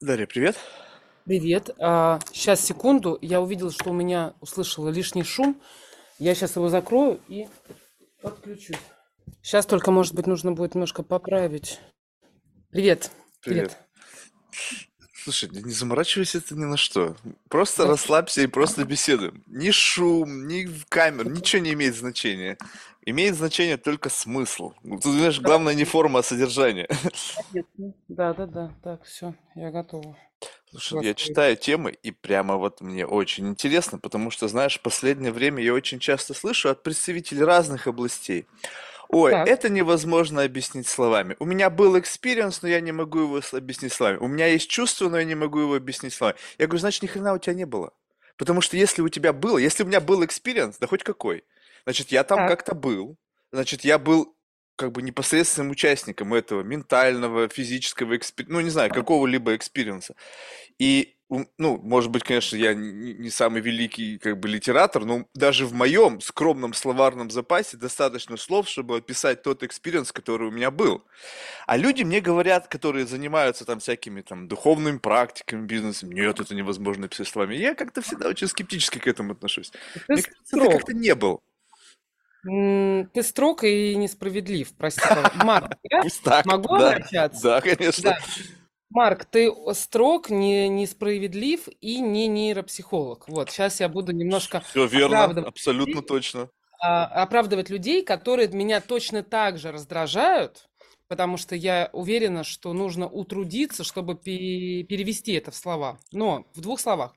[0.00, 0.56] Дарья, привет.
[1.26, 1.70] Привет.
[1.78, 3.18] А, сейчас, секунду.
[3.20, 5.60] Я увидела, что у меня услышала лишний шум.
[6.18, 7.48] Я сейчас его закрою и
[8.22, 8.78] подключусь.
[9.42, 11.80] Сейчас только, может быть, нужно будет немножко поправить.
[12.70, 13.10] Привет.
[13.42, 13.76] Привет.
[14.50, 14.86] Привет.
[15.30, 17.14] Слушай, не заморачивайся ты ни на что.
[17.48, 19.44] Просто расслабься и просто беседуем.
[19.46, 22.58] Ни шум, ни камер, ничего не имеет значения.
[23.06, 24.72] Имеет значение только смысл.
[24.82, 26.88] Ты знаешь, главное не форма, а содержание.
[28.08, 28.74] Да, да, да.
[28.82, 30.16] Так, все, я готова.
[30.72, 31.16] Слушай, я Настроить.
[31.18, 35.74] читаю темы, и прямо вот мне очень интересно, потому что, знаешь, в последнее время я
[35.74, 38.46] очень часто слышу от представителей разных областей.
[39.12, 39.48] Ой, Так.
[39.48, 41.36] это невозможно объяснить словами.
[41.40, 44.18] У меня был experience, но я не могу его с- объяснить словами.
[44.18, 46.38] У меня есть чувство, но я не могу его объяснить словами.
[46.58, 47.92] Я говорю, значит, ни хрена у тебя не было.
[48.36, 51.44] Потому что если у тебя было, если у меня был experience, да хоть какой,
[51.84, 52.48] значит, я там Так.
[52.48, 53.16] как-то был,
[53.52, 54.34] значит, я был
[54.76, 60.14] как бы непосредственным участником этого ментального, физического, expe- ну, не знаю, какого-либо experience а.
[60.78, 61.16] И,
[61.58, 66.20] ну, может быть, конечно, я не, самый великий как бы литератор, но даже в моем
[66.20, 71.04] скромном словарном запасе достаточно слов, чтобы описать тот experience, который у меня был.
[71.66, 77.06] А люди мне говорят, которые занимаются там всякими там духовными практиками, бизнесом, нет, это невозможно
[77.06, 77.54] описать словами.
[77.54, 79.70] Я как-то всегда очень скептически к этому отношусь.
[79.70, 80.72] Ты Мне кажется, ты строг.
[80.72, 81.40] как-то не был.
[82.42, 85.02] Ты строг и несправедлив, прости.
[85.34, 87.42] Марк, я Пусть так, могу да, обращаться?
[87.42, 88.10] да, конечно.
[88.10, 88.18] Да.
[88.90, 93.28] Марк, ты строг, не, несправедлив и не нейропсихолог.
[93.28, 96.50] Вот, сейчас я буду немножко Все верно, оправдывать абсолютно людей, точно.
[96.80, 100.68] а, оправдывать людей, которые меня точно так же раздражают,
[101.06, 106.00] потому что я уверена, что нужно утрудиться, чтобы пе- перевести это в слова.
[106.10, 107.14] Но в двух словах.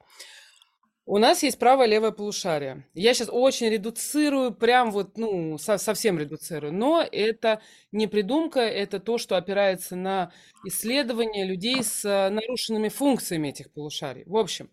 [1.05, 2.87] У нас есть правое и левое полушарие.
[2.93, 6.71] Я сейчас очень редуцирую, прям вот, ну, со- совсем редуцирую.
[6.73, 10.31] Но это не придумка, это то, что опирается на
[10.63, 14.23] исследования людей с э, нарушенными функциями этих полушарий.
[14.25, 14.69] В общем,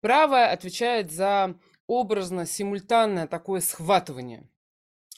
[0.00, 1.54] правое отвечает за
[1.86, 4.48] образно-симультанное такое схватывание.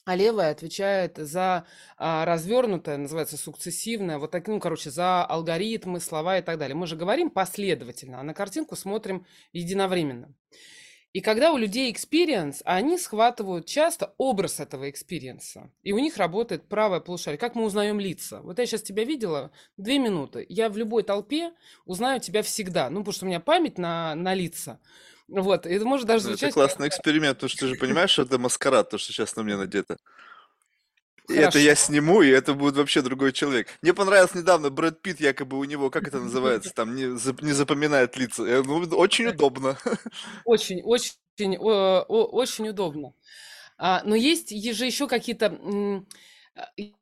[0.05, 1.67] А левая отвечает за
[1.99, 6.75] а, развернутое, называется сукцессивное, вот так, ну, короче, за алгоритмы, слова и так далее.
[6.75, 10.35] Мы же говорим последовательно, а на картинку смотрим единовременно.
[11.13, 15.73] И когда у людей experience, они схватывают часто образ этого experience а.
[15.83, 17.39] И у них работает правое полушарие.
[17.39, 18.41] Как мы узнаем лица?
[18.43, 20.47] Вот я сейчас тебя видела две минуты.
[20.49, 21.53] Я в любой толпе
[21.85, 22.91] узнаю тебя всегда.
[22.91, 24.79] Ну, потому что у меня память на, на лица.
[25.31, 28.11] Вот, и это может даже Ну, это звучать классный эксперимент, потому что ты же понимаешь,
[28.11, 29.97] что это маскарад, то, что сейчас на мне надето.
[31.29, 33.69] И это я сниму, и это будет вообще другой человек.
[33.83, 38.17] Мне понравилось недавно Брэд Питт, якобы у него, как это называется, там не, не запоминает
[38.17, 38.63] лица.
[38.63, 39.79] Думаю, очень удобно.
[40.45, 43.15] Очень, очень, очень удобно.
[43.79, 46.05] Но есть же еще какие-то...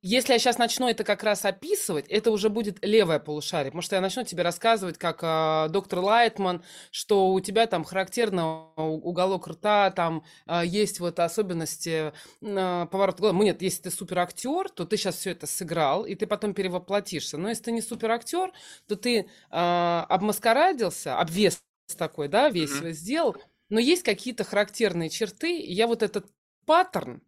[0.03, 3.97] Если я сейчас начну это как раз описывать, это уже будет левое полушарие, потому что
[3.97, 9.91] я начну тебе рассказывать, как а, доктор Лайтман, что у тебя там характерно уголок рта,
[9.91, 12.13] там а, есть вот особенности
[12.45, 13.37] а, поворота глаза.
[13.37, 17.39] Ну, Нет, если ты суперактер, то ты сейчас все это сыграл, и ты потом перевоплотишься.
[17.39, 18.53] Но если ты не суперактер,
[18.87, 21.63] то ты а, обмаскарадился, обвес
[21.97, 22.93] такой, да, весь Мгм.
[22.93, 23.37] сделал,
[23.71, 26.27] но есть какие-то характерные черты, и я вот этот
[26.67, 27.23] паттерн,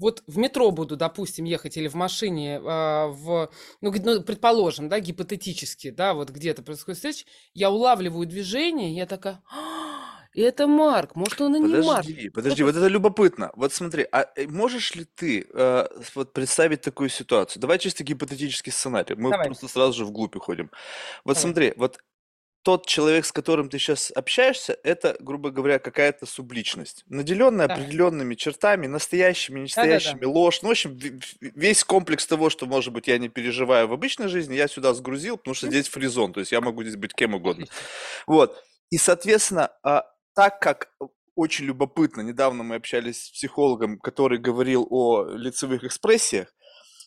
[0.00, 3.50] вот в метро буду, допустим, ехать или в машине, а, в,
[3.80, 9.06] ну, ну, предположим, да, гипотетически, да, вот где-то происходит встреча, я улавливаю движение, и я
[9.06, 12.06] такая, «А, это Марк, может, он и не Марк.
[12.06, 13.50] Подожди, подожди, вот это любопытно.
[13.56, 17.60] Вот смотри, а э, можешь ли ты э, вот представить такую ситуацию?
[17.60, 19.16] Давай чисто гипотетический сценарий.
[19.16, 20.70] Мы Давай, просто сразу же вглубь уходим.
[21.24, 21.42] Вот давай.
[21.42, 21.98] смотри, вот
[22.62, 28.34] тот человек, с которым ты сейчас общаешься, это, грубо говоря, какая-то субличность, наделенная Да, определенными
[28.34, 30.60] чертами, настоящими, да, да, ненастоящими, ложь.
[30.62, 30.98] Ну, в общем,
[31.40, 35.38] весь комплекс того, что, может быть, я не переживаю в обычной жизни, я сюда сгрузил,
[35.38, 37.66] потому что здесь фризон, то есть я могу здесь быть кем угодно.
[38.26, 38.62] Вот.
[38.90, 40.04] И, соответственно, а,
[40.34, 40.90] так как
[41.34, 46.52] очень любопытно, недавно мы общались с психологом, который говорил о лицевых экспрессиях,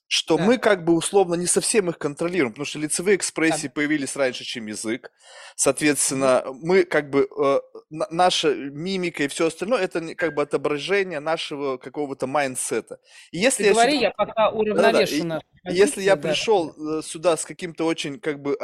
[0.08, 3.68] что Да, мы как бы условно не совсем их контролируем, потому что лицевые да, экспрессии
[3.68, 3.74] да.
[3.74, 5.12] появились раньше, чем язык.
[5.56, 7.60] Соответственно, мы как бы, э,
[7.90, 13.00] на- наша мимика и все остальное, это как бы отображение нашего какого-то mindset а.
[13.32, 14.02] И Ты если я говори, сюда...
[14.02, 16.30] я пока И нашу и если я да.
[16.30, 18.58] пришел э, сюда с каким-то очень как бы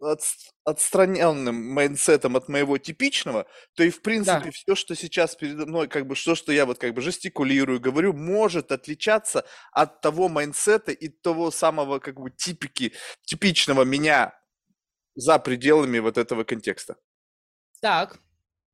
[0.00, 5.34] отс- отстраненным mindset ом от моего типичного, то и в Да, принципе все, что сейчас
[5.36, 10.00] передо мной, как бы что, что я вот как бы жестикулирую, говорю, может отличаться от
[10.00, 12.92] того mindset а и того самого как бы типики,
[13.24, 14.38] типичного меня
[15.14, 16.96] за пределами вот этого контекста.
[17.80, 18.18] так.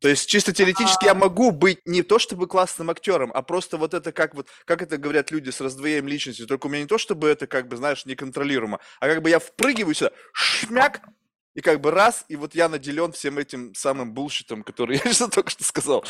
[0.01, 3.77] То есть чисто теоретически я А, могу быть не то чтобы классным актером, а просто
[3.79, 6.87] вот это как вот, как это говорят люди с раздвоением личности, только у меня не
[6.89, 11.01] то чтобы это как бы, знаешь, неконтролируемо, а как бы я впрыгиваю сюда, шмяк,
[11.59, 15.29] и как бы раз, и вот я наделен всем этим самым булщитом, который я что
[15.29, 16.05] только что сказал.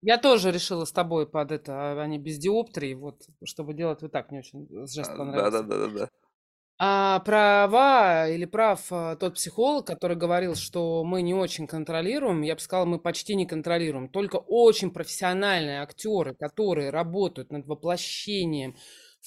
[0.00, 4.10] Я тоже решила с тобой под это, а не без диоптрии, вот, чтобы делать вот
[4.10, 5.50] так, мне очень жест А, понравился.
[5.50, 6.08] Да-да-да-да-да.
[6.78, 12.54] А права или прав а, тот психолог, который говорил, что мы не очень контролируем, я
[12.54, 14.08] бы сказала, мы почти не контролируем.
[14.08, 18.76] Только очень профессиональные актеры, которые работают над воплощением,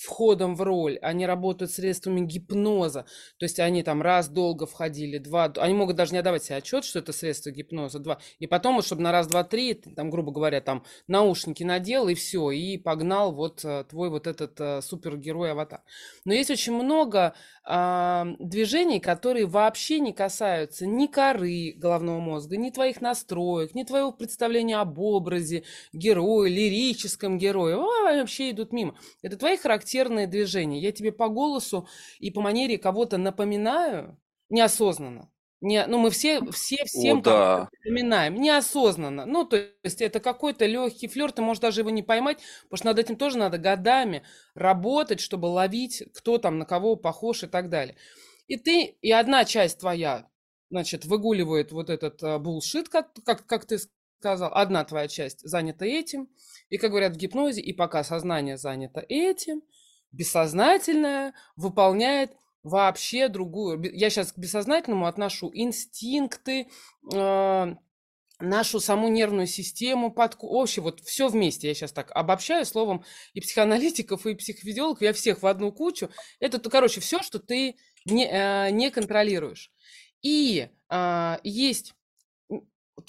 [0.01, 3.05] входом в роль, они работают средствами гипноза,
[3.37, 6.83] то есть они там раз долго входили, два, они могут даже не отдавать себе отчет,
[6.85, 10.31] что это средство гипноза, два, и потом вот, чтобы на раз, два, три, там, грубо
[10.31, 15.81] говоря, там наушники надел и все, и погнал вот э, твой вот этот э, супергерой-аватар.
[16.25, 17.33] Но есть очень много
[17.63, 24.11] а, движений, которые вообще не касаются ни коры головного мозга, ни твоих настроек, ни твоего
[24.11, 25.63] представления об образе
[25.93, 28.97] героя, лирическом герое, а, вообще идут мимо.
[29.21, 29.57] Это твои
[29.91, 30.79] характерные движения.
[30.79, 31.87] Я тебе по голосу
[32.19, 34.17] и по манере кого-то напоминаю
[34.49, 35.29] неосознанно.
[35.61, 37.69] Не, ну, мы все, все О, всем кого-то да.
[37.71, 39.25] напоминаем, неосознанно.
[39.27, 42.87] Ну, то есть это какой-то легкий флер, ты можешь даже его не поймать, потому что
[42.87, 44.23] над этим тоже надо годами
[44.55, 47.95] работать, чтобы ловить, кто там на кого похож и так далее.
[48.47, 50.27] И ты, и одна часть твоя,
[50.71, 53.77] значит, выгуливает вот этот а, булшит, как, как, как ты
[54.21, 56.27] сказал, одна твоя часть занята этим,
[56.69, 59.61] и, как говорят в гипнозе, и пока сознание занято этим,
[60.11, 62.31] бессознательное выполняет
[62.63, 63.81] вообще другую.
[63.95, 66.67] Я сейчас к бессознательному отношу инстинкты,
[67.13, 67.75] а,
[68.39, 70.47] нашу саму нервную систему, подку...
[70.49, 71.67] вообще вот все вместе.
[71.67, 73.03] Я сейчас так обобщаю словом
[73.33, 76.09] и психоаналитиков, и психофизиологов, я всех в одну кучу.
[76.39, 79.71] Это, то, короче, все, что ты не, э, не контролируешь.
[80.21, 81.93] И а, есть,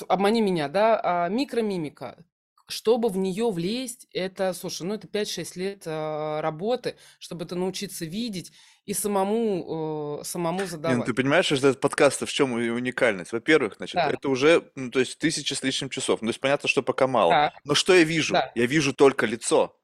[0.09, 2.25] обмани меня, да, а, микромимика.
[2.69, 8.05] Чтобы в нее влезть, это, слушай, ну это 5-6 лет а, работы, чтобы это научиться
[8.05, 8.53] видеть
[8.85, 11.07] и самому, э, самому Не, ну задавать.
[11.07, 13.33] ты понимаешь, что этот подкаст в чем уникальность?
[13.33, 16.21] Во-первых, значит, Да, это уже, ну, то есть тысяча с лишним часов.
[16.23, 17.31] Ну, то есть понятно, что пока мало.
[17.31, 18.35] так, Но что я вижу?
[18.35, 19.79] да, Я вижу только лицо.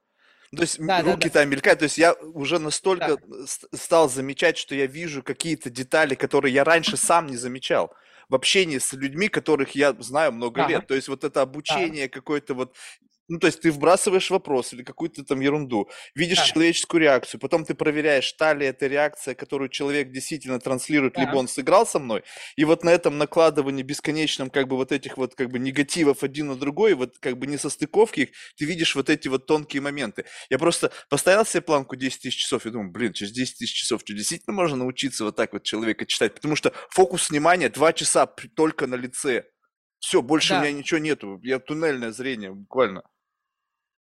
[0.50, 1.80] Ну, То есть да, да, руки да, там мелькают.
[1.80, 3.46] То есть я уже настолько да,
[3.76, 7.94] стал замечать, что я вижу какие-то детали, которые я раньше сам не замечал.
[8.28, 10.86] В общении с людьми, которых я знаю много ага, лет.
[10.86, 12.76] То есть вот это да, обучение какое-то вот
[13.28, 17.64] ну, то есть ты вбрасываешь вопрос или какую-то там ерунду, видишь да, человеческую реакцию, потом
[17.64, 21.98] ты проверяешь, та ли это реакция, которую человек действительно транслирует, либо да, он сыграл со
[21.98, 22.24] мной,
[22.56, 26.48] и вот на этом накладывании бесконечном как бы вот этих вот как бы негативов один
[26.48, 30.24] на другой, вот как бы не состыковки их, ты видишь вот эти вот тонкие моменты.
[30.50, 34.02] Я просто поставил себе планку 10 тысяч часов и думаю, блин, через 10 тысяч часов
[34.08, 36.34] что, действительно можно научиться вот так вот человека читать?
[36.34, 39.44] Потому что фокус внимания 2 часа только на лице.
[39.98, 40.78] Все, больше у меня да.
[40.78, 41.40] ничего нету.
[41.42, 43.02] Я туннельное зрение буквально.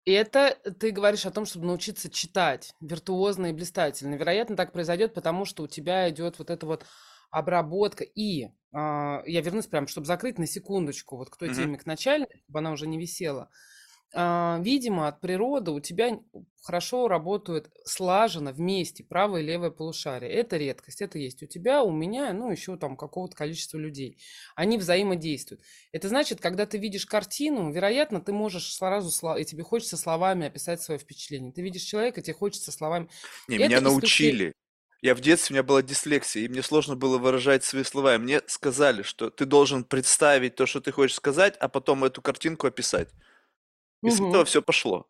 [0.07, 4.15] И это ты говоришь о том, чтобы научиться читать виртуозно и блистательно.
[4.15, 6.87] Вероятно, так произойдет, потому что у тебя идет вот эта вот
[7.31, 8.05] обработка.
[8.05, 12.29] И а, я вернусь прям, чтобы закрыть на секундочку вот к той теме, к начальной,
[12.45, 13.43] чтобы она уже не висела.
[13.43, 13.76] А,
[14.13, 16.21] видимо, от природы у тебя
[16.63, 20.31] хорошо работают слаженно вместе правое и левое полушарие.
[20.33, 24.19] Это редкость, это есть у тебя, у меня, ну еще там какого-то количества людей.
[24.57, 25.63] Они взаимодействуют.
[25.93, 30.83] Это значит, когда ты видишь картину, вероятно, ты можешь сразу, и тебе хочется словами описать
[30.83, 31.53] свое впечатление.
[31.53, 33.09] Ты видишь человека, тебе хочется словами.
[33.49, 34.53] Не, Это меня научили.
[35.03, 38.17] Я в детстве, у меня была дислексия, и мне сложно было выражать свои слова.
[38.17, 42.23] И мне сказали, что ты должен представить то, что ты хочешь сказать, а потом эту
[42.23, 43.11] картинку описать.
[44.07, 45.07] И с этого все пошло.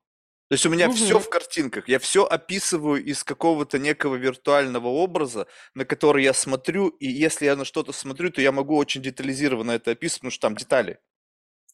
[0.48, 1.24] То есть у меня все Мгм.
[1.24, 1.88] в картинках.
[1.88, 7.56] Я все описываю из какого-то некого виртуального образа, на который я смотрю, и если я
[7.56, 11.00] на что-то смотрю, то я могу очень детализированно это описывать, потому что там детали.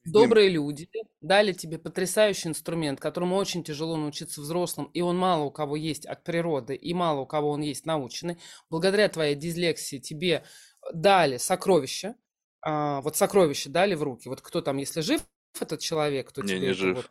[0.04, 0.88] Добрые люди
[1.20, 6.06] дали тебе потрясающий инструмент, которому очень тяжело научиться взрослым, и он мало у кого есть
[6.06, 8.38] от природы, и мало у кого он есть наученный.
[8.68, 10.44] Благодаря твоей дислексии тебе
[10.92, 12.16] дали сокровища,
[12.62, 14.28] а, вот сокровища дали в руки.
[14.28, 15.22] Вот кто там, если жив
[15.60, 16.96] этот человек, кто Не, тебе не жив.
[16.96, 17.10] вот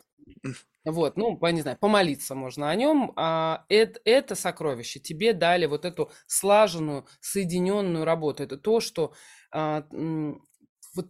[0.85, 3.13] Вот, ну, я не знаю, помолиться можно о нем.
[3.15, 8.41] А, это, это сокровище тебе дали вот эту слаженную, соединенную работу.
[8.43, 9.13] Это то, что
[9.51, 9.85] а,
[10.95, 11.09] вот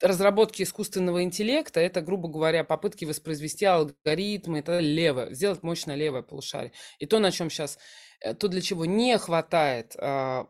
[0.00, 6.72] разработки искусственного интеллекта, это, грубо говоря, попытки воспроизвести алгоритмы, это левое, сделать мощное левое полушарие.
[6.98, 7.78] И то, на чем сейчас,
[8.38, 10.46] то, для чего не хватает а,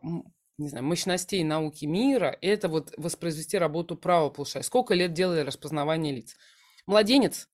[0.57, 4.63] не знаю, мощностей науки мира, это вот воспроизвести работу правого полушария.
[4.63, 6.35] Сколько лет делали распознавание лиц?
[6.85, 7.49] Младенец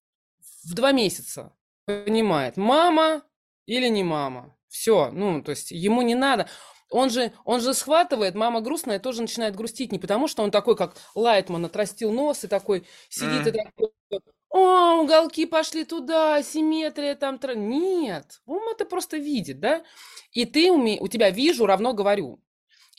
[0.64, 1.54] в два месяца
[1.86, 3.24] понимает, мама
[3.66, 4.56] или не мама.
[4.68, 6.48] Все, ну, то есть ему не надо.
[6.92, 9.92] Он же, он же схватывает, мама грустная, тоже начинает грустить.
[9.92, 13.54] Не потому, что он такой, как Лайтман, отрастил нос и такой сидит и М.
[13.66, 13.90] такой,
[14.50, 17.38] о, уголки пошли туда, симметрия там.
[17.40, 17.56] тра-».
[17.56, 19.84] Нет, он это просто видит, да?
[20.32, 20.98] И ты уме...
[21.00, 22.42] у тебя вижу равно говорю.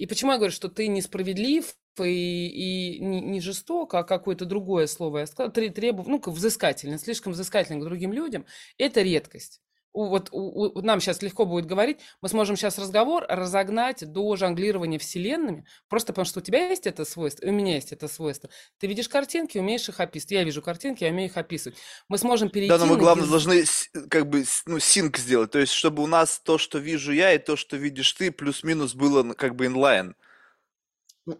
[0.01, 4.87] И почему я говорю, что ты несправедлив и, и не, не жесток, а какое-то другое
[4.87, 8.47] слово я сказала, требу, ну, взыскательно, слишком взыскательно к другим людям,
[8.79, 9.61] это редкость
[9.93, 14.99] вот у, у, нам сейчас легко будет говорить, мы сможем сейчас разговор разогнать до жонглирования
[14.99, 18.51] вселенными, просто потому что у тебя есть это свойство, у меня есть это свойство.
[18.79, 20.33] Ты видишь картинки, умеешь их описывать.
[20.33, 21.79] Я вижу картинки, я умею их описывать.
[22.09, 22.71] Мы сможем перейти...
[22.71, 23.31] Да, но мы, главное, без...
[23.31, 23.65] должны
[24.09, 27.39] как бы ну, синк сделать, то есть чтобы у нас то, что вижу я, и
[27.39, 30.15] то, что видишь ты, плюс-минус было как бы инлайн.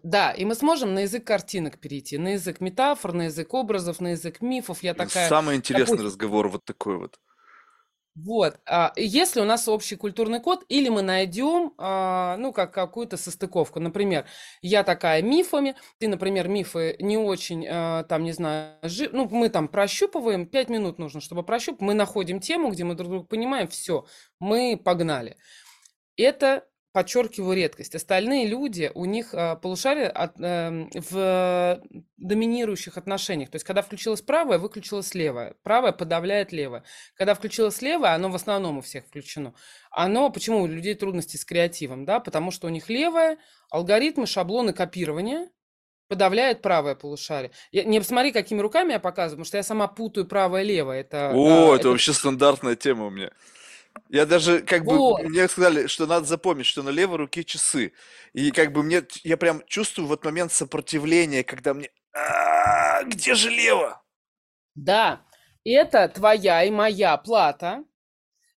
[0.03, 4.09] Да, и мы сможем на язык картинок перейти, на язык метафор, на язык образов, на
[4.09, 4.83] язык мифов.
[4.83, 5.27] Я такая...
[5.27, 7.19] Самый интересный Допустим, разговор вот такой вот.
[8.13, 13.15] Вот, а, если у нас общий культурный код, или мы найдем, а, ну, как какую-то
[13.15, 13.79] состыковку.
[13.79, 14.25] Например,
[14.61, 19.09] я такая мифами, ты, например, мифы не очень, а, там, не знаю, жи...
[19.13, 23.09] ну, мы там прощупываем, пять минут нужно, чтобы прощупать, мы находим тему, где мы друг
[23.09, 24.05] друга понимаем, все,
[24.39, 25.37] мы погнали.
[26.17, 27.95] Это подчеркиваю редкость.
[27.95, 31.81] Остальные люди, у них э, полушарие от, э, в
[32.17, 33.49] доминирующих отношениях.
[33.49, 35.55] То есть, когда включилось правое, выключилось левое.
[35.63, 36.83] Правое подавляет левое.
[37.15, 39.53] Когда включилось левое, оно в основном у всех включено.
[39.89, 42.05] Оно, почему у людей трудности с креативом?
[42.05, 42.19] Да?
[42.19, 43.37] Потому что у них левое,
[43.69, 45.49] алгоритмы, шаблоны копирования,
[46.09, 47.51] подавляет правое полушарие.
[47.71, 50.99] Я, не посмотри, какими руками я показываю, потому что я сама путаю правое и левое.
[50.99, 53.31] Это, О, да, это, это вообще стандартная тема у меня.
[54.09, 55.21] Я даже, как вот.
[55.21, 57.93] бы, мне сказали, что надо запомнить, что на левой руке часы.
[58.33, 63.49] И как бы мне, я прям чувствую вот момент сопротивления, когда мне, «А, где же
[63.49, 64.01] лево?
[64.75, 65.21] Да,
[65.63, 67.83] это твоя и моя плата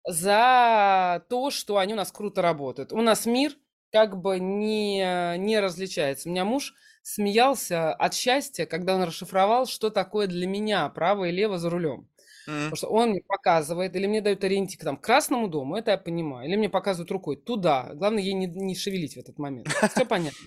[0.06, 2.92] за то, что они у нас круто работают.
[2.92, 3.52] У нас мир
[3.92, 6.28] как бы не, не различается.
[6.28, 11.32] У меня муж смеялся от счастья, когда он расшифровал, что такое для меня право и
[11.32, 12.08] лево за рулем.
[12.46, 15.98] Потому что он мне показывает, или мне дают ориентир там, к Красному дому, это я
[15.98, 17.90] понимаю, или мне показывают рукой туда.
[17.94, 19.68] Главное, ей не, не шевелить в этот момент.
[19.94, 20.38] Все понятно.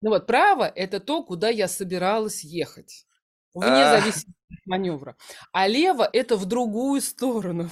[0.00, 3.06] Ну вот, право– это то, куда я собиралась ехать.
[3.54, 5.16] Вне зависимости от маневра.
[5.52, 7.70] А лево– это в другую сторону.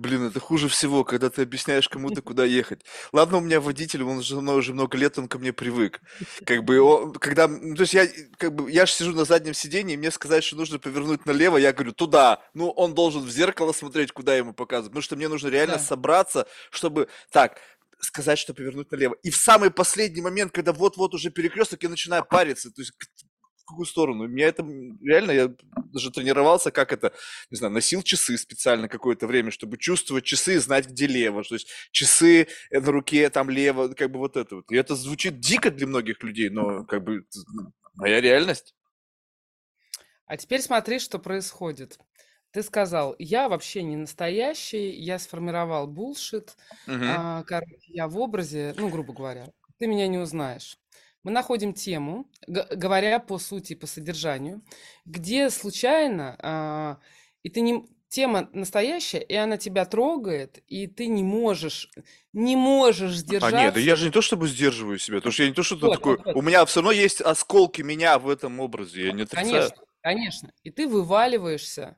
[0.00, 2.86] Блин, это хуже всего, когда ты объясняешь кому-то, куда ехать.
[3.12, 6.00] Ладно, у меня водитель, он же мной уже много лет, он ко мне привык.
[6.46, 9.52] Как бы, он, когда, ну, то есть я, как бы, я же сижу на заднем
[9.52, 12.42] сидении, и мне сказать, что нужно повернуть налево, я говорю, туда.
[12.54, 15.80] Ну, он должен в зеркало смотреть, куда ему показывать, потому что мне нужно реально да.
[15.80, 17.58] собраться, чтобы, так,
[17.98, 19.16] сказать, что повернуть налево.
[19.22, 22.70] И в самый последний момент, когда вот-вот уже перекресток, я начинаю париться.
[22.70, 22.92] То есть
[23.70, 24.26] какую сторону.
[24.26, 24.62] Меня это
[25.02, 25.54] реально, я
[25.92, 27.12] даже тренировался, как это,
[27.50, 31.42] не знаю, носил часы специально какое-то время, чтобы чувствовать часы и знать, где лево.
[31.44, 34.70] То есть часы на руке, там лево, как бы вот это вот.
[34.70, 37.24] И это звучит дико для многих людей, но как бы
[37.94, 38.74] моя реальность.
[40.26, 41.98] А теперь смотри, что происходит.
[42.52, 46.96] Ты сказал, я вообще не настоящий, я сформировал булшит, угу.
[47.00, 50.79] а, короче, я в образе, ну, грубо говоря, ты меня не узнаешь
[51.22, 54.62] мы находим тему, говоря по сути, по содержанию,
[55.04, 56.98] где случайно, а,
[57.42, 61.88] и ты не, тема настоящая, и она тебя трогает, и ты не можешь,
[62.32, 63.56] не можешь сдержаться.
[63.56, 65.62] А нет, да я же не то чтобы сдерживаю себя, потому что я не то,
[65.62, 66.36] что вот, такое, вот, вот.
[66.36, 69.46] у меня все равно есть осколки меня в этом образе, я не отрицаю.
[69.50, 71.96] Конечно, конечно, и ты вываливаешься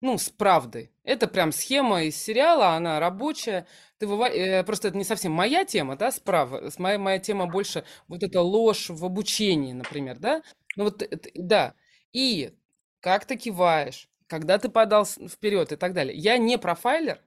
[0.00, 0.90] ну, с правдой.
[1.04, 3.66] Это прям схема из сериала, она рабочая.
[3.98, 4.26] Ты выва...
[4.30, 6.70] э, Просто это не совсем моя тема, да, справа.
[6.78, 10.42] Моя, моя тема больше вот эта ложь в обучении, например, да.
[10.76, 11.02] Ну вот,
[11.34, 11.74] да.
[12.12, 12.52] И
[13.00, 16.16] как ты киваешь, когда ты подал вперед и так далее.
[16.16, 17.20] Я не профайлер,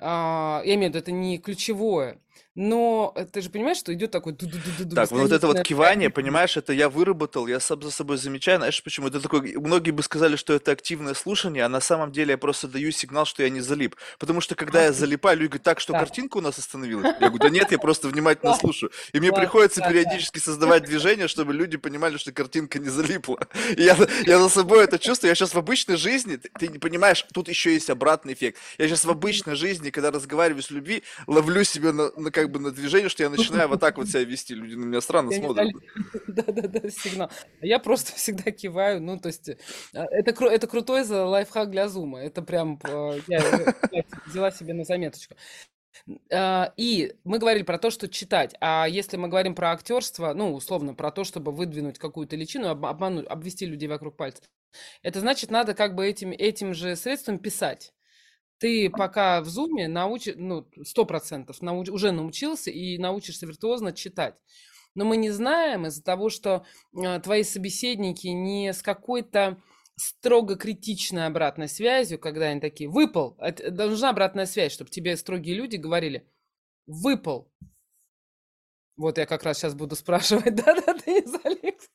[0.00, 2.20] а, я имею в виду, это не ключевое.
[2.54, 4.34] Но э, ты же понимаешь, что идет такой...
[4.34, 8.82] Так, вот это вот кивание, понимаешь, это я выработал, я сам за собой замечаю, знаешь
[8.82, 9.08] почему?
[9.08, 12.66] Это такой, многие бы сказали, что это активное слушание, а на самом деле я просто
[12.66, 13.96] даю сигнал, что я не залип.
[14.18, 17.14] Потому что когда я залипаю, люди говорят, так, что картинка у нас остановилась?
[17.20, 18.90] Я говорю, да нет, я просто внимательно слушаю.
[19.12, 23.38] И мне приходится периодически создавать движение, чтобы люди понимали, что картинка не залипла.
[23.76, 25.30] И я, я за собой это чувствую.
[25.30, 28.58] Я сейчас в обычной жизни, ты, ты не понимаешь, тут еще есть обратный эффект.
[28.78, 32.58] Я сейчас в обычной жизни, когда разговариваю с любви, ловлю себя на, на как бы
[32.58, 34.54] на движение, что я начинаю вот так вот себя вести.
[34.54, 35.72] Люди на меня странно смотрят.
[36.26, 37.30] Да-да-да, сигнал.
[37.60, 39.56] Я просто всегда киваю, ну, то есть, э,
[39.92, 42.20] это, это крутой за лайфхак для зума.
[42.20, 43.64] Это прям, э, я
[44.26, 45.34] взяла себе на заметочку.
[46.32, 48.54] А, и мы говорили про то, что читать.
[48.60, 53.26] А если мы говорим про актерство, ну, условно, про то, чтобы выдвинуть какую-то личину, обмануть,
[53.26, 54.42] обвести людей вокруг пальца,
[55.02, 57.92] это значит, надо как бы этим, этим же средством писать.
[58.58, 64.34] Ты пока в зуме научи, ну, сто процентов науч, уже научился и научишься виртуозно читать.
[64.94, 69.60] Но мы не знаем из-за того, что э, твои собеседники не с какой-то
[69.96, 75.76] строго критичной обратной связью, когда они такие «выпал», нужна обратная связь, чтобы тебе строгие люди
[75.76, 76.30] говорили
[76.86, 77.52] «выпал»,
[78.96, 81.90] Вот я как раз сейчас буду спрашивать, да-да, Денис Алекс.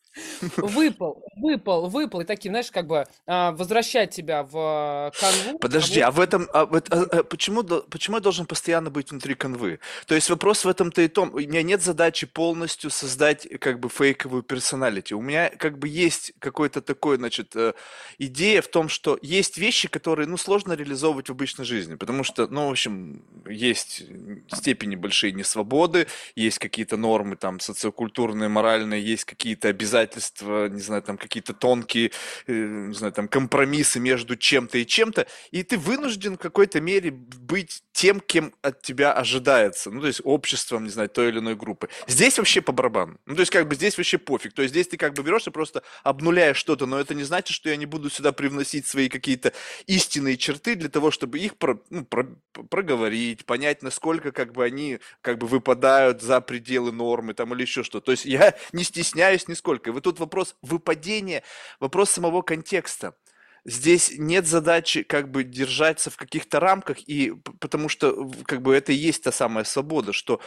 [0.58, 5.60] Выпал, выпал, выпал, и таким, знаешь, как бы а, возвращать тебя в канву.
[5.60, 9.80] Подожди, а в этом, а, а, а почему, почему я должен постоянно быть внутри канвы?
[10.08, 13.90] То есть вопрос в этом-то и том, у меня нет задачи полностью создать как бы
[13.90, 15.14] фейковую персоналити.
[15.14, 17.74] У меня как бы есть какой-то такой, значит, э,
[18.18, 22.48] идея в том, что есть вещи, которые, ну, сложно реализовывать в обычной жизни, потому что,
[22.48, 24.04] ну, в общем, есть
[24.52, 31.18] степени большие несвободы, есть какие-то нормы там социокультурные, моральные, есть какие-то обязательства, не знаю, там
[31.18, 32.12] какие-то тонкие,
[32.48, 37.12] э, не знаю, там компромиссы между чем-то и чем-то, и ты вынужден в какой-то мере
[37.12, 41.56] быть тем, кем от тебя ожидается, ну, то есть обществом, не знаю, той или иной
[41.56, 41.90] группы.
[42.08, 43.18] Здесь вообще по барабану.
[43.26, 44.54] Ну, то есть как бы здесь вообще пофиг.
[44.54, 47.56] То есть здесь ты как бы берешь и просто обнуляешь что-то, но это не значит,
[47.56, 49.54] что я не буду сюда привносить свои какие-то
[49.88, 52.28] истинные черты для того, чтобы их про, ну, про-
[52.70, 57.84] проговорить, понять, насколько как бы они как бы выпадают за пределы нормы там или еще
[57.84, 58.00] что.
[58.02, 59.91] То есть я не стесняюсь нисколько.
[59.92, 61.44] И вот тут вопрос выпадения,
[61.80, 63.16] вопрос самого контекста.
[63.64, 68.92] Здесь нет задачи как бы держаться в каких-то рамках, и потому что как бы это
[68.92, 70.42] и есть та самая свобода, что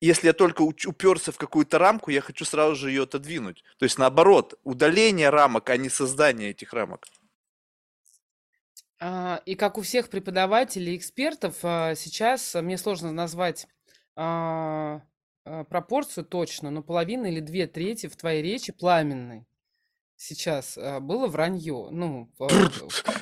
[0.00, 3.64] если я только уперся в какую-то рамку, я хочу сразу же ее отодвинуть.
[3.78, 7.06] То есть наоборот, удаление рамок, а не создание этих рамок.
[9.00, 13.66] А, И как у всех преподавателей и экспертов, а, сейчас а, мне сложно назвать
[14.16, 15.02] а, а,
[15.68, 19.46] пропорцию точно, но половина или две трети в твоей речи пламенной
[20.20, 21.88] сейчас а, было вранье.
[21.90, 22.48] Ну, в-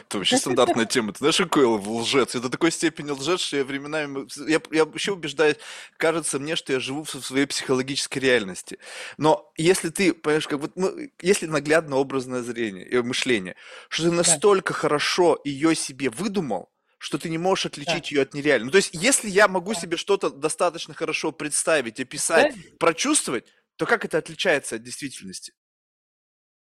[0.07, 1.13] Это вообще стандартная тема.
[1.13, 2.35] Ты знаешь, какой лжец?
[2.35, 4.27] Я до такой степени лжец, что я временами...
[4.51, 5.57] Я, я вообще убеждаюсь,
[5.99, 8.79] кажется мне, что я живу в своей психологической реальности.
[9.19, 13.57] Но если ты, понимаешь, как вот, мы- если наглядно образное зрение, и мышление,
[13.91, 17.69] что ты да, настолько хорошо ее себе выдумал, что ты не можешь да.
[17.69, 18.67] отличить ее от нереального.
[18.67, 19.81] Ну, то есть, если я могу да.
[19.81, 22.79] себе что-то достаточно хорошо представить, описать, Представь.
[22.79, 25.53] прочувствовать, то как это отличается от действительности?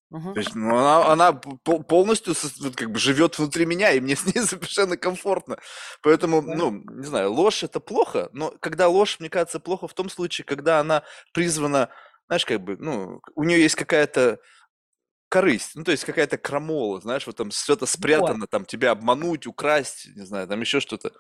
[0.10, 0.34] Мгм.
[0.34, 2.34] То есть, ну, она, она по- полностью
[2.76, 5.58] как бы живет внутри меня, и мне с ней совершенно комфортно.
[6.02, 6.56] Поэтому, Да.
[6.56, 10.46] ну, не знаю, ложь это плохо, но когда ложь, мне кажется, плохо в том случае,
[10.46, 11.90] когда она призвана,
[12.28, 14.40] знаешь, как бы, ну, у нее есть какая-то
[15.30, 18.38] корысть, ну, то есть какая-то крамола, знаешь, вот там что-то Вот.
[18.38, 21.14] спрятано, там тебя обмануть, украсть, не знаю, там еще что-то.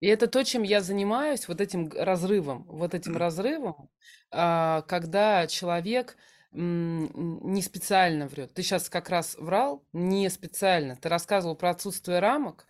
[0.00, 3.18] И это то, чем я занимаюсь, вот этим разрывом, вот этим Мгм.
[3.18, 3.90] разрывом,
[4.30, 6.16] а, когда человек
[6.52, 8.52] не специально врет.
[8.54, 10.96] Ты сейчас как раз врал не специально.
[10.96, 12.66] Ты рассказывал про отсутствие рамок,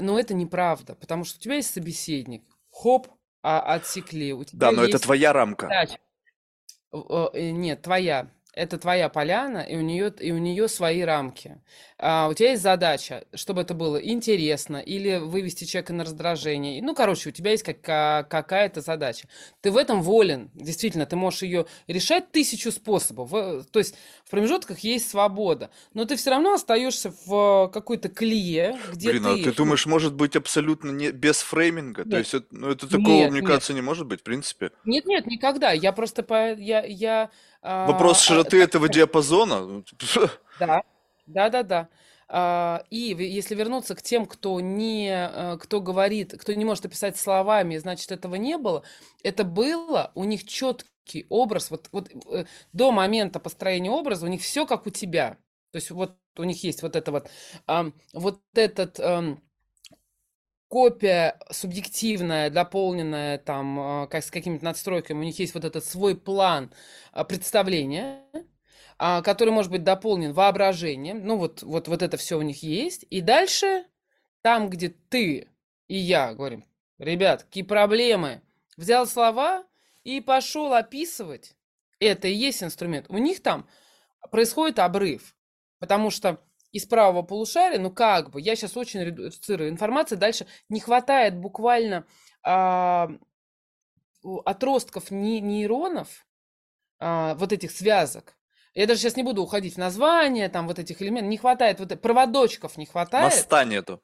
[0.00, 2.44] но это неправда, потому что у тебя есть собеседник.
[2.72, 3.08] Хоп,
[3.42, 4.32] а, отсекли.
[4.34, 5.74] У тебя Да, но это есть твоя рамка.
[5.80, 5.98] задача.
[6.92, 8.30] Э, Нет, твоя.
[8.58, 11.60] Это твоя поляна, и у нее, и у нее свои рамки.
[11.96, 16.82] А, у тебя есть задача, чтобы это было интересно, или вывести человека на раздражение.
[16.82, 19.28] Ну, короче, у тебя есть кака- какая-то задача.
[19.60, 20.50] Ты в этом волен.
[20.54, 23.30] Действительно, ты можешь ее решать тысячу способов.
[23.30, 23.94] В- То есть
[24.24, 25.70] в промежутках есть свобода.
[25.94, 29.44] Но ты все равно остаешься в какой-то клее, где Блин, а ты...
[29.44, 32.02] ты ну, думаешь, может быть абсолютно не, без фрейминга?
[32.02, 33.48] То нет, есть, это, ну, это такого, нет, мне нет.
[33.48, 34.72] кажется, не может быть, в принципе.
[34.84, 35.70] Нет, нет, никогда.
[35.70, 36.54] Я просто по...
[36.54, 37.30] я, я
[37.62, 39.60] Вопрос а, широты этого диапазона.
[39.66, 39.84] ну,
[40.58, 40.82] Да,
[41.26, 41.88] да-да-да.
[42.28, 47.16] А, И если вернуться к тем, кто не, э, кто говорит, кто не может описать
[47.16, 48.84] словами, значит, этого не было,
[49.22, 54.42] это было, у них четкий образ, вот, вот э, до момента построения образа у них
[54.42, 55.38] все как у тебя.
[55.72, 57.28] То есть вот у них есть вот это вот,
[58.12, 58.98] вот этот
[60.68, 66.16] копия субъективная, дополненная там а, как, с какими-то надстройками, у них есть вот этот свой
[66.16, 66.72] план
[67.12, 68.22] а, представления,
[68.98, 71.26] а, который может быть дополнен воображением.
[71.26, 73.06] Ну, вот, вот, вот это все у них есть.
[73.10, 73.84] И дальше,
[74.42, 75.48] там, где ты
[75.88, 76.64] и я говорим,
[76.98, 78.42] ребят, какие проблемы,
[78.76, 79.64] взял слова
[80.04, 81.56] и пошел описывать,
[81.98, 83.06] это и есть инструмент.
[83.08, 83.66] У них там
[84.30, 85.34] происходит обрыв,
[85.78, 86.40] потому что
[86.72, 92.06] из правого полушария, ну как бы, я сейчас очень редуцирую информации, дальше не хватает буквально
[92.42, 93.08] а,
[94.44, 96.26] отростков не- нейронов,
[96.98, 98.36] а, вот этих связок.
[98.74, 101.90] Я даже сейчас не буду уходить в название, там вот этих элементов, не хватает, вот
[101.90, 104.02] э- проводочков не хватает, Моста нету.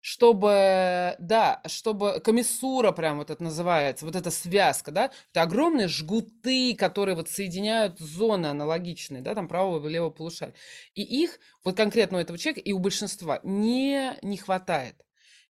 [0.00, 6.74] Чтобы, да, чтобы комиссура прям вот это называется, вот эта связка, да, это огромные жгуты,
[6.74, 10.54] которые вот соединяют зоны аналогичные, да, там правого и левого полушария.
[10.94, 14.96] И их, вот конкретно у этого человека и у большинства не, не хватает.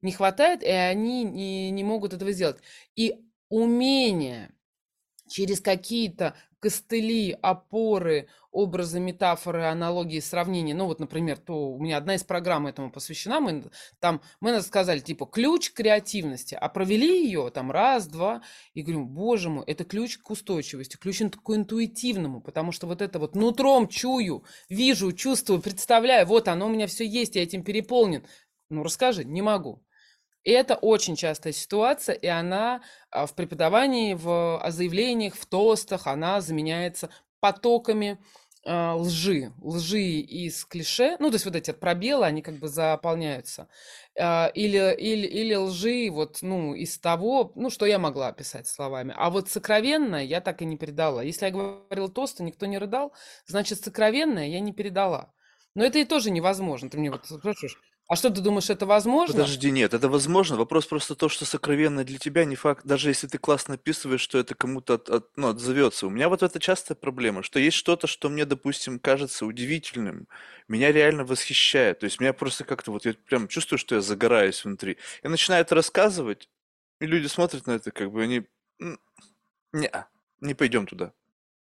[0.02, 2.58] Не хватает, и они не, не могут этого сделать.
[2.96, 3.16] И
[3.50, 4.54] умение
[5.30, 10.74] через какие-то костыли, опоры, образы, метафоры, аналогии, сравнения.
[10.74, 13.40] Ну вот, например, то у меня одна из программ этому посвящена.
[13.40, 13.64] Мы
[14.00, 18.42] там, мы сказали, типа, ключ к креативности, а провели ее там раз, два,
[18.74, 23.20] и говорю, боже мой, это ключ к устойчивости, ключ к интуитивному, потому что вот это
[23.20, 28.26] вот нутром чую, вижу, чувствую, представляю, вот оно у меня все есть, я этим переполнен.
[28.70, 29.84] Ну, расскажи, не могу.
[30.44, 36.42] И это очень частая ситуация, и она а, в преподавании, в заявлениях, в тостах, она
[36.42, 38.20] заменяется потоками
[38.66, 43.70] э, лжи, лжи из клише, ну, то есть вот эти пробелы, они как бы заполняются,
[44.16, 49.14] или, или, или лжи вот, ну, из того, ну, что я могла описать словами.
[49.18, 51.24] А вот сокровенное я так и не передала.
[51.24, 53.14] Если я говорила тост, никто не рыдал,
[53.46, 55.34] значит, сокровенное я не передала.
[55.76, 56.90] Но это и тоже невозможно.
[56.90, 57.78] Ты мне вот спрашиваешь,
[58.10, 59.36] а что ты думаешь, это возможно?
[59.36, 60.58] Подожди, нет, это возможно.
[60.58, 64.40] Вопрос просто то, что сокровенно для тебя не факт, даже если ты классно описываешь, что
[64.40, 66.08] это кому-то от, от, ну, отзовется.
[66.08, 70.28] У меня вот это частая проблема, что есть что-то, что мне, допустим, кажется удивительным,
[70.68, 72.00] меня реально восхищает.
[72.00, 74.98] То есть меня просто как-то вот я прям чувствую, что я загораюсь внутри.
[75.22, 76.50] Я начинаю это рассказывать,
[77.00, 78.48] и люди смотрят на это, как бы они,
[79.72, 79.92] не,
[80.42, 81.14] не пойдем туда.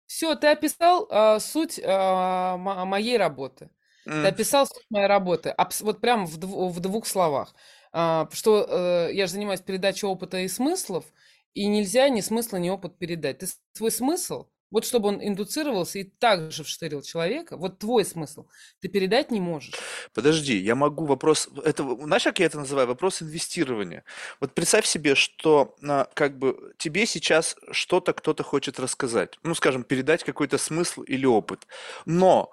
[0.08, 3.69] Все, ты описал э, суть э, моей работы.
[4.06, 7.56] Ты описал суть моей работы, вот прям в, дв- в двух словах.
[7.92, 11.06] А, что э, я же занимаюсь передачей опыта и смыслов,
[11.54, 13.39] и нельзя ни смысла, ни опыт передать.
[13.39, 18.48] Ты свой смысл, вот чтобы он индуцировался и также вштырил человека, вот твой смысл,
[18.82, 19.76] ты передать не можешь.
[20.16, 24.04] Подожди, я могу вопрос, это, знаешь, как я это называю, вопрос инвестирования.
[24.42, 29.84] Вот представь себе, что а, как бы тебе сейчас что-то кто-то хочет рассказать, ну, скажем,
[29.84, 31.68] передать какой-то смысл или опыт,
[32.08, 32.52] но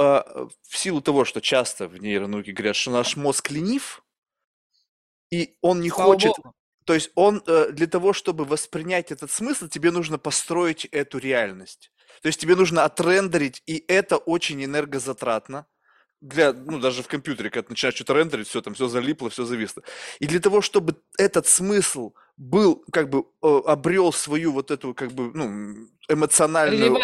[0.00, 4.02] в силу того, что часто в нейронауке говорят, что наш мозг ленив,
[5.30, 6.32] и он не Слава хочет...
[6.36, 6.54] Богу.
[6.86, 11.92] То есть он э, для того, чтобы воспринять этот смысл, тебе нужно построить эту реальность.
[12.22, 15.66] То есть тебе нужно отрендерить, и это очень энергозатратно
[16.20, 19.44] для, ну, даже в компьютере, когда ты начинаешь что-то рендерить, все там, все залипло, все
[19.44, 19.82] зависло.
[20.18, 25.12] И для того, чтобы этот смысл был, как бы, э, обрел свою вот эту, как
[25.12, 26.98] бы, ну, эмоциональную...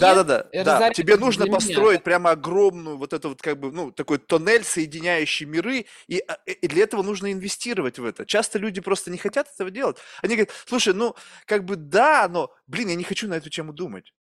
[0.00, 0.90] Да-да-да, да.
[0.90, 2.00] Тебе нужно построить меня.
[2.00, 6.66] прямо огромную вот эту вот, как бы, ну, такой тоннель, соединяющий миры, и, а, и
[6.66, 8.24] для этого нужно инвестировать в это.
[8.24, 9.98] Часто люди просто не хотят этого делать.
[10.22, 13.74] Они говорят, слушай, ну, как бы, да, но, блин, я не хочу на эту тему
[13.74, 14.14] думать.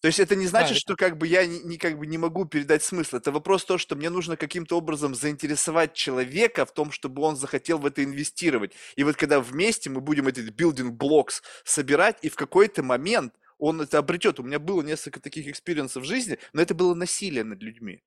[0.00, 2.18] То есть это не значит, да, что как бы я не, не, как бы не
[2.18, 3.16] могу передать смысл.
[3.16, 7.78] Это вопрос то, что мне нужно каким-то образом заинтересовать человека в том, чтобы он захотел
[7.78, 8.72] в это инвестировать.
[8.94, 13.80] И вот когда вместе мы будем эти building blocks собирать, и в какой-то момент он
[13.80, 14.38] это обретет.
[14.38, 18.02] У меня было несколько таких experience ов в жизни, но это было насилие над людьми.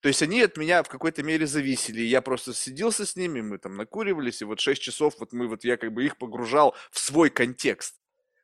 [0.00, 2.00] То есть они от меня в какой-то мере зависели.
[2.00, 5.64] Я просто сиделся с ними, мы там накуривались, и вот 6 часов вот мы вот
[5.64, 7.99] я как бы их погружал в свой контекст.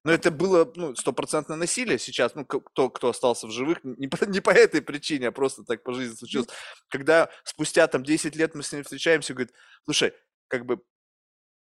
[0.07, 4.25] Но это было, ну, стопроцентное насилие сейчас, ну, кто, кто остался в живых, не по,
[4.27, 6.47] не по этой причине, а просто так по жизни случилось.
[6.87, 9.53] Когда спустя там 10 лет мы с ним встречаемся, говорит,
[9.85, 10.13] слушай,
[10.47, 10.81] как бы,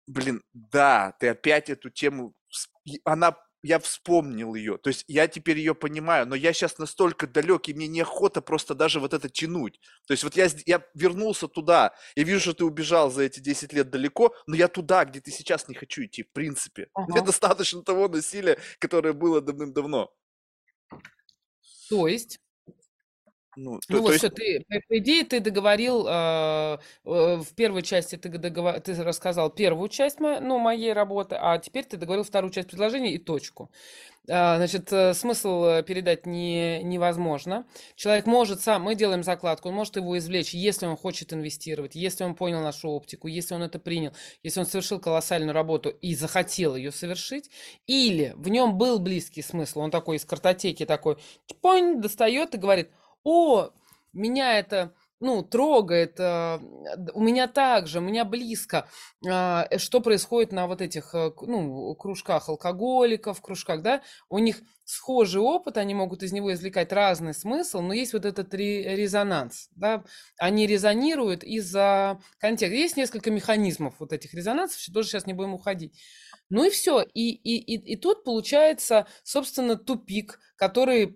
[0.08, 2.36] блин, да, ты опять эту тему,
[3.06, 4.78] она я вспомнил ее.
[4.78, 8.76] То есть я теперь ее понимаю, но я сейчас настолько далек, и мне неохота просто
[8.76, 9.80] даже вот это тянуть.
[10.06, 13.74] То есть вот я, я вернулся туда, я вижу, что ты убежал за эти 10
[13.74, 16.90] лет далеко, но я туда, где ты сейчас не хочу идти, в принципе.
[16.96, 17.12] Ага.
[17.12, 20.14] Мне достаточно того насилия, которое было давным-давно.
[21.90, 22.40] То есть
[23.56, 24.20] ну, ну то, вот то есть...
[24.20, 28.80] все, ты, по идее, ты договорил, э, в первой части ты, договор...
[28.80, 30.40] ты рассказал первую часть мо...
[30.40, 33.70] ну, моей работы, а теперь ты договорил вторую часть предложения и точку.
[34.28, 37.66] Э, значит, э, смысл э, передать не, невозможно.
[37.96, 42.24] Человек может сам, мы делаем закладку, он может его извлечь, если он хочет инвестировать, если
[42.24, 46.76] он понял нашу оптику, если он это принял, если он совершил колоссальную работу и захотел
[46.76, 47.50] ее совершить,
[47.86, 51.18] или в нем был близкий смысл, он такой из картотеки такой,
[51.62, 52.90] понь, достает и говорит–
[53.24, 53.70] о,
[54.14, 56.60] меня это, ну, трогает, а,
[57.14, 58.88] у меня также, у меня близко.
[59.28, 64.02] А, э, что происходит на вот этих, э, ну, кружках алкоголиков, кружках, да?
[64.30, 68.54] У них схожий опыт, они могут из него извлекать разный смысл, но есть вот этот
[68.54, 70.04] резонанс, да?
[70.38, 72.76] Они резонируют из-за контекста.
[72.76, 76.00] Есть несколько механизмов вот этих резонансов, тоже сейчас не будем уходить.
[76.50, 77.02] Ну и все.
[77.14, 81.08] И, и, и, и тут получается, собственно, тупик, который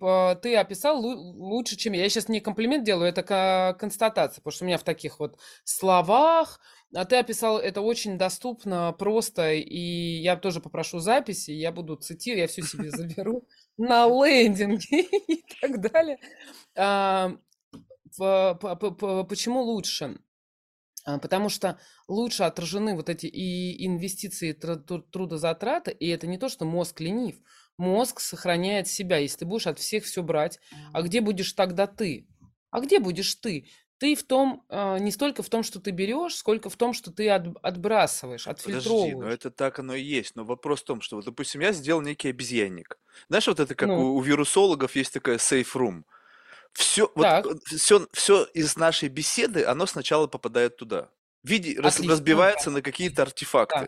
[0.42, 2.04] ты описал лучше, чем я.
[2.04, 6.60] Я сейчас не комплимент делаю, это констатация, потому что у меня в таких вот словах,
[6.94, 9.80] а ты описал это очень доступно, просто, и
[10.22, 13.48] я тоже попрошу записи, я буду цитировать, я все себе заберу
[13.78, 16.20] на лендинге и так далее.
[16.76, 17.34] А,
[18.18, 20.18] почему лучше?
[21.06, 26.66] А, потому что лучше отражены вот эти и инвестиции, трудозатраты, и это не то, что
[26.66, 27.38] мозг ленив,
[27.78, 30.60] мозг сохраняет себя, если ты будешь от всех все брать.
[30.94, 32.28] А где будешь тогда ты?
[32.72, 33.68] А где будешь ты?
[34.00, 37.12] Ты в том, а, не столько в том, что ты берешь, сколько в том, что
[37.12, 39.30] ты от, отбрасываешь, Подожди, но отфильтровываешь.
[39.30, 40.36] это так оно и есть.
[40.36, 42.98] Но вопрос в том, что, вот, допустим, я сделал некий обезьянник.
[43.30, 46.04] Знаешь, вот это как Ну, у, у вирусологов есть такая safe room.
[46.74, 47.30] Все, вот
[47.66, 51.12] все, все из нашей беседы, оно сначала попадает туда.
[51.44, 53.80] Виде, да, разбивается на какие-то артефакты.
[53.82, 53.88] да.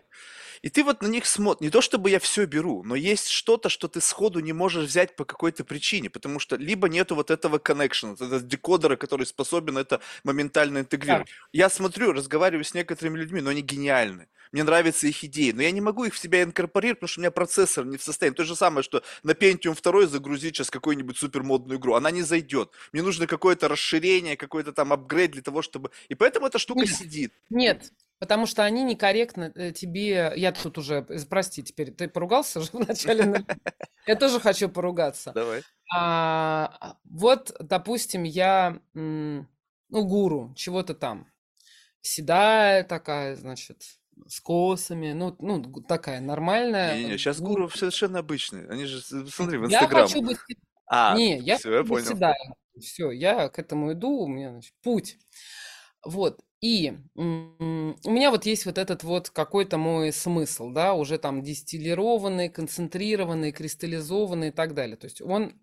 [0.62, 1.62] И ты вот на них смотришь.
[1.66, 5.16] Не то чтобы я все беру, но есть что-то, что ты сходу не можешь взять
[5.16, 9.78] по какой-то причине, потому что либо нету вот этого connection, вот этого декодера, который способен
[9.78, 11.24] это моментально Да.
[11.24, 11.28] интегрировать.
[11.52, 14.28] Я смотрю, разговариваю с некоторыми людьми, но они гениальны.
[14.52, 17.22] Мне нравятся их идеи, но я не могу их в себя инкорпорировать, потому что у
[17.22, 18.34] меня процессор не в состоянии.
[18.36, 21.94] То же самое, что на Pentium 2 загрузить сейчас какую-нибудь супермодную игру.
[21.94, 22.72] Она не зайдет.
[22.92, 25.90] Мне нужно какое-то расширение, какой-то там апгрейд для того, чтобы...
[26.08, 27.32] И поэтому эта штука Нет, сидит.
[27.48, 30.32] нет, потому что они некорректно э, тебе...
[30.36, 33.24] Я тут уже, э, прости, теперь ты поругался же вначале?
[33.26, 33.46] на-
[34.06, 35.30] Я тоже хочу поругаться.
[35.32, 35.62] Давай.
[35.94, 39.46] А, вот, допустим, я, ну,
[39.90, 41.28] гуру, чего-то там.
[42.02, 47.68] Седая такая, значит, с косами, ну, ну, такая нормальная Не-не-не, сейчас гуру.
[47.70, 48.68] совершенно обычные.
[48.68, 50.06] Они же, смотри, в Я Инстаграм.
[50.06, 50.38] хочу быть...
[50.86, 52.06] А, Не, я все, я понял.
[52.06, 52.36] седая.
[52.80, 55.18] Все, я к этому иду, у меня, значит, путь.
[56.04, 56.40] Вот.
[56.60, 62.48] И у меня вот есть вот этот вот какой-то мой смысл, да, уже там дистиллированный,
[62.50, 64.96] концентрированный, кристаллизованный и так далее.
[64.96, 65.54] То есть он,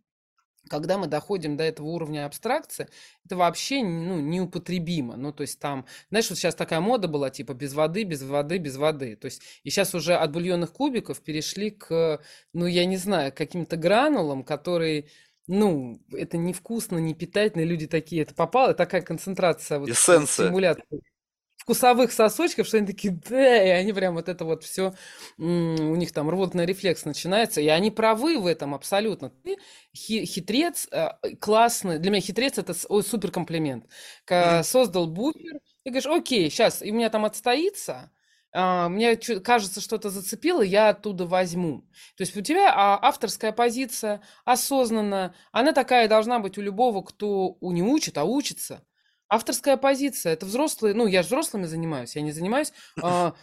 [0.67, 2.87] когда мы доходим до этого уровня абстракции,
[3.25, 5.15] это вообще ну, неупотребимо.
[5.15, 8.57] Ну, то есть там, знаешь, вот сейчас такая мода была, типа без воды, без воды,
[8.57, 9.15] без воды.
[9.15, 12.21] То есть и сейчас уже от бульонных кубиков перешли к,
[12.53, 15.07] ну, я не знаю, к каким-то гранулам, которые
[15.49, 20.47] ну, это невкусно, не питательно, люди такие, это попало, такая концентрация, вот Эссенция.
[20.47, 20.99] стимуляция
[21.67, 24.93] вкусовых сосочков, что они такие, да, и они прям вот это вот все,
[25.37, 29.31] у них там рвотный рефлекс начинается, и они правы в этом абсолютно.
[29.43, 29.57] Ты
[29.93, 31.09] хи- хитрец э,
[31.41, 33.85] классный, для меня хитрец это супер комплимент.
[34.63, 38.11] Создал буфер, и говоришь, окей, сейчас, и у меня там отстоится,
[38.53, 41.81] а, мне кажется, что-то зацепило, я оттуда возьму.
[42.15, 47.57] То есть у тебя а, авторская позиция осознанная, она такая должна быть у любого, кто
[47.61, 48.86] не учит, а учится.
[49.29, 53.33] Авторская позиция, это взрослые, ну, я же взрослыми занимаюсь, я не занимаюсь а,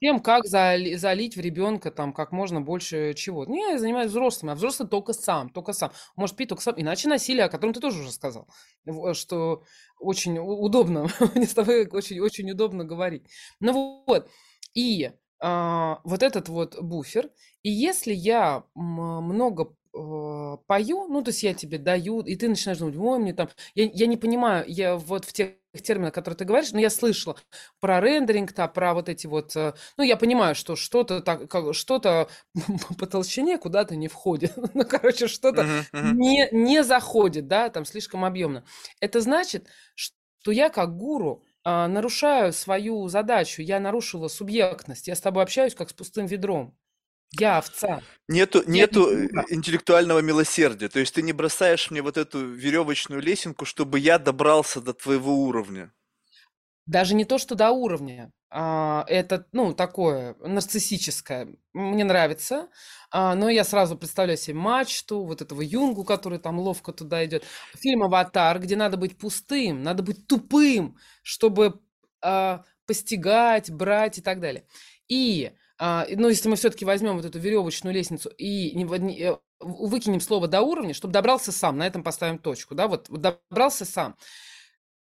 [0.00, 3.46] тем, как зали- залить в ребенка там как можно больше чего.
[3.46, 5.92] Не, я занимаюсь взрослыми, а взрослый только сам, только сам.
[6.16, 8.48] Может пить только сам, иначе насилие, о котором ты тоже уже сказал,
[8.84, 9.62] в- что
[9.98, 13.26] очень удобно, мне с тобой очень, очень удобно говорить.
[13.60, 14.28] Ну вот,
[14.74, 17.30] и а, вот этот вот буфер,
[17.62, 22.78] и если я много э, пою, ну, то есть я тебе даю, и ты начинаешь
[22.78, 25.50] думать, ой, мне там, я, я не понимаю, я вот в тех
[25.84, 27.36] терминах, которые ты говоришь, но я слышала
[27.80, 31.74] про рендеринг, то про вот эти вот, э, ну, я понимаю, что что-то так, как,
[31.74, 32.28] что-то
[32.98, 36.20] по толщине куда-то не входит, ну, короче, что-то Мгм, мгм.
[36.20, 38.64] не, не заходит, да, там слишком объемно.
[39.00, 45.20] Это значит, что я как гуру а, нарушаю свою задачу, я нарушила субъектность, я с
[45.20, 46.76] тобой общаюсь как с пустым ведром.
[47.38, 49.46] Я овца, Нету, я не нету э, дура.
[49.48, 50.88] интеллектуального милосердия.
[50.88, 55.34] То есть ты не бросаешь мне вот эту веревочную лесенку, чтобы я добрался до твоего
[55.44, 55.92] уровня.
[56.86, 58.32] Даже не то, что до уровня.
[58.52, 61.54] а, это, ну, такое нарциссическое.
[61.72, 62.68] Мне нравится,
[63.12, 67.44] а, но я сразу представляю себе мачту, вот этого Юнгу, который там ловко туда идет.
[67.76, 71.80] Фильм «Аватар», где надо быть пустым, надо быть тупым, чтобы
[72.22, 74.66] а, постигать, брать и так далее.
[75.08, 79.36] И, ну, если мы все-таки возьмем вот эту веревочную лестницу и не, во- не, э,
[79.60, 83.86] выкинем слово до уровня, чтобы добрался сам, на этом поставим точку, да, вот, вот добрался
[83.86, 84.16] сам.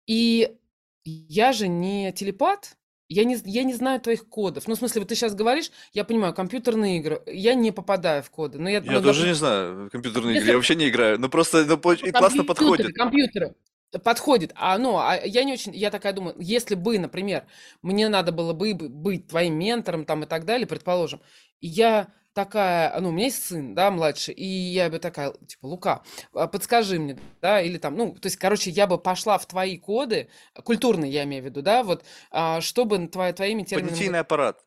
[0.06, 0.56] И
[1.04, 2.76] я же не телепат,
[3.08, 4.68] я не, я не знаю твоих кодов.
[4.68, 8.30] Ну, в смысле, вот ты сейчас говоришь, я понимаю, компьютерные игры, я не попадаю в
[8.30, 8.58] коды.
[8.58, 11.18] Но я, Я ну, тоже допустим, не знаю компьютерные игры, я вообще не играю.
[11.18, 12.94] Ну просто ну, и классно компьютеры, подходит.
[12.94, 13.54] компьютеры
[14.03, 14.53] подходит.
[14.55, 17.46] А, ну, а я не очень, я такая думаю, если бы, например,
[17.83, 21.20] мне надо было бы бы быть твоим ментором там и так далее, предположим,
[21.61, 25.66] и я такая, ну, у меня есть сын, да, младший, и я бы такая, типа,
[25.66, 29.46] Лука, а, подскажи мне, да, или там, ну, то есть, короче, я бы пошла в
[29.46, 30.29] твои коды,
[30.62, 34.64] культурные я имею в виду, да, вот, а, чтобы твоя, твоими терминами Понятийный аппарат.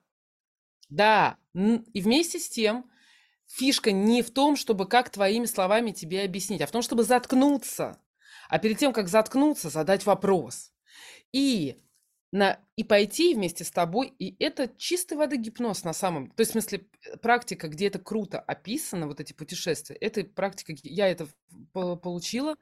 [0.90, 2.90] да, и вместе с тем
[3.48, 7.98] фишка не в том, чтобы как твоими словами тебе объяснить, а в том, чтобы заткнуться.
[8.52, 10.74] А перед тем, как заткнуться, задать вопрос.
[11.32, 11.78] И,
[12.34, 16.30] на, и пойти вместе с тобой, и это чистой воды гипноз на самом...
[16.32, 16.86] То есть, в смысле,
[17.22, 21.28] практика, где это круто описано, вот эти путешествия, это практика, я это
[21.72, 22.58] по- получила,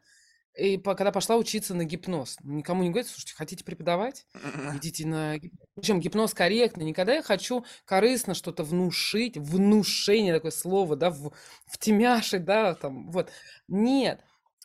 [0.55, 4.27] И когда пошла учиться на гипноз, никому не говорит: "Слушайте, хотите преподавать?
[4.75, 6.85] Идите на гип" Причем гипноз корректный.
[6.85, 11.31] Никогда я хочу корыстно что-то внушить, внушение такое слово, да, в
[11.67, 13.31] втемяшить, да, там, вот.
[13.67, 14.23] Нет,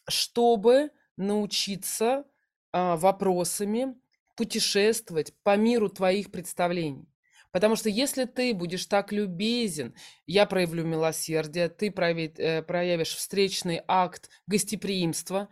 [0.09, 2.24] чтобы научиться,
[2.72, 3.94] а, вопросами
[4.37, 7.09] путешествовать по миру твоих представлений.
[7.53, 9.94] Потому что если ты будешь так любезен,
[10.27, 15.48] я проявлю милосердие, ты э, проявишь встречный акт гостеприимства,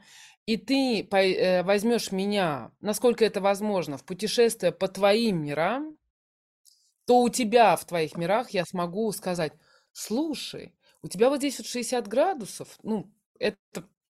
[0.47, 5.97] и ты э, возьмешь меня, насколько это возможно, в путешествие по твоим мирам,
[7.07, 9.53] то у тебя в твоих мирах я смогу сказать,
[9.93, 13.59] слушай, у тебя вот здесь вот 60 градусов, ну, это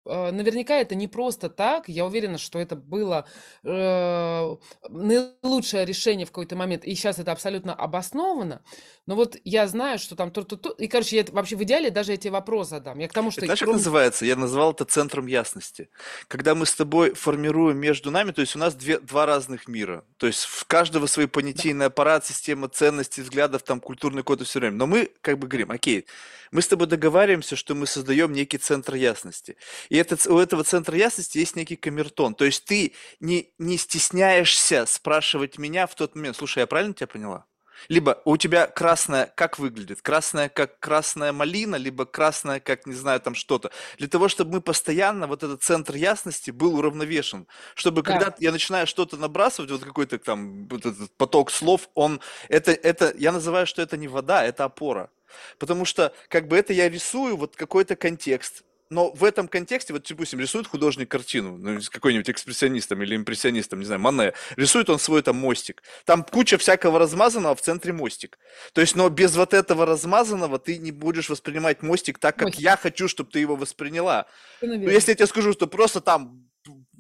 [0.05, 1.89] наверняка это не просто так.
[1.89, 3.27] Я уверена, что это было
[3.65, 4.57] э,
[4.89, 6.85] наилучшее решение в какой-то момент.
[6.85, 8.63] И сейчас это абсолютно обосновано.
[9.07, 10.71] Но вот я знаю, что там то-то, то.
[10.71, 12.99] И, короче, я вообще в идеале даже эти вопросы задам.
[12.99, 13.41] Я к тому, что...
[13.41, 14.25] Это знаешь, как называется?
[14.25, 15.89] Я назвал это центром ясности.
[16.29, 20.05] Когда мы с тобой формируем между нами, то есть у нас две, два разных мира.
[20.19, 24.61] То есть в каждого свой понятийный аппарат, система ценностей, взглядов, там культурный код и все
[24.61, 24.77] время.
[24.77, 26.07] Но мы как бы говорим, окей,
[26.53, 29.57] мы с тобой договариваемся, что мы создаем некий центр ясности.
[29.93, 32.35] И этот, у этого центра ясности есть некий камертон.
[32.35, 37.09] То есть ты не, не стесняешься спрашивать меня в тот момент, слушай, я правильно тебя
[37.09, 37.45] поняла?
[37.91, 40.01] Либо у тебя красная как выглядит?
[40.01, 43.71] Красная как красная малина, либо красная как, не знаю, там что-то.
[43.99, 47.47] Для того, чтобы мы постоянно, вот этот центр ясности был уравновешен.
[47.75, 48.13] Чтобы да.
[48.13, 53.13] когда я начинаю что-то набрасывать, вот какой-то там вот этот поток слов, он, это, это,
[53.19, 55.11] я называю, что это не вода, это опора.
[55.59, 60.07] Потому что как бы это я рисую вот какой-то контекст, но в этом контексте, вот,
[60.09, 65.23] допустим, рисует художник картину, ну, какой-нибудь экспрессионистом или импрессионистом, не знаю, Мане, рисует он свой
[65.23, 65.83] там мостик.
[66.05, 68.39] Там куча всякого размазанного, в центре мостик.
[68.75, 72.61] То есть, но без вот этого размазанного ты не будешь воспринимать мостик так, как мостик.
[72.61, 74.27] я хочу, чтобы ты его восприняла.
[74.61, 76.52] Но если я тебе скажу, что просто там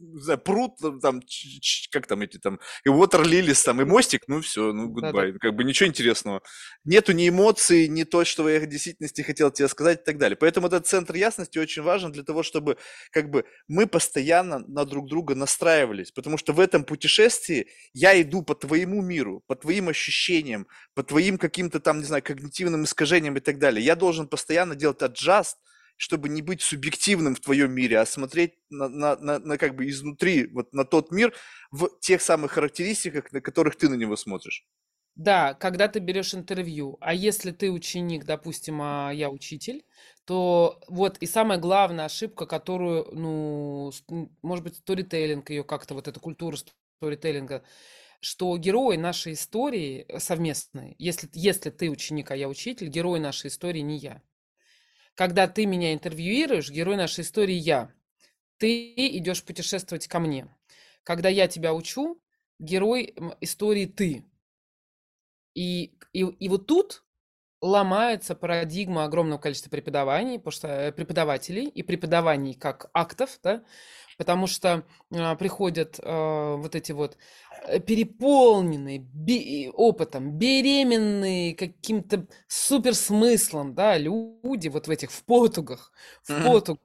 [0.03, 1.23] не знаю, пруд, там,
[1.91, 5.39] как там эти там, и water lilies там, и мостик, ну все, ну goodbye, да,
[5.39, 6.43] как бы ничего интересного.
[6.85, 10.37] Нету ни эмоций, ни то, что я в действительности хотел тебе сказать и так далее.
[10.37, 12.77] Поэтому этот центр ясности очень важен для того, чтобы
[13.11, 18.43] как бы мы постоянно на друг друга настраивались, потому что в этом путешествии я иду
[18.43, 23.41] по твоему миру, по твоим ощущениям, по твоим каким-то там, не знаю, когнитивным искажениям и
[23.41, 23.85] так далее.
[23.85, 25.55] Я должен постоянно делать adjust,
[25.97, 29.89] чтобы не быть субъективным в твоем мире, а смотреть на, на, на, на как бы
[29.89, 31.35] изнутри, вот на тот мир
[31.71, 34.67] в тех самых характеристиках, на которых ты на него смотришь.
[35.15, 39.85] Да, когда ты берешь интервью, а если ты ученик, допустим, а я учитель,
[40.25, 43.93] то вот и самая главная ошибка, которую, ну,
[44.41, 46.57] может быть, сторителлинг ее как-то, вот эта культура
[46.99, 47.63] сторителлинга,
[48.21, 53.81] что герои нашей истории совместные, если, если ты ученик, а я учитель, герой нашей истории
[53.81, 54.23] не я.
[55.15, 57.93] Когда ты меня интервьюируешь, герой нашей истории я.
[58.59, 60.49] Ты идешь путешествовать ко мне.
[61.05, 62.23] Когда я тебя учу,
[62.59, 64.25] герой истории ты.
[65.55, 67.05] И, и, и вот тут
[67.61, 73.65] ломается парадигма огромного количества преподаваний, потому что э, преподавателей и преподаваний как актов, да,
[74.23, 77.17] потому что э, приходят э, вот эти вот
[77.65, 85.93] Э, переполненные би- опытом, беременные каким-то суперсмыслом, да, люди вот в этих, в потугах,
[86.25, 86.45] в mm-hmm.
[86.45, 86.81] потуг.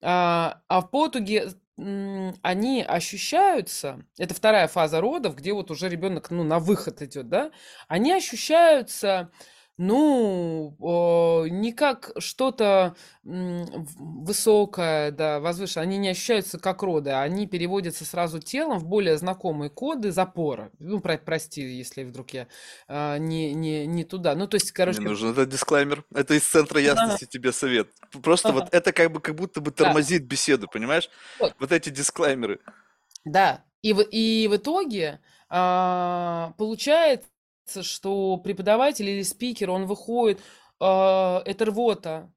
[0.00, 6.42] А, а в потуге они ощущаются, это вторая фаза родов, где вот уже ребенок, ну,
[6.42, 7.52] на выход идет, да,
[7.86, 9.30] они ощущаются
[9.78, 15.84] ну, не как что-то высокое, да, возвышенное.
[15.84, 20.72] Они не ощущаются как роды, они переводятся сразу телом в более знакомые коды запора.
[20.80, 22.48] Ну, про прости, если вдруг я
[22.88, 24.34] а, не, не, не туда.
[24.34, 25.00] Ну, то есть, короче...
[25.00, 26.04] Мне нужен этот дисклеймер.
[26.12, 27.30] Это из центра ясности ага.
[27.30, 27.88] тебе совет.
[28.22, 28.60] Просто ага.
[28.60, 30.28] вот это как бы как будто бы тормозит да.
[30.28, 31.08] беседу, понимаешь?
[31.38, 31.54] Вот.
[31.60, 32.58] вот эти дисклеймеры.
[33.24, 33.62] Да.
[33.82, 37.28] И в, и в итоге а, получается,
[37.82, 40.40] что преподаватель или спикер, он выходит,
[40.80, 42.32] э, это рвота,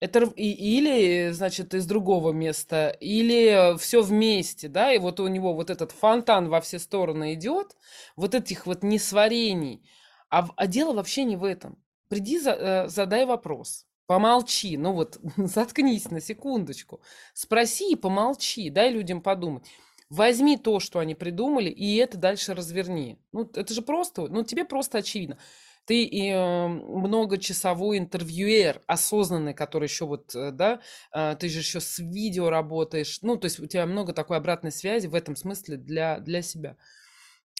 [0.00, 5.68] это или, значит, из другого места, или все вместе, да, и вот у него вот
[5.68, 7.76] этот фонтан во все стороны идет,
[8.16, 9.82] вот этих вот несварений.
[10.30, 11.82] А, а дело вообще не в этом.
[12.08, 17.02] Приди, за, э, задай вопрос, помолчи, ну вот заткнись на секундочку,
[17.34, 19.64] спроси и помолчи, дай людям подумать.
[20.10, 23.16] Возьми то, что они придумали, и это дальше разверни.
[23.32, 25.38] Ну, это же просто, ну, тебе просто очевидно.
[25.84, 30.80] Ты и э, многочасовой интервьюер, осознанный, который еще вот, э, да,
[31.14, 33.20] э, ты же еще с видео работаешь.
[33.22, 36.76] Ну, то есть у тебя много такой обратной связи в этом смысле для, для себя.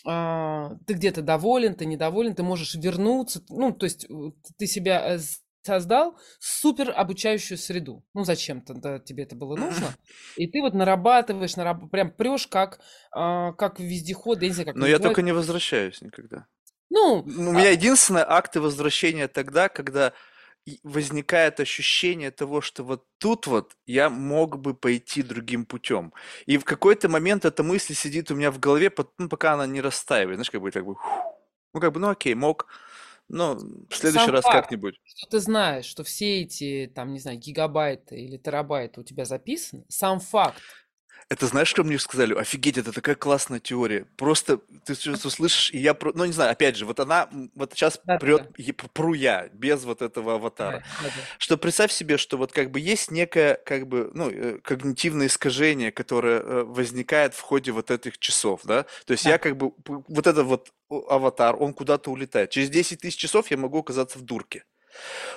[0.04, 3.44] А, ты где-то доволен, ты недоволен, ты можешь вернуться.
[3.48, 4.06] Ну, то есть
[4.58, 5.18] ты себя
[5.62, 8.04] создал супер обучающую среду.
[8.14, 9.94] Ну, зачем-то да, тебе это было нужно.
[10.36, 11.90] И ты вот нарабатываешь, нараб...
[11.90, 12.80] прям прешь как,
[13.12, 16.46] а, как вездеход, я не знаю, как Но я только не возвращаюсь никогда.
[16.90, 20.12] Ну, У меня единственное акты возвращения тогда, когда
[20.82, 26.12] возникает ощущение того, что вот тут вот я мог бы пойти другим путем.
[26.46, 29.80] И в какой-то момент эта мысль сидит у меня в голове, ну, пока она не
[29.80, 30.36] растаивает.
[30.36, 30.96] Знаешь, как бы, как бы,
[31.72, 32.66] ну, как бы, ну, окей, мог,
[33.30, 35.00] ну, в следующий сам раз факт, как-нибудь.
[35.04, 39.84] что ты знаешь, что все эти, там, не знаю, гигабайты или терабайты у тебя записаны,
[39.88, 40.60] сам факт.
[41.30, 42.34] Это знаешь, что мне сказали?
[42.34, 44.04] Офигеть, это такая классная теория.
[44.16, 47.72] Просто ты сейчас услышишь, и я, про- ну не знаю, опять же, вот она, вот
[47.72, 48.18] сейчас Да-да-да.
[48.18, 50.82] прет, пру я, без вот этого аватара.
[51.00, 51.10] Да.
[51.38, 55.92] Что представь себе, что вот как бы есть некое, как бы, ну, э, когнитивное искажение,
[55.92, 58.82] которое э, возникает в ходе вот этих часов, да?
[59.06, 59.30] То есть Да.
[59.30, 62.50] я как бы, вот этот вот аватар, он куда-то улетает.
[62.50, 64.64] Через 10 тысяч часов я могу оказаться в дурке.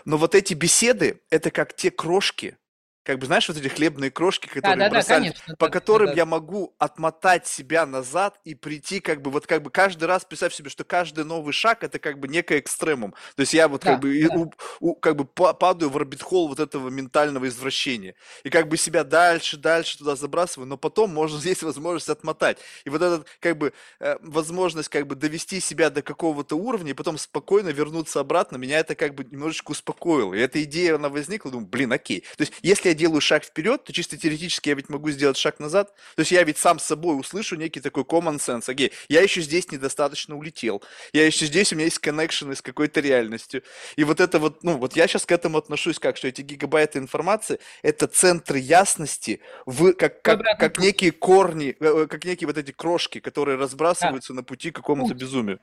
[0.05, 2.57] Но вот эти беседы, это как те крошки,
[3.03, 6.13] как бы, знаешь, вот эти хлебные крошки, которые Да-да-да, бросали, конечно, по да, которым да.
[6.13, 10.53] я могу отмотать себя назад и прийти, как бы, вот как бы каждый раз, представь
[10.53, 13.13] себе, что каждый новый шаг это как бы некое экстремум.
[13.35, 14.35] То есть я вот как Да, бы, и да.
[14.35, 18.15] у- у- как бы па- падаю в орбит-холл вот этого ментального извращения.
[18.43, 22.57] И как бы себя дальше, дальше туда забрасываю, но потом можно, есть возможность отмотать.
[22.85, 26.93] И вот этот, как бы, э, возможность как бы довести себя до какого-то уровня и
[26.93, 30.33] потом спокойно вернуться обратно, меня это как бы немножечко успокоило.
[30.33, 32.21] И эта идея, она возникла, думаю, блин, окей.
[32.37, 35.59] То есть если я делаю шаг вперед, то чисто теоретически я ведь могу сделать шаг
[35.59, 35.93] назад.
[36.15, 38.69] То есть я ведь сам с собой услышу некий такой common sense.
[38.69, 40.83] Окей, я еще здесь недостаточно улетел.
[41.13, 43.63] Я еще здесь, у меня есть коннекшены с какой-то реальностью.
[43.95, 46.99] И вот это вот, ну, вот я сейчас к этому отношусь как, что эти гигабайты
[46.99, 50.83] информации– это центры ясности, в, как, как, как путь.
[50.83, 55.13] некие корни, э, э, как некие вот эти крошки, которые разбрасываются на пути к какому-то
[55.13, 55.59] безумию.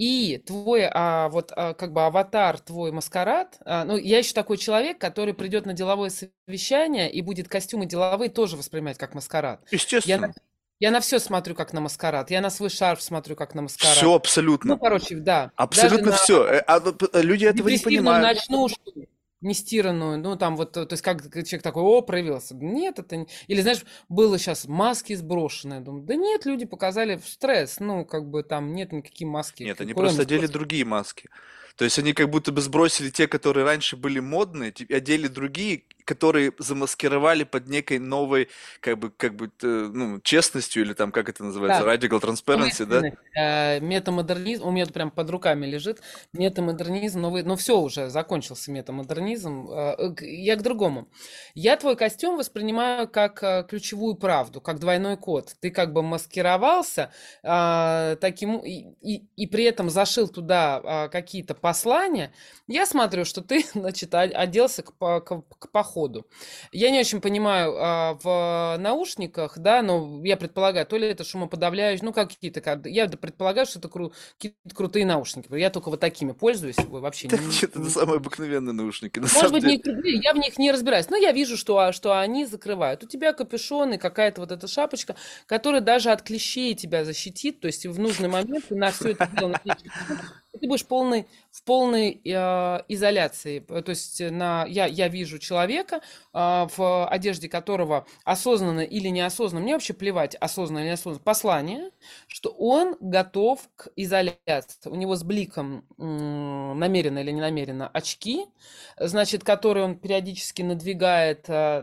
[0.00, 4.56] И твой, а, вот, а, как бы аватар, твой маскарад, а, ну, я еще такой
[4.56, 9.60] человек, который придет на деловое совещание и будет костюмы деловые тоже воспринимать как маскарад.
[9.70, 10.28] Я Естественно.
[10.28, 10.32] на,
[10.78, 13.94] я на все смотрю как на маскарад, я на свой шарф смотрю как на маскарад.
[13.94, 14.78] Все Ну, абсолютно.
[14.78, 16.64] короче, да, даже Абсолютно на все.
[17.22, 18.38] люди этого не понимают.
[18.38, 18.92] ночнушку,
[19.40, 22.54] нестиранную, ну, там вот, то есть как человек такой, о, проявился.
[22.54, 23.26] Нет, это не...
[23.46, 25.80] Или, знаешь, было сейчас маски сброшенные.
[25.80, 29.62] Думаю, да нет, люди показали в стресс, ну, как бы там нет никакие маски.
[29.62, 31.30] Нет, они просто одели другие маски.
[31.76, 36.52] То есть они как будто бы сбросили те, которые раньше были модные, одели другие, которые
[36.58, 38.48] замаскировали под некой новой,
[38.80, 41.94] как бы, как бы, э, ну, честностью или там, как это называется, Да.
[41.94, 43.00] radical transparency, да?
[43.36, 46.00] Э, метамодернизм, у меня тут прям под руками лежит,
[46.32, 51.06] метамодернизм, новый, ну все уже, закончился метамодернизм, Э, я к другому.
[51.54, 55.54] Я твой костюм воспринимаю как ключевую правду, как двойной код.
[55.60, 62.32] Ты как бы маскировался таким, и, и, и при этом зашил туда какие-то послания.
[62.66, 65.99] Я смотрю, что ты, значит, оделся к, к, к походу.
[66.72, 72.04] Я не очень понимаю а, в наушниках, да, но я предполагаю, то ли это шумоподавляющие,
[72.04, 75.52] ну какие-то, кад- я предполагаю, что это кру- какие-то крутые наушники.
[75.56, 79.52] Я только вот такими пользуюсь, вообще Да не- нет, это самые обыкновенные наушники, на может
[79.52, 79.76] быть, деле.
[79.76, 83.04] не крутые, я в них не разбираюсь, но я вижу, что, а, что они закрывают.
[83.04, 87.66] У тебя капюшон и какая-то вот эта шапочка, которая даже от клещей тебя защитит, то
[87.66, 89.60] есть в нужный момент на все это дело
[90.58, 93.64] ты будешь полный, в полной э, изоляции.
[93.68, 96.00] Э, То есть на, я, я вижу человека,
[96.32, 101.90] в одежде которого осознанно или неосознанно, мне вообще плевать, осознанно или неосознанно, послание,
[102.28, 104.88] что он готов к изоляции.
[104.88, 108.46] У него с бликом намеренно или не намеренно очки,
[108.98, 111.82] значит, которые он периодически надвигает а,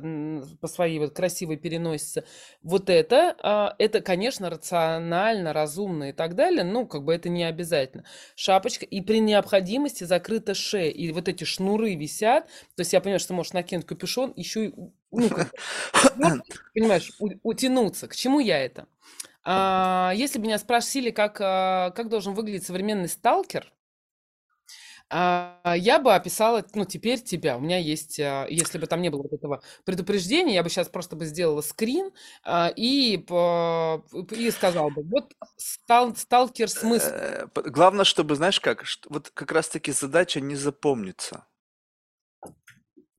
[0.62, 2.24] по своей вот красивой переносице.
[2.64, 7.44] Вот это, а, это, конечно, рационально, разумно и так далее, ну, как бы это не
[7.44, 8.04] обязательно.
[8.36, 12.46] Шапочка, и при необходимости закрыта шея, и вот эти шнуры висят,
[12.76, 14.74] то есть я понимаю, что ты можешь накинуть капюшон, еще и,
[15.12, 15.54] ну, как
[16.16, 16.34] вот,
[16.76, 18.08] понимаешь, у- утянуться.
[18.08, 18.88] К чему я это?
[19.44, 23.74] А, если бы меня спросили, как, а, как должен выглядеть современный сталкер,
[25.10, 27.58] а, я бы описала, ну, теперь тебя.
[27.58, 30.90] У меня есть, а, если бы там не было вот этого предупреждения, я бы сейчас
[30.90, 32.12] просто бы сделала скрин
[32.44, 37.10] а, и, по- и сказала бы, вот стал, сталкер смысл.
[37.12, 41.46] Э, Главное, чтобы, знаешь как, вот как раз-таки задача не запомниться.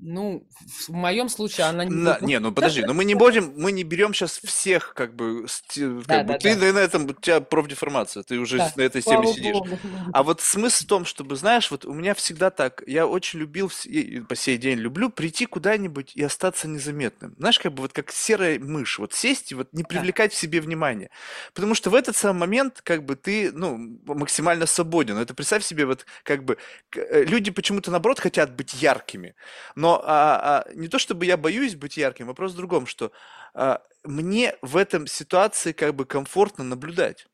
[0.00, 0.46] Ну,
[0.86, 3.82] в моем случае она не На, не, ну подожди, ну мы не будем, мы не
[3.82, 7.12] берем сейчас всех, как бы, сти- Да, как бы да, ты да, на этом, у
[7.14, 8.72] тебя профдеформация, ты уже да.
[8.76, 9.52] на этой теме Слава сидишь.
[9.54, 9.78] богу.
[10.12, 13.72] А вот смысл в том, чтобы, знаешь, вот у меня всегда так, я очень любил,
[13.86, 17.34] и по сей день люблю прийти куда-нибудь и остаться незаметным.
[17.36, 20.36] Знаешь, как бы вот как серая мышь, вот сесть и вот не Да, привлекать в
[20.36, 21.10] себе внимание.
[21.54, 25.18] Потому что в этот самый момент, как бы ты, ну, максимально свободен.
[25.18, 26.56] Это представь себе, вот как бы
[26.94, 29.34] э, люди почему-то наоборот хотят быть яркими.
[29.74, 33.12] Но а, а, не то чтобы я боюсь быть ярким, вопрос в другом, что
[33.54, 37.26] а, мне в этом ситуации как бы комфортно наблюдать.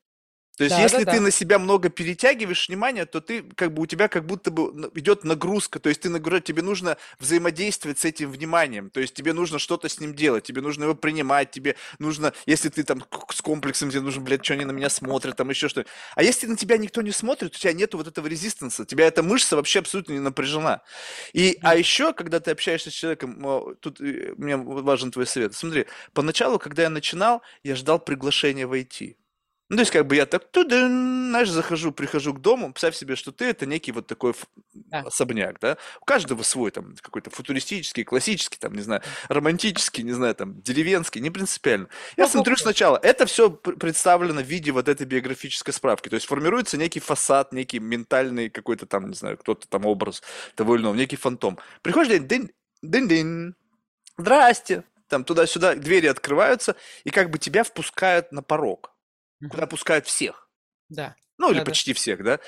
[0.57, 1.21] То есть, да, да, если ты да.
[1.21, 5.23] на себя много перетягиваешь внимание, то ты как бы у тебя как будто бы идет
[5.23, 5.79] нагрузка.
[5.79, 8.89] То есть ты нагружаешь, тебе нужно взаимодействовать с этим вниманием.
[8.89, 12.69] То есть тебе нужно что-то с ним делать, тебе нужно его принимать, тебе нужно, если
[12.69, 15.85] ты там с комплексом, тебе нужно, блядь, что они на меня смотрят, там еще что.
[16.15, 19.07] А если на тебя никто не смотрит, у тебя нету вот этого резистанса, у тебя
[19.07, 20.81] эта мышца вообще абсолютно не напряжена.
[21.33, 25.53] И, а еще, когда ты общаешься с человеком, о, тут э, мне важен твой совет.
[25.53, 29.17] Смотри, поначалу, когда я начинал, я ждал приглашения войти.
[29.69, 33.15] Ну, то есть, как бы я так, тудын, знаешь, захожу, прихожу к дому, представь себе,
[33.15, 34.35] что ты это некий вот такой
[34.73, 34.99] Да.
[34.99, 35.77] особняк, да?
[36.01, 41.19] У каждого свой, там, какой-то футуристический, классический, там, не знаю, романтический, не знаю, там, деревенский,
[41.19, 41.87] не принципиально.
[42.15, 42.61] Я смотрю Ого.
[42.61, 47.51] сначала, это все представлено в виде вот этой биографической справки, то есть формируется некий фасад,
[47.51, 50.21] некий ментальный какой-то там, не знаю, кто-то там образ
[50.55, 51.57] того или иного, некий фантом.
[51.81, 52.51] Приходишь, день, день,
[52.83, 53.53] день, день,
[54.17, 58.94] здрасте, там туда-сюда двери открываются, и как бы тебя впускают на порог
[59.49, 59.69] куда Мгм.
[59.69, 60.49] пускают всех.
[60.89, 61.71] Да, Ну, или да, да.
[61.71, 62.39] почти всех, да?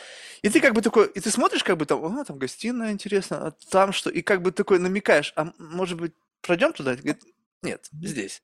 [0.41, 3.47] И ты как бы такой, и ты смотришь, как бы там, а, там гостиная, интересно,
[3.47, 4.09] а там что?
[4.09, 6.95] И как бы такой намекаешь, а может быть, пройдем туда?
[6.95, 7.23] Говорит,
[7.63, 8.41] нет, здесь.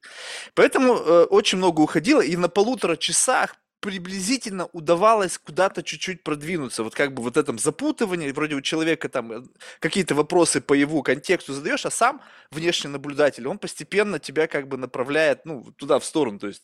[0.55, 6.83] Поэтому э, очень много уходило, и на полутора часах приблизительно удавалось куда-то чуть-чуть продвинуться.
[6.83, 9.43] Вот как бы вот этом запутывании, вроде у человека там э,
[9.79, 12.21] какие-то вопросы по его контексту задаешь, а сам
[12.51, 16.63] внешний наблюдатель, он постепенно тебя как бы направляет, ну, туда, в сторону, то есть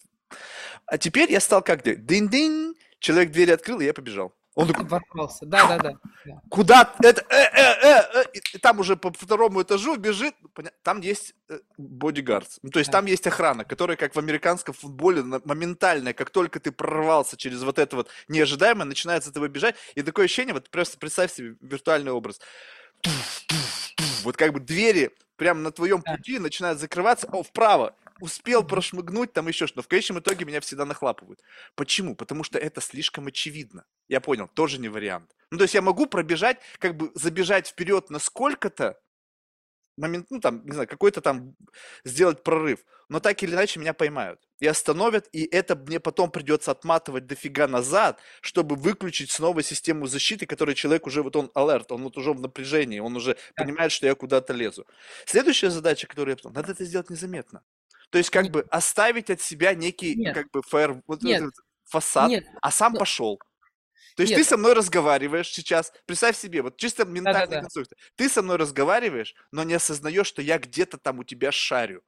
[0.86, 1.84] а теперь я стал как?
[1.84, 4.34] Дынь-дынь, человек дверь открыл, и я побежал.
[4.56, 5.46] Он такой, Ворвался.
[5.46, 5.92] Да, да, да.
[6.26, 6.42] да.
[6.50, 6.94] куда?
[7.02, 10.34] Это, э, э, э, э, и- там уже по второму этажу бежит,
[10.84, 12.50] там есть э, бодигард.
[12.64, 12.98] Ну, то есть Да.
[12.98, 17.64] там есть охрана, которая, как в американском футболе, на- моментальная, как только ты прорвался через
[17.64, 21.56] вот это вот неожидаемое, начинает за тобой бежать, и такое ощущение, вот просто представь себе
[21.62, 22.42] виртуальный образ.
[24.24, 26.16] Вот как бы двери прямо на твоем Да.
[26.18, 29.84] пути начинают закрываться, о, вправо, успел прошмыгнуть, там еще что-то.
[29.84, 31.42] В конечном итоге меня всегда нахлапывают.
[31.76, 32.16] Почему?
[32.16, 33.86] Потому что это слишком очевидно.
[34.08, 35.36] Я понял, тоже не вариант.
[35.52, 39.00] Ну, то есть я могу пробежать, как бы забежать вперед на сколько-то,
[39.98, 41.56] момент, ну, там, не знаю, какой-то там
[42.06, 46.72] сделать прорыв, но так или иначе меня поймают и остановят, и это мне потом придется
[46.72, 52.04] отматывать дофига назад, чтобы выключить снова систему защиты, которой человек уже, вот он алерт, он
[52.04, 53.64] вот уже в напряжении, он уже Да.
[53.64, 54.86] понимает, что я куда-то лезу.
[55.26, 57.62] Следующая задача, которую я потом, надо это сделать незаметно.
[58.12, 58.52] То есть как Нет.
[58.54, 60.34] бы оставить от себя некий, Нет.
[60.36, 61.42] как бы, фаер, вот Нет.
[61.44, 61.54] этот
[61.86, 62.46] фасад, Нет.
[62.62, 63.40] а сам Ну, пошел.
[64.16, 64.48] То есть ты Нет.
[64.48, 67.62] со мной разговариваешь сейчас, представь себе, вот чисто ментальный Да-да-да.
[67.62, 67.94] конструкт.
[68.16, 72.04] Ты со мной разговариваешь, но не осознаешь, что я где-то там у тебя шарю.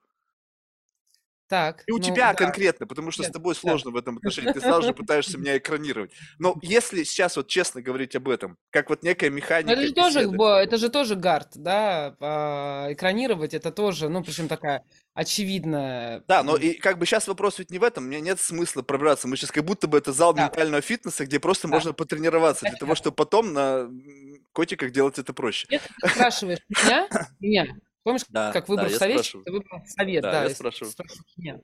[1.51, 2.33] Так, И у ну тебя да.
[2.33, 3.59] конкретно, потому что с Нет, тобой да.
[3.59, 4.53] сложно в этом отношении.
[4.53, 6.13] Ты сразу же пытаешься меня экранировать.
[6.39, 9.93] Но если сейчас вот честно говорить об этом, как вот некая Ну, механика это же
[9.93, 10.43] тоже, беседы.
[10.63, 16.23] это же тоже гард, да, а, экранировать это тоже, ну, причем такая очевидная.
[16.25, 19.27] Да, но и как бы сейчас вопрос ведь не в этом, мне нет смысла пробраться.
[19.27, 22.65] Мы сейчас как будто бы это зал Да, ментального фитнеса, где просто да, можно потренироваться
[22.65, 22.95] для того, да.
[22.95, 23.89] чтобы потом на
[24.53, 25.67] котиках делать это проще.
[25.69, 27.07] Если ты спрашиваешь меня,
[27.41, 27.67] меня,
[28.03, 30.93] помнишь, Да, как да, выбор я советчик, ты выбрал совет, Да, да, я ты спрашиваю.
[31.37, 31.61] меня.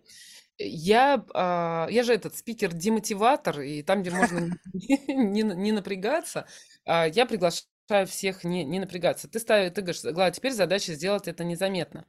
[0.59, 4.39] Я, а, я же этот спикер-демотиватор, и там, где можно
[4.73, 6.47] не, не на- не напрягаться,
[6.85, 7.67] а, я приглашаю
[8.05, 9.27] всех не, не напрягаться.
[9.27, 12.05] Ты ставишь, ты говоришь, Глава, теперь задача сделать это незаметно.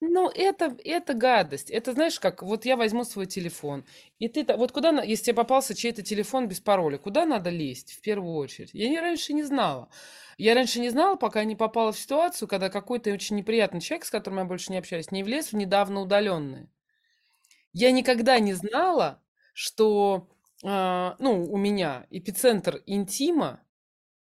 [0.00, 1.70] Ну, это, это гадость.
[1.70, 3.84] Это знаешь, как вот я возьму свой телефон,
[4.18, 8.00] и ты, вот куда, если тебе попался чей-то телефон без пароля, куда надо лезть в
[8.00, 8.70] первую очередь?
[8.72, 9.88] Я не, раньше не знала.
[10.36, 14.10] Я раньше не знала, пока не попала в ситуацию, когда какой-то очень неприятный человек, с
[14.10, 16.68] которым я больше не общаюсь, не влез в недавно удаленные.
[17.72, 19.22] Я никогда не знала,
[19.52, 20.28] что,
[20.64, 23.60] а, ну, у меня эпицентр интима,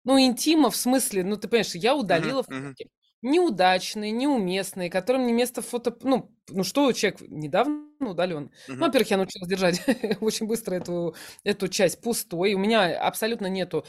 [0.03, 2.75] ну, интима в смысле, ну, ты понимаешь, я удалила мгм.
[2.75, 2.89] фотки.
[3.23, 5.95] Неудачные, неуместные, которым не место в фото...
[6.03, 8.51] Ну, ну что человек недавно удален.
[8.79, 8.87] Ну, Мгм.
[8.87, 9.81] во-первых, я научилась держать
[10.21, 12.53] очень быстро эту, эту часть пустой.
[12.55, 13.85] У меня абсолютно нету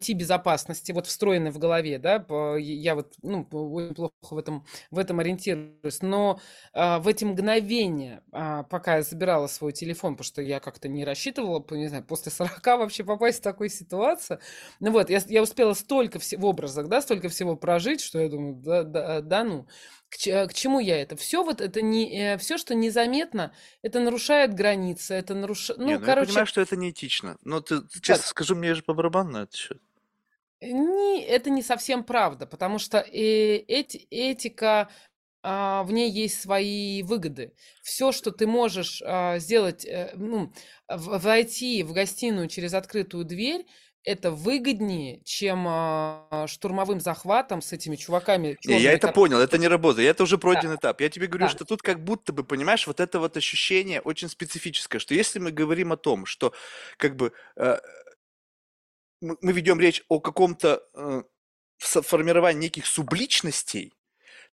[0.00, 2.24] IT-безопасности, вот встроенной в голове, да,
[2.58, 6.40] я вот, ну, очень плохо в этом, в этом ориентируюсь, но
[6.72, 11.04] а, в эти мгновения, а, пока я забирала свой телефон, потому что я как-то не
[11.04, 14.40] рассчитывала, не знаю, после 40 вообще попасть в такую ситуацию,
[14.80, 18.30] ну вот, я, я успела столько всего в образах, да, столько всего прожить, что я
[18.30, 19.66] думаю, да, да, да ну,
[20.08, 20.16] к,
[20.48, 21.16] к чему я это?
[21.16, 25.94] Все вот это не, э, все, что незаметно, это нарушает границы, это нарушает, ну, Не,
[25.94, 27.36] ну я короче, понимаю, что это неэтично.
[27.44, 29.80] Но ты, честно скажу, мне же по барабану на это счет.
[30.62, 34.90] Не, это не совсем правда, потому что э, эти, этика,
[35.42, 37.54] а, в ней есть свои выгоды.
[37.82, 40.52] Все, что ты можешь а, сделать, э, ну,
[40.88, 43.66] в- войти в гостиную через открытую дверь,
[44.04, 49.68] это выгоднее, чем а, штурмовым захватом с этими чуваками Не, я это понял, это не
[49.68, 50.08] работает.
[50.10, 51.00] Это уже Да, пройденный этап.
[51.00, 54.28] Я тебе говорю, да, что тут как будто бы, понимаешь, вот это вот ощущение очень
[54.28, 56.52] специфическое, что если мы говорим о том, что
[56.98, 57.78] как бы э,
[59.20, 61.22] мы, ведем речь о каком-то э,
[61.78, 63.92] формировании неких субличностей,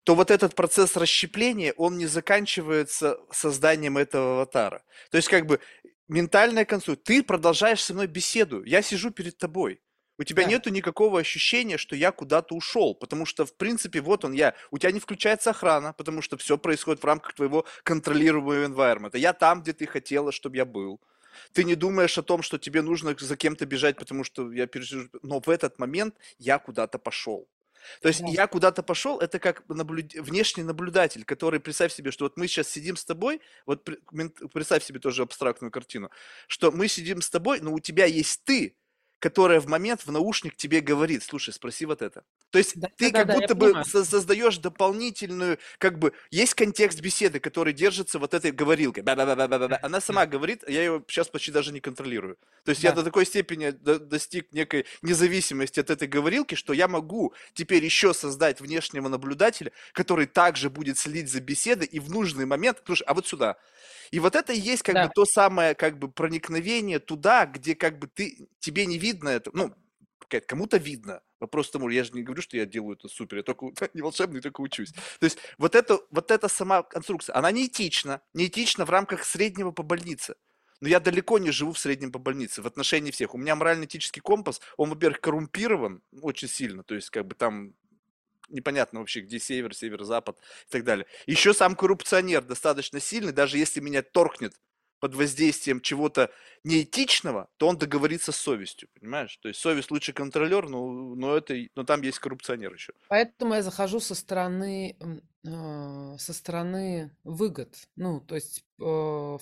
[0.04, 4.82] то вот этот процесс расщепления, он не заканчивается созданием этого аватара.
[5.10, 5.60] То есть как бы
[6.08, 7.04] ментальная конструкция.
[7.04, 8.64] Ты продолжаешь со мной беседу.
[8.64, 9.80] Я сижу перед тобой.
[10.20, 14.24] У тебя да, нету никакого ощущения, что я куда-то ушел, потому что, в принципе, вот
[14.24, 14.54] он я.
[14.72, 19.16] У тебя не включается охрана, потому что все происходит в рамках твоего контролируемого environment.
[19.16, 21.00] Я там, где ты хотела, чтобы я был.
[21.52, 25.10] Ты не думаешь о том, что тебе нужно за кем-то бежать, потому что я переживаю.
[25.22, 27.48] Но в этот момент я куда-то пошел.
[28.00, 30.12] То есть да, я куда-то пошел, это как наблюд...
[30.14, 33.88] внешний наблюдатель, который, представь себе, что вот мы сейчас сидим с тобой, вот
[34.52, 36.10] представь себе тоже абстрактную картину,
[36.46, 38.76] что мы сидим с тобой, но у тебя есть ты,
[39.18, 42.22] которая в момент в наушник тебе говорит, слушай, спроси вот это.
[42.50, 43.84] То есть да, ты да, как да, я будто бы понимаю.
[43.84, 49.02] со- создаешь дополнительную, как бы, есть контекст беседы, который держится вот этой говорилкой.
[49.82, 52.38] Она сама говорит, я ее сейчас почти даже не контролирую.
[52.64, 56.72] То есть я Да, до такой степени до- достиг некой независимости от этой говорилки, что
[56.72, 62.10] я могу теперь еще создать внешнего наблюдателя, который также будет следить за беседой и в
[62.10, 63.56] нужный момент, слушай, а вот сюда.
[64.10, 67.74] И вот это и есть как бы да, то самое как бы проникновение туда, где
[67.74, 69.74] как бы ты, тебе не видно это, ну,
[70.46, 71.22] кому-то видно.
[71.40, 74.40] Вопрос тому, я же не говорю, что я делаю это супер, я только не волшебный,
[74.40, 74.92] только учусь.
[74.92, 79.82] То есть вот это, вот эта сама конструкция, она неэтична, неэтична в рамках среднего по
[79.82, 80.34] больнице.
[80.80, 83.34] Но я далеко не живу в среднем по больнице в отношении всех.
[83.34, 87.74] У меня морально-этический компас, он, во-первых, коррумпирован очень сильно, то есть как бы там
[88.48, 90.38] непонятно вообще, где север, северо-запад
[90.68, 91.06] и так далее.
[91.26, 94.54] Еще сам коррупционер достаточно сильный, даже если меня торкнет
[95.00, 96.30] под воздействием чего-то
[96.64, 99.36] неэтичного, то он договорится с совестью, понимаешь?
[99.36, 102.92] То есть совесть лучший контролер, но, но, это, но там есть коррупционер еще.
[103.08, 104.96] Поэтому я захожу со стороны,
[105.46, 107.76] а, со стороны выгод.
[107.96, 109.40] Ну, то есть э, в-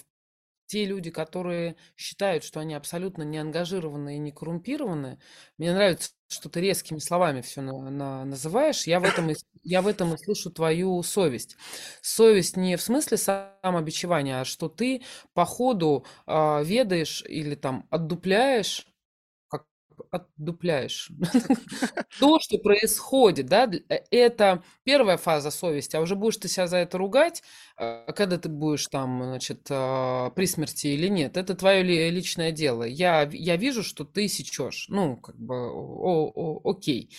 [0.66, 5.18] те люди, которые считают, что они абсолютно не ангажированы и не коррумпированы,
[5.58, 8.86] мне нравится, что ты резкими словами все называешь.
[8.86, 11.56] Я в этом и, я в этом и слышу твою совесть.
[12.02, 15.02] Совесть не в смысле самобичевания, а что ты
[15.34, 18.86] по ходу а, ведаешь или там отдупляешь,
[20.10, 21.10] отдупляешь
[22.18, 26.78] то, что происходит, да, э, это первая фаза совести, а уже будешь ты себя за
[26.78, 27.42] это ругать,
[27.78, 32.84] э, когда ты будешь там, значит, а, при смерти или нет, это твое личное дело.
[32.84, 37.10] Я, я вижу, что ты сечешь, ну, как бы, о- о- окей.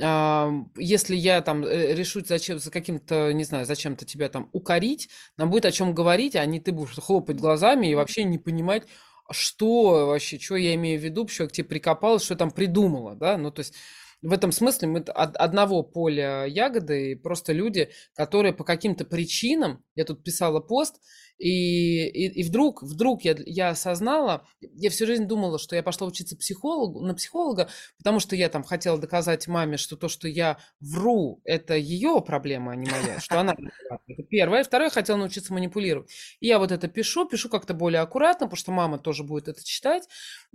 [0.00, 5.08] А, Если я там э, решу зачем, за каким-то, не знаю, зачем-то тебя там укорить,
[5.36, 8.84] нам будет о чем говорить, а не ты будешь хлопать глазами и вообще не понимать,
[8.86, 8.88] а
[9.30, 13.14] что вообще, что я имею в виду, что я к тебе прикопалась, что там придумала,
[13.14, 13.74] да, ну, то есть
[14.22, 19.84] в этом смысле мы от одного поля ягоды, и просто люди, которые по каким-то причинам,
[19.94, 21.00] я тут писала пост,
[21.38, 26.06] и, и, и вдруг, вдруг я, я осознала, я всю жизнь думала, что я пошла
[26.06, 27.68] учиться психологу, на психолога,
[27.98, 32.72] потому что я там хотела доказать маме, что то, что я вру, это ее проблема,
[32.72, 33.56] а не моя, что она.
[34.06, 34.64] Это первое.
[34.64, 36.10] Второе, хотела научиться манипулировать.
[36.40, 39.64] И я вот это пишу, пишу как-то более аккуратно, потому что мама тоже будет это
[39.64, 40.08] читать.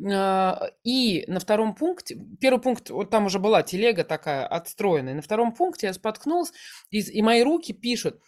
[0.04, 5.22] А, И на втором пункте, первый пункт, вот там уже была телега такая отстроенная, на
[5.22, 6.52] втором пункте я споткнулась,
[6.90, 8.22] и, и мои руки пишут,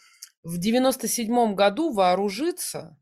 [0.43, 2.97] в 97 году вооружиться,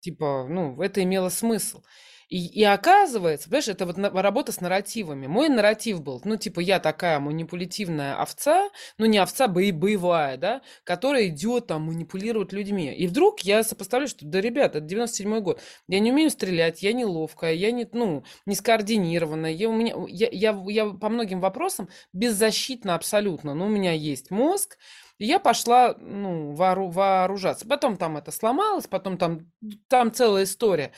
[0.00, 1.82] типа, ну, это имело смысл.
[2.30, 5.26] И, и оказывается, понимаешь, это вот на- работа с нарративами.
[5.26, 8.68] Мой нарратив был, ну, типа, я такая манипулятивная овца,
[8.98, 12.92] ну, не овца, бо- боевая, да, которая идет там манипулировать людьми.
[12.94, 16.92] И вдруг я сопоставлю, что, да, ребята, это 97 год, я не умею стрелять, я
[16.92, 21.40] не ловкая, я не, ну, не скоординированная, я, у меня, я, я, я по многим
[21.40, 24.76] вопросам беззащитна абсолютно, но у меня есть мозг,
[25.18, 27.66] и я пошла, ну, воору- вооружаться.
[27.66, 29.50] Потом там это сломалось, потом там,
[29.88, 30.92] там целая история.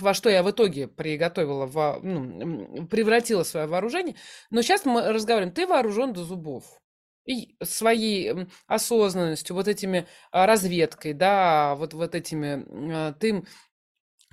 [0.00, 4.16] во что я в итоге приготовила, во, ну, превратила свое вооружение.
[4.50, 6.64] Но сейчас мы разговариваем, ты вооружен до зубов.
[7.26, 12.64] И своей осознанностью, вот этими а, разведкой, да, вот, вот этими,
[12.94, 13.44] а, ты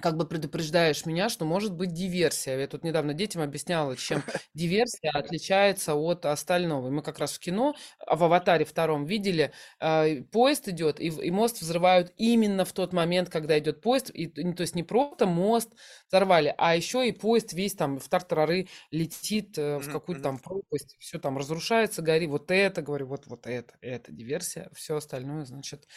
[0.01, 2.57] как бы предупреждаешь меня, что может быть диверсия.
[2.57, 4.23] Я тут недавно детям объясняла, чем
[4.53, 6.87] диверсия отличается от остального.
[6.87, 7.75] И мы как раз в кино,
[8.05, 12.91] а в «Аватаре» втором видели, э, поезд идет, и, и мост взрывают именно в тот
[12.93, 14.09] момент, когда идет поезд.
[14.09, 15.71] И, то есть не просто мост
[16.09, 20.97] взорвали, а еще и поезд весь там в тартарары летит э, в какую-то там пропасть,
[20.99, 22.27] все там разрушается, гори.
[22.27, 25.87] Вот это, говорю, вот, вот это, это диверсия, все остальное, значит,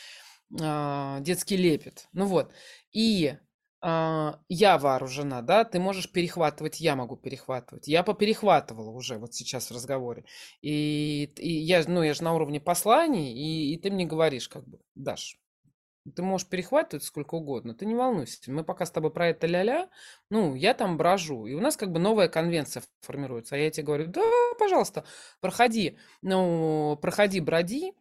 [0.61, 2.09] э, детский лепет.
[2.12, 2.53] Ну вот.
[2.92, 3.47] И а,
[3.81, 7.87] я вооружена, да, ты можешь перехватывать, я могу перехватывать.
[7.87, 10.24] Я поперехватывала уже вот сейчас в разговоре.
[10.62, 14.66] И, и я, ну, я же на уровне посланий, и, и ты мне говоришь, как
[14.66, 15.39] бы, Даш,
[16.14, 18.39] ты можешь перехватывать сколько угодно, ты не волнуйся.
[18.51, 19.89] Мы пока с тобой про это ля-ля,
[20.31, 21.47] ну, я там брожу.
[21.47, 23.55] И у нас как бы новая конвенция формируется.
[23.55, 24.22] А я тебе говорю, да,
[24.59, 25.05] пожалуйста,
[25.41, 27.93] проходи, ну, проходи, броди.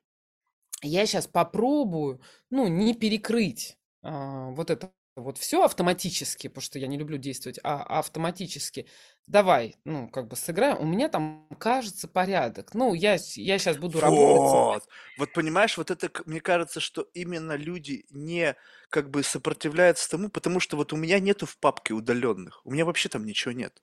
[0.83, 2.21] Я сейчас попробую,
[2.51, 7.59] ну, не перекрыть а, вот это вот все автоматически, потому что я не люблю действовать,
[7.63, 8.87] а автоматически.
[9.25, 10.77] Давай, ну, как бы сыграем.
[10.79, 12.73] У меня там, кажется, порядок.
[12.73, 14.83] Ну, я, я сейчас буду работать.
[14.83, 14.89] Вот.
[15.17, 18.55] Вот понимаешь, вот это, мне кажется, что именно люди не
[18.89, 22.61] как бы сопротивляются тому, потому что вот у меня нету в папке удаленных.
[22.63, 23.81] У меня вообще там ничего нет.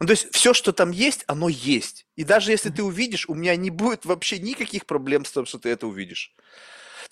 [0.00, 2.06] Ну, то есть все, что там есть, оно есть.
[2.14, 5.58] И даже если ты увидишь, у меня не будет вообще никаких проблем с тем, что
[5.58, 6.34] ты это увидишь.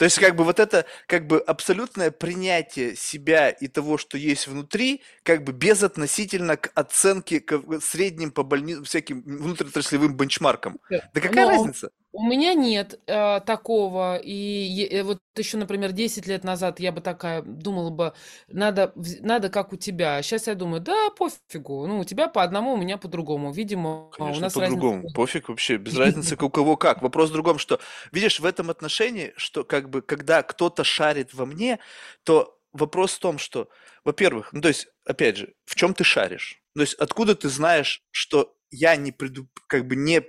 [0.01, 4.47] То есть, как бы вот это, как бы абсолютное принятие себя и того, что есть
[4.47, 10.81] внутри, как бы безотносительно к оценке к средним по больницам, всяким внутриотраслевым бенчмаркам.
[10.89, 11.91] Да какая Но разница?
[12.13, 14.17] У меня нет э, такого.
[14.17, 18.15] И, э, вот еще, например, 10 лет назад я бы такая думала бы,
[18.49, 20.21] надо, надо как у тебя.
[20.23, 21.87] Сейчас я думаю, да, пофигу.
[21.87, 23.53] Ну, у тебя по одному, у меня по другому.
[23.53, 25.13] Видимо, Конечно, у нас по-другому.
[25.13, 27.01] Пофиг вообще, без разницы, у кого как.
[27.01, 27.79] Вопрос в другом, что,
[28.11, 31.79] видишь, в этом отношении, что как бы, когда кто-то шарит во мне,
[32.25, 33.69] то вопрос в том, что,
[34.05, 36.61] во-первых, ну, то есть, опять же, в чем ты шаришь?
[36.75, 40.23] То есть, откуда ты знаешь, что я не приду, как бы не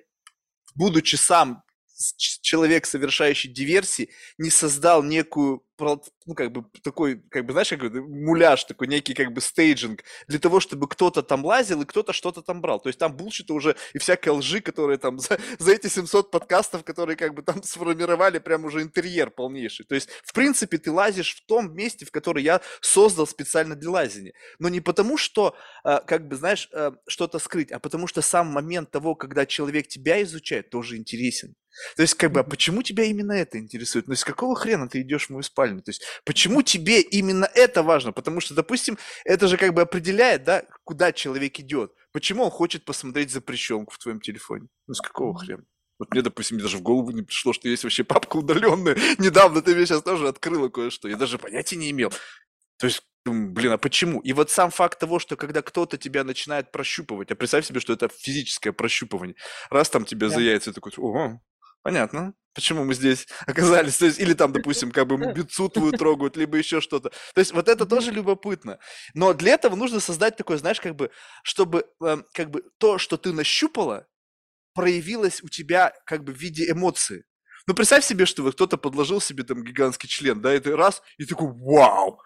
[0.76, 1.64] будучи сам
[2.18, 5.64] человек, совершающий диверсии, не создал некую
[6.26, 10.04] ну, как бы, такой, как бы, знаешь, как бы, муляж, такой некий, как бы, стейджинг,
[10.28, 12.80] для того, чтобы кто-то там лазил и кто-то что-то там брал.
[12.80, 16.84] То есть там булшита уже и всякой лжи, которые там за, за эти 700 подкастов,
[16.84, 19.86] которые, как бы, там сформировали прям уже интерьер полнейший.
[19.86, 23.90] То есть, в принципе, ты лазишь в том месте, в которое я создал специально для
[23.90, 24.34] лазения.
[24.60, 28.48] Но не потому, что, а, как бы, знаешь, а, что-то скрыть, а потому что сам
[28.48, 31.56] момент того, когда человек тебя изучает, тоже интересен.
[31.96, 34.08] То есть, как бы, а почему тебя именно это интересует?
[34.08, 35.82] Ну, из какого хрена ты идешь в мою спальню?
[35.82, 38.12] То есть, почему тебе именно это важно?
[38.12, 41.92] Потому что, допустим, это же как бы определяет, да, куда человек идет.
[42.12, 44.68] Почему он хочет посмотреть запрещенку в твоем телефоне?
[44.88, 45.64] Ну, с какого хрена?
[46.02, 48.98] Вот мне, допустим, даже в голову не пришло, что есть вообще папка удаленная.
[49.20, 51.08] Недавно ты мне сейчас тоже открыла кое-что.
[51.08, 52.12] Я даже понятия не имел.
[52.80, 54.20] То есть, блин, а почему?
[54.22, 57.94] И вот сам факт того, что когда кто-то тебя начинает прощупывать, а представь себе, что
[57.94, 59.36] это физическое прощупывание,
[59.70, 60.36] раз там тебя да.
[60.36, 61.40] за яйца, такой, ого,
[61.84, 62.34] Понятно.
[62.54, 63.98] Почему мы здесь оказались?
[63.98, 67.10] То есть, или там, допустим, как бы бицу твою трогают, либо еще что-то.
[67.10, 68.80] То есть, вот это тоже любопытно.
[69.14, 71.12] Но для этого нужно создать такое, знаешь, как бы,
[71.44, 74.08] чтобы э, как бы то, что ты нащупала,
[74.74, 77.26] проявилось у тебя как бы в виде эмоции.
[77.68, 81.02] Ну, представь себе, что вот кто-то подложил себе там гигантский член, да, и ты раз,
[81.18, 82.22] и такой, вау!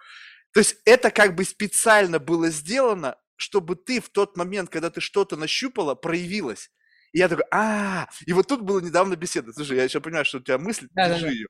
[0.54, 5.02] То есть, это как бы специально было сделано, чтобы ты в тот момент, когда ты
[5.02, 6.72] что-то нащупала, проявилась.
[7.16, 9.54] И я такой, а, и вот тут была недавно беседа.
[9.54, 11.34] Слушай, я сейчас понимаю, что у тебя мысль, да, держи да, да.
[11.34, 11.48] ее.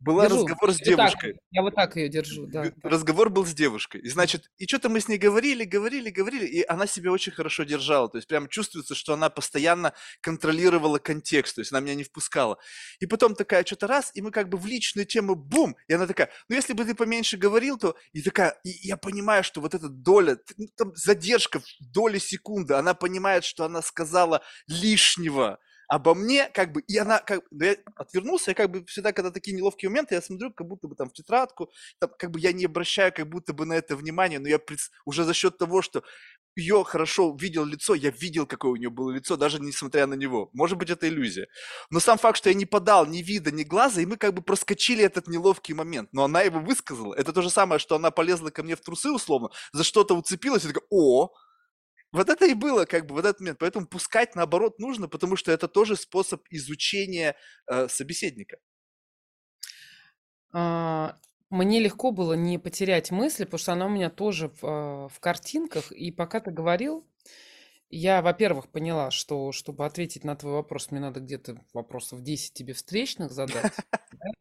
[0.00, 0.46] Была Держу.
[0.46, 1.32] разговор с девушкой.
[1.32, 2.70] Так, я вот так ее держу, да.
[2.84, 4.00] Разговор был с девушкой.
[4.00, 7.64] И значит, и что-то мы с ней говорили, говорили, говорили, и она себя очень хорошо
[7.64, 8.08] держала.
[8.08, 12.58] То есть прям чувствуется, что она постоянно контролировала контекст, то есть она меня не впускала.
[13.00, 16.06] И потом такая что-то раз, и мы как бы в личную тему, бум, и она
[16.06, 17.96] такая, ну если бы ты поменьше говорил, то...
[18.12, 22.74] И такая, и я понимаю, что вот эта доля, ну, там задержка в доли секунды,
[22.74, 25.58] она понимает, что она сказала лишнего
[25.88, 29.30] обо мне, как бы, и она, как бы, я отвернулся, я как бы всегда, когда
[29.30, 32.52] такие неловкие моменты, я смотрю, как будто бы там в тетрадку, там, как бы я
[32.52, 34.60] не обращаю как будто бы на это внимание, но я
[35.06, 36.02] уже за счет того, что
[36.56, 40.50] ее хорошо видел лицо, я видел, какое у нее было лицо, даже несмотря на него.
[40.52, 41.46] Может быть, это иллюзия.
[41.90, 44.42] Но сам факт, что я не подал ни вида, ни глаза, и мы как бы
[44.42, 46.08] проскочили этот неловкий момент.
[46.12, 47.14] Но она его высказала.
[47.14, 50.64] Это то же самое, что она полезла ко мне в трусы, условно, за что-то уцепилась,
[50.64, 51.30] и такая, о,
[52.12, 53.58] вот это и было как бы в этот момент.
[53.58, 57.36] Поэтому пускать наоборот нужно, потому что это тоже способ изучения
[57.66, 58.58] э, собеседника.
[60.52, 61.16] А,
[61.50, 65.20] мне легко было не потерять мысли, потому что она у меня тоже в, э, в
[65.20, 65.92] картинках.
[65.92, 67.06] И пока ты говорил,
[67.90, 72.72] я, во-первых, поняла, что чтобы ответить на твой вопрос, мне надо где-то вопросов 10 тебе
[72.74, 73.72] встречных задать.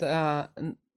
[0.00, 0.50] А,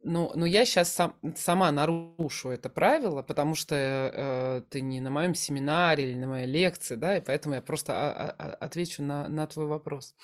[0.08, 5.10] но, но я сейчас сам, сама нарушу это правило, потому что э, ты не на
[5.10, 9.28] моем семинаре или на моей лекции, да, и поэтому я просто а, а, отвечу на,
[9.28, 10.16] на твой вопрос.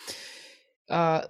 [0.89, 1.29] А,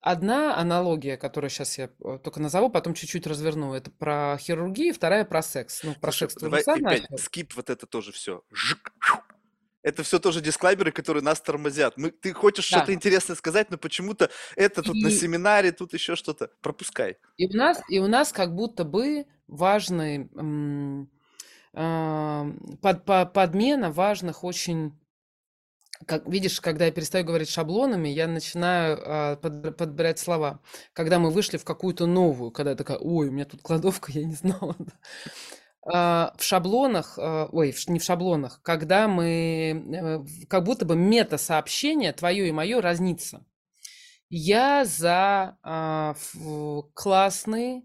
[0.00, 5.24] одна аналогия, которую сейчас я э, только назову, потом чуть-чуть разверну, это про хирургию, вторая
[5.24, 5.82] про секс.
[5.82, 8.42] Ну, про Слушай, секс давай опять скип вот это тоже все.
[9.84, 11.96] Это все тоже дисклаймеры, которые нас тормозят.
[11.98, 12.78] Мы, ты хочешь Да.
[12.78, 16.50] что-то интересное сказать, но почему-то это тут на И, семинаре, тут еще что-то.
[16.62, 17.18] Пропускай.
[17.36, 21.10] и у нас, и у нас как будто бы важный м,
[21.74, 22.46] а,
[22.80, 24.98] под, по- подмена важных очень
[26.06, 30.60] как видишь, когда я перестаю говорить шаблонами, я начинаю а, под- подбирать слова.
[30.92, 34.24] Когда мы вышли в какую-то новую, когда я такая, ой, у меня тут кладовка, я
[34.24, 34.76] не знала.
[35.86, 42.12] А, в шаблонах, а, ой, не в шаблонах, когда мы, э, как будто бы мета-сообщение
[42.12, 43.44] твое и мое разнится.
[44.30, 46.14] Я за а,
[46.94, 47.82] классные,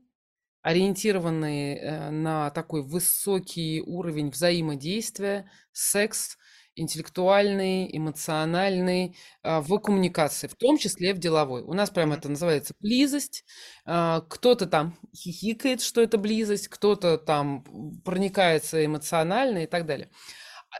[0.61, 6.37] ориентированные э, на такой высокий уровень взаимодействия, секс,
[6.79, 11.61] интеллектуальный, эмоциональный, а, в коммуникации, в том числе в деловой.
[11.63, 13.43] У нас прямо это называется близость.
[13.85, 17.63] А, Кто-то там хихикает, что это близость, кто-то там
[18.03, 20.09] проникается эмоционально и так далее.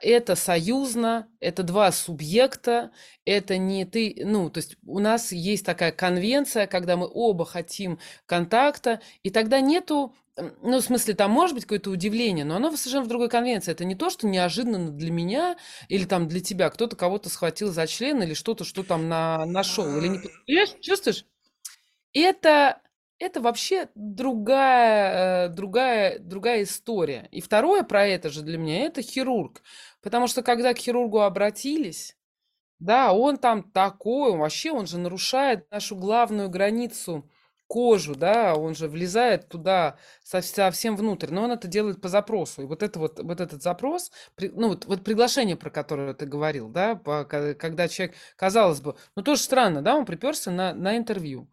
[0.02, 2.92] Это союзно, это два субъекта,
[3.26, 8.00] это не ты, ну, то есть у нас есть такая конвенция, когда мы оба хотим
[8.28, 10.16] контакта, и тогда нету,
[10.62, 13.72] ну, в смысле, там может быть какое-то удивление, но оно совершенно в другой конвенции.
[13.72, 17.88] Это не то, что неожиданно для меня или там для тебя кто-то кого-то схватил за
[17.88, 20.20] член или что-то, что там на, нашел, или не...
[20.46, 21.26] Понимаешь, чувствуешь?
[22.14, 22.82] Это,
[23.20, 27.28] это вообще другая, э, другая, другая история.
[27.32, 29.61] И второе про это же для меня это хирург.
[30.01, 32.15] Потому что когда к хирургу обратились,
[32.80, 37.30] да, он там такой, вообще, он же нарушает нашу главную границу
[37.67, 42.63] кожу, да, он же влезает туда со- совсем внутрь, но он это делает по запросу.
[42.63, 46.70] И вот это вот, вот этот запрос, ну вот, вот приглашение, про которое ты говорил,
[46.70, 51.47] да, когда человек, казалось бы, ну тоже странно, да, он приперся на, на интервью.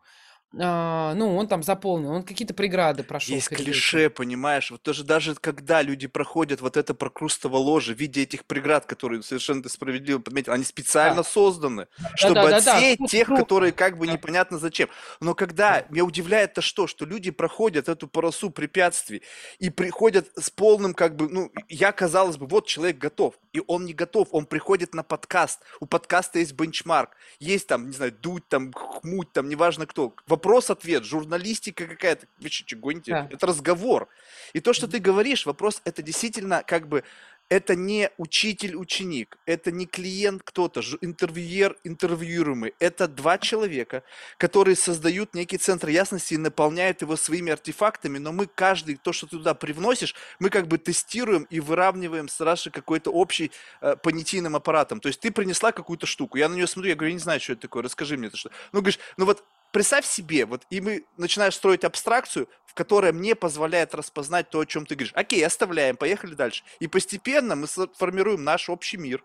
[0.59, 4.70] А, ну, он там заполнил, он какие-то преграды прошел Есть клише, понимаешь?
[4.70, 9.22] Вот тоже даже когда люди проходят вот это прокрустово ложе в виде этих преград, которые
[9.22, 13.11] совершенно ты справедливо подметил, они специально Да, созданы, да, чтобы да, да, да, отсеять круто,
[13.11, 14.88] тех, которые как бы Да, непонятно зачем.
[15.20, 15.34] Но да.
[15.34, 19.22] когда меня удивляет то что, что люди проходят эту полосу препятствий
[19.59, 23.84] и приходят с полным как бы, ну, я казалось бы, вот человек готов, и он
[23.84, 28.49] не готов, он приходит на подкаст, у подкаста есть бенчмарк, есть там, не знаю, дуть,
[28.49, 30.14] там, хмуть, там, неважно кто,
[30.47, 33.11] вопрос-ответ, журналистика какая-то, вы что, что, гоните?
[33.11, 33.28] Да.
[33.30, 34.09] Это разговор.
[34.53, 37.03] И то, что ты говоришь, вопрос, это действительно как бы,
[37.49, 42.74] это не учитель-ученик, это не клиент кто-то, интервьюер, интервьюируемый.
[42.80, 44.03] Это два человека,
[44.36, 49.26] которые создают некий центр ясности и наполняют его своими артефактами, но мы каждый, то, что
[49.26, 54.57] ты туда привносишь, мы как бы тестируем и выравниваем с Рашей какой-то общий э, понятийным
[54.57, 55.01] аппаратом.
[55.01, 57.40] То есть ты принесла какую-то штуку, я на нее смотрю, я говорю, я не знаю,
[57.40, 58.51] что это такое, расскажи мне это что.
[58.72, 59.44] Ну, говоришь, ну вот
[59.76, 64.64] представь себе, вот и мы начинаешь строить абстракцию, в которая мне позволяет распознать то, о
[64.64, 65.12] чем ты говоришь.
[65.14, 66.64] Окей, оставляем, поехали дальше.
[66.80, 69.22] И постепенно мы формируем наш общий мир,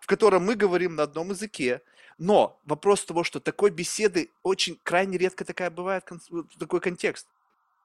[0.00, 1.80] в котором мы говорим на одном языке.
[2.18, 6.04] Но вопрос того, что такой беседы очень крайне редко такая бывает,
[6.58, 7.28] такой контекст.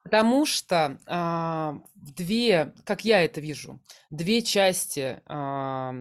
[0.02, 3.78] Потому что а, две, как я это вижу,
[4.10, 5.94] две части а,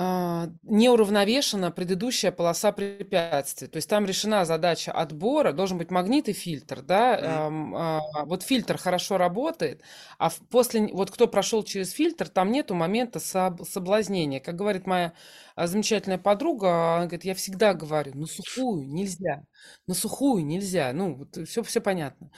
[0.00, 3.66] а, неуравновешена предыдущая полоса препятствий.
[3.66, 7.18] То есть там решена задача отбора, должен быть магнит и фильтр, да.
[7.20, 9.82] А, Вот фильтр хорошо работает,
[10.18, 14.38] а после, вот кто прошел через фильтр, там нету момента соб- соблазнения.
[14.40, 15.14] Как говорит моя
[15.56, 19.42] а, замечательная подруга, она говорит, я всегда говорю, на сухую нельзя,
[19.88, 20.92] на сухую нельзя.
[20.92, 22.30] Ну, вот все, все понятно.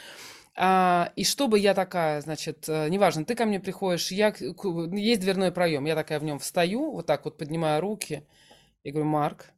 [0.57, 5.53] А, и чтобы я такая, значит, э, неважно, ты ко мне приходишь, я, есть дверной
[5.53, 8.26] проем, я такая в нем встаю, вот так вот поднимаю руки
[8.82, 9.53] и говорю, Марк,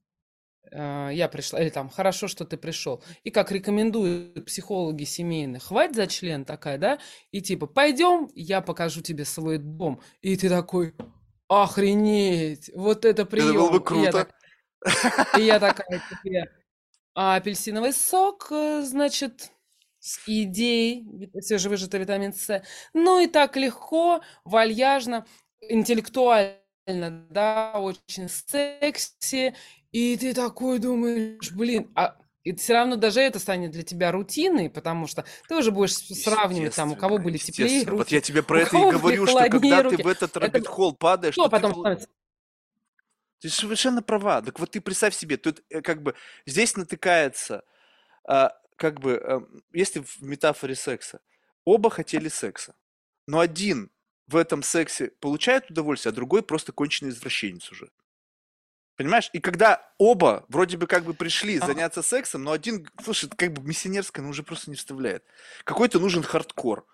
[0.71, 3.03] э, я пришла, или там, хорошо, что ты пришел.
[3.25, 6.99] И как рекомендуют психологи семейные, хватит за член такая, да,
[7.31, 10.01] и типа, пойдем, я покажу тебе свой дом.
[10.21, 10.95] И ты такой,
[11.49, 14.01] охренеть, вот это Это было бы прием.
[14.01, 14.13] И я, круто.
[14.13, 16.51] так- и я такая тебе,
[17.15, 19.51] а апельсиновый сок, э, значит,
[20.03, 22.63] с идеей, вит- свежевыжатый витамин С.
[22.93, 25.27] Ну и так легко, вальяжно,
[25.61, 29.55] интеллектуально, да, очень секси.
[29.93, 34.69] И ты такой думаешь, блин, а И все равно даже это станет для тебя рутиной,
[34.71, 37.97] потому что ты уже будешь сравнивать там, у кого были теплее естественно.
[37.97, 40.03] Вот руки, я тебе про это и говорю, что когда ты руки.
[40.03, 42.09] в этот Это рэббит-холл падаешь, что ты, потом становится?
[43.41, 44.41] ты совершенно права.
[44.43, 46.15] Так вот ты представь себе, тут э, как бы
[46.47, 47.65] здесь натыкается,
[48.29, 48.53] а,
[48.83, 51.21] как бы, эм, если в метафоре секса,
[51.65, 52.75] оба хотели секса,
[53.29, 53.93] но один
[54.27, 57.91] в этом сексе получает удовольствие, а другой просто конченый извращенец уже.
[58.97, 59.31] Понимаешь?
[59.33, 63.37] И когда оба вроде бы как бы пришли А, заняться сексом, но один, слушай, это
[63.37, 65.25] как бы миссионерское, ну уже просто не вставляет.
[65.63, 66.85] Какой-то нужен хардкор.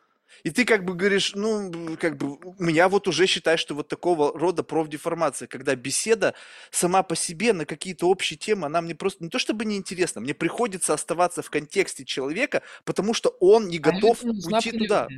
[0.44, 4.38] И ты как бы говоришь, ну, как бы, меня вот уже считай, что вот такого
[4.38, 6.34] рода профдеформация, когда беседа
[6.70, 10.34] сама по себе на какие-то общие темы, она мне просто не то чтобы неинтересна, мне
[10.34, 15.08] приходится оставаться в контексте человека, потому что он не а готов нужна уйти туда.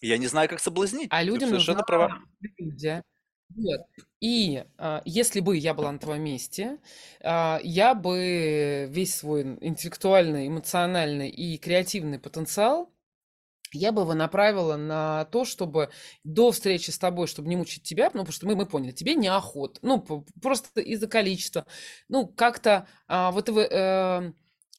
[0.00, 1.08] Я не знаю, как соблазнить.
[1.10, 2.22] А людям совершенно нужна права.
[2.38, 3.02] прелюдия.
[3.54, 3.80] Вот.
[4.20, 6.78] И а, если бы я была на твоем месте,
[7.22, 12.92] а, я бы весь свой интеллектуальный, эмоциональный и креативный потенциал
[13.76, 15.90] я бы его направила на то, чтобы
[16.24, 19.14] до встречи с тобой, чтобы не мучить тебя, ну, потому что мы, мы поняли, тебе
[19.14, 20.04] неохота, ну,
[20.42, 21.66] просто из-за количества,
[22.08, 24.32] ну, как-то а, вот в, э,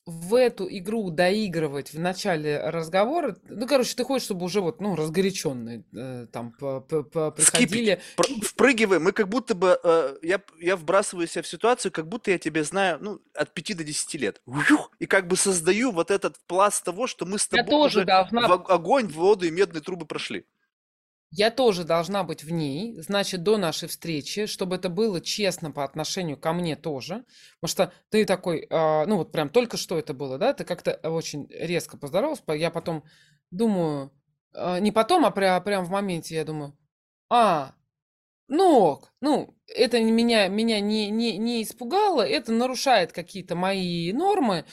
[0.07, 4.95] в эту игру доигрывать в начале разговора, ну, короче, ты хочешь, чтобы уже вот, ну,
[4.95, 10.15] разгоряченные э, там по- по- по- Вскипеть, приходили, пр- впрыгиваем, мы как будто бы, э,
[10.21, 13.83] я, я вбрасываю себя в ситуацию, как будто я тебя знаю, ну, от пяти до
[13.83, 14.41] десяти лет.
[14.45, 14.91] Уюх!
[14.99, 18.05] И как бы создаю вот этот пласт того, что мы с я тобой тоже уже
[18.05, 20.45] должна в ог- огонь, в воду и медные трубы прошли.
[21.29, 25.83] Я тоже должна быть в ней, значит, до нашей встречи, чтобы это было честно по
[25.83, 27.25] отношению ко мне тоже.
[27.59, 30.93] Потому что ты такой, а, ну вот прям только что это было, да, ты как-то
[31.03, 33.03] очень резко поздоровался, по- я потом
[33.51, 34.13] думаю,
[34.53, 36.77] а, не потом, а прям, прям в моменте я думаю,
[37.29, 37.73] а,
[38.47, 44.65] ну ок, ну, это меня, меня не, не, не испугало, это нарушает какие-то мои нормы,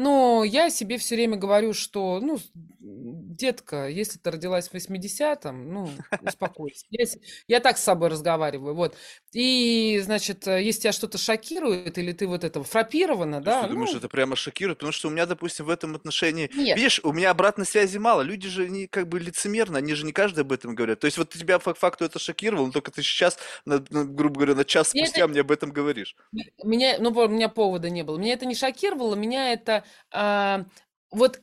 [0.00, 2.38] но я себе все время говорю, что, ну,
[2.80, 5.90] детка, если ты родилась в 80-м, ну,
[6.22, 6.86] успокойся.
[6.90, 7.04] Я,
[7.48, 8.96] я так с собой разговариваю, вот.
[9.32, 13.92] И, значит, э, если тебя что-то шокирует, или ты вот это фрапирована, да, ты думаешь,
[13.92, 14.78] ну, это прямо шокирует?
[14.78, 18.22] Потому что у меня, допустим, в этом отношении, нет, видишь, у меня обратной связи мало.
[18.22, 21.00] Люди же не как бы лицемерно, они же не каждый об этом говорят.
[21.00, 24.36] То есть вот тебя по факту это шокировало, но только ты сейчас, на- на- грубо
[24.36, 26.16] говоря, на час мне это спустя мне об этом говоришь.
[26.64, 28.16] Меня, ну, у меня повода не было.
[28.16, 30.66] Меня это не шокировало, меня это а,
[31.10, 31.40] вот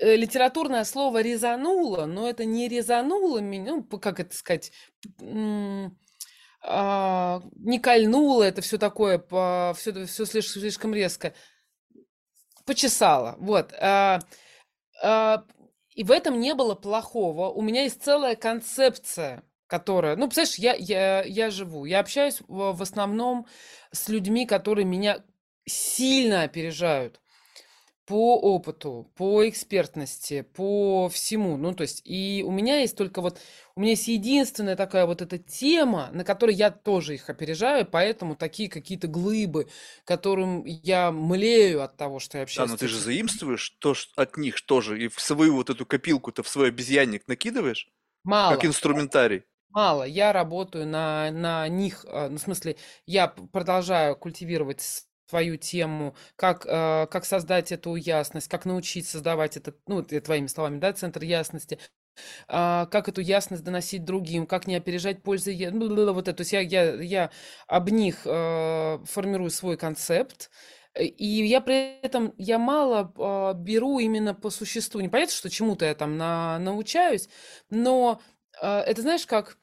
[0.00, 4.72] э, литературное слово резануло, но это не резануло меня, ну, как это сказать,
[6.64, 9.18] а, не кольнуло, это все такое,
[9.74, 11.34] все, все слишком, слишком резко,
[12.64, 13.72] почесало, вот.
[13.80, 14.20] а,
[15.94, 17.50] и в этом не было плохого.
[17.50, 22.82] У меня есть целая концепция, которая, ну, представляешь, я, я, я живу, я общаюсь в
[22.82, 23.46] основном
[23.90, 25.24] с людьми, которые меня
[25.66, 27.21] сильно опережают
[28.06, 31.56] по опыту, по экспертности, по всему.
[31.56, 33.38] Ну, то есть, и у меня есть только вот,
[33.76, 38.34] у меня есть единственная такая вот эта тема, на которой я тоже их опережаю, поэтому
[38.36, 39.68] такие какие-то глыбы,
[40.04, 43.94] которым я млею от того, что я Да, общаюсь но с ты же заимствуешь то,
[43.94, 47.88] ш- от них тоже, и в свою вот эту копилку-то в свой обезьянник накидываешь,
[48.46, 48.66] как Мало.
[48.66, 49.44] инструментарий.
[49.70, 52.76] Мало, я работаю на, на них, э, ну, в смысле,
[53.06, 54.80] я продолжаю культивировать
[55.32, 60.78] свою тему, как, э, как создать эту ясность, как научить создавать этот, ну, твоими словами,
[60.78, 61.78] да, центр ясности,
[62.48, 66.52] а, как эту ясность доносить другим, как не опережать пользы, ну, вот это, то есть
[66.52, 67.30] я, я, я
[67.66, 70.50] об них э, формирую свой концепт,
[70.94, 75.48] э, и я при этом, я мало а, беру именно по существу, не понятно, что
[75.48, 77.30] чему-то я там на, научаюсь,
[77.70, 78.20] но
[78.60, 79.56] это знаешь, как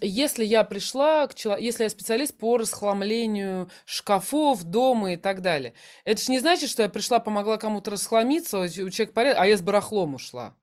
[0.00, 5.74] если я пришла к человеку, если я специалист по расхламлению шкафов, дома и так далее,
[6.04, 9.56] это же не значит, что я пришла, помогла кому-то расхламиться, у человека порядок, а я
[9.56, 10.56] с барахлом ушла.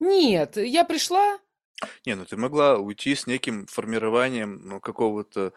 [0.00, 1.38] Нет, я пришла,
[2.06, 5.52] Не, ну ты могла уйти с неким формированием ну, какого-то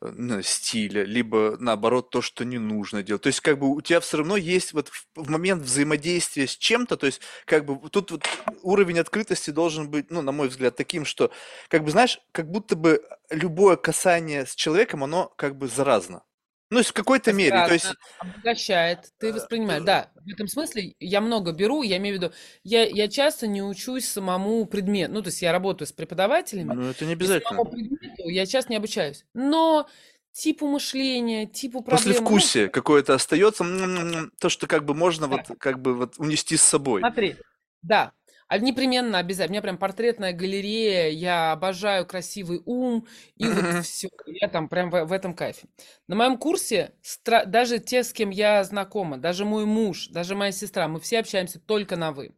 [0.00, 3.22] ну, стиля, либо наоборот то, что не нужно делать.
[3.22, 6.56] То есть как бы у тебя все равно есть вот в, в момент взаимодействия с
[6.56, 8.24] чем-то, то есть как бы тут вот
[8.62, 11.32] уровень открытости должен быть, ну, на мой взгляд, таким, что
[11.68, 16.22] как бы знаешь, как будто бы любое касание с человеком, оно как бы заразно.
[16.70, 17.66] Ну, в какой-то мере.
[17.66, 19.84] То есть обогащает, ты воспринимаешь.
[19.84, 23.62] Да, в этом смысле я много беру, я имею в виду, я, я часто не
[23.62, 27.50] учусь самому предмету, ну, то есть я работаю с преподавателями, Ну, это не обязательно.
[27.50, 29.24] самому предмету я часто не обучаюсь.
[29.34, 29.86] Но
[30.32, 35.42] типу мышления, типу проблем, ну, Послевкусие какое-то остается, м-м-м, то, что как бы можно вот
[35.58, 37.00] как бы вот унести с собой.
[37.02, 37.36] смотри,
[37.82, 38.12] да,
[38.48, 39.52] А непременно обязательно.
[39.52, 44.90] У меня прям портретная галерея, я обожаю красивый ум, и вот все, я там прям
[44.90, 45.66] в, в этом кайфе.
[46.08, 50.52] На моем курсе стра- даже те, с кем я знакома, даже мой муж, даже моя
[50.52, 52.32] сестра, мы все общаемся только на «вы».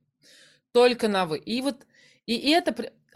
[0.72, 1.38] Только на «вы».
[1.38, 1.86] И вот
[2.26, 2.72] и это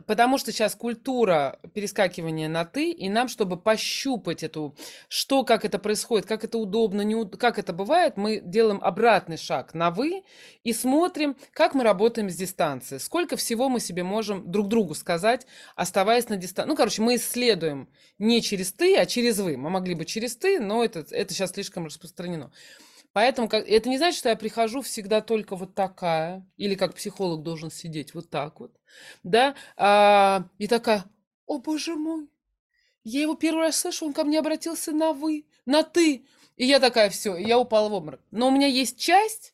[0.07, 4.77] Потому что сейчас культура перескакивания на «ты», и нам, чтобы пощупать эту,
[5.09, 9.75] что, как это происходит, как это удобно, не, как это бывает, мы делаем обратный шаг
[9.75, 10.23] на «вы»
[10.65, 15.47] и смотрим, как мы работаем с дистанцией, сколько всего мы себе можем друг другу сказать,
[15.77, 16.69] оставаясь на дистанции.
[16.69, 17.89] Ну, короче, мы исследуем
[18.19, 19.57] не через «ты», а через «вы».
[19.57, 22.51] Мы могли бы через «ты», но это, это сейчас слишком распространено.
[23.13, 27.43] Поэтому как, это не значит, что я прихожу всегда только вот такая, или как психолог
[27.43, 28.73] должен сидеть вот так вот,
[29.25, 31.05] да, а, и такая,
[31.47, 32.29] о боже мой,
[33.03, 36.25] я его первый раз слышу, он ко мне обратился на вы, на ты,
[36.57, 38.21] и я такая, все, я упала в обморок.
[38.31, 39.50] Но у меня есть часть,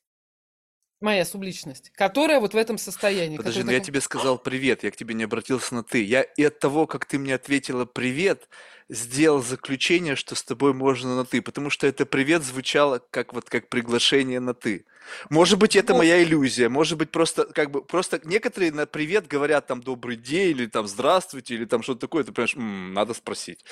[1.00, 3.36] моя субличность, которая вот в этом состоянии.
[3.36, 6.02] Подожди, но ну я тебе сказал привет, я к тебе не обратился на ты.
[6.02, 8.48] Я и от того, как ты мне ответила привет,
[8.88, 13.50] сделал заключение, что с тобой можно на ты, потому что это привет звучало как вот
[13.50, 14.86] как приглашение на ты.
[15.28, 19.26] Может быть, это Ну, моя иллюзия, может быть, просто как бы просто некоторые на привет
[19.28, 23.12] говорят там добрый день или там здравствуйте или там что-то такое, ты понимаешь, «М, надо
[23.14, 23.64] спросить.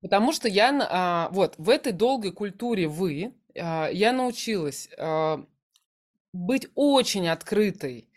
[0.00, 5.44] Потому что я, а, вот, в этой долгой культуре вы, а, я научилась а,
[6.34, 8.08] быть очень открытой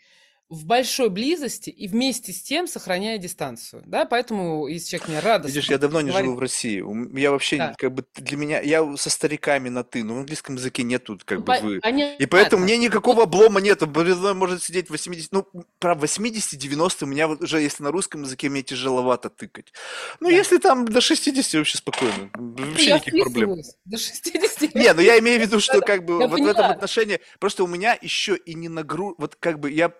[0.48, 5.48] в большой близости и вместе с тем сохраняя дистанцию, да, поэтому если человек мне радостно
[5.54, 7.18] Видишь, я давно не говорит, живу в России.
[7.18, 10.56] Я вообще да, как бы для меня я со стариками на ты, но в английском
[10.56, 11.76] языке нету как ну, бы по- вы.
[11.76, 13.86] И понятно, поэтому мне никакого облома нету.
[13.86, 15.46] Передо мной может сидеть 80, ну,
[15.78, 19.72] про 80-90 у меня вот уже, если на русском языке, мне тяжеловато тыкать.
[20.20, 20.34] Ну, да.
[20.34, 23.56] если там до 60 вообще спокойно, Ну, вообще я никаких проблем.
[23.84, 26.54] до 60 Не, ну я имею в виду, что как бы я вот в этом
[26.54, 29.14] поняла, отношении, просто у меня еще и не нагру...
[29.18, 29.92] Вот как бы я,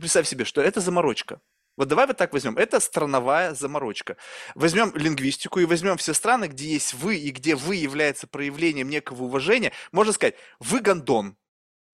[0.00, 1.40] представь себе, что это заморочка.
[1.76, 2.56] Вот давай вот так возьмем.
[2.56, 4.16] Это страновая заморочка.
[4.54, 9.24] Возьмем лингвистику и возьмем все страны, где есть вы и где вы является проявлением некого
[9.24, 9.72] уважения.
[9.92, 11.36] Можно сказать, вы гондон.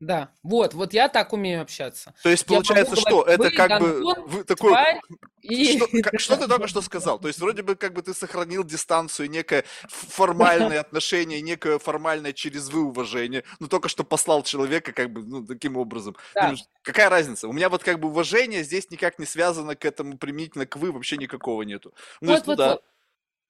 [0.03, 3.81] Да, вот, вот я так умею общаться, То есть получается, что говорить, это вы как
[3.81, 4.75] бы вы такой
[5.43, 7.21] и что, как- что ты только что сказал?
[7.21, 12.69] То есть вроде бы как бы ты сохранил дистанцию, некое формальное отношение, некое формальное через
[12.69, 16.17] вы уважение, но только что послал человека как бы ну, таким образом.
[16.35, 17.47] да, Думаешь, какая разница?
[17.47, 20.91] У меня вот как бы уважение здесь никак не связано к этому применительно к вы,
[20.91, 21.95] вообще никакого нету.
[22.21, 22.83] Ну, вот, ну вот, да, вот.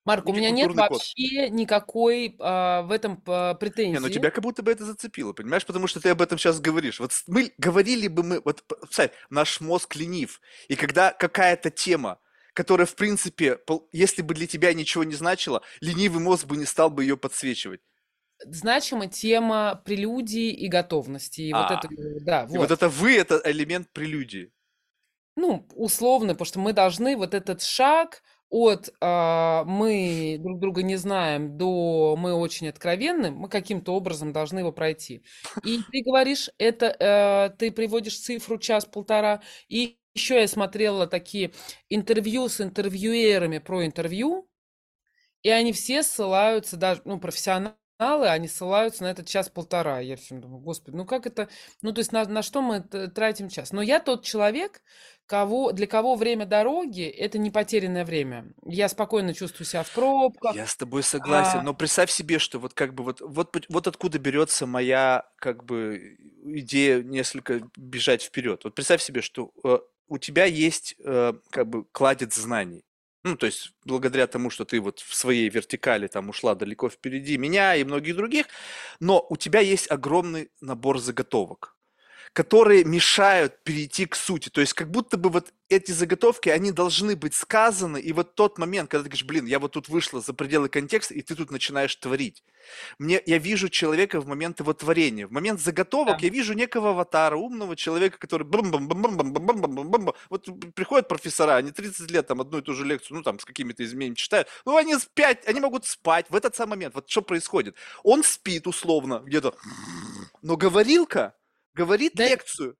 [0.04, 0.76] Марк, у меня нет код.
[0.76, 4.12] вообще никакой а, в этом а, Не, ну претензии.
[4.12, 5.64] тебя как будто бы это зацепило, понимаешь?
[5.64, 6.98] Потому что ты об этом сейчас говоришь.
[6.98, 12.18] Вот мы говорили бы мы, вот представь, наш мозг ленив, и когда какая-то тема,
[12.52, 13.58] которая, в принципе,
[13.92, 17.80] если бы для тебя ничего не значила, ленивый мозг бы не стал бы ее подсвечивать.
[18.44, 21.42] Значима тема прелюдии и готовности.
[21.42, 22.70] И вот А, это, э, да, и вот вот.
[22.72, 24.52] это вы, это элемент прелюдии.
[25.36, 28.22] Ну, условно, потому что мы должны вот этот шаг
[28.52, 34.60] от а, мы друг друга не знаем до мы очень откровенны, мы каким-то образом должны
[34.60, 35.24] его пройти.
[35.62, 39.42] И ты говоришь, это э, ты приводишь цифру час-полтора.
[39.68, 41.52] И еще я смотрела такие
[41.90, 44.48] интервью с интервьюерами про интервью,
[45.42, 47.74] И они все ссылаются, даже, ну, профессионалы,
[48.10, 50.00] они ссылаются на этот час-полтора.
[50.00, 51.48] Я все думаю, господи, ну как это,
[51.80, 53.72] ну то есть на, на что мы тратим час?
[53.72, 54.82] Но я тот человек,
[55.26, 58.52] кого, для кого время дороги– это не потерянное время.
[58.64, 60.54] Я спокойно чувствую себя в пробках.
[60.54, 63.86] Я с тобой согласен, а, но представь себе, что вот как бы вот, вот, вот
[63.86, 68.64] откуда берется моя как бы идея несколько бежать вперед.
[68.64, 69.78] Вот представь себе, что э,
[70.08, 72.84] у тебя есть э, как бы кладец знаний.
[73.24, 77.38] Ну, то есть, благодаря тому, что ты вот в своей вертикали там ушла далеко впереди
[77.38, 78.46] меня и многих других,
[78.98, 81.76] но у тебя есть огромный набор заготовок
[82.32, 84.48] которые мешают перейти к сути.
[84.48, 88.58] То есть как будто бы вот эти заготовки, они должны быть сказаны, и вот тот
[88.58, 91.50] момент, когда ты говоришь, блин, я вот тут вышла за пределы контекста, и ты тут
[91.50, 92.42] начинаешь творить.
[92.98, 95.26] Мне, я вижу человека в момент его творения.
[95.26, 96.26] В момент заготовок да.
[96.26, 99.90] я вижу некого аватара, умного человека, который бум бум бум бум бум бум бум бум
[99.90, 103.38] бум Вот приходят профессора, они 30 лет там одну и ту же лекцию, ну там
[103.38, 106.94] с какими-то изменениями читают, ну они спять, они могут спать в этот самый момент.
[106.94, 107.76] Вот что происходит?
[108.02, 109.54] Он спит условно где-то,
[110.42, 111.34] но говорилка
[111.74, 112.76] говорит Да, лекцию.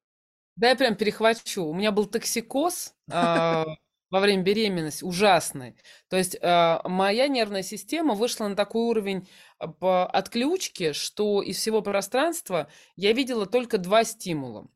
[0.57, 1.64] да, я прям перехвачу.
[1.64, 3.64] У меня был токсикоз а,
[4.11, 5.76] во время беременности, ужасный.
[6.09, 9.28] То есть а, моя нервная система вышла на такой уровень
[9.59, 14.68] а, по отключки, что из всего пространства я видела только два стимула.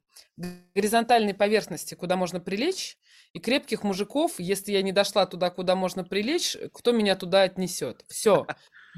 [0.75, 2.99] Горизонтальной поверхности, куда можно прилечь,
[3.33, 8.05] и крепких мужиков, если я не дошла туда, куда можно прилечь, кто меня туда отнесет.
[8.09, 8.51] Все.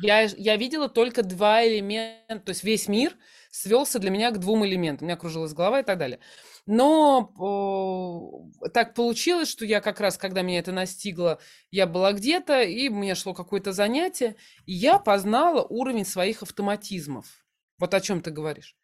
[0.03, 3.16] Я, я видела только два элемента, то есть весь мир
[3.51, 5.07] свелся для меня к двум элементам.
[5.07, 6.20] У меня кружилась голова и так далее.
[6.66, 12.62] Но о, так получилось, что я как раз, когда меня это настигло, я была где-то,
[12.62, 17.46] и меня шло какое-то занятие, и я познала уровень своих автоматизмов.
[17.79, 18.76] Вот о чем ты говоришь.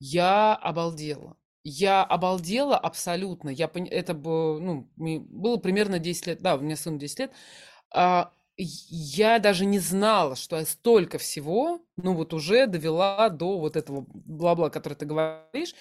[0.00, 1.36] Я обалдела.
[1.64, 3.50] Я обалдела абсолютно.
[3.50, 6.40] Я, это ну, было примерно 10 лет.
[6.40, 7.32] Да, у меня сын 10 лет.
[7.90, 13.76] А, я даже не знала, что я столько всего, ну вот уже довела до вот
[13.76, 15.74] этого бла-бла, который ты говоришь,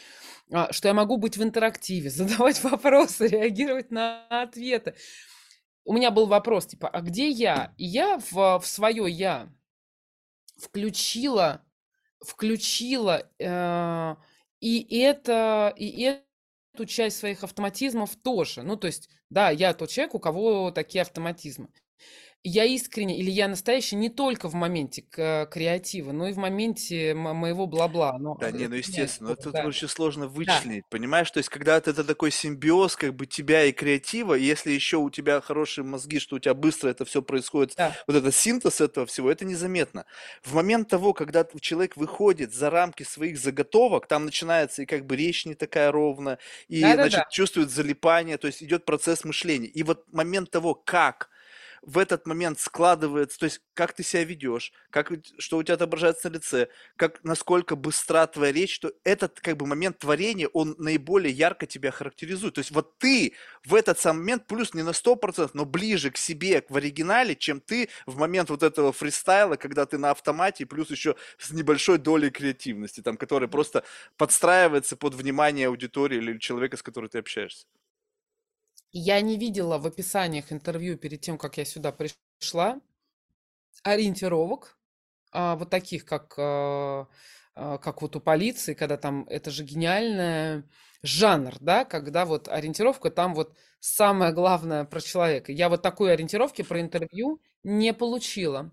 [0.51, 4.95] а, что я могу быть в интерактиве, задавать вопросы, реагировать на ответы.
[5.85, 7.73] У меня был вопрос, типа, а где я?
[7.77, 9.49] И я в, в свое я
[10.57, 11.65] включила,
[12.19, 14.15] включила э,
[14.59, 16.21] и это, и
[16.73, 18.63] эту часть своих автоматизмов тоже.
[18.63, 21.69] Ну, то есть, да, я тот человек, у кого такие автоматизмы
[22.47, 27.33] я искренне или я настоящий не только в моменте креатива, но и в моменте мо-
[27.33, 28.17] моего бла-бла.
[28.17, 29.65] Но Да, не, ну естественно, это да.
[29.65, 31.31] очень сложно Да, вычленить, понимаешь?
[31.31, 34.97] То есть, когда это, это такой симбиоз, как бы тебя и креатива, и если еще
[34.97, 37.95] у тебя хорошие мозги, что у тебя быстро это все происходит, да.
[38.05, 40.05] вот этот синтез этого всего, это незаметно.
[40.43, 45.15] В момент того, когда человек выходит за рамки своих заготовок, там начинается и как бы
[45.15, 46.37] речь не такая ровная,
[46.67, 47.09] и, Да-да-да.
[47.09, 49.67] значит, чувствует залипание, то есть идет процесс мышления.
[49.67, 51.29] И вот момент того, как
[51.87, 55.09] в этот момент складывается, то есть как ты себя ведешь, как,
[55.39, 59.65] что у тебя отображается на лице, как, насколько быстра твоя речь, что этот как бы
[59.65, 62.55] момент творения, он наиболее ярко тебя характеризует.
[62.55, 63.33] То есть вот ты
[63.63, 67.61] в этот самый момент, плюс не на 100%, но ближе к себе, в оригинале, чем
[67.61, 72.31] ты в момент вот этого фристайла, когда ты на автомате, плюс еще с небольшой долей
[72.31, 73.85] креативности, там, которая просто
[74.17, 77.65] подстраивается под внимание аудитории или человека, с которым ты общаешься.
[78.91, 82.81] Я не видела в описаниях интервью перед тем, как я сюда пришла,
[83.83, 84.77] ориентировок,
[85.31, 87.07] а, вот таких, как, а,
[87.55, 90.63] а, как вот у полиции, когда там, это же гениальный
[91.03, 95.51] жанр, да, когда вот ориентировка, там вот самое главное про человека.
[95.51, 98.71] Я вот такой ориентировки про интервью не получила.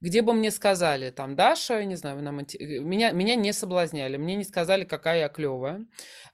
[0.00, 4.36] Где бы мне сказали, там, Даша, не знаю, нам, э, меня, меня не соблазняли, мне
[4.36, 5.86] не сказали, какая я клевая,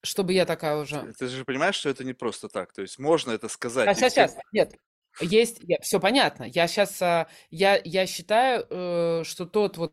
[0.03, 1.13] чтобы я такая уже...
[1.19, 2.73] Ты, же понимаешь, что это не просто так.
[2.73, 3.89] То есть можно это сказать.
[3.89, 4.75] А сейчас, всем- сейчас, нет.
[5.21, 6.45] Есть, все понятно.
[6.45, 7.01] Я сейчас,
[7.51, 9.93] я, я считаю, э, что тот вот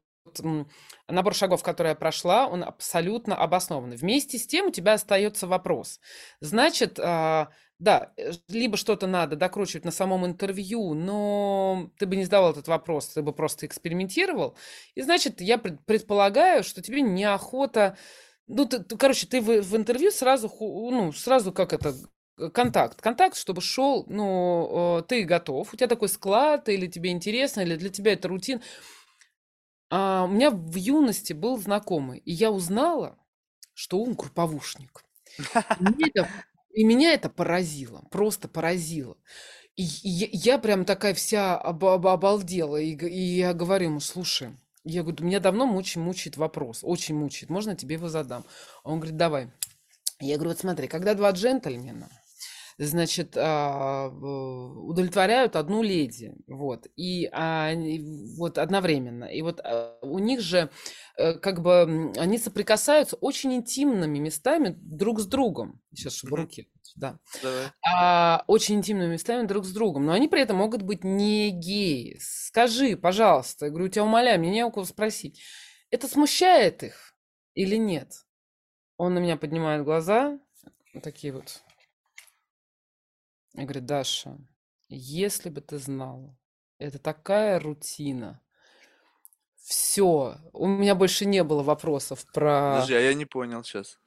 [1.07, 3.97] набор шагов, который я прошла, он абсолютно обоснованный.
[3.97, 5.99] Вместе с тем у тебя остается вопрос.
[6.41, 7.49] Значит, а,
[7.79, 12.67] да, э, либо что-то надо докручивать на самом интервью, но ты бы не задавал этот
[12.67, 14.55] вопрос, ты бы просто экспериментировал.
[14.95, 17.97] И значит, я пред- предполагаю, что тебе неохота
[18.49, 21.93] ну, ты, короче, ты в, в интервью сразу, ну, сразу как это,
[22.39, 22.99] э, контакт.
[22.99, 27.75] Контакт, чтобы шел, ну, э, ты готов, у тебя такой склад, или тебе интересно, или
[27.75, 28.61] для тебя это рутин.
[29.89, 33.17] А у меня в юности был знакомый, и я узнала,
[33.73, 35.03] что он групповушник.
[35.79, 36.13] И
[36.71, 39.17] и меня это поразило, просто поразило.
[39.75, 45.25] И, я, прям такая вся оба- оба- обалдела, и, я говорю ему, слушай, я говорю,
[45.25, 48.45] меня давно мучает, мучает вопрос, очень мучает, можно тебе его задам?
[48.83, 49.51] Он говорит, давай.
[50.19, 52.09] Я говорю, вот смотри, когда два джентльмена,
[52.85, 57.99] значит, а, удовлетворяют одну леди, вот, и они-
[58.37, 60.69] вот одновременно, и вот а, у них же
[61.17, 65.81] э, как бы они соприкасаются очень интимными местами друг с другом.
[65.93, 67.71] Сейчас, чтобы руки, да, Давай.
[67.85, 72.17] а, очень интимными местами друг с другом, но они при этом могут быть не геи.
[72.21, 75.41] Скажи, пожалуйста, я говорю, тебя умоляю, мне не у кого спросить,
[75.91, 77.13] это смущает их
[77.55, 78.13] или нет?
[78.95, 80.39] Он на меня поднимает глаза,
[80.93, 81.61] вот такие вот.
[83.53, 84.37] Я говорю, Даша,
[84.87, 86.37] если бы ты знала,
[86.77, 88.41] это такая рутина.
[89.61, 92.75] Все, у меня больше не было вопросов про...
[92.75, 93.99] Подожди, а я не понял сейчас.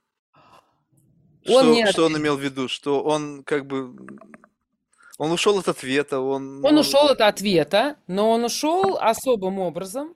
[1.46, 2.68] Он Что, что он имел в виду?
[2.68, 3.94] Что он как бы...
[5.18, 6.64] Он ушел от ответа, он...
[6.64, 10.14] Он ушел от ответа, но он ушел особым образом.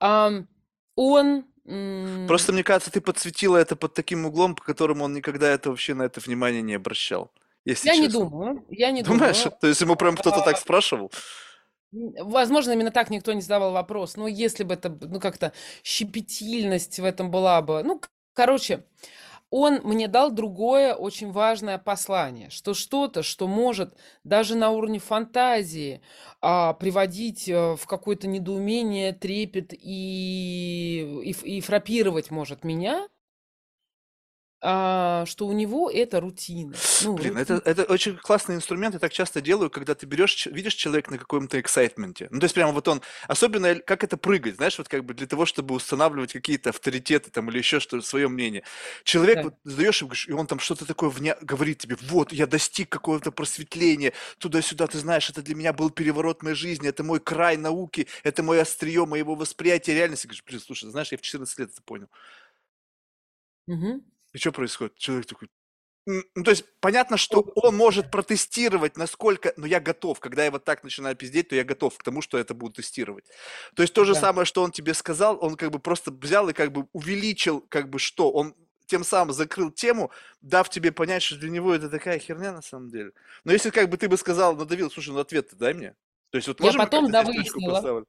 [0.00, 1.46] Он...
[2.26, 5.94] Просто, мне кажется, ты подсветила это под таким углом, по которому он никогда это вообще
[5.94, 7.30] на это внимание не обращал.
[7.64, 8.20] Если Я не честно.
[8.26, 9.42] думаю, я не Думаешь?
[9.44, 9.58] думаю.
[9.60, 11.10] То есть ему прям кто-то так спрашивал?
[11.92, 14.16] М, Возможно, именно так никто не задавал вопрос.
[14.16, 15.52] Но если бы это, ну, как-то
[15.84, 17.82] щепетильность в этом была бы...
[17.82, 18.00] Ну,
[18.34, 18.84] короче,
[19.50, 23.94] он мне дал другое очень важное послание, что что-то, что может
[24.24, 26.00] даже на уровне фантазии
[26.40, 33.08] а, приводить э, в какое-то недоумение, трепет и, и, и фрапировать может меня,
[34.64, 36.74] а, что у него это рутина.
[37.02, 37.58] Ну, Блин, рутина.
[37.58, 41.18] это, это очень классный инструмент, я так часто делаю, когда ты берешь, видишь человека на
[41.18, 42.28] каком-то эксайтменте.
[42.30, 45.26] Ну, то есть прямо вот он, особенно как это прыгать, знаешь, вот как бы для
[45.26, 48.62] того, чтобы устанавливать какие-то авторитеты там или еще что-то, свое мнение.
[49.02, 49.42] Человек, Да.
[49.44, 51.36] вот задаешь ему, и он там что-то такое вня...
[51.40, 56.42] говорит тебе, вот, я достиг какого-то просветления, туда-сюда, ты знаешь, это для меня был переворот
[56.44, 60.26] моей жизни, это мой край науки, это мое острие моего восприятия реальности.
[60.28, 62.08] Говоришь, блин, слушай, знаешь, я в 14 лет это понял.
[63.66, 64.02] Мгм.
[64.32, 64.96] И что происходит?
[64.96, 65.48] Человек такой,
[66.06, 70.20] Ну, то есть понятно, что он может протестировать, насколько, но я готов.
[70.20, 73.26] Когда я вот так начинаю пиздеть, то я готов к тому, что это буду тестировать.
[73.76, 74.20] То есть то же Да.
[74.20, 77.88] самое, что он тебе сказал, он как бы просто взял и как бы увеличил, как
[77.90, 78.54] бы что, он
[78.86, 80.10] тем самым закрыл тему,
[80.42, 83.12] дав тебе понять, что для него это такая херня на самом деле.
[83.44, 85.94] Но если как бы ты бы сказал, надавил, слушай, ну ответ-то дай мне.
[86.30, 87.74] То есть вот Я можем потом довыяснила.
[87.74, 88.06] поставить?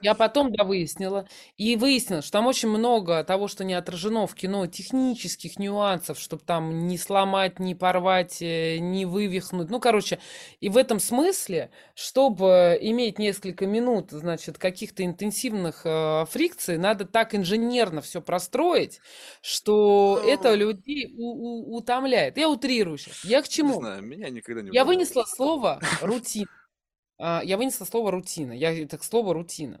[0.00, 1.26] Я потом да выяснила.
[1.56, 6.42] И выяснила, что там очень много того, что не отражено в кино, технических нюансов, чтобы
[6.44, 9.70] там не сломать, не порвать, э, не вывихнуть.
[9.70, 10.18] Ну, короче,
[10.60, 17.34] и в этом смысле, чтобы иметь несколько минут, значит, каких-то интенсивных э, фрикций, надо так
[17.34, 19.00] инженерно все простроить,
[19.40, 22.36] что это Ну, людей у- у- утомляет.
[22.36, 23.24] Я утрирую сейчас.
[23.24, 23.74] Я к не чему?
[23.74, 26.48] знаю, меня никогда не Я вынесла слово рутина.
[27.24, 28.52] А, Я вынесла слово рутина.
[28.52, 29.80] Я это к слову рутина.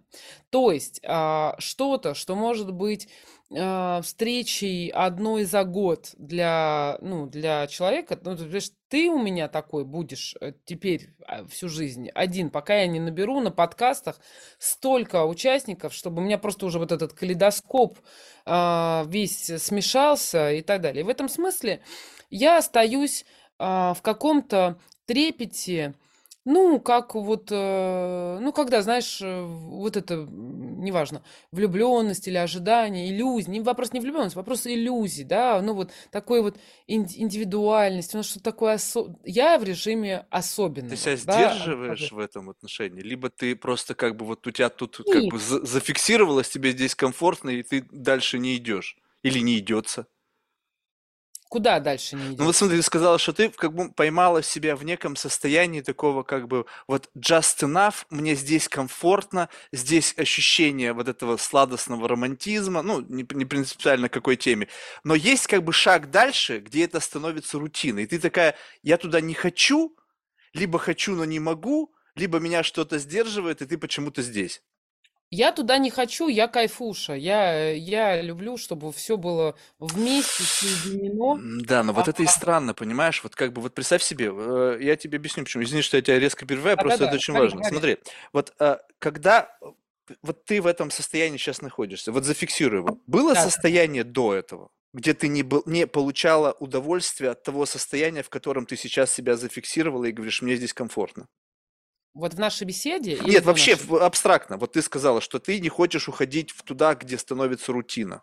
[0.50, 3.08] То есть а, что-то, что может быть
[3.50, 8.16] а, встречей одной за год для, ну, для человека.
[8.22, 11.10] Ну, ты понимаешь, ты у меня такой будешь э, теперь
[11.48, 14.20] всю жизнь один, пока я не наберу на подкастах
[14.58, 17.98] столько участников, чтобы у меня просто уже вот этот калейдоскоп
[18.46, 21.04] весь смешался и так далее.
[21.04, 21.82] В этом смысле
[22.30, 23.24] я остаюсь
[23.58, 25.94] в каком-то трепете,
[26.44, 33.08] ну, как вот, э, ну, когда, знаешь, э, вот это, м, неважно, влюбленность или ожидание,
[33.10, 36.56] иллюзия, не, вопрос не влюбленность, вопрос иллюзий, да, ну, вот такой вот
[36.88, 42.18] ин- индивидуальность, ну, что такое, осо- я в режиме Ты особенного, себя да, сдерживаешь в
[42.18, 45.64] этом отношении, либо ты просто как бы вот у тебя тут как И бы за-
[45.64, 48.96] зафиксировалось, тебе здесь комфортно, и ты дальше не идешь.
[49.22, 50.06] Или не идется.
[51.52, 54.84] Куда дальше не Ну вот смотри, ты сказала, что ты как бы поймала себя в
[54.84, 61.36] неком состоянии такого как бы вот just enough, мне здесь комфортно, здесь ощущение вот этого
[61.36, 64.68] сладостного романтизма, ну не, не принципиально какой теме,
[65.04, 69.20] но есть как бы шаг дальше, где это становится рутиной, и ты такая, я туда
[69.20, 69.94] не хочу,
[70.54, 74.62] либо хочу, но не могу, либо меня что-то сдерживает, и ты почему-то здесь.
[75.34, 77.14] Я туда не хочу, я кайфуша.
[77.14, 81.40] Я, я люблю, чтобы все было вместе соединено.
[81.64, 83.22] Да, но А, вот это и странно, понимаешь?
[83.24, 85.62] Вот как бы, вот представь себе, э, я тебе объясню почему.
[85.62, 87.60] Извини, что я тебя резко перебиваю, просто это Да-да-да, очень говори, важно.
[87.60, 87.96] говори.
[87.96, 87.98] Смотри,
[88.34, 89.66] вот э, когда э,
[90.22, 92.98] вот ты в этом состоянии сейчас находишься, вот зафиксируй его.
[93.06, 93.42] Было Да.
[93.42, 98.66] состояние до этого, где ты не, был, не получала удовольствия от того состояния, в котором
[98.66, 101.26] ты сейчас себя зафиксировала и говоришь, мне здесь комфортно?
[102.14, 103.98] Вот в нашей беседе Нет, вообще нашей?
[104.00, 104.58] абстрактно.
[104.58, 108.22] Вот ты сказала, что ты не хочешь уходить в туда, где становится рутина.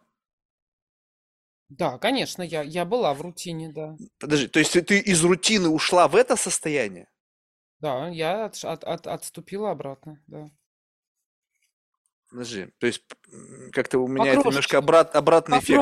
[1.70, 3.96] Да, конечно, я, я была в рутине, да.
[4.20, 7.08] Подожди, то есть ты, из рутины ушла в это состояние?
[7.80, 10.50] Да, я отш- от- от- отступила обратно, да.
[12.30, 13.04] Подожди, то есть
[13.72, 15.82] как-то у меня это немножко обрат, обратный эффект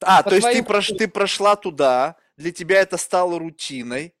[0.00, 4.14] А, по то есть ты, прош, ты прошла туда, для тебя это стало рутиной,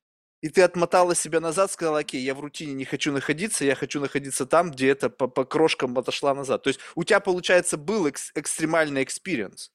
[0.44, 3.98] и ты отмотала себя назад, сказала, окей, я в рутине не хочу находиться, я хочу
[3.98, 6.62] находиться там, где это по, по крошкам отошла назад.
[6.64, 9.70] То есть у тебя, получается, был экс- экстремальный experience.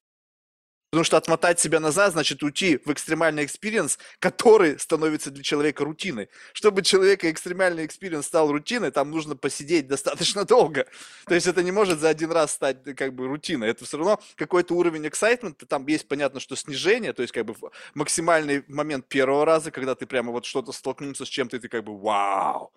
[0.90, 6.30] Потому что отмотать себя назад, значит уйти в экстремальный experience, который становится для человека рутиной.
[6.52, 10.88] Чтобы человека экстремальный experience стал рутиной, там нужно посидеть достаточно долго.
[11.28, 13.70] То есть это не может за один раз стать э, как бы рутиной.
[13.70, 15.68] Это все равно какой-то уровень excitement а.
[15.68, 17.56] Там есть, понятно, что снижение, то есть как бы
[17.94, 21.84] максимальный момент первого раза, когда ты прямо вот что-то столкнулся с чем-то, и ты как
[21.84, 22.72] бы вау.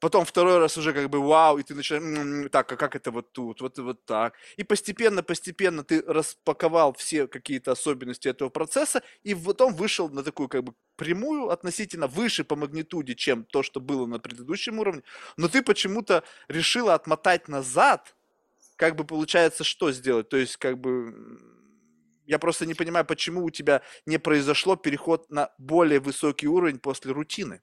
[0.00, 2.04] Потом второй раз уже как бы вау, и ты начинаешь,
[2.44, 4.34] «М, так, а как это вот тут, вот, вот так.
[4.56, 10.48] И постепенно, постепенно ты распаковал все какие-то особенности этого процесса, и потом вышел на такую
[10.48, 15.02] как бы прямую, относительно выше по магнитуде, чем то, что было на предыдущем уровне,
[15.36, 18.14] но ты почему-то решила отмотать назад,
[18.76, 20.28] как бы получается что сделать?
[20.28, 21.14] То есть как бы
[22.26, 27.12] я просто не понимаю, почему у тебя не произошло переход на более высокий уровень после
[27.12, 27.60] рутины.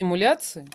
[0.00, 0.68] Стимуляции.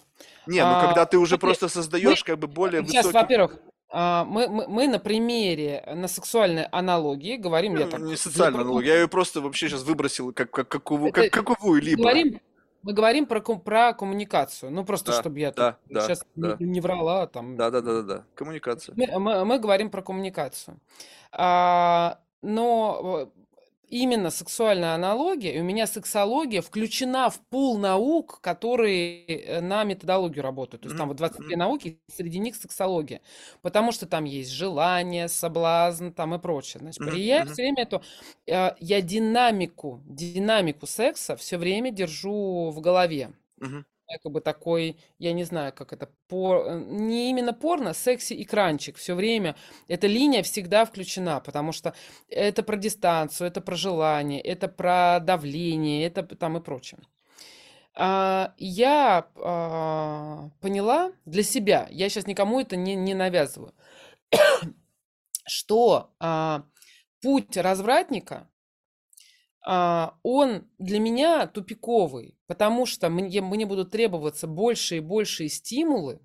[0.48, 3.22] Не, ну когда А, ты уже смотри, просто мы создаешь как бы более сейчас, высокий...
[3.22, 3.58] во-первых,
[3.92, 8.62] а, мы, мы, мы на примере, на сексуальной аналогии говорим, я Ну, так не социальная
[8.62, 12.02] аналогия, я ее просто вообще сейчас выбросил как, как, какову- Это как каковую мы либо.
[12.02, 12.40] говорим,
[12.82, 14.72] мы говорим про, про коммуникацию.
[14.72, 17.82] Ну, просто Да, чтобы я да, да, сейчас не, да, не врала, там, да, да,
[17.82, 18.24] да, да, да.
[18.34, 18.96] Коммуникация.
[18.98, 20.80] Мы, мы- мы говорим про коммуникацию.
[21.32, 23.41] А, но э,
[23.92, 30.44] именно сексуальная аналогия, и у меня сексология включена в пул наук, которые э, на методологию
[30.44, 30.84] работают.
[30.84, 33.22] То есть там вот 23 науки, среди них сексология.
[33.62, 36.80] Потому что там есть желание, соблазн там и прочее.
[36.80, 38.02] Значит, я все время это...
[38.48, 43.34] Э, я динамику, динамику секса все время держу в голове
[44.32, 46.66] бы такой, я не знаю, как это, пор...
[46.68, 49.56] Э, не именно порно, секси-экранчик все время.
[49.88, 51.94] Эта линия всегда включена, потому что
[52.28, 57.00] это про дистанцию, это про желание, это про давление, это там и прочее.
[57.94, 63.74] А, я а, поняла для себя, я сейчас никому это не, не навязываю,
[65.46, 66.64] что а,
[67.22, 68.48] путь развратника а,
[69.64, 76.20] он для меня тупиковый, потому что мне, мне будут требоваться больше и большие стимулы,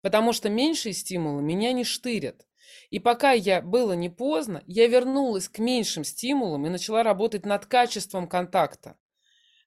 [0.00, 2.46] потому что меньшие стимулы меня не штырят.
[2.90, 7.66] И пока я было не поздно, я вернулась к меньшим стимулам и начала работать над
[7.66, 8.96] качеством контакта.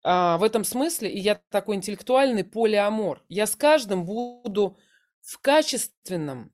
[0.03, 3.23] А, в этом смысле и я такой интеллектуальный полиамор.
[3.27, 4.77] Я с каждым буду
[5.21, 6.51] в качественном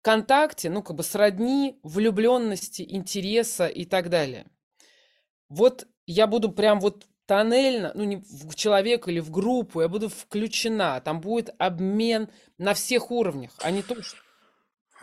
[0.00, 4.46] контакте, ну как бы сродни влюбленности, интереса и так далее.
[5.54, 10.08] Вот я буду прям вот тоннельно, ну не в человека или в группу, я буду
[10.08, 11.00] включена.
[11.00, 12.28] Там будет обмен
[12.58, 14.18] на всех уровнях, а не то, что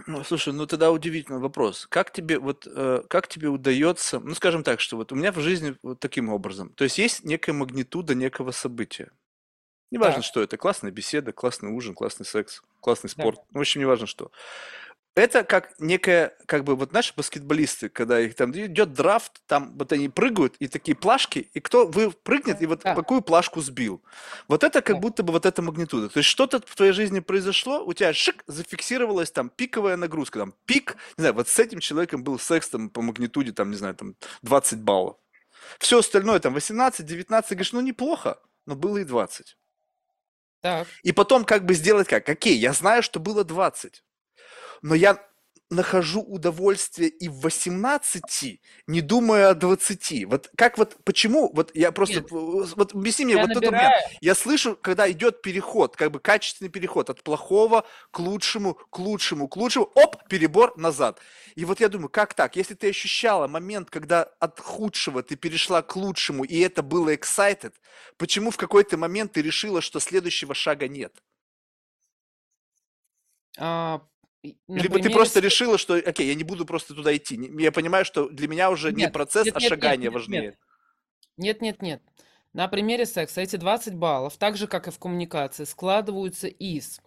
[0.07, 1.85] ну, слушай, ну тогда удивительный вопрос.
[1.87, 5.39] Как тебе вот э, как тебе удается, ну скажем так, что вот у меня в
[5.39, 6.69] жизни вот таким образом.
[6.73, 9.11] То есть есть некая магнитуда некого события.
[9.91, 10.57] Неважно, Так, что это.
[10.57, 13.21] Классная беседа, классный ужин, классный секс, классный да.
[13.21, 13.41] спорт.
[13.51, 14.31] Ну, в общем, неважно что.
[15.13, 19.91] Это как некая, как бы, вот наши баскетболисты, когда их там идет драфт, там вот
[19.91, 24.01] они прыгают, и такие плашки, и кто вы прыгнет, и вот Да, какую плашку сбил.
[24.47, 25.01] Вот это как да.
[25.01, 26.07] будто бы вот эта магнитуда.
[26.07, 30.53] То есть что-то в твоей жизни произошло, у тебя шик, зафиксировалась там пиковая нагрузка, там
[30.65, 33.95] пик, не знаю, вот с этим человеком был секс там по магнитуде, там, не знаю,
[33.95, 35.17] там 20 баллов.
[35.79, 39.57] Все остальное там 18, 19, говоришь, ну неплохо, но было и 20.
[40.61, 40.87] Так.
[41.03, 42.29] И потом как бы сделать как?
[42.29, 44.03] Окей, я знаю, что было 20
[44.81, 45.17] но я
[45.71, 50.25] нахожу удовольствие и в 18, не думая о 20.
[50.25, 53.93] Вот как вот, почему, вот я просто, Нет, вот объясни мне вот этот момент.
[54.19, 59.47] Я слышу, когда идет переход, как бы качественный переход от плохого к лучшему, к лучшему,
[59.47, 61.19] к лучшему, оп, перебор назад.
[61.55, 62.57] И вот я думаю, как так?
[62.57, 67.73] Если ты ощущала момент, когда от худшего ты перешла к лучшему, и это было excited,
[68.17, 71.13] почему в какой-то момент ты решила, что следующего шага нет?
[73.57, 74.01] А,
[74.43, 77.37] и на Либо ты просто с решила, что, окей, я не буду просто туда идти.
[77.37, 80.13] Не- Я понимаю, что для меня уже не Нет, процесс, нет, а нет, шагание нет,
[80.13, 80.57] важнее.
[81.37, 82.01] Нет, нет, нет.
[82.53, 86.99] На примере секса эти 20 баллов, так же, как и в коммуникации, складываются из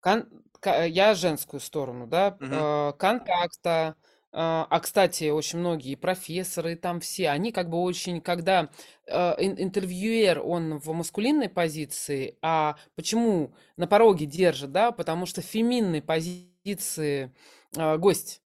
[0.00, 0.28] кон-
[0.64, 3.94] я женскую сторону, да, э, контакта.
[4.36, 8.70] Э, А, кстати, очень многие профессоры там все, они как бы очень, когда
[9.08, 15.44] ин- интервьюер, он в маскулинной позиции, а почему на пороге держит, да, потому что в
[15.44, 17.32] феминной позиции
[17.98, 18.42] гость,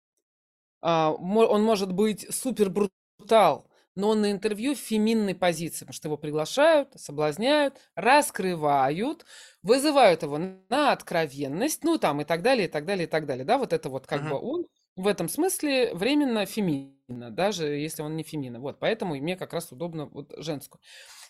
[0.81, 5.93] а, мо- он может быть супер брутал, но он на интервью в феминной позиции, потому
[5.93, 9.26] что его приглашают, соблазняют, раскрывают,
[9.64, 10.38] вызывают его
[10.69, 13.43] на откровенность, ну там и так далее, и так далее, и так далее.
[13.45, 14.39] Да, вот это вот как бы Мгм.
[14.39, 14.68] он
[14.98, 18.60] в этом смысле временно феминно, даже если он не феминно.
[18.60, 20.82] Вот, поэтому мне как раз удобно вот женскую.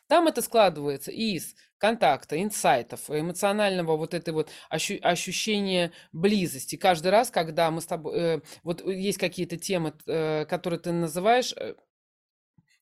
[0.08, 6.78] Там это складывается из контакта, инсайтов, эмоционального вот этой вот ощу- ощущения близости.
[6.78, 8.18] Каждый раз, когда мы с тобой...
[8.18, 11.76] э, вот есть какие-то темы, э, которые ты называешь, э,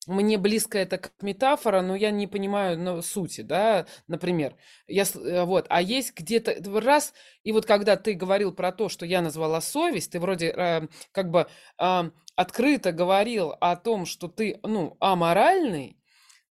[0.07, 4.55] мне близко это как метафора, но я не понимаю ну, сути, да, например.
[4.87, 7.13] Я, э, вот, а есть где-то это раз,
[7.43, 11.31] и вот когда ты говорил про то, что я назвала совесть, ты вроде э, как
[11.31, 15.97] бы а, открыто говорил о том, что ты, ну, аморальный,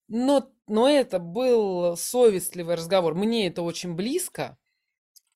[0.07, 3.15] но, но это был совестливый разговор.
[3.15, 4.57] Мне это очень близко,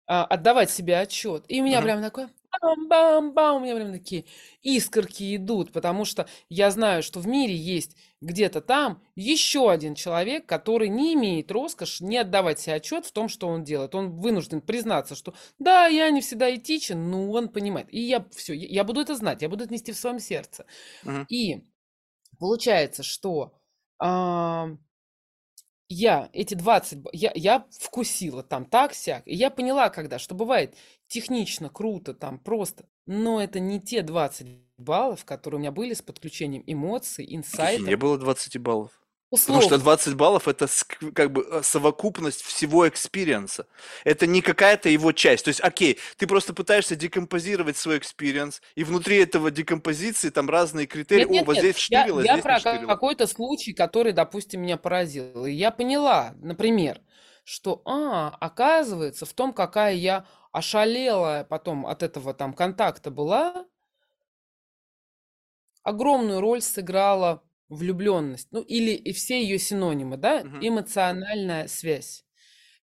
[0.08, 1.46] а, отдавать себе отчет.
[1.48, 1.86] И у меня Мгм.
[1.86, 2.30] прям такое
[2.61, 4.26] бам-бам-бам, у меня прям такие
[4.61, 10.45] искорки идут, потому что я знаю, что в мире есть где-то там еще один человек,
[10.45, 13.95] который не имеет роскоши не отдавать себе отчет в том, что он делает.
[13.95, 17.88] Он вынужден признаться, что да, я не всегда этичен, но он понимает.
[17.94, 20.65] И я все, я буду это знать, я буду это нести в своем сердце.
[21.03, 21.26] Мгм.
[21.30, 21.64] И
[22.40, 23.53] получается, что
[23.99, 24.69] а,
[25.90, 30.76] я эти 20, б- я, я вкусила там так-сяк, и я поняла когда, что бывает
[31.07, 34.48] технично, круто, там просто, но это не те 20
[34.78, 37.99] баллов, которые у меня были с подключением эмоций, не инсайтов.
[37.99, 38.91] было 20 баллов.
[39.31, 39.84] Потому что Условно.
[39.84, 40.68] 20 баллов это
[41.14, 43.66] как бы э, совокупность всего experience а.
[44.03, 45.45] Это не какая-то его часть.
[45.45, 50.85] То есть, окей, ты просто пытаешься декомпозировать свой experience, и внутри этого декомпозиции там разные
[50.85, 51.22] критерии.
[51.22, 51.64] Нет, О, нет, вот нет.
[51.64, 55.45] здесь Я, вштырило, я здесь не про какой-то случай, который, допустим, меня поразил.
[55.47, 57.02] И я поняла, например,
[57.43, 63.65] что, а, оказывается, в том, какая я ошалелая потом от этого там контакта была,
[65.84, 68.48] огромную роль сыграла влюбленность.
[68.52, 70.44] Ну, или и все ее синонимы, да?
[70.44, 70.60] Мгм.
[70.68, 72.24] Эмоциональная связь.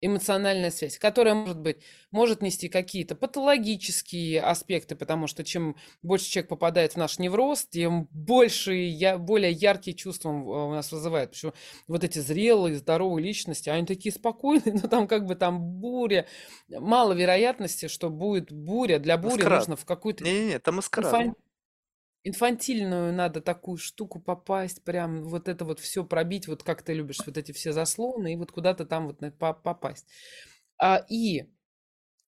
[0.03, 1.77] Эмоциональная связь, которая может быть,
[2.09, 8.07] может нести какие-то патологические аспекты, потому что чем больше человек попадает в наш невроз, тем
[8.11, 11.29] больше, я, более яркие чувства э, у нас вызывает.
[11.31, 11.53] Почему
[11.87, 16.25] вот эти зрелые, здоровые личности, они такие спокойные, но там как бы там буря.
[16.67, 18.97] Мало вероятности, что будет буря.
[18.97, 19.59] Для бури Маскарад.
[19.59, 21.13] нужно в какую-то Не-не-не, это маскарад.
[21.13, 21.35] инфан-
[22.23, 27.19] инфантильную надо такую штуку попасть, прям вот это вот все пробить, вот как ты любишь,
[27.25, 30.07] вот эти все заслоны, и вот куда-то там вот попасть.
[30.79, 31.45] А, и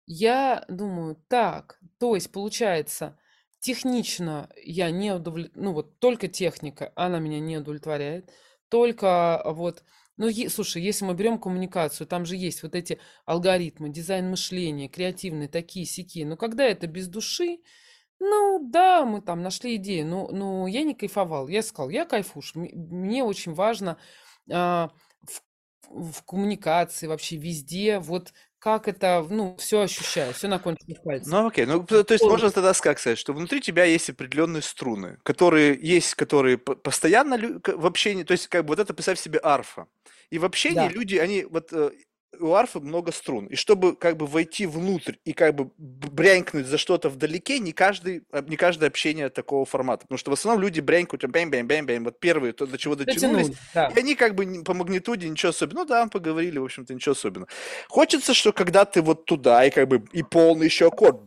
[0.05, 3.17] я думаю, так, то есть получается,
[3.59, 8.29] технично я не удовлетворяю, ну вот только техника, она меня не удовлетворяет,
[8.69, 9.83] только вот,
[10.17, 14.89] ну е- слушай, если мы берем коммуникацию, там же есть вот эти алгоритмы, дизайн мышления,
[14.89, 17.59] креативные такие сики, но когда это без души,
[18.19, 22.55] ну да, мы там нашли идею, но, но я не кайфовал, я сказал, я кайфуш,
[22.55, 23.97] м- мне очень важно
[24.51, 24.91] а,
[25.89, 31.31] в, в коммуникации вообще везде, вот как это, ну, все ощущаю, все на кончиках пальцев.
[31.31, 31.65] Ну, окей.
[31.65, 35.77] Ну, п- то есть можно тогда как сказать, что внутри тебя есть определенные струны, которые
[35.81, 39.19] есть, которые п- постоянно лю- к- в общении, то есть как бы вот это представь
[39.19, 39.87] себе арфа.
[40.29, 41.91] И в общении Да, люди, они вот э,
[42.39, 43.45] у арфы много струн.
[43.47, 48.23] И чтобы как бы войти внутрь и как бы брянькнуть за что-то вдалеке, не каждый,
[48.31, 50.03] э, не каждое общение такого формата.
[50.03, 52.95] Потому что в основном люди брянькают, бэм бэм бэм бэм вот первые, то, до чего
[52.95, 55.83] дотянулись, дотянули, да, и они как бы по магнитуде ничего особенного.
[55.83, 57.49] Ну да, поговорили, в общем-то, ничего особенного.
[57.89, 61.21] Хочется, что когда ты вот туда, и как бы и полный еще аккорд,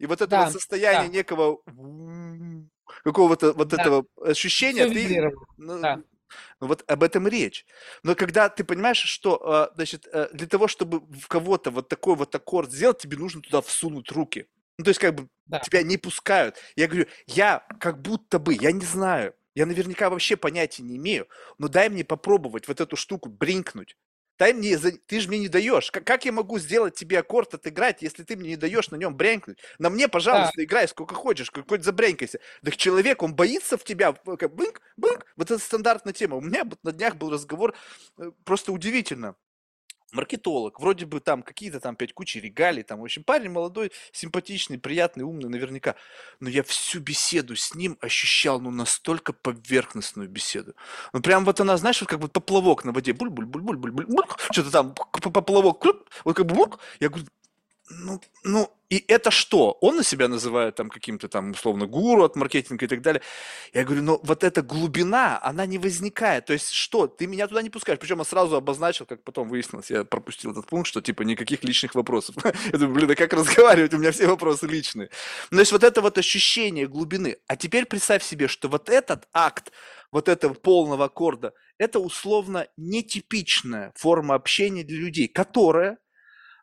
[0.00, 1.58] и вот это вот да, состояние да, некого
[3.04, 6.02] какого-то вот да, этого ощущения, все ты, ну, да,
[6.60, 7.66] вот об этом речь.
[8.02, 12.16] Но когда ты понимаешь, что, а, значит, э, для того, чтобы в кого-то вот такой
[12.16, 14.46] вот аккорд сделать, тебе нужно туда всунуть руки.
[14.78, 16.56] Ну, то есть, как бы да, тебя не пускают.
[16.76, 21.28] Я говорю, я как будто бы, я не знаю, я наверняка вообще понятия не имею,
[21.58, 23.96] но дай мне попробовать вот эту штуку бринкнуть.
[24.40, 25.90] Дай мне, ты же мне не даешь.
[25.90, 29.14] Как, как я могу сделать тебе аккорд отыграть, если ты мне не даешь на нем
[29.14, 29.58] брянкнуть?
[29.78, 32.40] На мне, да, пожалуйста, играй сколько хочешь, какой-то забрянькайся.
[32.64, 35.26] Так человек, он боится в тебя, как бынк, бынк.
[35.36, 36.36] Вот это стандартная тема.
[36.36, 37.74] У меня на днях был разговор,
[38.18, 39.36] э, просто удивительно
[40.12, 44.78] маркетолог, вроде бы там какие-то там пять кучи регалий, там, в общем, парень молодой, симпатичный,
[44.78, 45.94] приятный, умный наверняка,
[46.40, 50.74] но я всю беседу с ним ощущал, ну, настолько поверхностную беседу.
[51.12, 54.06] Ну, прям вот она, знаешь, вот как бы поплавок на воде, буль-буль-буль-буль-буль-буль,
[54.52, 55.84] что-то там, поплавок,
[56.24, 56.70] вот как бы,
[57.00, 57.26] я говорю,
[57.90, 59.78] ну, ну, и это что?
[59.80, 63.22] Он на себя называет там каким-то там, условно, гуру от маркетинга и так далее.
[63.72, 66.46] Я говорю, но вот эта глубина, она не возникает.
[66.46, 67.06] То есть что?
[67.06, 68.00] Ты меня туда не пускаешь.
[68.00, 71.94] Причем я сразу обозначил, как потом выяснилось, я пропустил этот пункт, что типа никаких личных
[71.94, 72.34] вопросов.
[72.72, 73.94] Я думаю, блин, а как разговаривать?
[73.94, 75.08] У меня все вопросы личные.
[75.52, 77.36] Ну, То есть вот это вот ощущение глубины.
[77.46, 79.70] А теперь представь себе, что вот этот акт
[80.10, 85.98] вот этого полного аккорда, это условно нетипичная форма общения для людей, которая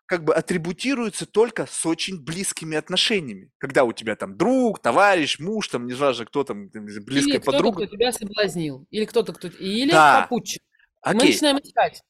[0.08, 3.52] как бы атрибутируется только с очень близкими отношениями.
[3.58, 7.40] Когда у тебя там друг, товарищ, муж, там, не важно, кто там, там, или близкая
[7.40, 7.86] кто-то, подруга.
[7.86, 10.62] кто тебя соблазнил, или кто-то, кто, или Да, попутчик.
[11.06, 12.04] И мы окей, начинаем искать.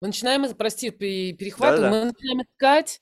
[0.00, 2.04] Мы начинаем, ис- прости, пе- перехватываю, да-да-да.
[2.06, 3.00] мы начинаем искать,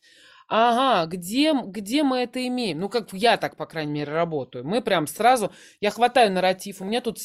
[0.51, 2.81] ага, где, где мы это имеем?
[2.81, 4.67] Ну, как я так, по крайней мере, работаю.
[4.67, 7.19] Мы прям сразу, я хватаю нарратив, у меня тут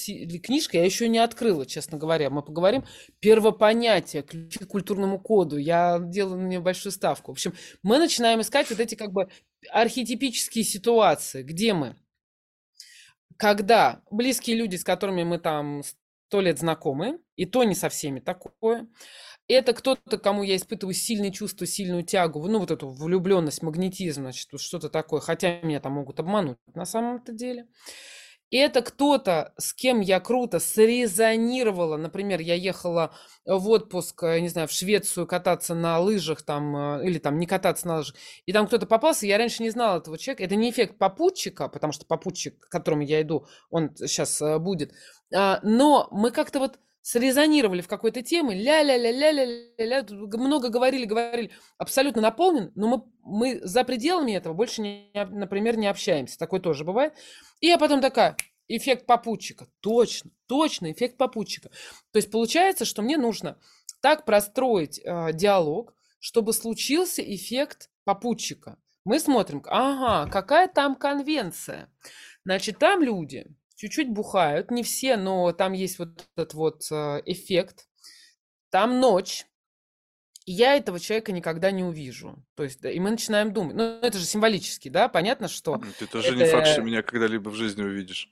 [0.43, 2.29] книжка, я еще не открыла, честно говоря.
[2.29, 2.85] Мы поговорим.
[3.19, 5.57] Первопонятие, ключи к культурному коду.
[5.57, 7.31] Я делаю на нее большую ставку.
[7.31, 7.53] В общем,
[7.83, 9.27] мы начинаем искать вот эти как бы
[9.71, 11.95] архетипические ситуации, где мы
[13.37, 15.81] когда близкие люди, с которыми мы там
[16.27, 18.87] сто лет знакомы, и то не со всеми такое,
[19.53, 24.49] это кто-то, кому я испытываю сильные чувства, сильную тягу, ну вот эту влюбленность, магнетизм, значит,
[24.59, 27.67] что-то такое, хотя меня там могут обмануть на самом-то деле.
[28.51, 31.97] И это кто-то, с кем я круто срезонировала.
[31.97, 33.13] Например, я ехала
[33.43, 37.47] в отпуск, э, не знаю, в Швецию кататься на лыжах там, э, или там не
[37.47, 38.15] кататься на лыжах.
[38.45, 40.43] И там кто-то попался, я раньше не знала этого человека.
[40.43, 44.93] Это не эффект попутчика, потому что попутчик, к которому я иду, он сейчас будет.
[45.33, 50.03] А, Но мы как-то вот срезонировали в какой-то теме, ля-ля-ля-ля-ля-ля,
[50.39, 55.85] много говорили, говорили, абсолютно наполнен, но мы, мы за пределами этого больше, не, например, не
[55.85, 56.39] общаемся.
[56.39, 57.13] Такое тоже бывает.
[57.59, 58.35] И я потом такая,
[58.67, 59.67] эффект попутчика.
[59.81, 60.31] Точно.
[60.47, 61.69] Точно, эффект попутчика.
[62.09, 63.59] То есть получается, что мне нужно
[64.01, 68.79] так простроить э, диалог, чтобы случился эффект попутчика.
[69.03, 71.87] Мы смотрим, ага, какая там конвенция.
[72.45, 73.45] Значит, там люди
[73.75, 77.87] чуть-чуть бухают, не все, но там есть вот этот вот э, эффект.
[78.69, 79.45] Там ночь,
[80.45, 82.43] и я этого человека никогда не увижу.
[82.55, 83.75] То есть, да, и мы начинаем думать.
[83.75, 85.09] Ну, это же символически, да?
[85.09, 88.31] Понятно, что Ты тоже это, не факт, что меня когда-либо в жизни увидишь.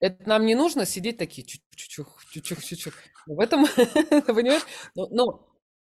[0.00, 2.94] это нам не нужно сидеть такие чух-чух, чух-чух.
[3.26, 3.66] В этом,
[4.26, 4.62] понимаешь?
[4.94, 5.48] Но, но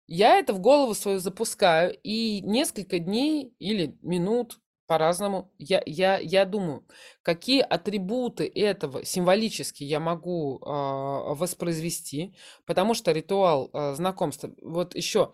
[0.07, 4.59] я это в голову свою запускаю, и несколько дней или минут
[4.93, 6.87] по-разному я, я, я думаю,
[7.23, 12.35] какие атрибуты этого символически я могу а, воспроизвести,
[12.67, 14.51] потому что ритуал а, знакомства.
[14.61, 15.33] Вот еще,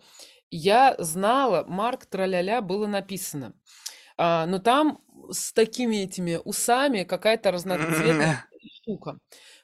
[0.49, 3.53] я знала, Марк Траляля было написано,
[4.17, 8.45] а, но там с такими этими усами какая-то разноцветная
[8.81, 9.19] штука.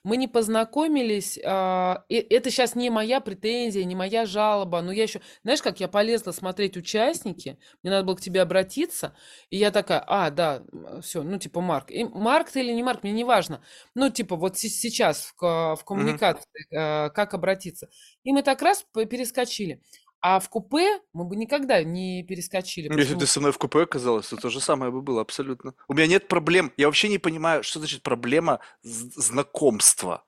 [0.06, 5.02] Мы не познакомились, а, и это сейчас не моя претензия, не моя жалоба, но я
[5.02, 9.15] еще, знаешь, как я полезла смотреть участники, мне надо было к тебе обратиться,
[9.49, 10.61] и я такая, а, да,
[11.02, 11.90] все, ну, типа, Марк.
[11.90, 13.64] И Марк ты или не Марк, мне не важно.
[13.95, 17.90] Ну, типа, вот сейчас в, в коммуникации, э, как обратиться.
[18.23, 19.82] И мы так раз перескочили.
[20.27, 22.85] А в купе мы бы никогда не перескочили.
[22.85, 23.19] Если Почему?
[23.19, 25.76] ты со мной в купе оказалась, то то же самое бы было абсолютно.
[25.88, 26.73] У меня нет проблем.
[26.77, 30.23] Я вообще не понимаю, что значит проблема знакомства.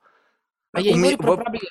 [0.70, 1.66] А я У не говорю про проблему.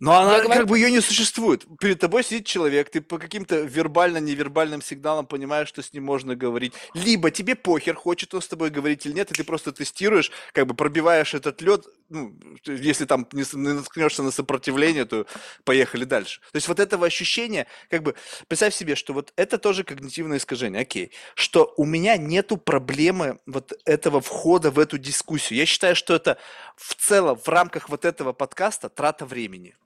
[0.00, 1.66] Но она Я говорю, как бы ее не существует.
[1.78, 6.72] Перед тобой сидит человек, ты по каким-то вербально-невербальным сигналам понимаешь, что с ним можно говорить.
[6.94, 10.66] Либо тебе похер, хочет он с тобой говорить или нет, и ты просто тестируешь, как
[10.66, 11.84] бы пробиваешь этот лед.
[12.08, 15.26] Ну, если там не наткнешься на сопротивление, то
[15.64, 16.40] поехали дальше.
[16.50, 18.14] То есть вот этого ощущения, как бы,
[18.48, 23.74] представь себе, что вот это тоже когнитивное искажение, окей, что у меня нету проблемы вот
[23.84, 25.58] этого входа в эту дискуссию.
[25.58, 26.38] Я считаю, что это
[26.74, 29.76] в целом в рамках вот этого подкаста трата времени.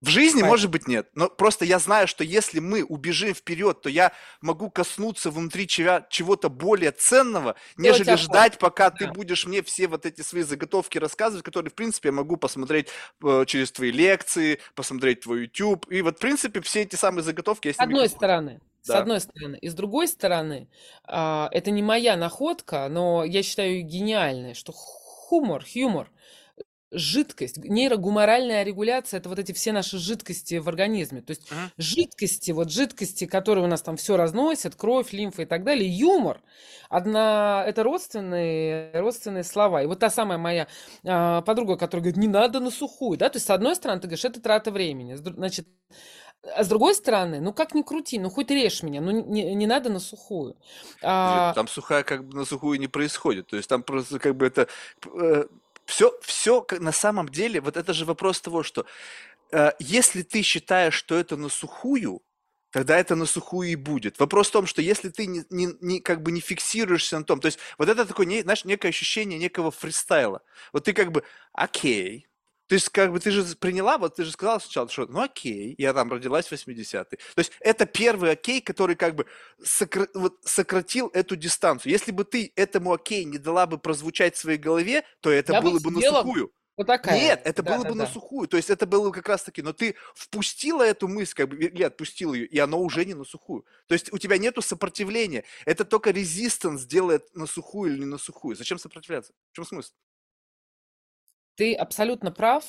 [0.00, 0.48] В жизни, Понятно.
[0.50, 1.08] может быть, нет.
[1.14, 4.12] Но просто я знаю, что если мы убежим вперед, то я
[4.42, 8.18] могу коснуться внутри чего- чего-то более ценного, нежели опор.
[8.18, 9.12] ждать, пока ты Да.
[9.12, 12.88] будешь мне все вот эти свои заготовки рассказывать, которые, в принципе, я могу посмотреть
[13.24, 15.86] э, через твои лекции, посмотреть твой YouTube.
[15.90, 18.98] И вот, в принципе, все эти самые заготовки с С одной как- стороны, с Да.
[18.98, 19.56] одной стороны.
[19.62, 20.68] И с другой стороны,
[21.04, 26.10] а, это не моя находка, но я считаю гениальной, что хумор, юмор,
[26.94, 31.20] жидкость, нейрогуморальная регуляция, это вот эти все наши жидкости в организме.
[31.22, 31.70] То есть Мгм.
[31.76, 36.40] жидкости, вот жидкости, которые у нас там все разносят, кровь, лимфа и так далее, юмор,
[36.88, 39.82] одна, это родственные, родственные слова.
[39.82, 40.68] И вот та самая моя
[41.04, 44.06] а, подруга, которая говорит, не надо на сухую, да, то есть с одной стороны ты
[44.06, 45.66] говоришь, это трата времени, значит,
[46.56, 49.66] а с другой стороны, ну как ни крути, ну хоть режь меня, ну не, не
[49.66, 50.56] надо на сухую.
[51.02, 53.46] А, Там сухая как бы на сухую не происходит.
[53.46, 54.68] То есть там просто как бы это...
[55.84, 58.86] все, все на самом деле, вот это же вопрос того, что
[59.52, 62.22] э, если ты считаешь, что это на сухую,
[62.70, 64.18] тогда это на сухую и будет.
[64.18, 67.40] Вопрос в том, что если ты не, не- не- как бы не фиксируешься на том,
[67.40, 70.42] то есть вот это такое, не- знаешь, некое ощущение некого фристайла.
[70.72, 72.26] Вот ты как бы, окей,
[72.74, 75.76] то есть, как бы ты же приняла, вот ты же сказала сначала, что ну окей,
[75.78, 77.18] я там родилась в 80-е.
[77.18, 79.26] То есть это первый окей, который как бы
[79.64, 81.92] сокра- вот сократил эту дистанцию.
[81.92, 85.62] Если бы ты этому окей не дала бы прозвучать в своей голове, то это я
[85.62, 86.52] бы было бы на сухую.
[86.76, 87.16] вот такая.
[87.16, 88.10] Нет, это Да, было да, бы на да.
[88.10, 88.48] сухую.
[88.48, 91.84] То есть это было как раз таки, но ты впустила эту мысль, как бы, или
[91.84, 93.64] отпустил ее, и оно уже не на сухую.
[93.86, 95.44] То есть у тебя нету сопротивления.
[95.64, 98.56] Это только резистанс делает на сухую или не на сухую.
[98.56, 99.32] Зачем сопротивляться?
[99.52, 99.92] В чем смысл?
[101.56, 102.64] Ты абсолютно прав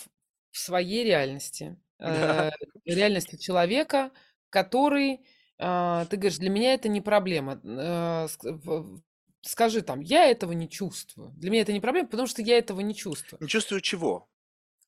[0.52, 1.78] в своей реальности.
[1.98, 2.52] Э,
[2.84, 4.12] реальности человека,
[4.50, 5.26] который,
[5.58, 7.62] а, ты говоришь, для меня это не проблема.
[7.64, 8.28] Э,
[9.46, 11.32] Скажи там, я этого не чувствую.
[11.38, 13.40] Для меня это не проблема, потому что я этого не чувствую.
[13.40, 14.28] Не чувствую чего?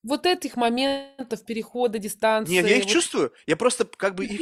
[0.01, 2.53] Вот этих моментов перехода Нет, дистанции.
[2.55, 3.33] я их вот чувствую.
[3.45, 4.41] Я просто как бы их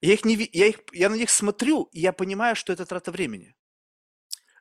[0.00, 3.12] я их не я их я на них смотрю, и я понимаю, что это трата
[3.12, 3.54] времени.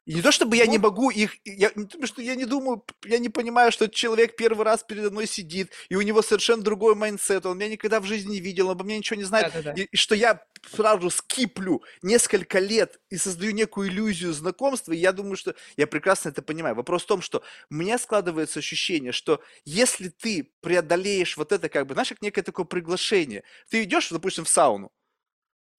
[0.05, 0.91] И не то чтобы я не Вот.
[0.91, 4.65] могу их, я, не то, что я не думаю, я не понимаю, что человек первый
[4.65, 8.33] раз передо мной сидит, и у него совершенно другой mindset, он меня никогда в жизни
[8.33, 9.81] не видел, он обо мне ничего не знает, Да-да-да.
[9.81, 15.11] и, и что я сразу скиплю несколько лет и создаю некую иллюзию знакомства, и я
[15.13, 16.75] думаю, что я прекрасно это понимаю.
[16.75, 21.87] Вопрос в том, что у меня складывается ощущение, что если ты преодолеешь вот это, как
[21.87, 24.91] бы, знаешь, как некое такое приглашение, ты идешь, допустим, в сауну,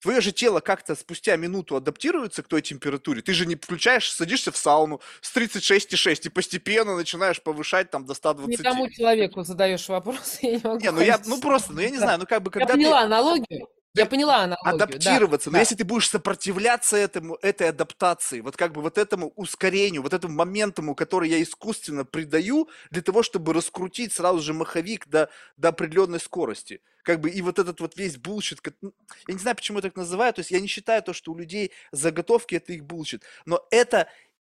[0.05, 3.23] Твое же тело как-то спустя минуту адаптируется к той температуре.
[3.23, 8.13] Ты же не включаешь, садишься в сауну с 36,6 и постепенно начинаешь повышать там до
[8.13, 8.51] 120.
[8.51, 11.89] Не тому человеку задаешь вопрос, я не могу Не, ну я, ну просто, ну я
[11.89, 12.73] не знаю, ну как бы Я когда ты...
[12.73, 13.67] поняла аналогию.
[13.95, 15.49] Я поняла аналогию, да, адаптироваться.
[15.49, 15.59] Но да.
[15.59, 20.33] если ты будешь сопротивляться этому, этой адаптации, вот как бы вот этому ускорению, вот этому
[20.35, 26.19] моментуму, который я искусственно придаю, для того, чтобы раскрутить сразу же маховик до, до определенной
[26.19, 26.81] скорости.
[27.03, 28.93] Как бы и вот этот вот весь bullshit, ну,
[29.27, 31.37] я не знаю, почему я так называю, то есть я не считаю то, что у
[31.37, 34.09] людей заготовки это их bullshit, но это,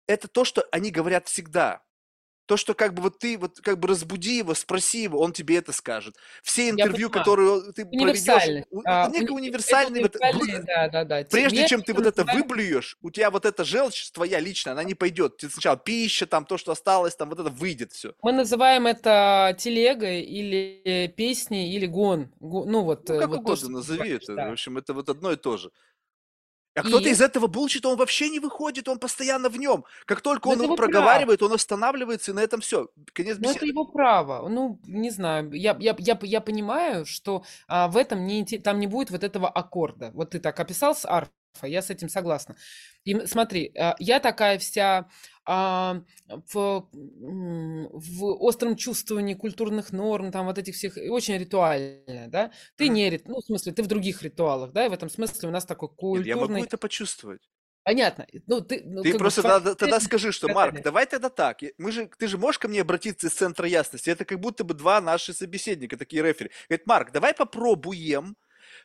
[0.06, 1.82] это то, что они говорят всегда.
[2.50, 5.58] То, что как бы вот ты вот как бы разбуди его, спроси его, он тебе
[5.58, 6.16] это скажет.
[6.42, 10.16] Все интервью, которые ты проведешь, а, некий универсальный, вот,
[10.66, 11.24] да, да, да.
[11.30, 14.96] прежде чем ты вот это выблюешь, у тебя вот эта желчь твоя личная, она не
[14.96, 15.36] пойдет.
[15.36, 18.14] Ты сначала пища, там то, что осталось, там вот это выйдет все.
[18.20, 22.32] Мы называем это телегой или песней, или гон.
[22.40, 23.08] Ну вот.
[23.08, 24.34] Ну, как вот угодно то, назови это.
[24.34, 24.48] Да.
[24.48, 25.70] В общем, это вот одно и то же.
[26.74, 29.84] А кто-то из этого булчит, он вообще не выходит, он постоянно в нем.
[30.06, 31.50] Как только Но он его проговаривает, право.
[31.50, 32.88] он останавливается, и на этом все.
[33.12, 33.48] Конец беседы.
[33.48, 34.48] Но это его право.
[34.48, 35.52] Ну, не знаю.
[35.52, 39.48] Я, я, я, я понимаю, что а, в этом не, там не будет вот этого
[39.48, 40.12] аккорда.
[40.14, 41.30] Вот ты так описал с арф
[41.62, 42.56] я с этим согласна.
[43.04, 45.08] И смотри, а, я такая вся
[45.50, 52.52] в, в остром чувствовании культурных норм, там вот этих всех, очень ритуальная, да?
[52.76, 55.52] Ты не, ну, в смысле, ты в других ритуалах, да, и в этом смысле у
[55.52, 56.18] нас такой культурный...
[56.18, 57.48] Нет, я могу это почувствовать.
[57.82, 58.26] Понятно.
[58.46, 61.60] Ну, ты, ну, ты просто бы, тогда, тогда скажи, что, Марк, давай тогда так.
[61.78, 64.10] Мы же, ты же можешь ко мне обратиться из центра ясности.
[64.10, 66.50] Это как будто бы два наши собеседника, такие рефери.
[66.68, 68.36] Говорит, Марк, давай попробуем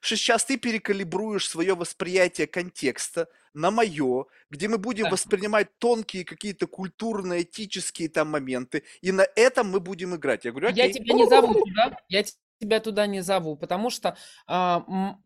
[0.02, 5.12] что сейчас ты перекалибруешь свое восприятие контекста на мое, где мы будем да.
[5.12, 10.46] воспринимать тонкие какие-то культурные, этические там моменты, и на этом мы будем играть.
[10.46, 10.88] Я говорю, окей.
[10.88, 12.24] Я тебя не зову туда, я
[12.60, 14.18] тебя туда не зову, потому что
[14.48, 14.86] а,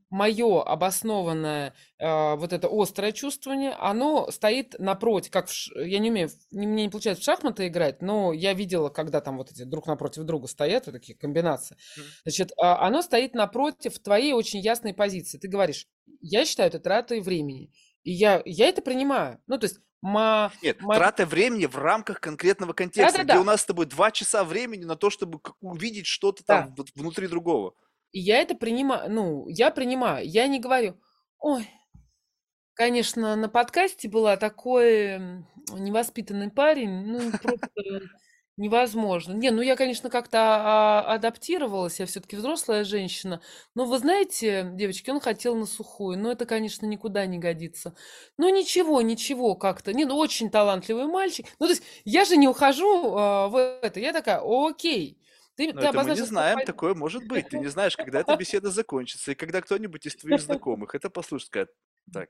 [0.10, 6.30] мое обоснованное а, вот это острое чувствование, оно стоит напротив, как в, я не умею,
[6.52, 9.88] не, мне не получается в шахматы играть, но я видела, когда там вот эти друг
[9.88, 11.78] напротив друга стоят, вот такие комбинации.
[12.24, 15.38] Значит, а, оно стоит напротив твоей очень ясной позиции.
[15.38, 15.88] Ты говоришь,
[16.22, 17.72] я считаю это тратой времени.
[18.04, 19.42] И я, я это принимаю.
[19.48, 20.52] Ну, то есть Ма...
[20.62, 20.96] Нет, ма...
[20.96, 23.42] трата времени в рамках конкретного контекста, да, да, где да.
[23.42, 26.64] у нас с тобой два часа времени на то, чтобы увидеть что-то да.
[26.64, 27.74] там внутри другого.
[28.12, 31.00] И я это принимаю, ну, я принимаю, я не говорю,
[31.38, 31.70] ой,
[32.74, 35.20] конечно, на подкасте была такой
[35.72, 37.70] невоспитанный парень, ну, просто
[38.60, 39.32] Невозможно.
[39.32, 43.40] Не, ну я, конечно, как-то а, адаптировалась, я все-таки взрослая женщина.
[43.74, 47.96] Но вы знаете, девочки, он хотел на сухую, но это, конечно, никуда не годится.
[48.38, 49.94] Ну ничего, ничего как-то.
[49.94, 51.46] Не, ну очень талантливый мальчик.
[51.58, 54.02] Ну то есть я же не ухожу а, в это.
[54.02, 55.18] Я такая, окей.
[55.56, 57.48] Ты, Но ты это мы не знаем, такое может быть.
[57.48, 61.48] Ты не знаешь, когда эта беседа закончится, и когда кто-нибудь из твоих знакомых это послушает,
[61.48, 61.72] скажет,
[62.12, 62.30] так,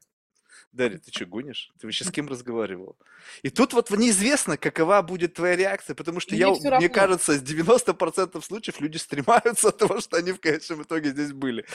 [0.72, 1.72] Дарья, ты что, гонишь?
[1.80, 2.98] Ты вообще с кем разговаривал?
[3.41, 8.41] И тут вот неизвестно, какова будет твоя реакция, потому что я, мне кажется, с 90%
[8.41, 11.65] случаев люди стремаются от того, что они в конечном итоге здесь были.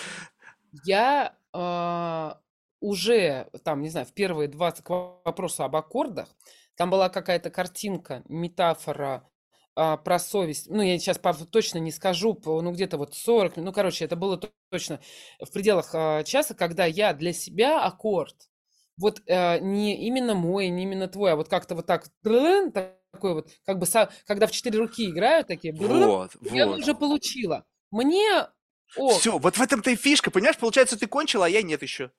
[0.85, 2.31] Я э,
[2.81, 6.29] уже, там, не знаю, в первые 20 вопросов об аккордах,
[6.77, 9.29] там была какая-то картинка, метафора
[9.77, 10.69] а, про совесть.
[10.71, 11.19] Ну, я сейчас
[11.51, 14.41] точно не скажу, ну, где-то вот 40, ну, короче, это было
[14.71, 15.01] точно
[15.41, 18.37] в пределах а, часа, когда я для себя аккорд
[18.97, 23.49] вот э, не именно мой, не именно твой, а вот как-то вот так, такой вот,
[23.65, 23.87] как бы,
[24.27, 26.79] когда в четыре руки играют такие, вот, я вот.
[26.79, 27.65] уже получила.
[27.91, 28.49] Мне
[28.97, 29.19] о.
[29.19, 30.59] Все, вот в этом-то и фишка, понимаешь?
[30.59, 32.11] Получается, ты кончила, а я нет еще.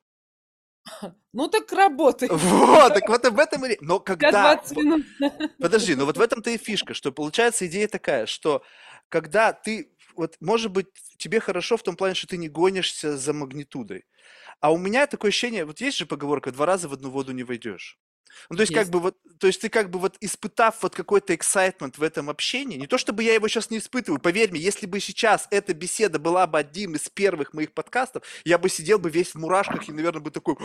[1.34, 2.30] Ну так работай.
[2.30, 3.78] Вот, так вот об этом и...
[3.82, 4.62] Но когда...
[5.60, 8.62] Подожди, но вот в этом-то и фишка, что получается идея такая, что
[9.10, 9.95] когда ты...
[10.16, 10.88] Вот, может быть,
[11.18, 14.06] тебе хорошо в том плане, что ты не гонишься за магнитудой.
[14.60, 17.44] А у меня такое ощущение, вот есть же поговорка, два раза в одну воду не
[17.44, 18.00] войдешь.
[18.50, 20.94] Ну, то есть, есть, как бы вот, то есть ты как бы вот испытав вот
[20.94, 24.60] какой-то excitement в этом общении, не то чтобы я его сейчас не испытываю, поверь мне,
[24.60, 29.00] если бы сейчас эта беседа была бы одним из первых моих подкастов, я бы сидел
[29.00, 30.56] бы весь в мурашках и, наверное, бы такой,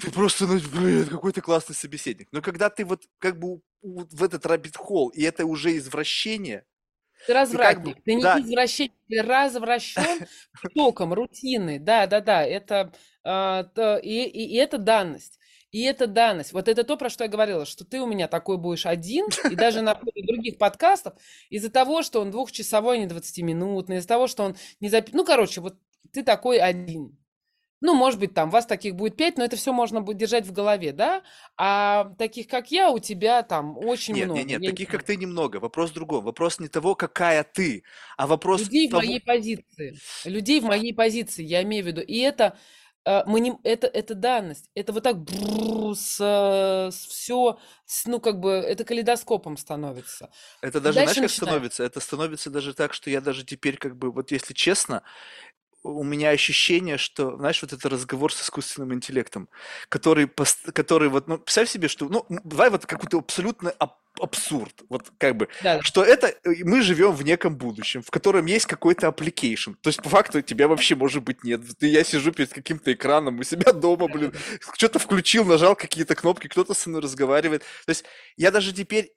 [0.00, 2.28] ты просто, ну, блин, какой ты классный собеседник.
[2.32, 6.64] Но когда ты вот как бы в этот rabbit hole, и это уже извращение,
[7.26, 8.38] ты развратник, как ты не да.
[8.40, 10.26] извращенец, ты развращен
[10.74, 12.92] током, рутины, да, да, да, это,
[13.24, 15.38] а, то, и, и, и это данность.
[15.72, 16.52] И это данность.
[16.52, 19.56] Вот это то, про что я говорила, что ты у меня такой будешь один, и
[19.56, 21.14] даже на фоне других подкастов,
[21.48, 25.12] из-за того, что он двухчасовой, не 20-минутный, из-за того, что он не запи...
[25.14, 25.76] Ну, короче, вот
[26.12, 27.16] ты такой один.
[27.82, 30.52] Ну, может быть, там вас таких будет пять, но это все можно будет держать в
[30.52, 31.22] голове, да?
[31.56, 34.38] А таких, как я, у тебя там очень нет, много.
[34.38, 35.56] Нет, нет, нет, таких, как ты, немного.
[35.56, 36.24] Вопрос в другом.
[36.24, 37.82] Вопрос не того, какая ты,
[38.16, 39.02] а вопрос Людей того...
[39.02, 39.98] в моей позиции.
[40.24, 42.00] Людей в моей позиции, я имею в виду.
[42.00, 42.56] И это
[43.04, 44.70] а, мы не, это, это данность.
[44.74, 45.16] Это вот так
[45.94, 50.30] с, с, все, с, ну, как бы, это калейдоскопом становится.
[50.60, 51.82] Это даже, знаешь, как становится?
[51.82, 55.02] Это становится даже так, что я даже теперь, как бы, вот если честно,
[55.82, 59.48] у меня ощущение, что, знаешь, вот это разговор с искусственным интеллектом,
[59.88, 60.30] который,
[60.72, 63.74] который вот, ну, представь себе, что, ну, давай вот какой-то абсолютно
[64.20, 64.82] абсурд.
[64.88, 65.82] Вот как бы, да.
[65.82, 69.74] что это э, мы живем в неком будущем, в котором есть какой-то application.
[69.80, 71.62] То есть, по факту, тебя вообще, может быть, нет.
[71.78, 74.34] Ты, я сижу перед каким-то экраном, у себя дома, блин,
[74.74, 77.62] что-то включил, нажал какие-то кнопки, кто-то со мной разговаривает.
[77.86, 78.04] То есть,
[78.36, 79.12] я даже теперь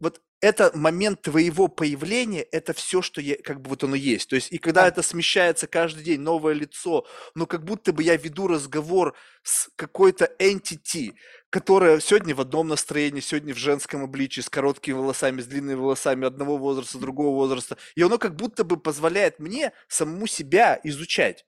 [0.00, 4.28] вот это момент твоего появления, это все, что я, как бы вот оно есть.
[4.28, 8.16] То есть, и когда это смещается каждый день, новое лицо, ну, как будто бы я
[8.16, 11.14] веду разговор с какой-то entity,
[11.48, 16.26] которая сегодня в одном настроении, сегодня в женском обличии, с короткими волосами, с длинными волосами,
[16.26, 17.78] одного возраста, другого возраста.
[17.94, 21.46] И оно как будто бы позволяет мне самому себя изучать.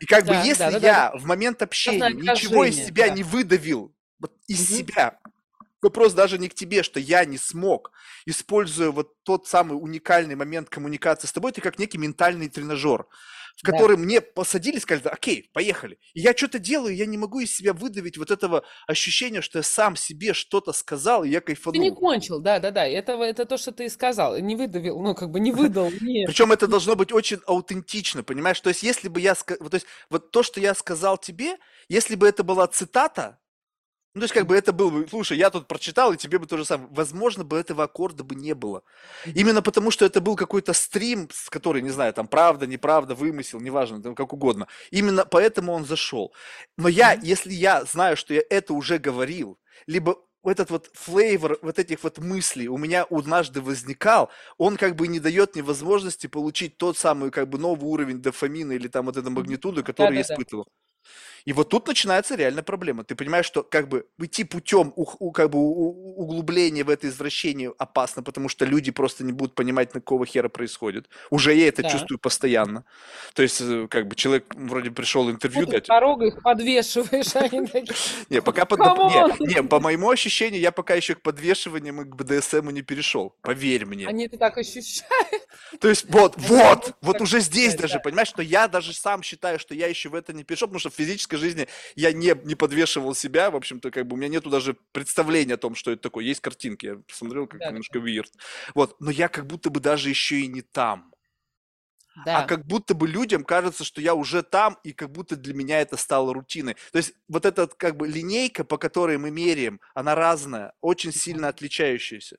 [0.00, 1.18] И как да, бы если да, да, я да.
[1.18, 3.14] в момент общения ничего из себя да.
[3.14, 4.78] не выдавил, вот из угу.
[4.78, 5.18] себя,
[5.84, 7.92] Вопрос даже не к тебе, что я не смог,
[8.24, 13.06] используя вот тот самый уникальный момент коммуникации с тобой, ты как некий ментальный тренажер,
[13.56, 14.02] в который да.
[14.02, 15.98] мне посадили, сказали, окей, поехали.
[16.14, 19.62] И я что-то делаю, я не могу из себя выдавить вот этого ощущения, что я
[19.62, 21.74] сам себе что-то сказал, и я кайфанул.
[21.74, 25.38] Ты не кончил, да-да-да, это, это то, что ты сказал, не выдавил, ну, как бы
[25.38, 25.90] не выдал.
[26.00, 28.58] Причем это должно быть очень аутентично, понимаешь?
[28.58, 31.58] То есть если бы я, то есть вот то, что я сказал тебе,
[31.88, 33.38] если бы это была цитата,
[34.14, 36.46] ну, то есть, как бы это было бы, слушай, я тут прочитал, и тебе бы
[36.46, 36.88] то же самое.
[36.92, 38.84] Возможно, бы этого аккорда бы не было.
[39.26, 43.60] Именно потому, что это был какой-то стрим, с который, не знаю, там, правда, неправда, вымысел,
[43.60, 44.68] неважно, там, как угодно.
[44.92, 46.32] Именно поэтому он зашел.
[46.76, 51.80] Но я, если я знаю, что я это уже говорил, либо этот вот флейвор вот
[51.80, 56.76] этих вот мыслей у меня однажды возникал, он как бы не дает мне возможности получить
[56.76, 60.20] тот самый как бы новый уровень дофамина или там вот эту магнитуду, который да, я
[60.20, 60.64] испытывал.
[60.64, 60.70] Да.
[61.44, 63.04] И вот тут начинается реальная проблема.
[63.04, 67.08] Ты понимаешь, что как бы идти путем у, у, как бы у, углубления в это
[67.08, 71.08] извращение опасно, потому что люди просто не будут понимать, на какого хера происходит.
[71.30, 71.90] Уже я это да.
[71.90, 72.84] чувствую постоянно.
[73.34, 75.86] То есть, э, как бы человек вроде пришел интервью дать.
[75.86, 77.94] Порога их подвешиваешь, они такие.
[78.30, 78.80] Не, пока под...
[78.80, 83.36] не, не, по моему ощущению, я пока еще к подвешиваниям и к БДСМу не перешел.
[83.42, 84.06] Поверь мне.
[84.06, 85.46] Они это так ощущают.
[85.80, 89.74] То есть, вот, вот, вот уже здесь даже, понимаешь, что я даже сам считаю, что
[89.74, 90.94] я еще в это не перешел, потому что в
[91.34, 94.76] практической жизни я не, не подвешивал себя, в общем-то, как бы у меня нету даже
[94.92, 96.24] представления о том, что это такое.
[96.24, 97.68] Есть картинки, я посмотрел, как да.
[97.68, 98.30] немножко weird.
[98.74, 101.12] Вот, но я как будто бы даже еще и не там.
[102.16, 102.38] А да.
[102.38, 105.80] А как будто бы людям кажется, что я уже там, и как будто для меня
[105.80, 106.76] это стало рутиной.
[106.92, 111.48] То есть вот эта как бы линейка, по которой мы меряем, она разная, очень сильно
[111.48, 112.36] отличающаяся.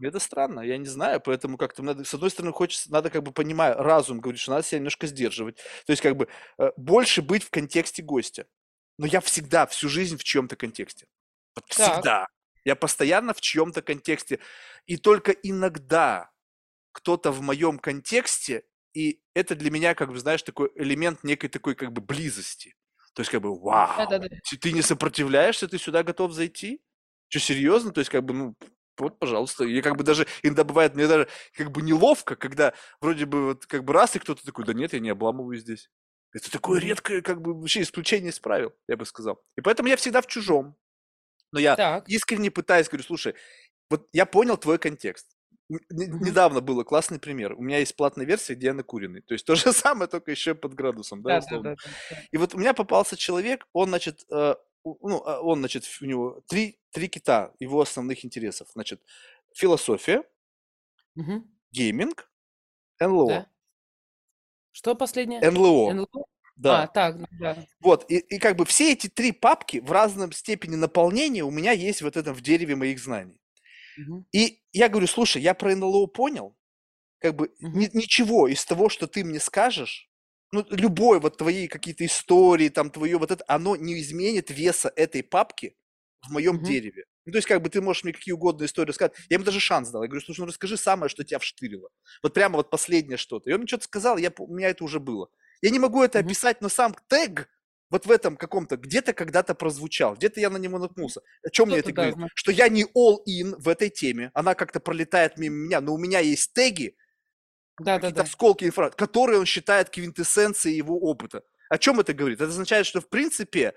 [0.00, 3.32] Это странно, я не знаю, поэтому как-то надо, с одной стороны, хочется, надо как бы
[3.32, 5.56] понимать, разум говорит, что надо себя немножко сдерживать.
[5.86, 6.28] То есть как бы
[6.58, 8.46] э, больше быть в контексте гостя.
[8.98, 11.06] Но я всегда, всю жизнь в чьем-то контексте.
[11.54, 12.02] Вот всегда.
[12.02, 12.28] Так.
[12.64, 14.40] Я постоянно в чьем-то контексте.
[14.86, 16.30] И только иногда
[16.92, 21.74] кто-то в моем контексте, и это для меня, как бы, знаешь, такой элемент некой такой
[21.74, 22.74] как бы близости.
[23.14, 24.28] То есть как бы, вау, Да-да-да.
[24.60, 26.82] ты не сопротивляешься, ты сюда готов зайти?
[27.28, 27.92] Что, серьезно?
[27.92, 28.56] То есть как бы, ну,
[29.00, 29.64] вот, пожалуйста.
[29.64, 33.66] И как бы даже иногда бывает, мне даже как бы неловко, когда вроде бы вот
[33.66, 35.90] как бы раз, и кто-то такой, да нет, я не обламываю здесь.
[36.32, 39.42] Это такое редкое, как бы, вообще исключение из правил, я бы сказал.
[39.56, 40.76] И поэтому я всегда в чужом.
[41.52, 42.08] Но я так.
[42.08, 43.34] искренне пытаюсь, говорю, слушай,
[43.90, 45.36] вот я понял твой контекст.
[45.68, 47.54] Недавно было классный пример.
[47.54, 49.22] У меня есть платная версия, где я накуренный.
[49.22, 51.74] То есть то же самое, только еще под градусом, да, да, да, да,
[52.10, 52.22] да.
[52.30, 54.54] И вот у меня попался человек, он, значит, э,
[54.84, 58.68] ну, а, он, значит, у него три, три кита его основных интересов.
[58.72, 59.02] Значит,
[59.54, 60.24] философия,
[61.16, 61.46] угу.
[61.72, 62.30] гейминг,
[63.00, 63.28] НЛО.
[63.28, 63.50] Да.
[64.72, 65.40] Что последнее?
[65.40, 65.92] НЛО.
[65.92, 66.26] НЛО?
[66.56, 66.82] Да.
[66.82, 67.56] А, так, ну да.
[67.80, 71.72] Вот, и, и как бы все эти три папки в разном степени наполнения у меня
[71.72, 73.40] есть вот этом в дереве моих знаний.
[73.98, 74.26] Угу.
[74.32, 76.54] И я говорю, слушай, я про НЛО понял,
[77.18, 77.78] как бы угу.
[77.78, 80.09] ни, ничего из того, что ты мне скажешь,
[80.52, 85.22] ну, любое вот твои какие-то истории, там, твое вот это, оно не изменит веса этой
[85.22, 85.76] папки
[86.26, 86.64] в моем mm-hmm.
[86.64, 87.04] дереве.
[87.26, 89.14] Ну, то есть, как бы ты можешь мне какие угодно истории рассказать.
[89.28, 90.02] Я ему даже шанс дал.
[90.02, 91.88] Я говорю, слушай, ну расскажи самое, что тебя вштырило.
[92.22, 93.48] Вот прямо вот последнее что-то.
[93.48, 95.28] И он мне что-то сказал, я, у меня это уже было.
[95.62, 96.24] Я не могу это mm-hmm.
[96.24, 97.48] описать, но сам тег
[97.90, 101.20] вот в этом каком-то, где-то когда-то прозвучал, где-то я на него наткнулся.
[101.42, 102.14] О чем мне это говорит?
[102.14, 102.30] Знаю.
[102.34, 106.20] Что я не all-in в этой теме, она как-то пролетает мимо меня, но у меня
[106.20, 106.96] есть теги,
[107.84, 108.28] да, какие-то да, да.
[108.28, 111.42] осколки информации, которые он считает квинтэссенцией его опыта.
[111.68, 112.40] О чем это говорит?
[112.40, 113.74] Это означает, что в принципе,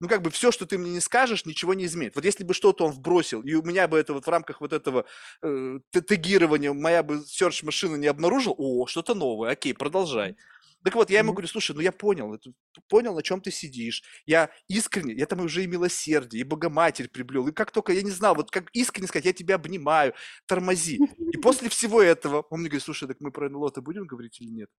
[0.00, 2.16] ну как бы все, что ты мне не скажешь, ничего не изменит.
[2.16, 4.72] Вот если бы что-то он вбросил, и у меня бы это вот в рамках вот
[4.72, 5.04] этого
[5.42, 10.36] э, тегирования моя бы search машина не обнаружила, о, что-то новое, окей, продолжай.
[10.84, 12.38] Так вот, я ему говорю, слушай, ну я понял,
[12.88, 14.02] понял, на чем ты сидишь.
[14.26, 17.48] Я искренне, я там уже и милосердие, и Богоматерь приблел.
[17.48, 20.12] И как только, я не знал, вот как искренне сказать, я тебя обнимаю,
[20.46, 21.00] тормози.
[21.32, 24.50] И после всего этого он мне говорит, слушай, так мы про НЛО-то будем говорить или
[24.50, 24.70] нет?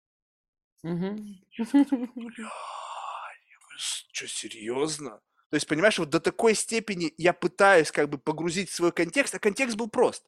[3.77, 5.21] Что, серьезно?
[5.49, 9.33] То есть, понимаешь, вот до такой степени я пытаюсь как бы погрузить в свой контекст,
[9.33, 10.23] а контекст был прост.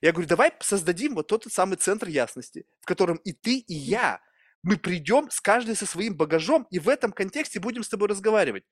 [0.00, 4.20] Я говорю, давай создадим вот тот самый центр ясности, в котором и ты, и я,
[4.62, 8.64] мы придем с каждый со своим багажом, и в этом контексте будем с тобой разговаривать.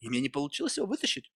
[0.00, 1.32] И мне не получилось его вытащить.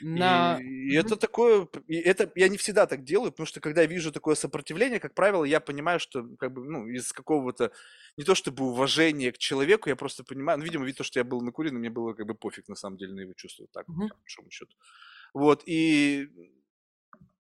[0.00, 0.58] На...
[0.60, 3.86] И, и это такое, и это я не всегда так делаю, потому что когда я
[3.86, 7.72] вижу такое сопротивление, как правило, я понимаю, что как бы, ну, из какого-то,
[8.16, 11.40] не то чтобы уважения к человеку, я просто понимаю, ну, видимо, видно, что я был
[11.40, 14.08] накурен, мне было как бы пофиг на самом деле на его чувства, так, Мгм.
[14.08, 14.76] по большому счету.
[15.32, 16.28] Вот, и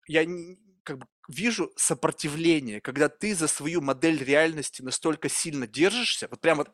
[0.06, 6.28] я не- как бы вижу сопротивление, когда ты за свою модель реальности настолько сильно держишься,
[6.30, 6.66] вот прямо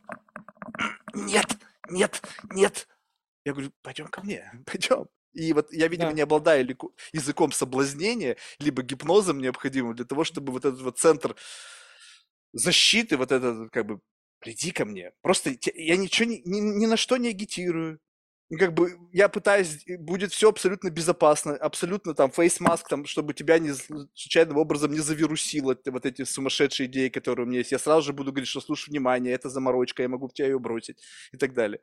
[1.15, 1.47] нет,
[1.89, 2.23] нет,
[2.53, 2.89] нет.
[3.45, 5.09] Я говорю, пойдем ко мне, пойдем.
[5.33, 6.15] И вот я, видимо, Да.
[6.15, 6.67] не обладаю
[7.13, 11.37] языком соблазнения, либо гипнозом необходимым для того, чтобы вот этот вот центр
[12.53, 14.01] защиты, вот этот, как бы,
[14.41, 15.13] приди ко мне.
[15.23, 18.01] Просто я ничего, ни, ни, ни на что не агитирую.
[18.57, 23.73] Как бы я пытаюсь, будет все абсолютно безопасно, абсолютно там фейс-маск, там, чтобы тебя не,
[24.15, 27.73] случайным образом не завирусило вот эти сумасшедшие идеи, которые у меня есть.
[27.73, 30.59] Я сразу же буду говорить, что слушай, внимание, это заморочка, я могу в тебя ее
[30.59, 30.97] бросить
[31.33, 31.81] и так далее.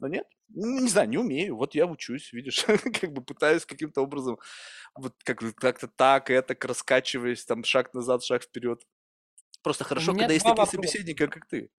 [0.00, 2.64] Но нет, не знаю, не умею, вот я учусь, видишь,
[3.00, 4.38] как бы пытаюсь каким-то образом
[4.94, 8.82] вот как, как-то так, это раскачиваясь, там шаг назад, шаг вперед.
[9.62, 10.72] Просто хорошо, когда есть такие вопроса.
[10.72, 11.70] собеседники, как ты.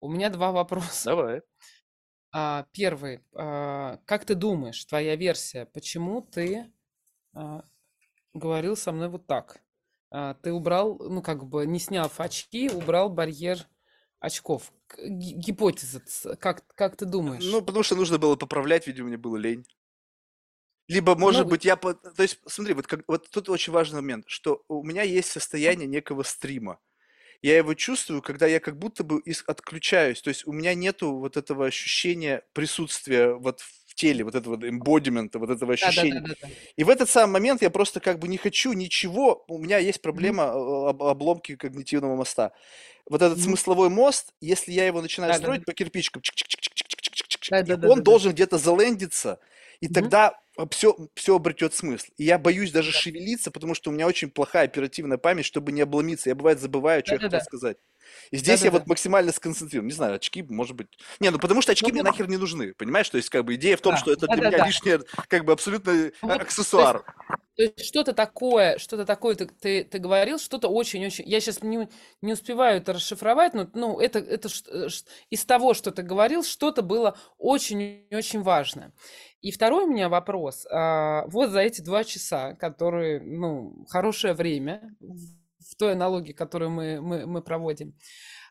[0.00, 1.04] У меня два вопроса.
[1.06, 1.42] Давай.
[2.32, 3.20] А, первый.
[3.34, 6.70] а, как ты думаешь, твоя версия, почему ты
[7.34, 7.64] а,
[8.34, 9.60] говорил со мной вот так?
[10.10, 13.66] А, ты убрал, ну, как бы, не сняв очки, убрал барьер
[14.20, 14.72] очков.
[14.98, 16.02] Гипотеза,
[16.36, 17.44] как, как ты думаешь?
[17.44, 19.64] Ну, потому что нужно было поправлять, видимо, мне было лень.
[20.88, 21.76] Либо, может Ну, быть, я...
[21.76, 23.04] по- То есть, смотри, вот, как...
[23.06, 26.78] вот тут очень важный момент, что у меня есть состояние некого стрима.
[27.42, 30.20] Я его чувствую, когда я как будто бы отключаюсь.
[30.22, 35.38] То есть у меня нету вот этого ощущения присутствия вот в теле, вот этого эмбодимента,
[35.38, 36.20] вот этого ощущения.
[36.20, 36.48] Да-да-да-да.
[36.76, 39.44] И в этот самый момент я просто как бы не хочу ничего.
[39.48, 40.50] У меня есть проблема
[40.90, 42.52] об- обломки когнитивного моста.
[43.08, 43.44] Вот этот Мгм.
[43.44, 45.34] смысловой мост, если я его начинаю Да-да-да.
[45.34, 48.02] строить по кирпичикам, чик-чик-чик-чик-чик-чик-чик, и он Да-да-да-да-да.
[48.02, 49.40] должен где-то залендиться,
[49.80, 50.10] и Мгм.
[50.10, 50.40] тогда
[50.70, 52.06] все, все обретет смысл.
[52.16, 52.92] И я боюсь даже Да.
[52.92, 56.28] шевелиться, потому что у меня очень плохая оперативная память, чтобы не обломиться.
[56.30, 57.40] Я бывает забываю, что я хотел Да-да-да.
[57.40, 57.78] сказать.
[58.30, 58.90] И здесь я вот Да-да-да.
[58.90, 59.86] максимально сконцентрирован.
[59.86, 60.88] Не знаю, очки, может быть.
[61.20, 62.74] Не, ну потому что очки Ну мне вот, нахер не нужны.
[62.74, 63.08] Понимаешь?
[63.08, 64.66] То есть, как бы идея в том, да, что это для меня да-да-да.
[64.66, 67.02] лишнее, как бы абсолютно Ну вот, есть, аксессуар.
[67.56, 71.24] то есть что-то такое, что-то такое ты, ты, ты говорил, что-то очень-очень...
[71.26, 71.88] Я сейчас не,
[72.20, 74.88] не успеваю это расшифровать, но ну, это, это э,
[75.30, 78.92] из того, что ты говорил, что-то было очень-очень важное.
[79.40, 80.66] И второй у меня вопрос.
[80.70, 84.96] А, вот за эти два часа, которые, ну, хорошее время,
[85.78, 87.94] той аналогии, которую мы, мы, мы проводим,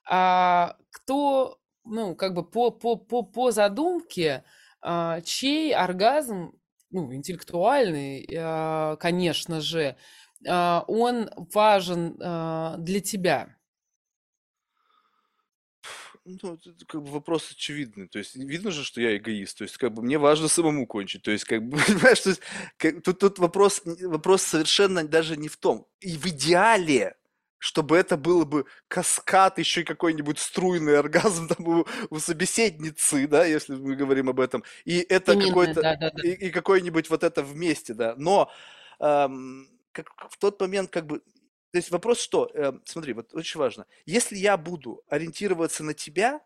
[0.10, 4.44] а, кто, ну, как бы по, по, по, по задумке,
[4.82, 6.54] а, чей оргазм,
[6.90, 9.98] ну, интеллектуальный, а, конечно же,
[10.48, 13.57] а, он важен а, для тебя?
[16.28, 18.08] Ну, это как бы вопрос очевидный.
[18.08, 19.58] То есть видно же, что я эгоист.
[19.58, 21.22] То есть как бы мне важно самому кончить.
[21.22, 22.42] То есть как бы, понимаешь, то есть,
[22.78, 25.88] как- тут, тут вопрос, вопрос совершенно даже не в том.
[26.02, 27.16] И в идеале,
[27.60, 33.46] чтобы это было бы каскад, еще и какой-нибудь струйный оргазм там у, у собеседницы, да,
[33.46, 34.64] если мы говорим об этом.
[34.84, 36.28] И это Именно, какой-то, да-да-да.
[36.28, 38.16] и, и какой-нибудь вот это вместе, да.
[38.18, 38.52] Но
[39.00, 41.22] ам, как в тот момент как бы
[41.78, 42.50] то есть вопрос что?
[42.56, 43.86] Э, смотри, вот очень важно.
[44.08, 46.42] Если я буду ориентироваться на тебя,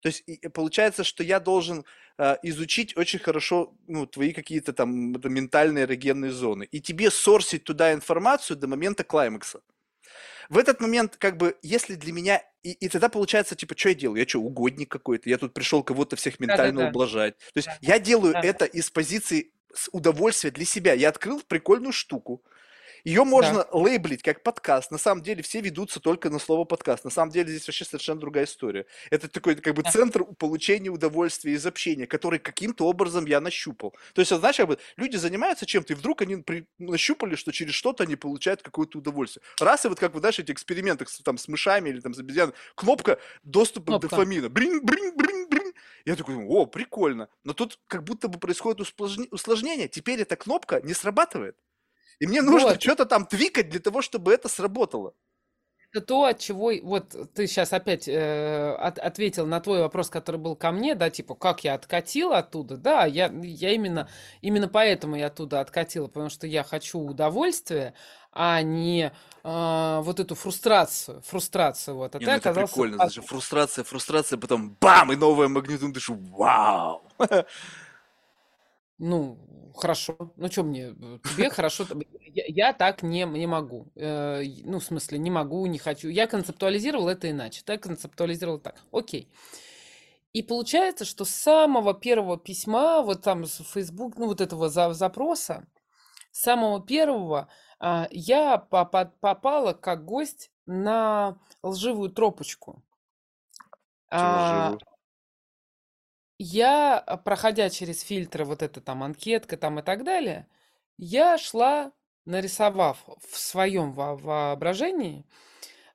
[0.00, 1.84] то есть получается, что я должен
[2.18, 7.92] э, изучить очень хорошо ну, твои какие-то там ментальные эрогенные зоны и тебе сорсить туда
[7.92, 9.60] информацию до момента клаймакса.
[10.48, 12.42] В этот момент, как бы, если для меня...
[12.64, 14.18] И, и тогда получается, типа, что я делаю?
[14.18, 15.30] Я что, угодник какой-то?
[15.30, 16.88] Я тут пришел кого-то всех ментально Да-да-да.
[16.88, 17.38] ублажать.
[17.38, 17.78] То есть Да.
[17.82, 18.40] я делаю Да.
[18.42, 20.92] это из позиции с удовольствия для себя.
[20.94, 22.42] Я открыл прикольную штуку.
[23.04, 23.24] Ее Да.
[23.24, 24.90] можно лейблить как подкаст.
[24.90, 27.04] На самом деле все ведутся только на слово подкаст.
[27.04, 28.86] На самом деле здесь вообще совершенно другая история.
[29.10, 29.90] Это такой как бы Да.
[29.90, 33.94] центр получения удовольствия из общения, который каким-то образом я нащупал.
[34.14, 37.74] То есть, знаешь, как бы люди занимаются чем-то, и вдруг они при- нащупали, что через
[37.74, 39.42] что-то они получают какое-то удовольствие.
[39.60, 42.18] Раз, и вот как вы, знаешь, эти эксперименты с, там, с мышами или там с
[42.18, 44.08] обезьянами, кнопка доступа к Кнопка.
[44.08, 44.48] дофамина.
[44.48, 45.72] Брин, брин, брин, брин.
[46.04, 47.28] Я такой, о, прикольно.
[47.44, 48.80] Но тут как будто бы происходит
[49.30, 49.88] усложнение.
[49.88, 51.56] Теперь эта кнопка не срабатывает.
[52.20, 52.82] И мне нужно Вот.
[52.82, 55.14] что-то там твикать для того, чтобы это сработало.
[55.92, 56.70] это то, от чего...
[56.84, 61.10] Вот ты сейчас опять э, от- ответил на твой вопрос, который был ко мне, да,
[61.10, 62.76] типа, как я откатила оттуда.
[62.76, 64.08] Да, я, я именно,
[64.40, 67.94] именно поэтому я оттуда откатила, потому что я хочу удовольствия,
[68.32, 69.10] а не
[69.42, 71.22] а, вот эту фрустрацию.
[71.22, 72.14] Фрустрацию, вот.
[72.14, 72.72] А Не, ты ну это оказался...
[72.72, 77.02] прикольно, пас- даже фрустрация, фрустрация, потом бам, и новая магнитуда, ты что, вау.
[79.00, 79.38] Ну,
[79.74, 80.16] хорошо.
[80.36, 81.86] Ну, что мне, э, тебе хорошо.
[82.34, 83.90] Я, я так не, не могу.
[83.96, 86.08] Э, ну, в смысле, не могу, не хочу.
[86.08, 87.62] Я концептуализировал это иначе.
[87.64, 88.76] Ты концептуализировал так.
[88.92, 89.28] Окей.
[90.32, 94.92] И получается, что с самого первого письма, вот там с Facebook, ну, вот этого за-
[94.92, 95.66] запроса,
[96.30, 97.48] с самого первого
[97.80, 102.84] а, я попа- попала как гость на лживую тропочку.
[104.10, 104.78] Чего А?
[106.42, 110.46] Я, а, проходя через фильтры, вот это там анкетка там и так далее,
[110.96, 111.92] я шла,
[112.26, 112.98] нарисовав
[113.28, 115.26] в своем во- воображении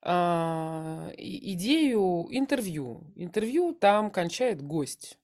[0.01, 3.11] а, и- идею интервью.
[3.15, 5.17] Интервью там кончает гость.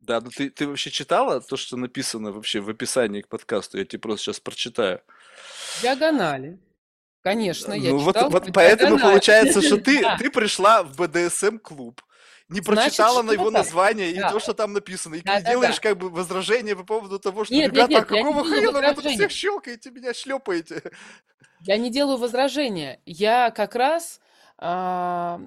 [0.00, 3.78] Да, ну ты, ты вообще читала то, что написано вообще в описании к подкасту?
[3.78, 5.00] Я тебе просто сейчас прочитаю.
[5.82, 6.58] Диагонали.
[7.22, 9.12] Конечно, я Ну вот, читала вот по поэтому диагонали.
[9.14, 10.18] получается, что ты, Да.
[10.18, 12.02] ты пришла в БДСМ-клуб,
[12.48, 15.96] не Значит, прочитала на его название и то, что там написано, и ты делаешь как
[15.96, 19.90] бы возражение по поводу того, что, Нет, ребята, нет, какого хрена вы тут всех щелкаете,
[19.90, 20.82] меня шлепаете?
[21.60, 23.00] Я не делаю возражения.
[23.06, 24.20] Я как раз,
[24.58, 25.40] а,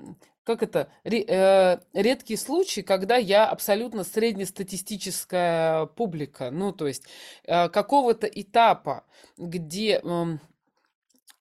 [0.43, 6.49] как это, э, редкий случай, когда я абсолютно среднестатистическая публика.
[6.49, 7.03] Ну, то есть
[7.43, 9.05] э, какого-то этапа,
[9.37, 10.01] где...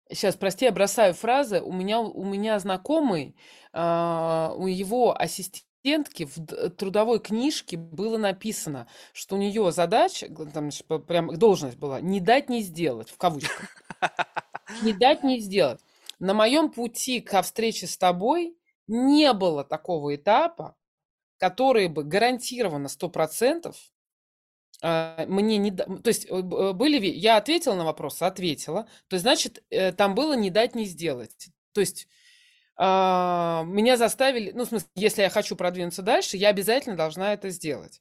[0.08, 1.60] Сейчас, прости, я бросаю фразы.
[1.60, 3.34] У меня, у меня знакомый,
[3.76, 10.70] у его ассистентки в трудовой книжке было написано, что у нее задача, там
[11.06, 13.82] прям должность была, не дать не сделать, в кавычках.
[14.82, 15.80] Не дать не сделать.
[16.18, 18.56] На моем пути ко встрече с тобой
[18.88, 20.74] не было такого этапа,
[21.38, 23.74] который бы гарантированно 100%
[24.82, 25.70] а, мне не...
[25.70, 27.06] То есть э, были...
[27.06, 28.86] Я ответила на вопрос, ответила.
[29.08, 31.48] То есть, значит, э, там было не дать не сделать.
[31.72, 32.15] То есть а,
[32.78, 34.52] меня заставили...
[34.52, 38.00] Ну, в смысле, если я хочу продвинуться дальше, я обязательно должна это сделать.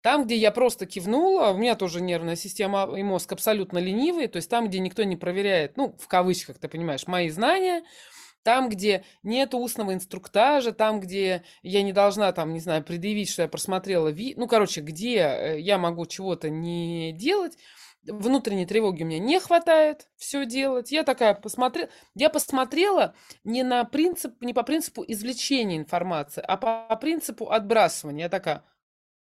[0.00, 4.36] Там, где я просто кивнула, у меня тоже нервная система и мозг абсолютно ленивые, то
[4.36, 7.82] есть там, где никто не проверяет, ну, в кавычках, ты понимаешь, мои знания,
[8.44, 13.42] там, где нет устного инструктажа, там, где я не должна, там, не знаю, предъявить, что
[13.42, 14.34] я просмотрела, ви...
[14.36, 17.58] ну, короче, где э, я могу чего-то не делать,
[18.08, 20.90] внутренней тревоги у меня не хватает все делать.
[20.90, 23.14] Я такая посмотрела, я посмотрела
[23.44, 28.24] не на принцип, не по принципу извлечения информации, а по, принципу отбрасывания.
[28.24, 28.64] Я такая,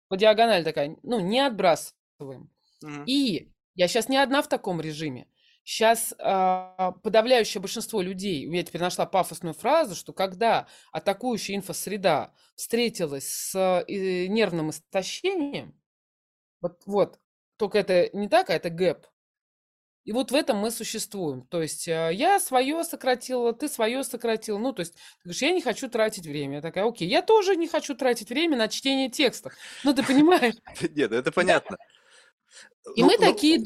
[0.07, 2.51] по диагонали такая, ну, не отбрасываем.
[2.81, 3.03] Мгм.
[3.05, 5.27] И я сейчас не одна в таком режиме.
[5.64, 13.84] Сейчас подавляющее большинство людей, я теперь нашла пафосную фразу, что когда атакующая инфосреда встретилась с
[13.85, 15.77] э, нервным истощением,
[16.61, 17.19] вот, вот,
[17.57, 19.05] только это не так, а это гэп.
[20.07, 21.41] И вот в этом мы существуем.
[21.47, 24.57] То есть э, я свое сократила, ты свое сократил.
[24.57, 26.55] Ну, то есть ты говоришь, я не хочу тратить время.
[26.55, 29.53] Я такая, окей, я тоже не хочу тратить время на чтение текстов.
[29.84, 30.55] Ну, ты понимаешь?
[30.95, 31.77] Нет, это понятно.
[32.95, 33.59] И Ну, мы ну, такие,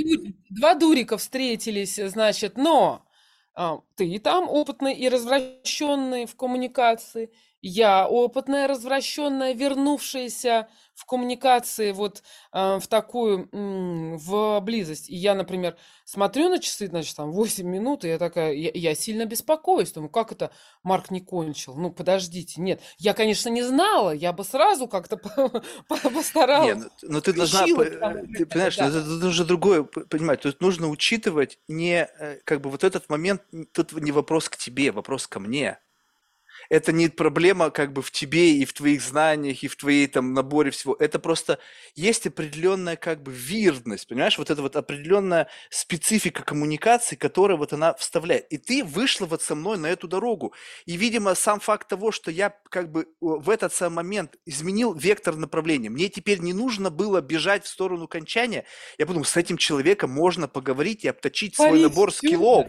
[0.49, 3.05] два дурика встретились, значит, но
[3.53, 7.31] а, ты и там опытный и развращенный в коммуникации,
[7.61, 12.21] я опытная, развращенная, вернувшаяся в коммуникации вот
[12.51, 15.09] а, в такую, м, в близость.
[15.09, 18.95] И я, например, смотрю на часы, значит, там 8 минут, и я такая, я, я
[18.95, 20.51] сильно беспокоюсь, думаю, как это
[20.83, 21.75] Марк не кончил?
[21.75, 25.49] Ну, подождите, нет, я, конечно, не знала, я бы сразу как-то по-
[25.88, 26.83] по- Не, постаралась.
[27.01, 30.41] ну, ну ты должна, э, ты понимаешь, это, это уже другое понимать.
[30.41, 33.41] Тут нужно учитывать не, э, как бы вот этот момент,
[33.73, 35.79] тут не вопрос к тебе, вопрос ко мне.
[36.72, 40.34] Это не проблема как бы в тебе и в твоих знаниях, и в твоей там
[40.34, 40.95] наборе всего.
[40.98, 41.60] Это просто
[41.95, 44.38] есть определенная как бы вирдность, понимаешь?
[44.38, 48.48] Вот это вот определенная специфика коммуникации, которая вот она вставляет.
[48.53, 50.53] И ты вышла вот со мной на эту дорогу.
[50.85, 55.35] И, видимо, сам факт того, что я как бы в этот самый момент изменил вектор
[55.35, 55.89] направления.
[55.89, 58.64] Мне теперь не нужно было бежать в сторону кончания.
[58.98, 62.68] Я подумал, с этим человеком можно поговорить и обточить свой Парень, набор скиллов.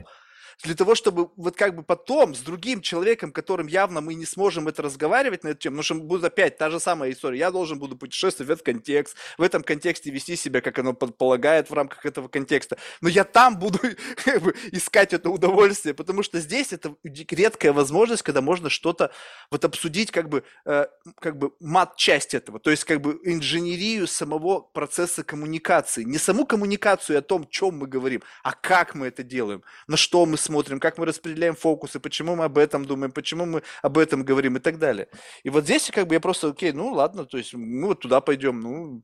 [0.63, 4.69] Для того, чтобы вот как бы потом с другим человеком, которым явно мы не сможем
[4.69, 7.41] это разговаривать на эту тему, потому что будет опять та же самая история.
[7.41, 11.69] Я должен буду путешествовать в этот контекст, в этом контексте вести себя, как оно предполагает
[11.69, 12.79] в рамках этого контекста.
[13.01, 13.81] Но я там буду
[14.25, 19.11] как бы, искать это удовольствие, потому что здесь это редкая возможность, когда можно что-то
[19.51, 20.87] вот обсудить, как бы, э,
[21.19, 26.05] как бы мат-часть этого, то есть как бы инженерию самого процесса коммуникации.
[26.05, 29.97] Не саму коммуникацию о том, о чем мы говорим, а как мы это делаем, на
[29.97, 33.99] что мы смотрим, как мы распределяем фокусы, почему мы об этом думаем, почему мы об
[33.99, 35.09] этом говорим и так далее.
[35.43, 38.21] И вот здесь как бы я просто, окей, ну ладно, то есть мы вот туда
[38.21, 39.03] пойдем, ну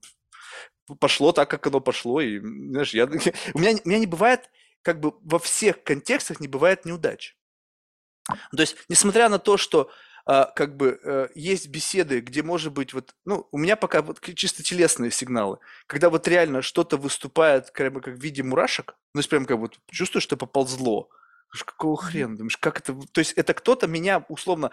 [1.01, 3.05] пошло так, как оно пошло, и знаешь, я,
[3.55, 4.51] у меня, у меня не бывает,
[4.83, 7.37] как бы во всех контекстах не бывает неудач.
[8.27, 9.91] То есть, несмотря на то, что
[10.27, 14.21] а, как бы а, есть беседы, где может быть вот, ну, у меня пока вот
[14.35, 19.31] чисто телесные сигналы, когда вот реально что-то выступает бы как в виде мурашек, ну, есть
[19.31, 21.09] прям как вот чувствуешь, что поползло,
[21.51, 24.71] какого хрена, думаешь, как это, то есть это кто-то меня условно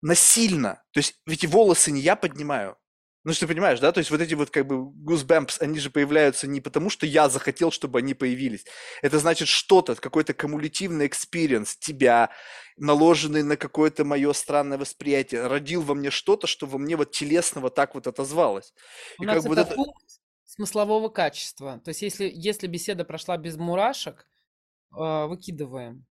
[0.00, 2.76] насильно, то есть ведь волосы не я поднимаю,
[3.24, 3.92] ну, что ты понимаешь, да?
[3.92, 7.28] То есть вот эти вот как бы goosebumps, они же появляются не потому, что я
[7.28, 8.64] захотел, чтобы они появились.
[9.00, 12.30] Это значит что-то, какой-то кумулятивный experience тебя,
[12.76, 17.70] наложенный на какое-то мое странное восприятие, родил во мне что-то, что во мне вот телесного
[17.70, 18.74] так вот отозвалось.
[19.18, 19.76] У И нас как это, это
[20.44, 21.80] смыслового качества.
[21.84, 24.26] То есть если, если беседа прошла без мурашек,
[24.92, 26.06] выкидываем.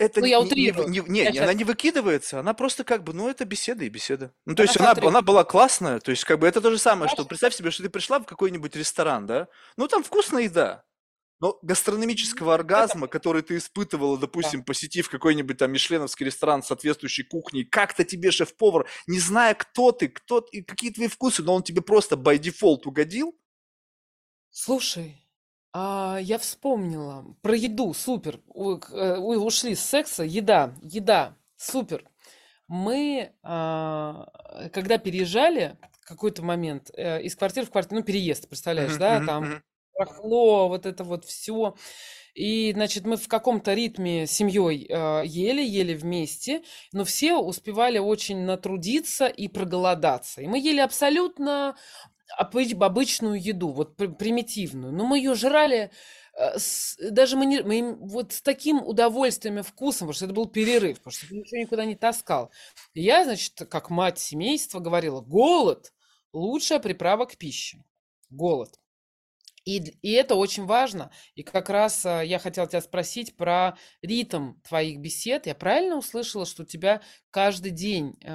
[0.00, 0.88] Это ну, я утрирую.
[0.88, 4.32] Не, не, не, она не выкидывается, она просто как бы, ну, это беседа и беседа.
[4.46, 7.10] Ну, то есть она, она была классная, то есть как бы это то же самое,
[7.10, 10.84] что представь себе, что ты пришла в какой-нибудь ресторан, да, ну, там вкусная еда,
[11.38, 17.64] но гастрономического оргазма, который ты испытывала, допустим, посетив какой-нибудь там мишленовский ресторан с соответствующей кухней,
[17.64, 21.82] как-то тебе шеф-повар, не зная, кто ты, кто и какие твои вкусы, но он тебе
[21.82, 23.38] просто by default угодил.
[24.50, 25.26] Слушай,
[25.72, 28.40] а, я вспомнила про еду, супер.
[28.54, 32.04] Э, ушли с секса, еда, еда, супер.
[32.68, 34.26] Мы, а,
[34.72, 35.76] когда переезжали,
[36.10, 39.62] какой-то момент э, из квартиры в квартиру, ну, переезд, представляешь, да, там
[39.94, 41.76] прохло, вот это вот все.
[42.34, 47.98] И, значит, мы в каком-то ритме с семьей э, ели, ели вместе, но все успевали
[47.98, 50.42] очень натрудиться и проголодаться.
[50.42, 51.76] И мы ели абсолютно
[52.36, 54.92] обычную еду, вот примитивную.
[54.92, 55.90] Но мы ее жрали
[56.34, 56.56] э,
[57.10, 60.98] даже мы, не, мы вот с таким удовольствием и вкусом, потому что это был перерыв,
[60.98, 62.50] потому что ничего никуда не таскал.
[62.94, 65.92] Я, значит, как мать семейства говорила, голод–
[66.32, 67.84] лучшая приправа к пище.
[68.30, 68.78] Голод.
[69.64, 71.10] И, и это очень важно.
[71.34, 75.46] И как раз а, я хотела тебя спросить про ритм твоих бесед.
[75.46, 78.30] Я правильно услышала, что у тебя каждый день э,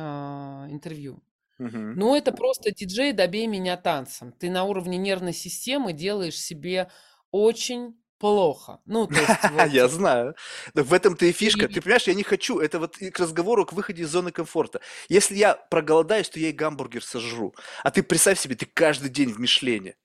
[0.70, 1.24] интервью?
[1.94, 4.34] Ну, это просто диджей "Добей меня танцем".
[4.34, 6.91] Ты на уровне нервной системы делаешь себе
[7.32, 8.80] очень плохо.
[8.86, 9.34] Ну, то есть
[9.73, 10.36] Я знаю.
[10.73, 11.68] в этом-то и фишка.
[11.69, 12.60] Ты понимаешь, я не хочу.
[12.60, 14.82] Это вот к разговору, к выходе из зоны комфорта.
[15.10, 17.53] Если я проголодаюсь, то я и гамбургер сожру.
[17.84, 19.95] А ты представь себе, ты каждый день в Мишлене.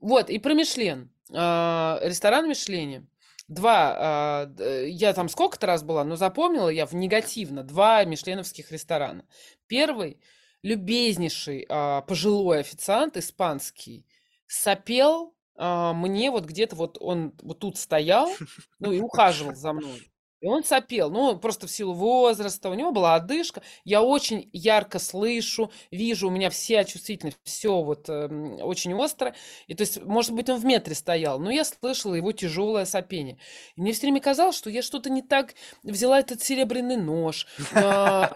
[0.00, 1.10] Вот, и про Мишлен.
[1.32, 3.06] А, ресторан Мишлене.
[3.48, 4.54] Два, а,
[4.86, 9.26] я там сколько-то раз была, но запомнила я в негативно два мишленовских ресторана.
[9.66, 10.20] Первый,
[10.62, 14.06] любезнейший а, пожилой официант испанский,
[14.46, 18.30] сопел а, мне вот где-то вот он вот тут стоял,
[18.78, 20.11] ну и ухаживал за мной.
[20.42, 23.62] И он сопел, ну, просто в силу возраста, у него была одышка.
[23.84, 28.26] Я очень ярко слышу, вижу, у меня вся чувствительность, все вот э,
[28.60, 29.34] очень остро.
[29.68, 33.38] И то есть, может быть, он в метре стоял, но я слышала его тяжелое сопение.
[33.76, 35.54] И мне все время казалось, что я что-то не так
[35.84, 37.46] взяла этот серебряный нож.
[37.72, 38.26] Э,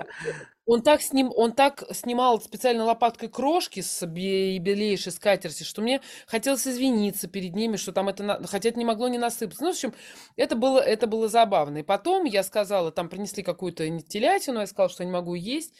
[0.66, 6.01] он так, с ним, он так снимал специально лопаткой крошки с белейшей скатерти, что мне
[6.26, 9.62] хотелось извиниться перед ними, что там это, хотя это не могло не насыпаться.
[9.62, 9.94] Ну, в общем,
[10.34, 11.78] это было, это было забавно.
[11.78, 15.74] И потом я сказала, там принесли какую-то телятину, я сказала, что я не могу есть.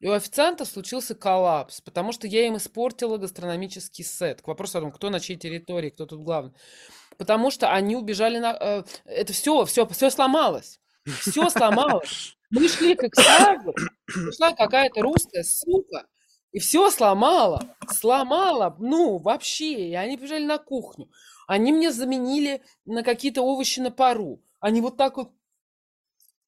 [0.00, 4.40] И у официанта случился коллапс, потому что я им испортила гастрономический сет.
[4.40, 6.54] К вопросу о том, кто на чьей территории, кто тут главный.
[7.18, 8.56] Потому что они убежали на...
[8.58, 10.80] Э, это все, все, все сломалось.
[11.04, 12.38] Все сломалось.
[12.50, 13.74] Мы шли к экстазу,
[14.06, 16.06] пришла какая-то русская сука,
[16.52, 19.90] и все сломала, сломала, ну, вообще.
[19.90, 21.08] И они побежали на кухню.
[21.46, 24.42] Они мне заменили на какие-то овощи на пару.
[24.58, 25.32] Они вот так вот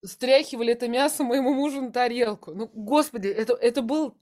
[0.05, 2.53] стряхивали это мясо моему мужу на тарелку.
[2.53, 4.17] Ну, господи, это, это был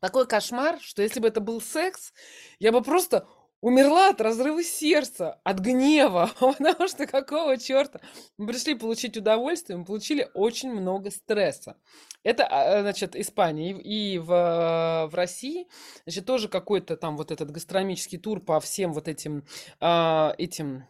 [0.00, 2.12] такой кошмар, что если бы это был секс,
[2.58, 3.26] я бы просто
[3.60, 8.00] умерла от разрыва сердца, от гнева, потому что какого черта?
[8.36, 11.76] Мы пришли получить удовольствие, мы получили очень много стресса.
[12.22, 15.66] Это, а, значит, Испания и в, в России,
[16.04, 19.44] значит, тоже какой-то там вот этот гастрономический тур по всем вот этим,
[19.80, 20.84] а, этим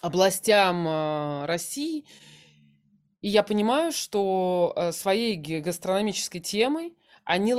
[0.00, 2.06] областям а, России.
[3.20, 7.54] И я понимаю, что своей гастрономической темой они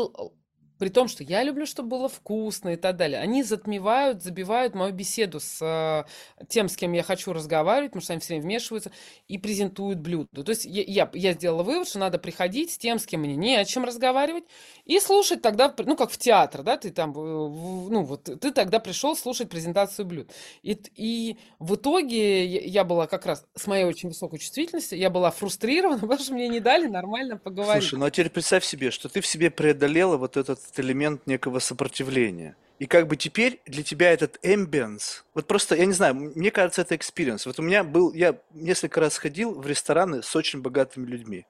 [0.84, 4.92] при том, что я люблю, чтобы было вкусно и так далее, они затмевают, забивают мою
[4.92, 8.92] беседу с э, тем, с кем я хочу разговаривать, потому что они все время вмешиваются
[9.30, 10.44] и презентуют блюдо.
[10.44, 13.38] То есть я, я, я сделала вывод, что надо приходить с тем, с кем мне
[13.38, 14.44] не о чем разговаривать,
[14.84, 18.80] и слушать тогда, ну, как в театр, да, ты там, э, ну, вот, ты тогда
[18.80, 20.32] пришел слушать презентацию блюд.
[20.64, 25.32] И, и в итоге я была как раз с моей очень высокой чувствительностью, я была
[25.32, 27.84] фрустрирована, потому что мне не дали нормально поговорить.
[27.84, 31.60] Слушай, ну а теперь представь себе, что ты в себе преодолела вот этот элемент некого
[31.60, 32.56] сопротивления.
[32.80, 36.82] И как бы теперь для тебя этот ambience, вот просто, я не знаю, мне кажется,
[36.82, 37.44] это experience.
[37.46, 41.46] Вот у меня был, я несколько раз ходил в рестораны с очень богатыми людьми.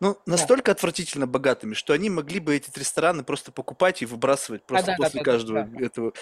[0.00, 4.68] Ну, настолько отвратительно богатыми, что они могли бы эти рестораны просто покупать и выбрасывать А,
[4.68, 5.84] просто да, да, после да, да, каждого да.
[5.84, 6.12] этого.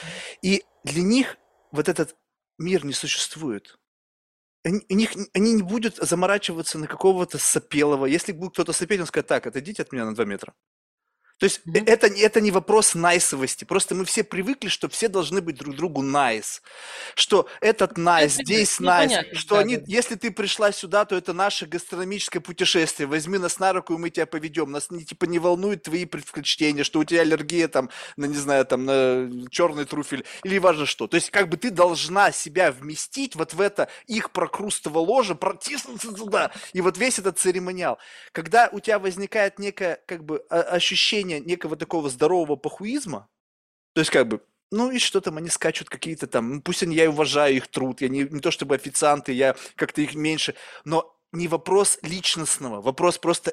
[0.41, 1.37] И для них
[1.71, 2.17] вот этот
[2.57, 3.77] мир не существует.
[4.65, 8.07] Они, у них, они не будут заморачиваться на какого-то сопелого.
[8.07, 10.55] Если будет кто-то сопеть, он скажет, так, отойдите от меня на 2 метра.
[11.39, 11.85] То есть Мгм.
[11.87, 13.65] это, не- это не вопрос найсовости.
[13.65, 16.61] Просто мы все привыкли, что все должны быть друг другу nice.
[17.17, 19.03] Что этот nice, Это здесь nice.
[19.05, 23.07] непонятно, Что да, они, да, если ты пришла сюда, то это наше гастрономическое путешествие.
[23.09, 24.71] Возьми нас на руку, и мы тебя поведем.
[24.71, 28.65] Нас не, типа не волнуют твои предпочтения, что у тебя аллергия там, на, не знаю,
[28.65, 31.09] там, на черный труфель или важно что.
[31.09, 36.13] То есть как бы ты должна себя вместить вот в это их прокрустово ложе, протиснуться
[36.13, 36.53] туда.
[36.73, 37.99] И вот весь этот церемониал.
[38.33, 40.63] Когда у тебя возникает некое как бы о-
[41.25, 43.29] ощущение некого такого здорового похуизма,
[43.95, 44.41] то есть как бы,
[44.71, 48.01] ну и что там, они скачут какие-то там, ну, пусть они, я уважаю их труд,
[48.01, 53.19] я не, не то чтобы официанты, я как-то их меньше, но не вопрос личностного, вопрос
[53.19, 53.53] просто.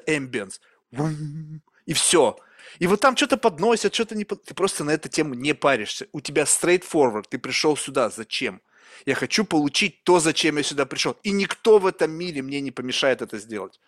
[0.90, 2.36] Вум, И все.
[2.80, 4.24] И вот там что-то подносят, что-то не...
[4.24, 6.06] Ты просто на эту тему не паришься.
[6.12, 8.60] У тебя straightforward, ты пришел сюда, зачем?
[9.06, 11.16] Я хочу получить то, зачем я сюда пришел.
[11.24, 13.80] И никто в этом мире мне не помешает это сделать.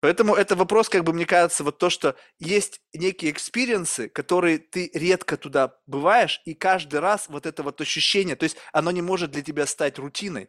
[0.00, 4.90] Поэтому это вопрос, как бы мне кажется, вот то, что есть некие experience'ы, которые ты
[4.94, 9.30] редко туда бываешь, и каждый раз вот это вот ощущение, то есть оно не может
[9.30, 10.48] для тебя стать рутиной.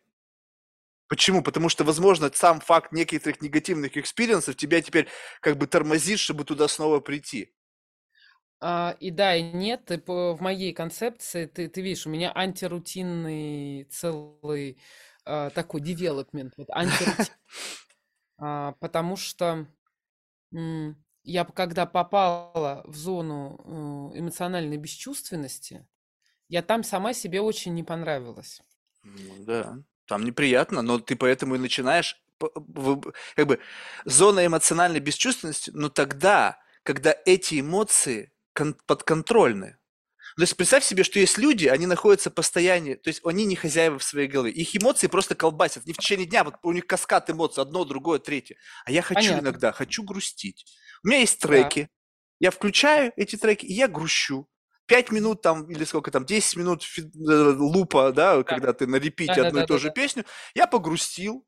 [1.07, 1.43] Почему?
[1.43, 5.07] Потому что, возможно, сам факт некоторых негативных experience'ов тебя теперь
[5.41, 7.53] как бы тормозит, чтобы туда снова прийти.
[8.59, 9.85] А, и да, и нет.
[9.85, 14.77] Ты по- в моей концепции, ты, ты видишь, у меня антирутинный целый
[15.25, 16.53] а, такой девелопмент.
[16.57, 17.33] Вот, антирутин.
[18.41, 19.67] А, потому что
[21.23, 25.87] я когда попала в зону э, эмоциональной бесчувственности,
[26.49, 28.61] я там сама себе очень не понравилась.
[29.03, 33.59] Ну да, там неприятно, но ты поэтому и начинаешь, как бы,
[34.05, 39.77] зона эмоциональной бесчувственности, но тогда, когда эти эмоции кон- подконтрольны.
[40.37, 43.55] То есть представь себе, что есть люди, они находятся в постоянии, то есть они не
[43.55, 44.51] хозяева в своей голове.
[44.53, 45.85] Их эмоции просто колбасят.
[45.85, 48.55] Не в течение дня, вот у них каскад эмоций, одно, другое, третье.
[48.85, 49.47] А я хочу Понятно.
[49.47, 50.65] иногда, хочу грустить.
[51.03, 51.47] У меня есть Да.
[51.49, 51.89] треки,
[52.39, 54.47] я включаю эти треки, и я грущу.
[54.87, 57.01] Пять минут там, или сколько там, 10 минут э,
[57.57, 59.93] лупа, да, когда ты на репите Да, да, одну и да, ту да, же да.
[59.93, 60.25] песню,
[60.55, 61.45] я погрустил,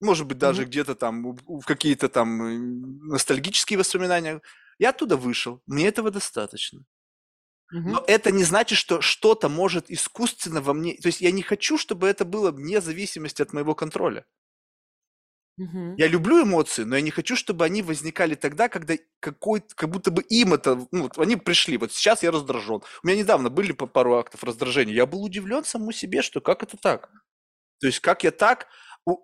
[0.00, 0.70] может быть, даже Мгм.
[0.70, 2.56] где-то там в какие-то там э,
[3.12, 4.40] ностальгические воспоминания.
[4.78, 6.84] Я оттуда вышел, мне этого достаточно.
[7.70, 7.92] Мгм.
[7.92, 10.94] Но это не значит, что что-то может искусственно во мне...
[10.96, 14.24] То есть я не хочу, чтобы это было вне зависимости от моего контроля.
[15.56, 15.96] Мгм.
[15.96, 20.10] Я люблю эмоции, но я не хочу, чтобы они возникали тогда, когда какой как будто
[20.10, 20.86] бы им это...
[20.92, 21.76] Ну, вот они пришли.
[21.76, 22.82] Вот сейчас я раздражен.
[23.02, 24.94] У меня недавно были пару актов раздражения.
[24.94, 27.10] Я был удивлен самому себе, что как это так?
[27.80, 28.68] То есть как я так...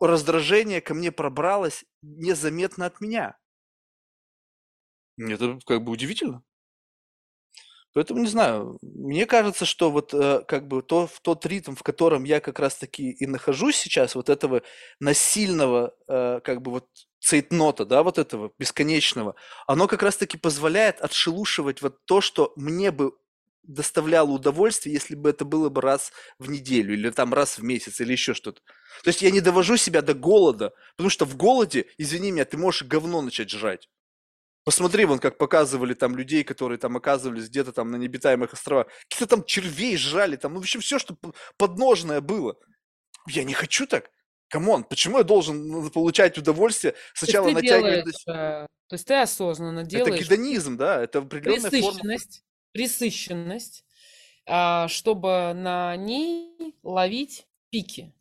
[0.01, 3.37] Раздражение ко мне пробралось незаметно от меня.
[5.19, 6.43] Это как бы удивительно.
[7.95, 11.83] Поэтому не знаю, мне кажется, что вот э, как бы то, в тот ритм, в
[11.85, 14.63] котором я как раз-таки и нахожусь сейчас, вот этого
[15.01, 16.87] насильного, э, как бы вот
[17.21, 19.37] цейтнота, да, вот этого бесконечного,
[19.69, 23.13] оно как раз-таки позволяет отшелушивать вот то, что мне бы
[23.63, 28.01] доставляло удовольствие, если бы это было бы раз в неделю или там раз в месяц
[28.01, 28.61] или еще что-то.
[29.03, 32.57] То есть я не довожу себя до голода, потому что в голоде, извини меня, ты
[32.57, 33.89] можешь говно начать жрать.
[34.65, 38.87] Посмотри, вон как показывали там людей, которые там оказывались где-то там на необитаемых островах.
[39.09, 41.17] Какие-то там червей жрали, там, ну, в общем, все, что
[41.59, 42.57] подножное было.
[43.27, 44.11] Я не хочу так.
[44.49, 48.05] Come on, почему я должен ну, получать удовольствие, сначала натягивать...
[48.05, 51.71] делаешь, э, то есть ты осознанно Это делаешь гедонизм, да, это определенная форма.
[51.71, 53.85] пресыщенность, пресыщенность,
[54.47, 58.15] а, чтобы на ней ловить пики.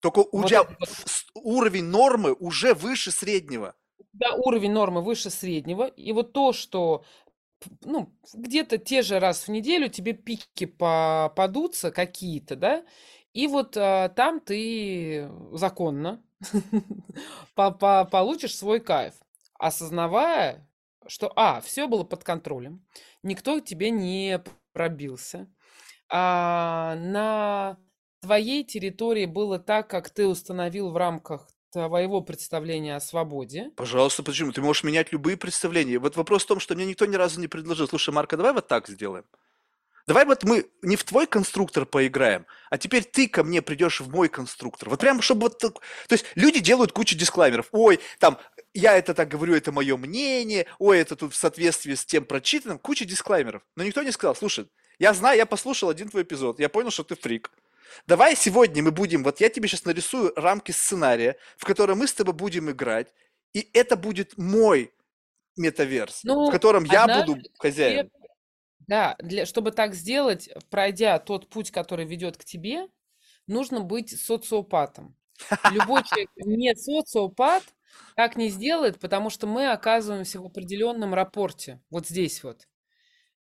[0.00, 0.92] Только у Вот тебя это
[1.34, 3.76] уровень нормы уже выше среднего.
[4.12, 7.04] Тебя уровень нормы выше среднего, и вот то, что
[7.84, 12.84] ну, где-то те же раз в неделю тебе пики попадутся какие-то, да,
[13.34, 16.22] и вот а, там ты законно
[17.54, 19.14] по- по- получишь свой кайф,
[19.58, 20.68] осознавая,
[21.06, 22.84] что, а, все было под контролем,
[23.22, 24.42] никто к тебе не
[24.72, 25.48] пробился,
[26.10, 27.78] а на
[28.20, 33.70] твоей территории было так, как ты установил в рамках твоего представления о свободе.
[33.76, 34.52] Пожалуйста, почему?
[34.52, 35.98] Ты можешь менять любые представления.
[35.98, 37.88] Вот вопрос в том, что мне никто ни разу не предложил.
[37.88, 39.24] Слушай, Марка, давай вот так сделаем.
[40.06, 44.10] Давай вот мы не в твой конструктор поиграем, а теперь ты ко мне придешь в
[44.10, 44.88] мой конструктор.
[44.88, 45.74] Вот прям, чтобы вот так...
[46.08, 47.68] То есть люди делают кучу дисклаймеров.
[47.70, 48.38] Ой, там,
[48.74, 50.66] я это так говорю, это мое мнение.
[50.78, 52.78] Ой, это тут в соответствии с тем прочитанным.
[52.78, 53.62] Куча дисклаймеров.
[53.76, 54.66] Но никто не сказал, слушай,
[54.98, 57.50] я знаю, я послушал один твой эпизод, я понял, что ты фрик.
[58.06, 62.14] Давай сегодня мы будем, вот я тебе сейчас нарисую рамки сценария, в котором мы с
[62.14, 63.12] тобой будем играть,
[63.52, 64.92] и это будет мой
[65.56, 68.10] метаверс, ну, в котором я буду хозяин.
[68.86, 72.88] Да, для, чтобы так сделать, пройдя тот путь, который ведет к тебе,
[73.46, 75.16] нужно быть социопатом.
[75.70, 77.62] Любой человек не социопат
[78.16, 81.80] так не сделает, потому что мы оказываемся в определенном рапорте.
[81.90, 82.66] Вот здесь вот.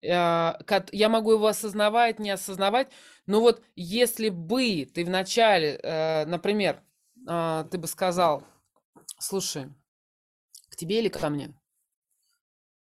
[0.02, 0.54] Э,
[0.92, 2.90] я могу его осознавать, не осознавать,
[3.26, 6.82] но вот если бы ты вначале, э, например,
[7.28, 8.44] а, ты бы сказал,
[9.20, 9.68] слушай,
[10.70, 11.54] к тебе или ко мне?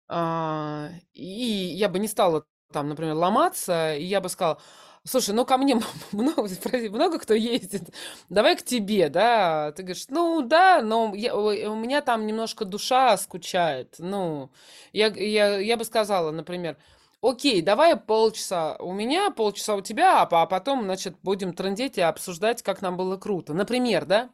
[0.08, 4.60] А, и я бы не стала там, например, ломаться, и я бы сказала,
[5.04, 5.80] слушай, ну ко мне
[6.12, 6.48] много,
[6.90, 7.90] много кто ездит,
[8.28, 9.72] давай к тебе, да?
[9.72, 13.96] Ты говоришь, ну да, но я, у меня там немножко душа скучает.
[13.98, 14.50] Ну,
[14.92, 16.76] я, я, я бы сказала, например,
[17.20, 22.62] окей, давай полчаса у меня, полчаса у тебя, а потом, значит, будем трындеть и обсуждать,
[22.62, 23.54] как нам было круто.
[23.54, 24.30] Например, да?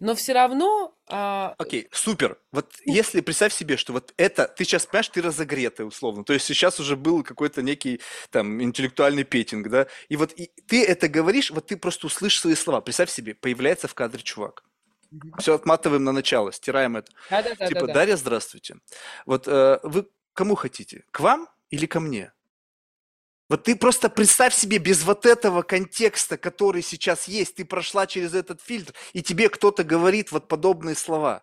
[0.00, 0.94] Но все равно...
[1.08, 1.54] А...
[1.58, 2.38] Окей, супер.
[2.52, 6.46] Вот если представь себе, что вот это, ты сейчас, понимаешь, ты разогретый условно, то есть
[6.46, 11.50] сейчас уже был какой-то некий там интеллектуальный петинг, да, и вот и ты это говоришь,
[11.50, 12.80] вот ты просто услышишь свои слова.
[12.80, 14.64] Представь себе, появляется в кадре чувак.
[15.38, 17.12] Все отматываем на начало, стираем это.
[17.28, 17.92] Да, да, да, типа, да, да.
[17.92, 18.76] Дарья, здравствуйте.
[19.26, 21.04] Вот э, вы кому хотите?
[21.10, 22.32] К вам или ко мне?
[23.48, 28.32] Вот ты просто представь себе без вот этого контекста, который сейчас есть, ты прошла через
[28.32, 31.42] этот фильтр, и тебе кто-то говорит вот подобные слова.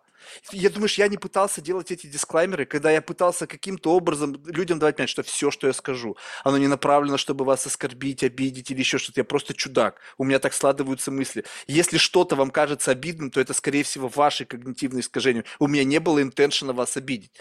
[0.52, 4.96] Я думаешь, я не пытался делать эти дисклаймеры, когда я пытался каким-то образом людям давать
[4.96, 8.98] понять, что все, что я скажу, оно не направлено, чтобы вас оскорбить, обидеть или еще
[8.98, 9.20] что-то.
[9.20, 10.00] Я просто чудак.
[10.16, 11.44] У меня так складываются мысли.
[11.66, 15.44] Если что-то вам кажется обидным, то это, скорее всего, ваши когнитивные искажения.
[15.58, 17.32] У меня не было интеншена вас обидеть.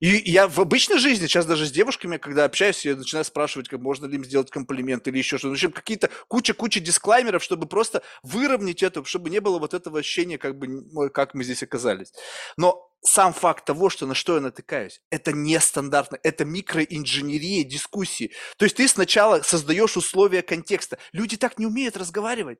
[0.00, 3.80] И я в обычной жизни, сейчас даже с девушками, когда общаюсь, я начинаю спрашивать, как
[3.80, 5.50] можно ли им сделать комплимент или еще что-то.
[5.50, 10.38] В общем, какие-то куча-куча дисклаймеров, чтобы просто выровнять это, чтобы не было вот этого ощущения,
[10.38, 12.12] как бы, как мы здесь оказались.
[12.56, 18.32] Но сам факт того, что на что я натыкаюсь, это нестандартно, это микроинженерия дискуссии.
[18.56, 20.98] То есть ты сначала создаешь условия контекста.
[21.12, 22.58] Люди так не умеют разговаривать.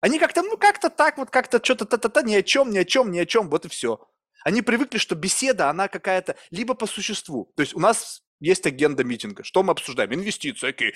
[0.00, 3.10] Они как-то, ну как-то так, вот как-то что-то та-та-та, ни о чем, ни о чем,
[3.10, 4.06] ни о чем, вот и все.
[4.44, 7.50] Они привыкли, что беседа, она какая-то либо по существу.
[7.56, 9.42] То есть у нас есть агенда митинга.
[9.42, 10.14] Что мы обсуждаем?
[10.14, 10.94] Инвестиции, окей.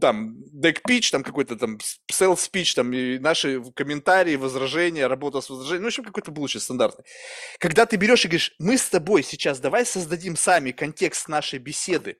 [0.00, 5.82] Там, deck pitch, там какой-то там speech, там и наши комментарии, возражения, работа с возражением.
[5.82, 7.04] Ну, в общем, какой-то был очень стандартный.
[7.58, 12.18] Когда ты берешь и говоришь, мы с тобой сейчас давай создадим сами контекст нашей беседы,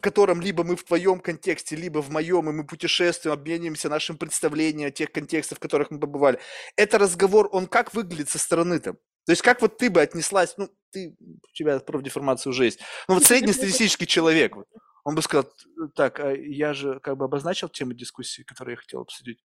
[0.00, 4.16] в котором либо мы в твоем контексте, либо в моем, и мы путешествуем, обмениваемся нашим
[4.16, 6.40] представлением о тех контекстах, в которых мы побывали.
[6.74, 8.94] Это разговор, он как выглядит со стороны там?
[9.26, 13.14] То есть как вот ты бы отнеслась, ну, ты, у тебя профдеформация уже есть, ну
[13.16, 14.56] вот среднестатистический человек,
[15.04, 15.52] он бы сказал,
[15.94, 19.44] так, а я же как бы обозначил тему дискуссии, которую я хотел обсудить.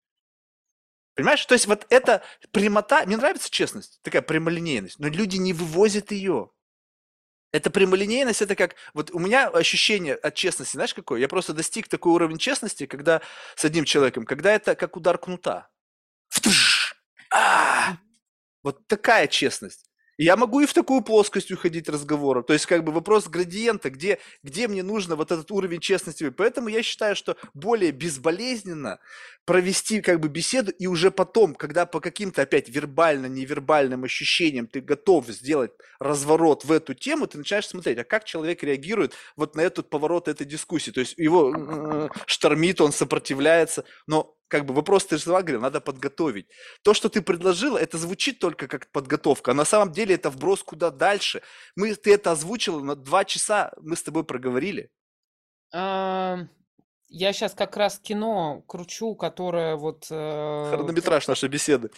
[1.17, 1.45] Понимаешь?
[1.47, 2.23] То есть вот эта
[2.53, 6.53] прямота, мне нравится честность, такая прямолинейность, но люди не вывозят ее.
[7.55, 8.75] Это прямолинейность, это как...
[8.95, 11.21] Вот у меня ощущение от честности, знаешь, какое?
[11.21, 13.21] Я просто достиг такой уровень честности, когда
[13.55, 15.69] с одним человеком, когда это как удар кнута.
[17.33, 17.97] А!
[18.65, 19.89] Вот такая честность.
[20.17, 22.43] Я могу и в такую плоскость уходить разговора.
[22.43, 26.31] То есть, как бы вопрос градиента, где, где мне нужно вот этот уровень честности.
[26.31, 29.01] Поэтому я считаю, что более безболезненно
[29.45, 35.27] провести как бы беседу, и уже потом, когда по каким-то опять вербально-невербальным ощущениям ты готов
[35.29, 39.91] сделать разворот в эту тему, ты начинаешь смотреть, а как человек реагирует вот на этот
[39.91, 40.93] поворот этой дискуссии.
[40.93, 46.47] То есть его штормит, он сопротивляется, но как бы вопрос ты же говорил, надо подготовить.
[46.85, 50.63] То, что ты предложила, это звучит только как подготовка, а на самом деле это вброс
[50.63, 51.43] куда дальше.
[51.75, 54.91] Мы, ты это озвучила на два часа, мы с тобой проговорили.
[55.73, 56.47] Я
[57.09, 60.07] сейчас как раз кино кручу, которое вот...
[60.11, 61.91] Э, Хронометраж нашей беседы.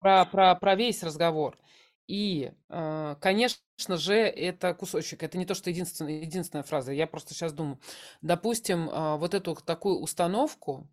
[0.00, 1.58] Про, про, про весь разговор.
[2.06, 6.92] И, э, конечно же, это кусочек, это не то, что единственная, единственная фраза.
[6.92, 7.78] Я просто сейчас думаю,
[8.22, 10.88] допустим, э, вот эту такую установку,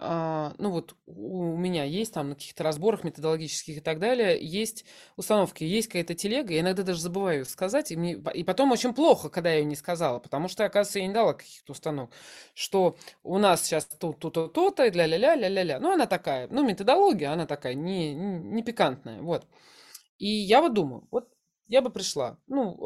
[0.00, 4.84] ну вот у меня есть там на каких-то разборах методологических и так далее, есть
[5.16, 9.28] установки, есть какая-то телега, я иногда даже забываю сказать, и, мне, и потом очень плохо,
[9.28, 12.10] когда я ее не сказала, потому что, оказывается, я не дала каких-то установок,
[12.54, 15.80] что у нас сейчас тут, тут, то, то-то, и ля-ля-ля, ля-ля-ля.
[15.80, 19.46] Ну, она такая, ну, методология, она такая, не, не пикантная, вот.
[20.18, 21.28] И я вот думаю, вот
[21.68, 22.38] я бы пришла.
[22.46, 22.76] Ну,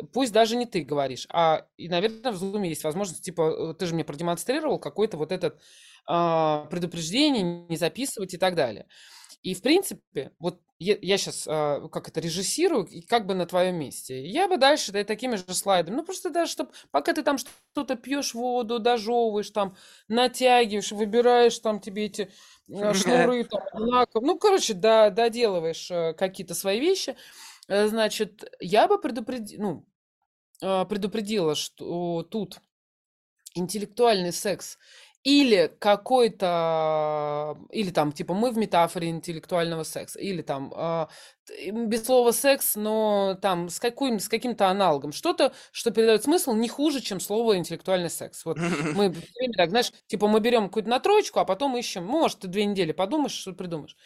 [0.00, 3.74] э, пусть даже не ты говоришь, а, и, наверное, в Zoom есть возможность, типа, э,
[3.74, 5.60] ты же мне продемонстрировал какой-то вот этот
[6.08, 8.86] э, предупреждение, не записывать и так далее.
[9.42, 13.46] И, в принципе, вот я, я сейчас э, как это режиссирую, и как бы на
[13.46, 14.24] твоем месте.
[14.26, 17.96] Я бы дальше да, такими же слайдами, ну, просто даже, чтобы пока ты там что-то
[17.96, 19.76] пьешь воду, дожевываешь, там,
[20.08, 22.30] натягиваешь, выбираешь там тебе эти
[22.68, 23.62] э, шнуры, там,
[24.14, 27.16] ну, короче, да, доделываешь э, какие-то свои вещи,
[27.68, 29.86] значит, я бы предупреди ну,
[30.62, 32.60] а, предупредила, что тут
[33.54, 34.78] интеллектуальный секс
[35.24, 41.06] или какой-то, или там, типа, мы в метафоре интеллектуального секса, или там, э,
[41.72, 45.12] без слова секс, но там с, каким, с каким-то аналогом.
[45.12, 48.44] Что-то, что передает смысл не хуже, чем слово интеллектуальный секс.
[48.44, 48.58] Вот
[48.94, 49.12] мы
[49.56, 52.92] так, знаешь, типа, мы берем какую-то на троечку, а потом ищем, может, ты две недели
[52.92, 53.96] подумаешь, что придумаешь.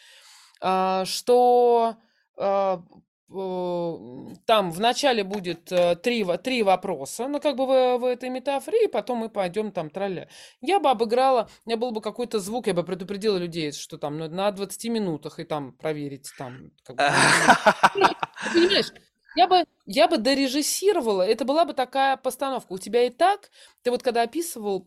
[0.61, 1.95] А, что
[2.37, 2.81] а,
[3.29, 8.87] там вначале будет э, три, три вопроса, ну, как бы в, в этой метафоре, и
[8.87, 10.29] потом мы пойдем там тролля.
[10.61, 14.17] Я бы обыграла, у меня был бы какой-то звук, я бы предупредила людей, что там
[14.17, 16.71] ну, на 20 минутах и там проверить там.
[16.83, 17.03] Как бы,
[18.53, 18.91] понимаешь,
[19.35, 22.73] я бы, я бы дорежиссировала, это была бы такая постановка.
[22.73, 23.49] У тебя и так,
[23.81, 24.85] ты вот когда описывал,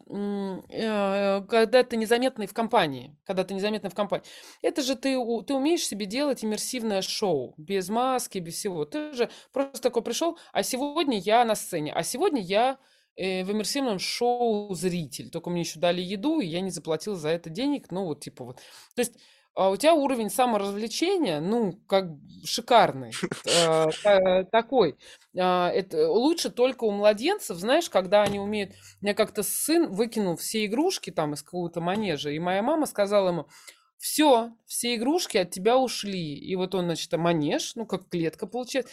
[0.71, 4.25] э, когда ты незаметный в компании, когда ты незаметный в компании,
[4.63, 5.17] это же ты,
[5.47, 8.85] ты умеешь себе делать иммерсивное шоу, без маски, без всего.
[8.85, 12.79] Ты же просто такой пришел, а сегодня я на сцене, а сегодня я
[13.17, 15.31] э, в иммерсивном шоу зритель.
[15.31, 17.91] Только мне еще дали еду, и я не заплатил за это денег.
[17.91, 18.57] Ну, вот типа вот.
[18.95, 19.15] То есть
[19.57, 22.11] а у тебя уровень саморазвлечения, ну, как
[22.45, 23.11] шикарный,
[24.05, 24.97] э, такой.
[25.37, 28.73] А, это лучше только у младенцев, знаешь, когда они умеют...
[29.01, 33.31] У меня как-то сын выкинул все игрушки там из какого-то манежа, и моя мама сказала
[33.31, 33.49] ему,
[33.97, 36.35] все, все игрушки от тебя ушли.
[36.35, 38.93] И вот он, значит, манеж, ну, как клетка получается.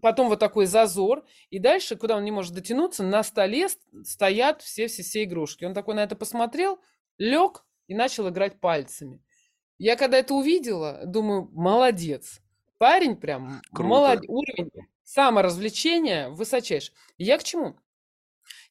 [0.00, 1.26] Потом вот такой зазор.
[1.50, 3.68] И дальше, куда он не может дотянуться, на столе
[4.04, 5.66] стоят все-все-все игрушки.
[5.66, 6.80] Он такой на это посмотрел,
[7.18, 9.22] лег и начал играть пальцами.
[9.82, 12.40] Я когда это увидела, думаю, молодец.
[12.78, 14.26] Парень прям молодец.
[14.28, 14.70] Уровень
[15.02, 16.94] саморазвлечения высочайший.
[17.18, 17.76] Я к чему?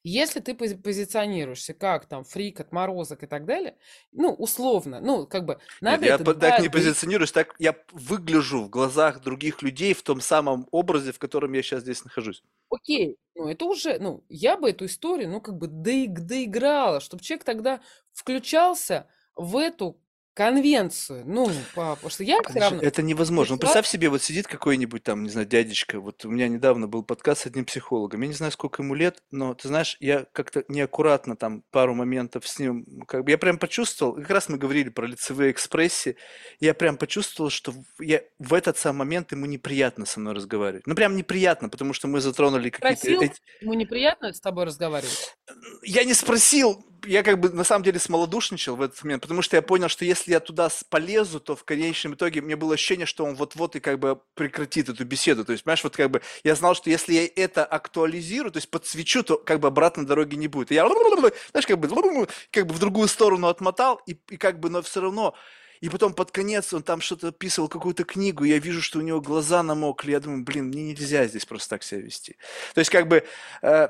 [0.02, 3.76] Если ты позиционируешься как там фрик, отморозок и так далее,
[4.12, 6.30] ну, условно, ну, как бы надо Нет, это...
[6.30, 11.12] Я так не позиционируюсь, так я выгляжу в глазах других людей в том самом образе,
[11.12, 12.42] в котором я сейчас здесь нахожусь.
[12.70, 17.44] Окей, ну, это уже, ну, я бы эту историю, ну, как бы доиграла, чтобы человек
[17.44, 17.82] тогда
[18.14, 20.01] включался в эту
[20.34, 21.24] конвенцию.
[21.26, 22.80] Ну, потому что я все равно...
[22.80, 23.54] Это невозможно.
[23.54, 26.00] Ну, представь себе, вот сидит какой-нибудь там, не знаю, дядечка.
[26.00, 28.22] Вот у меня недавно был подкаст с одним психологом.
[28.22, 32.48] Я не знаю, сколько ему лет, но, ты знаешь, я как-то неаккуратно там пару моментов
[32.48, 32.86] с ним...
[33.06, 36.16] Как бы, я прям почувствовал, как раз мы говорили про лицевые экспрессии,
[36.60, 40.86] я прям почувствовал, что я в этот самый момент ему неприятно со мной разговаривать.
[40.86, 43.34] Ну, прям неприятно, потому что мы затронули какие-то...
[43.60, 45.36] Ему неприятно с тобой разговаривать?
[45.82, 49.56] Я не спросил, я как бы на самом деле смолодушничал в этот момент, потому что
[49.56, 53.24] я понял, что если я туда полезу, то в конечном итоге мне было ощущение, что
[53.24, 55.44] он вот-вот и как бы прекратит эту беседу.
[55.44, 58.70] То есть, понимаешь, вот как бы я знал, что если я это актуализирую, то есть
[58.70, 60.70] подсвечу, то как бы обратной дороги не будет.
[60.70, 60.86] И я,
[61.50, 61.88] знаешь, как бы,
[62.50, 65.34] как бы в другую сторону отмотал, и, и как бы, но все равно
[65.82, 69.20] и потом под конец он там что-то описывал, какую-то книгу, я вижу, что у него
[69.20, 70.12] глаза намокли.
[70.12, 72.36] Я думаю, блин, мне нельзя здесь просто так себя вести.
[72.72, 73.24] То есть как бы
[73.62, 73.88] э,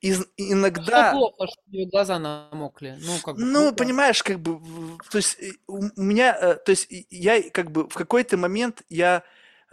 [0.00, 1.10] из, иногда...
[1.10, 2.96] Что плохо, что у него глаза намокли?
[3.00, 4.60] Ну, как бы, ну понимаешь, как бы,
[5.10, 9.24] то есть э, у меня, э, то есть я как бы в какой-то момент я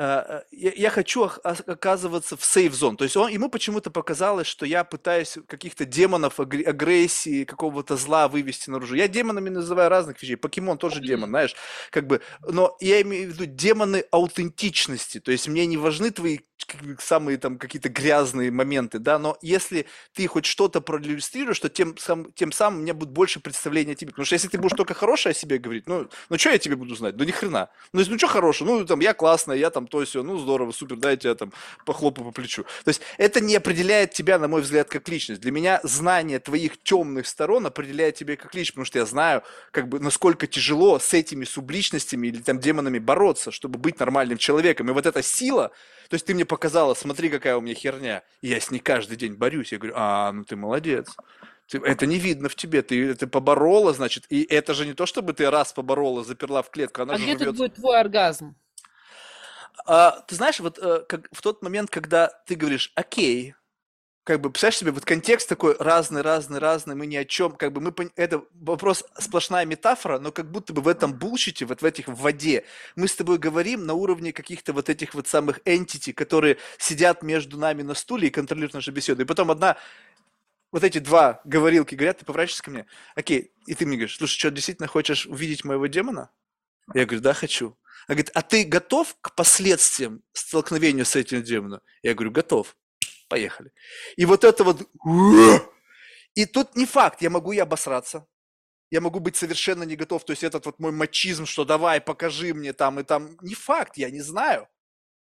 [0.01, 2.97] я, я хочу оказываться в сейф-зон.
[2.97, 8.69] То есть он, ему почему-то показалось, что я пытаюсь каких-то демонов, агрессии, какого-то зла вывести
[8.69, 8.95] наружу.
[8.95, 10.37] Я демонами называю разных вещей.
[10.37, 11.55] Покемон тоже демон, знаешь.
[11.91, 15.19] Как бы, но я имею в виду демоны аутентичности.
[15.19, 16.39] То есть мне не важны твои
[16.99, 22.31] самые там какие-то грязные моменты, да, но если ты хоть что-то проиллюстрируешь, то тем, сам,
[22.33, 24.11] тем самым у меня будет больше представления о тебе.
[24.11, 26.75] Потому что если ты будешь только хорошее о себе говорить, ну, ну что я тебе
[26.75, 27.15] буду знать?
[27.17, 27.69] Ну, ни хрена.
[27.93, 28.69] Ну, ну что хорошее?
[28.69, 31.51] Ну, там, я классная, я там то все, ну, здорово, супер, дайте я там
[31.85, 32.63] похлопаю по плечу.
[32.63, 35.41] То есть это не определяет тебя, на мой взгляд, как личность.
[35.41, 39.89] Для меня знание твоих темных сторон определяет тебя как личность, потому что я знаю, как
[39.89, 44.89] бы, насколько тяжело с этими субличностями или там демонами бороться, чтобы быть нормальным человеком.
[44.89, 45.71] И вот эта сила,
[46.09, 48.23] то есть ты мне показала, смотри, какая у меня херня.
[48.41, 49.73] И я с ней каждый день борюсь.
[49.73, 51.09] Я говорю, а, ну ты молодец.
[51.67, 55.05] Ты, это не видно в тебе, ты это поборола, значит, и это же не то,
[55.05, 57.57] чтобы ты раз поборола, заперла в клетку, она А же где тут рвется.
[57.63, 58.55] будет твой оргазм?
[59.85, 63.55] А, ты знаешь, вот э, как, в тот момент, когда ты говоришь, окей,
[64.23, 67.73] как бы, представляешь себе, вот контекст такой разный, разный, разный, мы ни о чем, как
[67.73, 71.85] бы мы, это вопрос сплошная метафора, но как будто бы в этом bullshit'е, вот в
[71.85, 72.63] этих, в воде,
[72.95, 77.57] мы с тобой говорим на уровне каких-то вот этих вот самых entity, которые сидят между
[77.57, 79.23] нами на стуле и контролируют нашу беседу.
[79.23, 79.77] И потом одна,
[80.71, 82.85] вот эти два говорилки говорят, ты поворачиваешься ко мне,
[83.15, 86.29] окей, и ты мне говоришь, слушай, что, действительно хочешь увидеть моего демона?
[86.93, 87.75] Я говорю, да, хочу.
[88.11, 91.79] Она говорит, а ты готов к последствиям столкновения с этим демоном?
[92.03, 92.75] Я говорю, готов.
[93.29, 93.71] Поехали.
[94.17, 94.81] И вот это вот...
[96.35, 98.27] И тут не факт, я могу и обосраться.
[98.89, 100.25] Я могу быть совершенно не готов.
[100.25, 103.37] То есть этот вот мой мачизм, что давай, покажи мне там и там.
[103.39, 104.67] Не факт, я не знаю.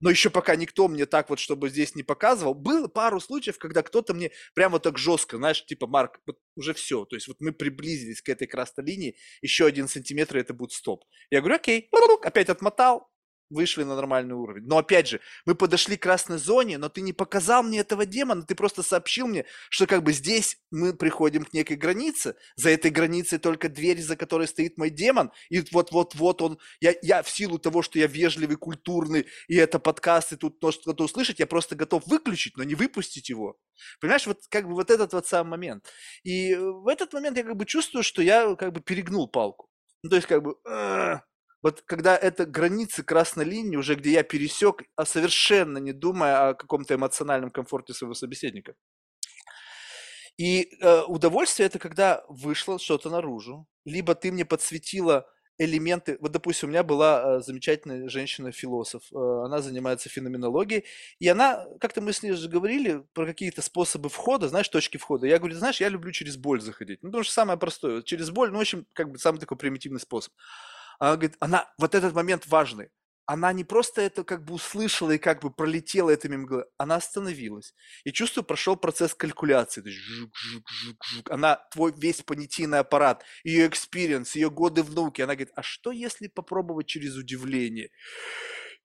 [0.03, 2.53] Но еще пока никто мне так вот, чтобы здесь не показывал.
[2.53, 7.05] Было пару случаев, когда кто-то мне прямо так жестко, знаешь, типа, Марк, вот уже все.
[7.05, 10.73] То есть вот мы приблизились к этой красной линии, еще один сантиметр, и это будет
[10.73, 11.05] стоп.
[11.29, 11.89] Я говорю, окей,
[12.21, 13.12] опять отмотал,
[13.49, 14.63] вышли на нормальный уровень.
[14.65, 18.43] Но опять же, мы подошли к красной зоне, но ты не показал мне этого демона,
[18.43, 22.91] ты просто сообщил мне, что как бы здесь мы приходим к некой границе, за этой
[22.91, 27.59] границей только дверь, за которой стоит мой демон, и вот-вот-вот он, я, я в силу
[27.59, 31.75] того, что я вежливый, культурный, и это подкаст, и тут может кто-то услышать, я просто
[31.75, 33.57] готов выключить, но не выпустить его.
[33.99, 35.85] Понимаешь, вот как бы вот этот вот сам момент.
[36.23, 39.69] И в этот момент я как бы чувствую, что я как бы перегнул палку.
[40.03, 40.55] Ну, то есть как бы...
[41.63, 46.53] Вот когда это границы красной линии, уже где я пересек, а совершенно не думая о
[46.53, 48.75] каком-то эмоциональном комфорте своего собеседника.
[50.37, 55.25] И э, удовольствие это когда вышло что-то наружу, либо ты мне подсветила
[55.59, 56.17] элементы.
[56.19, 59.15] Вот, допустим, у меня была э, замечательная женщина-философ, э,
[59.45, 60.85] она занимается феноменологией,
[61.19, 65.27] и она, как-то мы с ней же говорили про какие-то способы входа, знаешь, точки входа.
[65.27, 68.51] Я говорю, знаешь, я люблю через боль заходить, ну, потому что самое простое, через боль,
[68.51, 70.33] ну, в общем, как бы самый такой примитивный способ.
[71.03, 72.87] Она говорит, она, вот этот момент важный.
[73.25, 77.73] Она не просто это как бы услышала и как бы пролетела это мимо она остановилась.
[78.05, 79.83] И чувствую, прошел процесс калькуляции.
[79.85, 81.29] Жук, жук, жук, жук.
[81.29, 85.25] Она, твой весь понятийный аппарат, ее experience, ее годы в науке.
[85.25, 87.89] Она говорит, а что если попробовать через удивление?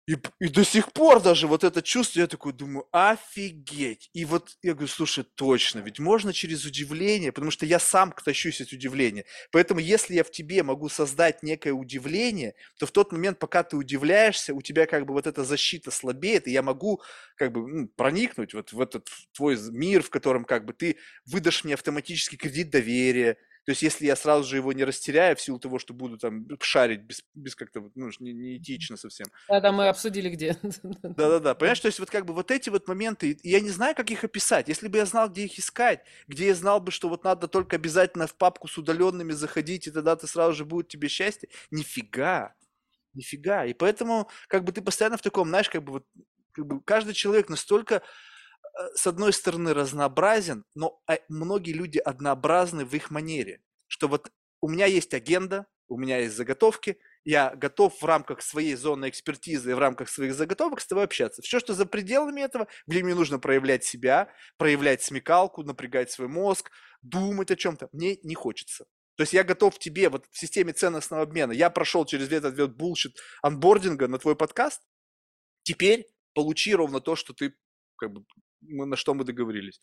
[0.09, 4.09] И, и до сих пор даже вот это чувство, я такой думаю, офигеть.
[4.15, 8.63] И вот я говорю, слушай, точно, ведь можно через удивление, потому что я сам тащусь
[8.63, 9.27] от удивления.
[9.53, 13.77] Поэтому если я в тебе могу создать некое удивление, то в тот момент, пока ты
[13.77, 17.03] удивляешься, у тебя как бы вот эта защита слабеет, и я могу
[17.37, 21.65] как бы ну, проникнуть вот в этот твой мир, в котором как бы ты выдашь
[21.65, 23.37] мне автоматически кредит доверия,
[23.69, 26.47] то есть, если я сразу же его не растеряю в силу того, что буду там
[26.59, 29.27] шарить без, без как-то, ну, не, не этично совсем.
[29.47, 30.57] Да, да, мы обсудили где.
[31.03, 34.11] Да-да-да, понимаешь, то есть вот как бы вот эти вот моменты, я не знаю, как
[34.11, 34.69] их описать.
[34.69, 37.77] Если бы я знал, где их искать, где я знал бы, что вот надо только
[37.77, 41.51] обязательно в папку с удаленными заходить, и тогда ты сразу же будет тебе счастье.
[41.71, 42.55] Нифига,
[43.13, 43.67] нифига.
[43.67, 46.07] И поэтому как бы ты постоянно в таком, знаешь, как бы вот
[46.53, 48.01] как бы каждый человек настолько э,
[48.95, 53.61] с одной стороны разнообразен, но а, многие люди однообразны в их манере.
[53.87, 54.31] Что вот
[54.61, 59.75] у меня есть агenda, у меня есть заготовки, я готов в рамках своей зоны экспертизы,
[59.75, 61.43] в рамках своих заготовок с тобой общаться.
[61.43, 66.71] Все, что за пределами этого, где мне нужно проявлять себя, проявлять смекалку, напрягать свой мозг,
[67.03, 68.87] думать о чем-то, мне не хочется.
[69.17, 72.81] То есть я готов тебе, вот в системе ценностного обмена, я прошел через этот вот
[72.81, 74.81] bullshit анбординга на твой подкаст,
[75.65, 77.55] теперь получи ровно то, что ты,
[77.97, 78.25] как бы,
[78.61, 79.81] мы, на что мы договорились.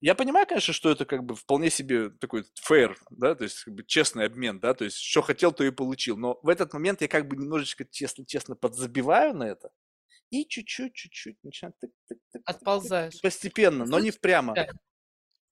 [0.00, 3.74] Я понимаю, конечно, что это как бы вполне себе такой fair, да, то есть как
[3.74, 6.16] бы честный обмен, да, то есть что хотел, то и получил.
[6.18, 9.70] Но в этот момент я как бы немножечко честно, честно подзабиваю на это
[10.30, 13.20] и чуть-чуть, чуть-чуть начинаю тык, тык, тык, Отползаешь.
[13.22, 14.54] постепенно, но не прямо.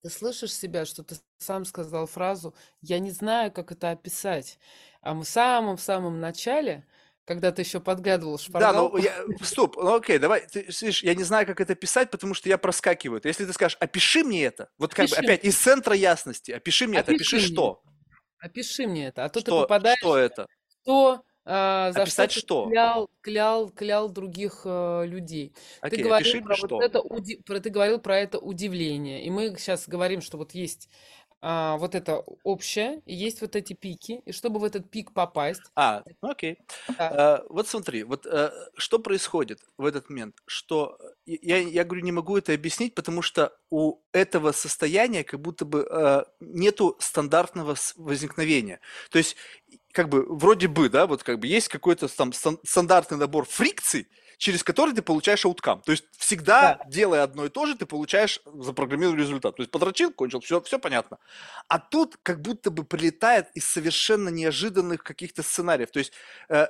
[0.03, 4.59] Ты слышишь себя, что ты сам сказал фразу «я не знаю, как это описать».
[5.01, 6.87] А мы в самом-самом начале,
[7.24, 11.15] когда ты еще подглядывал Да, ну шпаргалку, я, стоп, ну окей, давай, ты, видишь, я
[11.15, 13.20] не знаю, как это писать, потому что я проскакиваю.
[13.23, 16.86] Если ты скажешь, опиши мне это, вот как бы опиши, опять из центра ясности, опиши
[16.86, 17.82] мне это, опиши опиши мне, что,
[18.39, 19.24] опиши мне это.
[19.24, 22.69] А то ты что, попадаешь что это, в то, а, за что описать ты что,
[22.69, 25.55] клял, клял, клял других э, людей.
[25.81, 26.82] Ты окей, говорил опиши мне про вот что.
[26.82, 29.24] это, ты говорил про это удивление.
[29.24, 30.89] И мы сейчас говорим, что вот есть
[31.43, 34.23] а, вот это общее, и есть вот эти пики.
[34.27, 36.59] И чтобы в этот пик попасть, А, ну окей.
[36.89, 41.85] да, Э, Вот смотри, вот э, что происходит в этот момент, что э, я, я
[41.85, 46.97] говорю, не могу это объяснить, потому что у этого состояния как будто бы э, нету
[47.01, 48.81] стандартного возникновения.
[49.10, 49.36] То есть,
[49.93, 54.09] как бы, вроде бы, да, вот как бы есть какой-то там стан- стандартный набор фрикций,
[54.43, 55.82] через который ты получаешь ауткам.
[55.82, 56.90] То есть всегда, да.
[56.90, 59.54] делая одно и то же, ты получаешь запрограммированный результат.
[59.54, 61.19] То есть подрочил, кончил, все, все понятно.
[61.69, 65.93] А тут как будто бы прилетает из совершенно неожиданных каких-то сценариев.
[65.93, 66.12] То есть
[66.48, 66.66] э,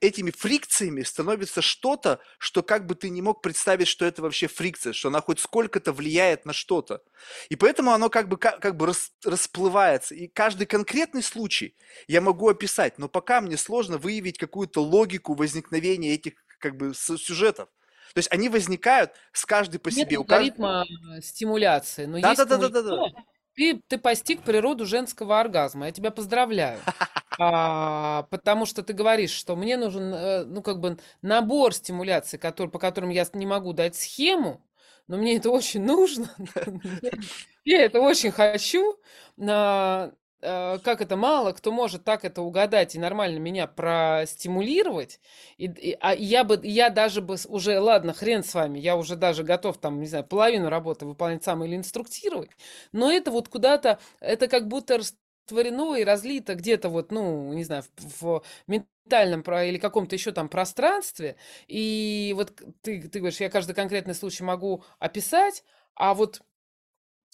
[0.00, 4.92] этими фрикциями становится что-то, что как бы ты не мог представить, что это вообще фрикция,
[4.92, 7.02] что она хоть сколько-то влияет на что-то.
[7.50, 10.16] И поэтому оно как бы, как, как бы рас, расплывается.
[10.16, 11.76] И каждый конкретный случай
[12.08, 17.68] я могу описать, но пока мне сложно выявить какую-то логику возникновения этих как бы сюжетов.
[18.14, 20.16] То есть они возникают с каждой по Нет себе.
[20.16, 21.24] алгоритма кажд...
[21.24, 23.24] стимуляции, но да, есть да, да, да, да, да.
[23.54, 25.86] Ты, ты постиг природу женского оргазма.
[25.86, 26.78] Я тебя поздравляю.
[27.42, 32.68] А, потому что ты говоришь, что мне нужен, э, ну, как бы набор стимуляций, который,
[32.68, 34.62] по которым я не могу дать схему,
[35.06, 36.28] но мне это очень нужно.
[37.64, 38.98] Я это очень хочу.
[39.38, 45.20] Э, как это мало кто может так это угадать и нормально меня простимулировать,
[45.58, 49.16] и, и, а я бы, я даже бы уже, ладно, хрен с вами, я уже
[49.16, 52.50] даже готов там, не знаю, половину работы выполнять сам или инструктировать,
[52.92, 57.84] но это вот куда-то, это как будто растворено и разлито где-то вот, ну, не знаю,
[57.96, 61.36] в, в ментальном или каком-то еще там пространстве,
[61.66, 62.52] и вот
[62.82, 66.40] ты, ты говоришь, я каждый конкретный случай могу описать, а вот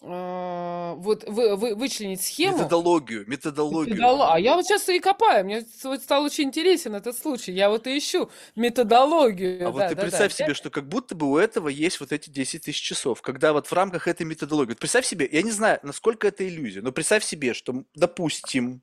[0.03, 2.59] а, вот вы, вы, вычленить схему.
[2.59, 3.95] Методологию, методологию.
[3.95, 4.35] Методоло...
[4.35, 7.53] А я вот сейчас и копаю, мне вот стал очень интересен этот случай.
[7.53, 9.63] Я вот и ищу методологию.
[9.63, 10.45] А да, вот ты да, представь да.
[10.45, 13.69] себе, что как будто бы у этого есть вот эти 10 тысяч часов, когда вот
[13.69, 14.71] в рамках этой методологии.
[14.71, 18.83] Вот представь себе, я не знаю, насколько это иллюзия, но представь себе, что, допустим,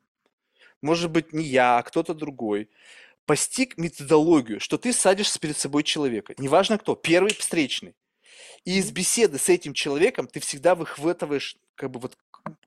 [0.82, 2.69] может быть, не я, а кто-то другой,
[3.27, 7.93] постиг методологию, что ты садишься перед собой человека, неважно кто, первый встречный,
[8.66, 12.17] и из беседы с этим человеком ты всегда выхватываешь как бы вот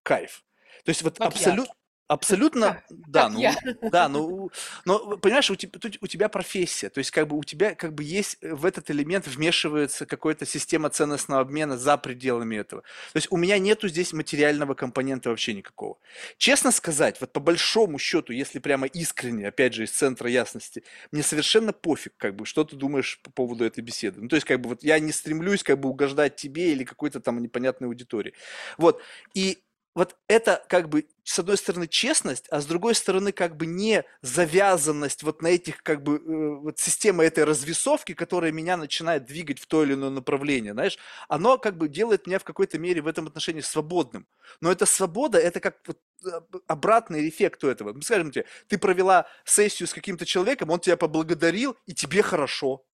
[0.02, 0.44] кайф.
[0.84, 1.75] То есть вот абсолютно...
[2.09, 3.43] Абсолютно, да, ну,
[3.91, 4.51] да, ну,
[4.85, 8.05] но понимаешь, у тебя, у тебя профессия, то есть как бы у тебя как бы
[8.05, 12.83] есть э, в этот элемент вмешивается какая-то система ценностного обмена за пределами этого.
[13.12, 15.99] То есть у меня нету здесь материального компонента вообще никакого.
[16.39, 21.25] Честно сказать, вот по большому счету, если прямо искренне, опять же, из центра ясности, мне
[21.25, 24.20] совершенно пофиг, как бы, что ты думаешь по поводу этой беседы.
[24.20, 27.18] Ну, то есть как бы вот я не стремлюсь как бы угождать тебе или какой-то
[27.20, 28.33] там непонятной аудитории.
[28.78, 29.02] Вот,
[29.35, 29.59] и
[29.97, 34.05] вот это как бы с одной стороны честность, а с другой стороны как бы не
[34.20, 39.58] завязанность вот на этих как бы э, вот система этой развесовки, которая меня начинает двигать
[39.58, 43.07] в то или иное направление, знаешь, оно как бы делает меня в какой-то мере в
[43.07, 44.26] этом отношении свободным.
[44.60, 47.99] Но эта свобода, это как вот э, обратный эффект у этого.
[48.02, 52.84] Скажем тебе, ты провела сессию с каким-то человеком, он тебя поблагодарил, и тебе хорошо.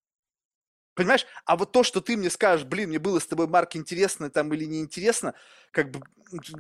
[0.95, 1.27] Понимаешь?
[1.47, 4.53] А вот то, что ты мне скажешь, блин, мне было с тобой, Марк, интересно там
[4.53, 5.35] или неинтересно,
[5.71, 6.03] как бы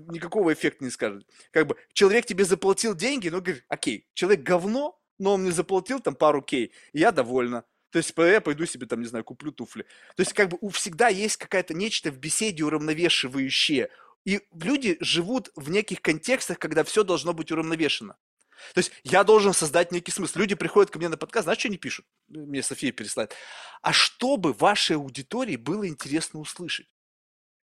[0.08, 1.26] никакого эффекта не скажет.
[1.50, 6.00] Как бы человек тебе заплатил деньги, ну, говорит, окей, человек говно, но он мне заплатил
[6.00, 7.64] там пару кей, и я довольна.
[7.90, 9.82] То есть я пойду себе там, не знаю, куплю туфли.
[10.16, 13.90] То есть как бы у всегда есть какая-то нечто в беседе уравновешивающее.
[14.24, 18.16] И люди живут в неких контекстах, когда все должно быть уравновешено.
[18.74, 20.38] То есть я должен создать некий смысл.
[20.38, 22.06] Люди приходят ко мне на подкаст, знаешь, что они пишут?
[22.28, 23.34] Мне София переслает.
[23.82, 26.86] А чтобы вашей аудитории было интересно услышать?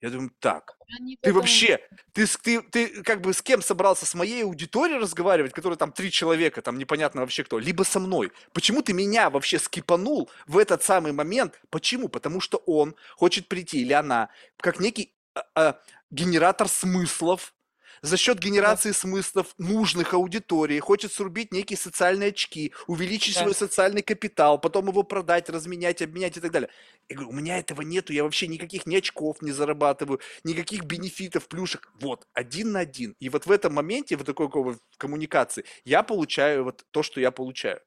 [0.01, 1.41] Я думаю, так, Они ты потом...
[1.41, 1.81] вообще,
[2.13, 4.07] ты, ты, ты как бы с кем собрался?
[4.07, 8.31] С моей аудиторией разговаривать, которая там три человека, там непонятно вообще кто, либо со мной.
[8.53, 11.61] Почему ты меня вообще скипанул в этот самый момент?
[11.71, 12.09] Почему?
[12.09, 17.53] Потому что он хочет прийти, или она, как некий а, а, генератор смыслов,
[18.03, 18.95] за счет генерации да.
[18.95, 23.43] смыслов нужных аудитории, хочет срубить некие социальные очки, увеличить да.
[23.43, 26.71] свой социальный капитал, потом его продать, разменять, обменять и так далее.
[27.09, 31.49] Я говорю, у меня этого нету, я вообще никаких ни очков не зарабатываю, никаких бенефитов,
[31.49, 31.91] плюшек.
[32.01, 33.15] Вот, один на один.
[33.21, 34.49] И вот в этом моменте, в такой
[34.97, 37.81] коммуникации, я получаю вот то, что я получаю.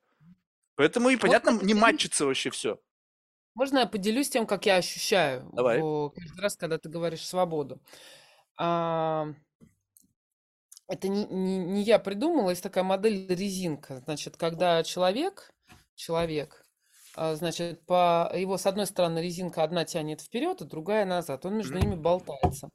[0.75, 2.79] Поэтому и, понятно, вот, не матчится вообще все.
[3.53, 5.79] Можно я поделюсь тем, как я ощущаю Давай.
[5.79, 7.81] каждый раз, когда ты говоришь свободу?
[8.57, 9.33] А,
[10.91, 14.01] это не, не, не я придумала, есть такая модель резинка.
[14.05, 15.53] Значит, когда человек,
[15.95, 16.65] человек,
[17.15, 21.45] а, значит, по его, с одной стороны, резинка одна тянет вперед, а другая назад.
[21.45, 22.69] Он между ними болтается.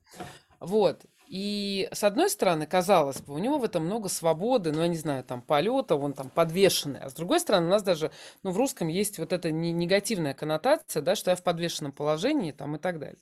[0.61, 1.05] Вот.
[1.29, 4.97] И с одной стороны, казалось бы, у него в этом много свободы, ну, я не
[4.97, 7.01] знаю, там, полета, он там подвешенный.
[7.01, 8.13] А с другой стороны, у нас даже,
[8.43, 12.77] ну, в русском есть вот эта негативная коннотация, да, что я в подвешенном положении, там,
[12.77, 13.19] и так далее.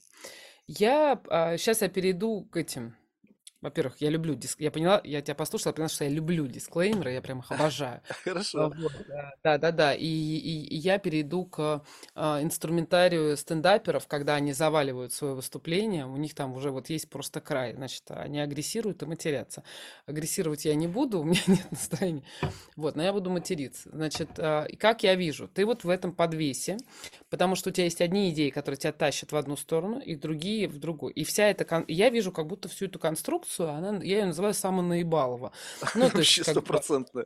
[0.67, 2.95] Я, а, сейчас я перейду к этим,
[3.65, 4.61] во-первых, я люблю диск...
[4.61, 8.03] Я поняла, я тебя послушала, я поняла, что я люблю дисклеймеры, я прям их обожаю.
[8.25, 8.71] Хорошо.
[8.77, 8.93] Вот,
[9.43, 9.95] да, да, да.
[9.95, 11.83] И, и, и я перейду к
[12.15, 17.41] а, инструментарию стендаперов, когда они заваливают свое выступление, у них там уже вот есть просто
[17.41, 17.73] край.
[17.73, 19.65] Значит, они агрессируют и матерятся.
[20.05, 22.25] Агрессировать я не буду, у меня нет настроения.
[22.77, 23.89] Вот, но я буду материться.
[23.91, 26.77] Значит, а, и как я вижу, ты вот в этом подвесе,
[27.31, 30.69] потому что у тебя есть одни идеи, которые тебя тащат в одну сторону, и другие
[30.69, 31.15] в другую.
[31.15, 31.65] И вся эта...
[31.65, 31.87] Кон...
[31.89, 35.53] Я вижу как будто всю эту конструкцию концепцию, она, я ее называю самонаебалова.
[35.95, 37.25] Ну, то есть, стопроцентно.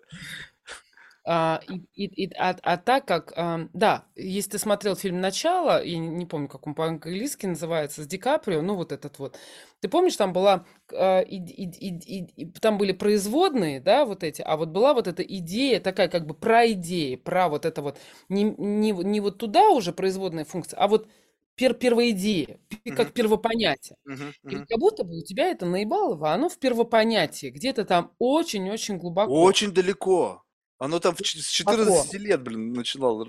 [1.31, 1.61] А,
[1.95, 6.09] и, и, а, а так как, а, да, если ты смотрел фильм «Начало», я не,
[6.09, 9.39] не помню, как он по-английски называется, с Ди Каприо, ну вот этот вот,
[9.81, 14.41] ты помнишь, там была, а, и, и, и, и, там были производные, да, вот эти,
[14.41, 17.99] а вот была вот эта идея, такая как бы про идеи, про вот это вот,
[18.31, 21.09] не, не, не вот туда уже производная функция, а вот
[21.59, 22.95] пер первоидея, uh-huh.
[22.95, 23.99] как первопонятие.
[24.09, 24.53] Uh-huh, uh-huh.
[24.53, 29.43] И как будто бы у тебя это наебалово, оно в первопонятии, где-то там очень-очень глубоко.
[29.43, 30.45] Очень далеко.
[30.79, 32.17] Оно там с 14 глубоко.
[32.17, 33.27] лет, блин, начинало.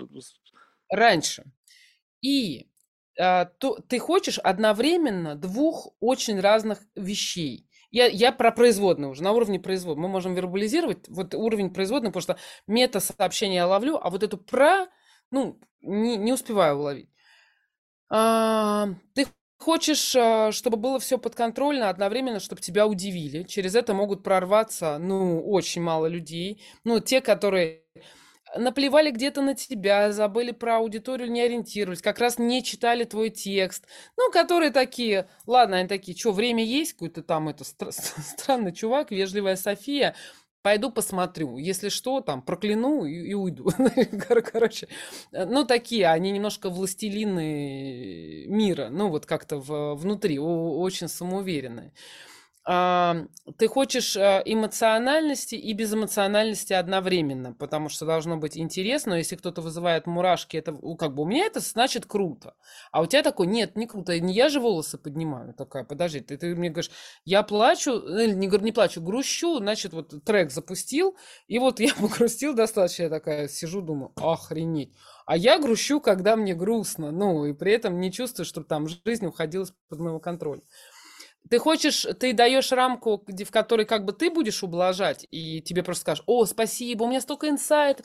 [0.88, 1.44] Раньше.
[2.22, 2.68] И
[3.18, 7.66] а, то, ты хочешь одновременно двух очень разных вещей.
[7.90, 10.04] Я, я про производные уже, на уровне производных.
[10.04, 12.36] Мы можем вербализировать вот уровень производных, потому что
[12.68, 14.86] мета-сообщение я ловлю, а вот эту про,
[15.32, 17.10] ну, не, не успеваю уловить.
[18.10, 19.26] А, ты
[19.58, 23.44] хочешь, а, чтобы было все подконтрольно, одновременно, чтобы тебя удивили.
[23.44, 26.62] Через это могут прорваться, ну, очень мало людей.
[26.84, 27.82] Ну, те, которые
[28.56, 33.86] наплевали где-то на тебя, забыли про аудиторию, не ориентировались, как раз не читали твой текст.
[34.16, 36.94] Ну, которые такие, ладно, они такие, что, время есть?
[36.94, 40.16] Какой-то там это стр- странный чувак, вежливая София.
[40.62, 41.56] Пойду посмотрю.
[41.56, 43.70] Если что, там, прокляну и, и уйду.
[44.52, 44.88] Короче,
[45.32, 48.88] э, ну, такие, они немножко властелины мира.
[48.90, 51.92] Ну, вот как-то в, внутри, очень самоуверенные
[52.72, 59.14] ты хочешь э, эмоциональности и безэмоциональности одновременно, потому что должно быть интересно.
[59.14, 62.54] Если кто-то вызывает мурашки, это как бы у меня это значит круто.
[62.92, 64.18] А у тебя такой, нет, не круто.
[64.20, 65.52] Не я же волосы поднимаю.
[65.54, 66.92] Такая, подожди, ты, ты мне говоришь,
[67.24, 71.16] я плачу, э, не, не плачу, грущу, значит, вот трек запустил,
[71.48, 74.94] и вот я погрустил достаточно, я такая сижу, думаю, охренеть.
[75.26, 79.26] А я грущу, когда мне грустно, ну, и при этом не чувствую, что там жизнь
[79.26, 80.62] уходила под моего контроля.
[81.48, 86.02] Ты хочешь, ты даешь рамку, в которой как бы ты будешь ублажать, и тебе просто
[86.02, 88.04] скажешь, о, спасибо, у меня столько инсайт,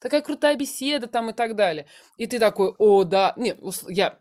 [0.00, 1.86] такая крутая беседа там и так далее.
[2.16, 3.58] И ты такой, о, да, нет,
[3.88, 4.18] я,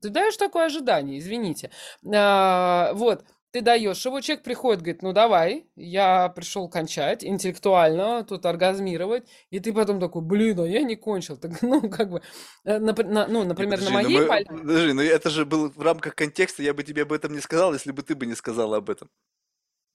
[0.00, 1.70] ты даешь такое ожидание, извините.
[2.12, 3.24] А, вот,
[3.54, 9.60] ты даешь его, человек приходит, говорит, ну давай, я пришел кончать интеллектуально, тут оргазмировать, и
[9.60, 11.36] ты потом такой, блин, а я не кончил.
[11.36, 12.20] Так, ну, как бы,
[12.64, 14.48] э, на, на, ну, например, подожди, на ну моей...
[14.50, 17.40] Мы, подожди, ну это же было в рамках контекста, я бы тебе об этом не
[17.40, 19.08] сказал, если бы ты бы не сказала об этом.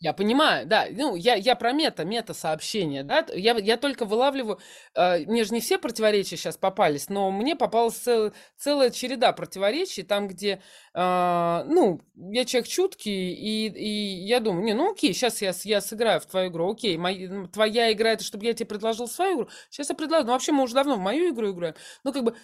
[0.01, 0.87] Я понимаю, да.
[0.89, 3.25] Ну, я, я про мета, мета-сообщение, да.
[3.33, 4.57] Я, я только вылавливаю...
[4.95, 10.03] Э, мне же не все противоречия сейчас попались, но мне попалась цел, целая череда противоречий,
[10.03, 10.61] там, где,
[10.93, 15.81] э, ну, я человек чуткий, и, и я думаю, не, ну окей, сейчас я, я
[15.81, 19.49] сыграю в твою игру, окей, моя, твоя игра, это чтобы я тебе предложил свою игру,
[19.69, 22.35] сейчас я предложу, ну, вообще мы уже давно в мою игру играем, ну, как бы,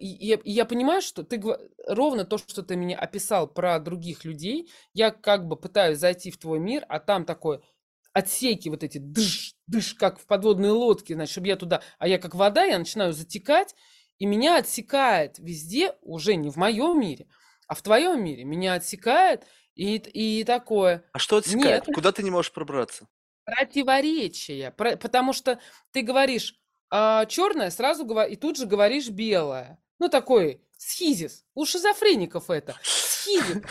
[0.00, 1.40] я, я понимаю, что ты
[1.86, 6.38] ровно то, что ты мне описал про других людей, я как бы пытаюсь зайти в
[6.38, 7.62] твой твой мир, а там такое
[8.12, 12.18] отсеки вот эти, дыш, дыш, как в подводной лодке, значит, чтобы я туда, а я
[12.18, 13.74] как вода, я начинаю затекать,
[14.18, 17.26] и меня отсекает везде, уже не в моем мире,
[17.66, 18.44] а в твоем мире.
[18.44, 21.04] Меня отсекает, и, и такое.
[21.12, 21.86] А что отсекает?
[21.86, 23.08] Нет, Куда ты не можешь пробраться?
[23.44, 24.72] Противоречие.
[24.72, 25.58] Про, потому что
[25.90, 29.82] ты говоришь а, черное, сразу говор, и тут же говоришь белое.
[29.98, 31.44] Ну, такой схизис.
[31.54, 32.76] У шизофреников это.
[32.82, 33.62] Схизис.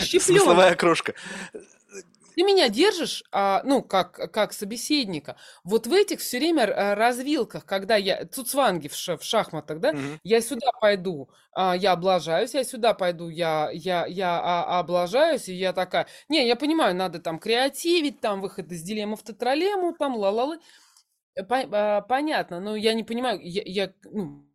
[0.00, 1.14] схизис Смысловая крошка.
[2.36, 5.36] Ты меня держишь, а, ну, как, как собеседника.
[5.64, 8.24] Вот в этих все время а, развилках, когда я...
[8.24, 9.90] Цуцванги в, ш, в шахматах, да?
[9.90, 9.98] Угу.
[10.22, 15.54] Я сюда пойду, а, я облажаюсь, я сюда пойду, я, я, я а, облажаюсь, и
[15.54, 16.06] я такая...
[16.28, 20.58] Не, я понимаю, надо там креативить, там выход из дилеммы в тетралему, там ла-ла-ла.
[21.36, 24.49] А, понятно, но я не понимаю, я, я ну,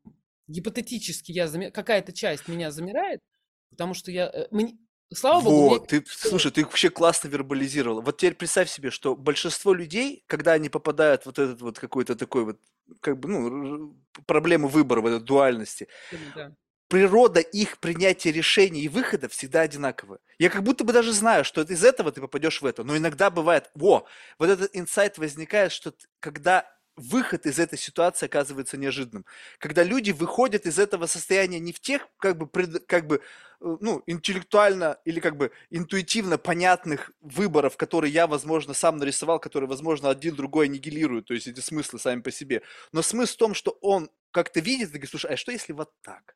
[0.48, 1.72] гипотетически я замер...
[1.72, 3.22] какая-то часть меня замирает,
[3.70, 4.30] потому что я...
[4.32, 4.78] Э, мне...
[5.14, 8.02] Слава богу, Вот, ты, слушай, ты вообще классно вербализировала.
[8.02, 12.16] Вот теперь представь себе, что большинство людей, когда они попадают в вот этот вот какой-то
[12.16, 12.60] такой вот,
[13.02, 15.88] как бы, ну, проблему выбора в этой дуальности,
[16.36, 16.56] да.
[16.88, 20.20] природа их принятия решений и выхода всегда одинаковая.
[20.40, 23.30] Я как будто бы даже знаю, что из этого ты попадешь в это, но иногда
[23.30, 24.08] бывает, во,
[24.40, 29.26] вот этот инсайт возникает, что когда выход из этой ситуации оказывается неожиданным.
[29.60, 33.20] Когда люди выходят из этого состояния не в тех, как бы, пред, как бы э,
[33.60, 40.10] ну, интеллектуально или как бы интуитивно понятных выборов, которые я, возможно, сам нарисовал, которые, возможно,
[40.10, 42.62] один другой аннигилируют, то есть эти смыслы сами по себе.
[42.92, 45.92] Но смысл в том, что он как-то видит и говорит, слушай, а что если вот
[46.02, 46.36] так?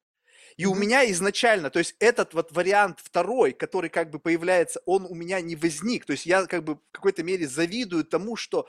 [0.58, 5.06] И у меня изначально, то есть этот вот вариант второй, который как бы появляется, он
[5.06, 6.06] у меня не возник.
[6.06, 8.68] То есть я как бы в какой-то мере завидую тому, что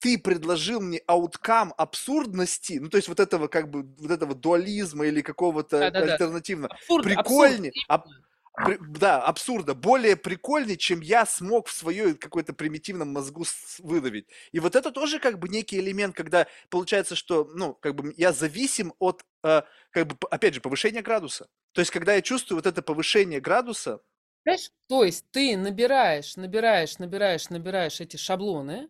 [0.00, 5.06] ты предложил мне ауткам абсурдности, ну то есть вот этого как бы вот этого дуализма
[5.06, 6.18] или какого-то Да-да-да.
[6.18, 8.22] альтернативного, Абсурд, абсурд, прикольнее, аб- именно.
[8.62, 13.44] при- да, абсурда, более прикольнее, чем я смог в своей какой-то примитивном мозгу
[13.78, 14.28] выдавить.
[14.52, 18.32] И вот это тоже как бы некий элемент, когда получается, что, ну, как бы я
[18.32, 21.48] зависим от, э, как бы, опять же, повышения градуса.
[21.72, 24.00] То есть, когда я чувствую вот это повышение градуса,
[24.44, 28.88] Знаешь, то есть ты набираешь, набираешь, набираешь, набираешь эти шаблоны.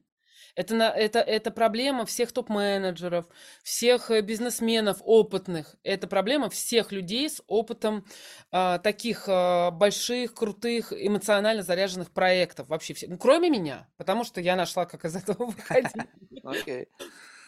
[0.54, 3.26] Это, на, это, это проблема всех топ-менеджеров,
[3.62, 5.76] всех э, бизнесменов опытных.
[5.82, 8.04] Это проблема всех людей с опытом
[8.50, 12.68] а, таких а, больших, крутых, эмоционально заряженных проектов.
[12.68, 13.06] Вообще все.
[13.08, 15.92] Ну, кроме меня, потому что я нашла, как из этого выходить.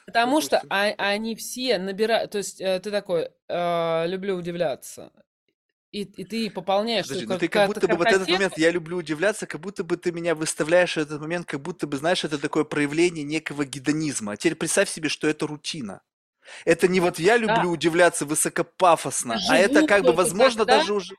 [0.07, 5.13] Потому что а- они все набирают, то есть э, ты такой, э, люблю удивляться,
[5.93, 8.97] и, и ты пополняешь Подожди, ну ты как будто бы вот этот момент, я люблю
[8.97, 12.39] удивляться, как будто бы ты меня выставляешь в этот момент, как будто бы, знаешь, это
[12.39, 14.33] такое проявление некого гедонизма.
[14.33, 16.01] А теперь представь себе, что это рутина.
[16.65, 20.65] Это не вот я да, люблю удивляться высокопафосно, я а это живу как бы, возможно,
[20.65, 21.15] тогда, даже уже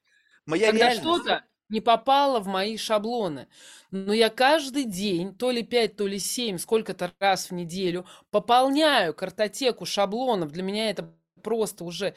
[0.45, 1.01] моя когда реальность.
[1.01, 3.47] что-то не попало в мои шаблоны.
[3.91, 9.13] Но я каждый день, то ли 5, то ли 7, сколько-то раз в неделю пополняю
[9.13, 10.51] картотеку шаблонов.
[10.51, 12.15] Для меня это просто уже...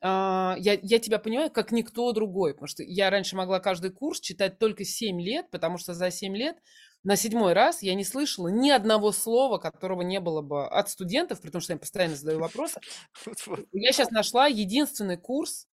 [0.00, 2.52] а, я, я тебя понимаю, как никто другой.
[2.54, 6.36] Потому что я раньше могла каждый курс читать только 7 лет, потому что за 7
[6.36, 6.56] лет
[7.04, 11.40] на седьмой раз я не слышала ни одного слова, которого не было бы от студентов,
[11.40, 12.80] при том, что я постоянно задаю вопросы.
[13.26, 13.60] Вот-вот.
[13.72, 15.68] Я сейчас нашла единственный курс,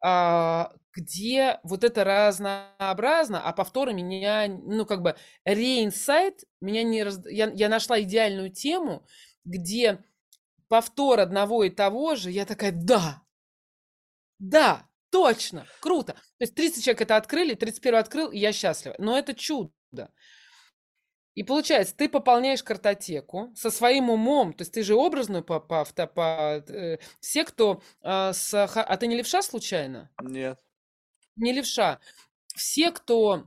[0.00, 7.20] а, где вот это разнообразно, а повторы меня, ну, как бы, реинсайт меня не раз...
[7.26, 9.04] Я, я нашла идеальную тему,
[9.44, 10.02] где
[10.68, 13.22] повтор одного и того же, я такая, да,
[14.38, 16.14] да, точно, круто.
[16.14, 18.94] То есть 30 человек это открыли, 31 открыл, и я счастлива.
[18.98, 19.72] Но это чудо.
[21.34, 25.82] И получается, ты пополняешь картотеку со своим умом, то есть ты же образную по, по,
[25.82, 30.10] авто- по, э, все, кто а, с, а ты не левша случайно?
[30.20, 30.58] Нет.
[31.36, 32.00] Не левша.
[32.56, 33.44] Все, кто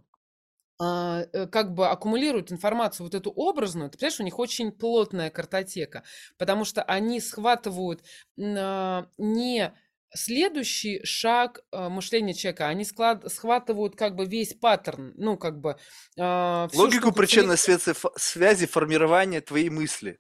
[0.80, 5.30] а, э, как бы аккумулируют информацию вот эту образную, ты понимаешь, у них очень плотная
[5.30, 6.04] картотека,
[6.38, 8.04] потому что они схватывают
[8.40, 9.74] а, не
[10.14, 15.78] следующий шаг а, мышления человека, они склад, схватывают как бы весь паттерн, ну как бы
[16.14, 18.12] всю Логику причинной целиком.
[18.18, 20.20] связи, формирования твоей мысли.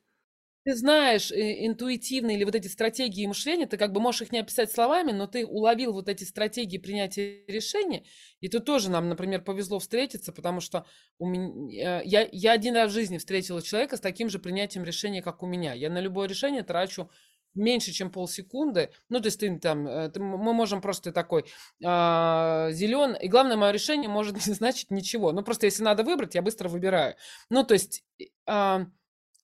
[0.63, 4.39] Ты знаешь э, интуитивно или вот эти стратегии мышления, ты как бы можешь их не
[4.39, 8.03] описать словами, но ты уловил вот эти стратегии принятия решения,
[8.41, 10.85] и тут тоже нам, например, повезло встретиться, потому что
[11.17, 15.23] у меня, я, я один раз в жизни встретила человека с таким же принятием решения,
[15.23, 15.73] как у меня.
[15.73, 17.09] Я на любое решение трачу
[17.53, 18.91] меньше, чем полсекунды.
[19.09, 21.45] Ну, то есть ты там, э, ты- мы можем просто такой
[21.81, 25.31] зеленый, и главное, мое решение может не значить ничего.
[25.31, 27.15] Ну, просто если надо выбрать, я быстро выбираю.
[27.49, 28.85] Ну, то есть э, а,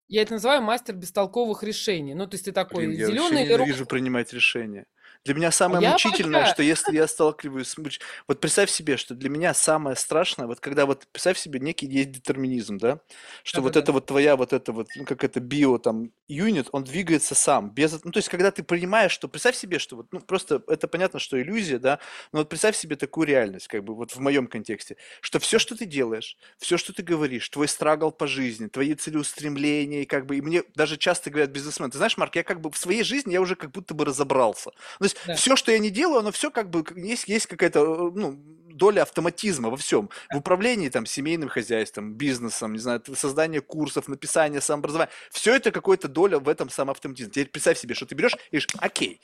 [0.08, 2.14] я это называю мастер бестолковых решений.
[2.14, 4.86] Ну, то есть ты Блин, такой я вообще зеленый ненавижу принимать решения.
[5.26, 6.54] Для меня самое я мучительное, обожаю.
[6.54, 7.78] что если я сталкиваюсь с...
[7.78, 11.88] муч- Вот представь себе, что для меня самое страшное, вот когда вот, представь себе, некий
[11.88, 13.00] есть детерминизм, да?
[13.44, 13.84] Что вот Да-да-да.
[13.84, 17.70] это вот твоя, вот это вот, ну, как это био там, юнит, он двигается сам,
[17.72, 18.04] без...
[18.04, 19.28] Ну, то есть, когда ты понимаешь, что...
[19.28, 22.00] Представь себе, что вот, ну, просто это понятно, что иллюзия, да?
[22.32, 25.76] Но вот представь себе такую реальность, как бы вот в моем контексте, что все, что
[25.76, 30.42] ты делаешь, все, что ты говоришь, твой страгл по жизни, твои целеустремления, как бы, и
[30.42, 33.42] мне даже часто говорят бизнесмены, ты знаешь, Марк, я как бы в своей жизни я
[33.42, 34.72] уже как будто бы разобрался.
[35.00, 35.36] То есть Да.
[35.36, 38.38] все, что я не делаю, оно все как бы есть, есть какая-то э, ну,
[38.78, 40.10] доля автоматизма во всем.
[40.32, 45.12] В управлении там семейным хозяйством, бизнесом, не знаю, создание курсов, написание самообразования.
[45.32, 47.32] Все это какая-то доля в этом самоавтоматизме.
[47.32, 49.20] Теперь представь себе, что ты берешь и говоришь, окей.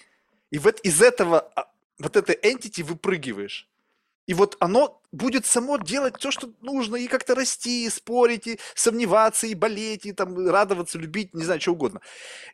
[0.49, 1.67] И вот из этого, а,
[1.99, 3.69] вот этой entity выпрыгиваешь.
[4.27, 8.59] И вот оно будет само делать то, что нужно, и как-то расти, и спорить, и
[8.75, 12.01] сомневаться, и болеть, и там радоваться, любить, не знаю, что угодно.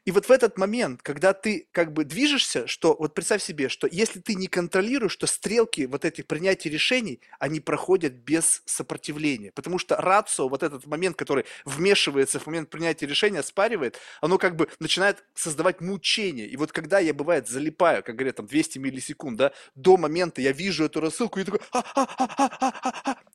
[0.06, 3.88] И вот в этот момент, когда ты как бы движешься, что вот представь себе, что
[3.90, 9.52] если ты не контролируешь, то стрелки вот этих принятий решений, они проходят без сопротивления.
[9.54, 14.58] Потому что рацио, вот этот момент, который вмешивается в момент принятия решения, спаривает, оно как
[14.58, 16.48] бы начинает создавать мучение.
[16.48, 20.52] И вот когда я, бывает, залипаю, как говорят, там 200 миллисекунд, да, до момента я
[20.52, 22.49] вижу эту рассылку и такой, а, а, а, а,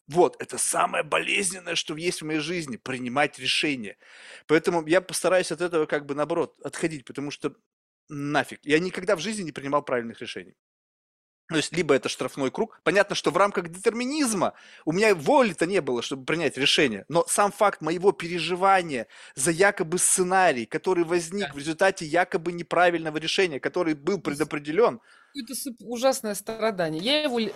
[0.06, 3.96] Вот, это самое болезненное, что есть в моей жизни, принимать решения.
[4.46, 7.54] Поэтому я постараюсь от этого как бы наоборот отходить, потому что
[8.08, 8.60] нафиг.
[8.64, 10.54] Я никогда в жизни не принимал правильных решений.
[11.48, 12.80] То есть, либо это штрафной круг.
[12.84, 14.54] Понятно, что в рамках детерминизма
[14.86, 17.04] у меня воли-то не было, чтобы принять решение.
[17.08, 23.60] Но сам факт моего переживания за якобы сценарий, который возник в результате якобы неправильного решения,
[23.60, 25.00] который был предопределен,
[25.34, 25.54] это
[25.84, 27.02] ужасное страдание.
[27.02, 27.48] Я его, э,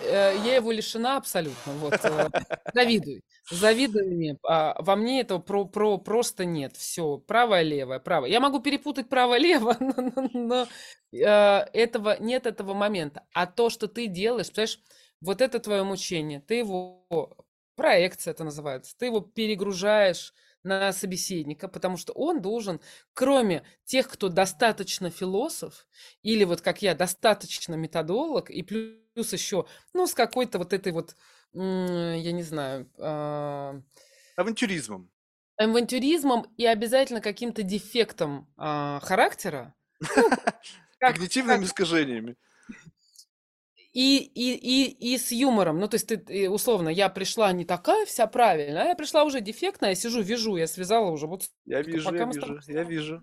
[0.45, 1.73] я его лишена абсолютно.
[1.73, 2.29] Вот, э,
[2.73, 3.21] завидуй.
[3.49, 4.37] Завидуй мне.
[4.47, 6.75] А во мне этого про, про, просто нет.
[6.77, 8.29] Все, правое, левое, правое.
[8.29, 10.67] Я могу перепутать право-лево, но, но, но
[11.11, 11.19] э,
[11.73, 13.23] этого, нет этого момента.
[13.33, 14.79] А то, что ты делаешь, понимаешь,
[15.21, 16.41] вот это твое мучение.
[16.41, 17.05] Ты его,
[17.75, 20.33] проекция это называется, ты его перегружаешь
[20.63, 22.81] на собеседника, потому что он должен,
[23.13, 25.87] кроме тех, кто достаточно философ,
[26.21, 31.15] или вот как я, достаточно методолог, и плюс еще, ну, с какой-то вот этой вот,
[31.53, 32.89] я не знаю...
[32.97, 33.81] Э,
[34.35, 35.09] авантюризмом.
[35.57, 39.75] Авантюризмом и обязательно каким-то дефектом э, характера.
[39.99, 40.29] Ну,
[40.99, 42.35] Когнитивными искажениями
[43.93, 45.79] и, и, и, и с юмором.
[45.79, 49.41] Ну, то есть, ты, условно, я пришла не такая вся правильная, а я пришла уже
[49.41, 51.43] дефектная, я сижу, вяжу, я связала уже вот...
[51.65, 53.21] Я вижу, я вижу, я вижу.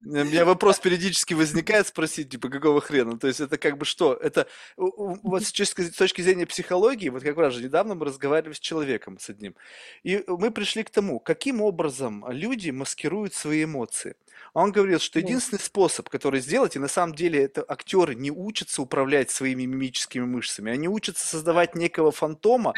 [0.00, 3.18] У меня вопрос периодически возникает спросить, типа, какого хрена?
[3.18, 4.14] То есть, это как бы что?
[4.14, 4.46] Это
[4.76, 9.28] вот с точки зрения психологии, вот как раз же недавно мы разговаривали с человеком, с
[9.28, 9.56] одним,
[10.04, 14.14] и мы пришли к тому, каким образом люди маскируют свои эмоции.
[14.54, 18.82] Он говорил, что единственный способ, который сделать, и на самом деле это актеры не учатся
[18.82, 22.74] управлять своими мимическими мышцами, они учатся создавать некого фантома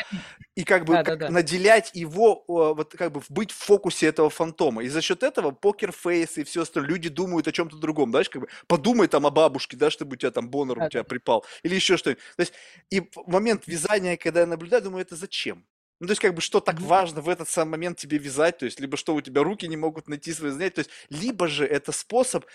[0.55, 1.33] и как бы да, как да, да.
[1.33, 4.83] наделять его, вот как бы быть в фокусе этого фантома.
[4.83, 8.43] И за счет этого покерфейс и все остальное, люди думают о чем-то другом, знаешь, как
[8.43, 11.75] бы подумай там о бабушке, да, чтобы у тебя там бонор у тебя припал, или
[11.75, 12.23] еще что-нибудь.
[12.37, 12.53] То есть,
[12.91, 15.65] и момент вязания, когда я наблюдаю, думаю, это зачем?
[16.01, 18.65] Ну, то есть, как бы, что так важно в этот самый момент тебе вязать, то
[18.65, 21.67] есть, либо что у тебя руки не могут найти свои занятия, то есть, либо же
[21.67, 22.47] это способ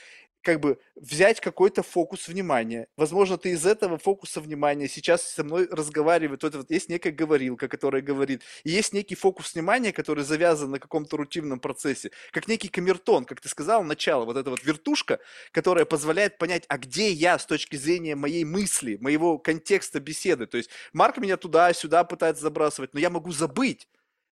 [0.45, 2.87] как бы взять какой-то фокус внимания.
[2.95, 6.43] Возможно, ты из этого фокуса внимания сейчас со мной разговаривает.
[6.43, 10.79] Вот, вот есть некая говорилка, которая говорит, и есть некий фокус внимания, который завязан на
[10.79, 15.19] каком-то рутинном процессе, как некий камертон, как ты сказал, начало, вот эта вот вертушка,
[15.51, 20.45] которая позволяет понять, а где я с точки зрения моей мысли, моего контекста беседы.
[20.45, 23.87] То есть Марк меня туда-сюда пытается забрасывать, но я могу забыть,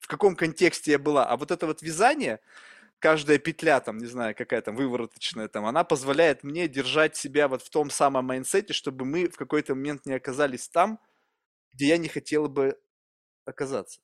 [0.01, 1.27] в каком контексте я была.
[1.27, 2.41] А вот это вот вязание,
[2.99, 7.63] каждая петля, там, не знаю, какая там вывороточная, там, она позволяет мне держать себя вот
[7.63, 11.01] в том самом майнсете, чтобы мы в какой-то момент не оказались там,
[11.73, 12.79] где я не хотела бы
[13.45, 14.01] оказаться.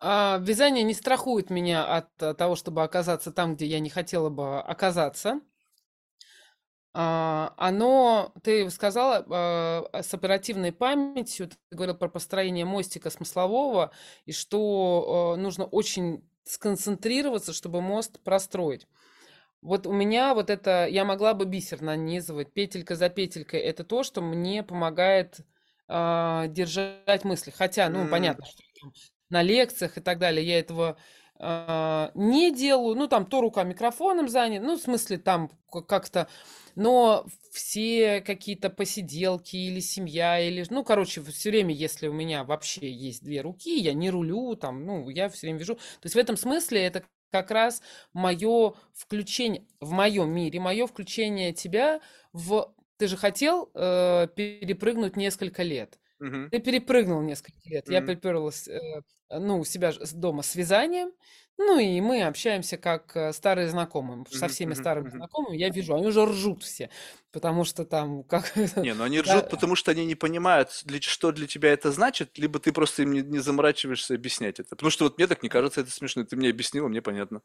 [0.00, 4.28] А, вязание не страхует меня от э, того, чтобы оказаться там, где я не хотела
[4.28, 5.40] бы оказаться.
[6.92, 13.92] А, оно, ты сказала, а, с оперативной памятью, ты говорил про построение мостика смыслового,
[14.26, 18.86] и что э, нужно очень сконцентрироваться, чтобы мост простроить.
[19.62, 23.60] Вот у меня вот это, я могла бы бисер нанизывать петелька за петелькой.
[23.60, 25.40] Это то, что мне помогает
[25.88, 27.50] э, держать мысли.
[27.50, 28.08] Хотя, ну, mm.
[28.08, 28.62] понятно, что
[29.30, 30.98] на лекциях и так далее я этого
[31.38, 32.96] э, не делаю.
[32.96, 35.50] Ну, там то рука микрофоном занят, ну, в смысле, там
[35.88, 36.28] как-то
[36.76, 42.90] но все какие-то посиделки или семья, или, ну, короче, все время, если у меня вообще
[42.90, 45.74] есть две руки, я не рулю, там, ну, я все время вижу.
[45.74, 47.82] То есть в этом смысле это как раз
[48.12, 52.00] мое включение в моем мире, мое включение тебя
[52.32, 52.72] в...
[52.96, 55.98] Ты же хотел э, перепрыгнуть несколько лет.
[56.20, 56.50] Угу.
[56.50, 57.84] Ты перепрыгнул несколько лет.
[57.84, 57.92] Угу.
[57.92, 61.12] Я приперлась, э, ну, у себя дома с вязанием.
[61.56, 64.24] Ну и мы общаемся как э, старые знакомые.
[64.28, 66.90] Со всеми старыми знакомыми я вижу, они уже ржут все,
[67.30, 68.56] потому что там как...
[68.76, 72.38] Не, ну они ржут, потому что они не понимают, для, что для тебя это значит,
[72.38, 74.70] либо ты просто им не, не заморачиваешься объяснять это.
[74.70, 76.24] Потому что вот мне так не кажется это смешно.
[76.24, 77.40] Ты мне объяснила, мне понятно.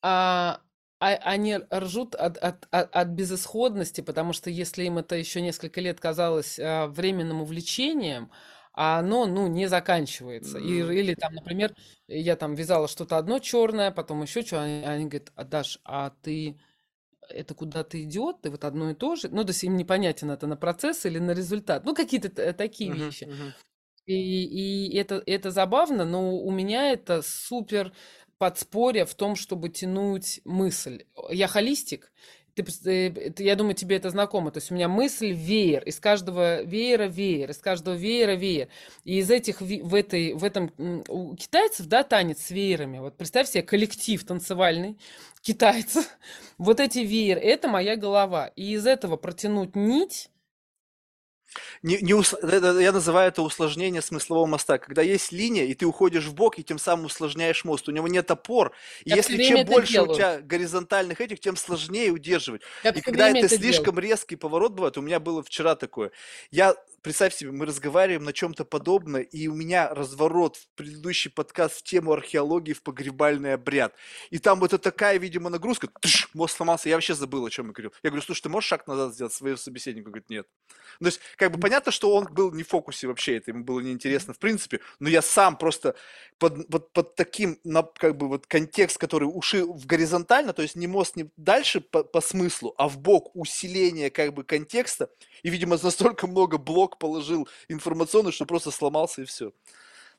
[0.00, 0.60] А,
[1.00, 5.80] а, они ржут от, от, от, от безысходности, потому что если им это еще несколько
[5.80, 8.30] лет казалось а, временным увлечением,
[8.72, 10.58] а оно, ну, не заканчивается.
[10.58, 11.74] И, или там, например,
[12.08, 16.10] я там вязала что-то одно черное, потом еще что, они, они говорят, а, Даш, а
[16.22, 16.58] ты
[17.30, 20.46] это куда-то идет, ты вот одно и то же, ну, то есть им непонятен это
[20.46, 23.24] на процесс или на результат, ну, какие-то такие uh-huh, вещи.
[23.24, 23.52] Uh-huh.
[24.06, 27.92] И, и это, это забавно, но у меня это супер
[28.38, 31.04] подспорье в том, чтобы тянуть мысль.
[31.30, 32.12] Я холистик,
[32.54, 34.50] ты, я думаю, тебе это знакомо.
[34.50, 38.68] То есть у меня мысль веер, из каждого веера веер, из каждого веера веер.
[39.04, 40.72] И из этих, в, этой, в этом,
[41.08, 42.98] у китайцев, да, танец с веерами.
[42.98, 44.98] Вот представь себе коллектив танцевальный
[45.42, 46.06] китайцев.
[46.56, 48.46] Вот эти веер, это моя голова.
[48.54, 50.30] И из этого протянуть нить,
[51.82, 54.78] Не, не ус- это- я называю это усложнение смыслового моста.
[54.78, 57.88] Когда есть линия, и ты уходишь в бок, и тем самым усложняешь мост.
[57.88, 58.72] У него нет опор.
[59.04, 60.14] И Я если чем больше у делаю.
[60.16, 62.62] тебя горизонтальных этих, тем сложнее удерживать.
[62.82, 63.62] Я И когда это это делаю.
[63.74, 66.10] слишком резкий поворот бывает, у меня было вчера такое.
[66.50, 66.74] Я,
[67.04, 71.82] представь себе, мы разговариваем на чем-то подобное, и у меня разворот в предыдущий подкаст в
[71.82, 73.94] тему археологии в погребальный обряд.
[74.30, 77.66] И там вот это такая, видимо, нагрузка, тыш, мост сломался, я вообще забыл, о чем
[77.66, 77.92] я говорил.
[78.02, 80.06] Я говорю, слушай, ты можешь шаг назад сделать своего собеседника?
[80.06, 80.48] Он говорит, нет.
[80.98, 83.80] То есть, как бы понятно, что он был не в фокусе вообще, это ему было
[83.80, 85.96] неинтересно в принципе, но я сам просто
[86.38, 87.58] под, под, под таким,
[87.98, 92.02] как бы вот контекст, который уши в горизонтально, то есть не мост не дальше по,
[92.02, 95.10] по смыслу, а в бок усиление как бы контекста,
[95.42, 96.56] и, видимо, настолько много
[96.94, 99.52] блок положил информационный, что просто сломался и все.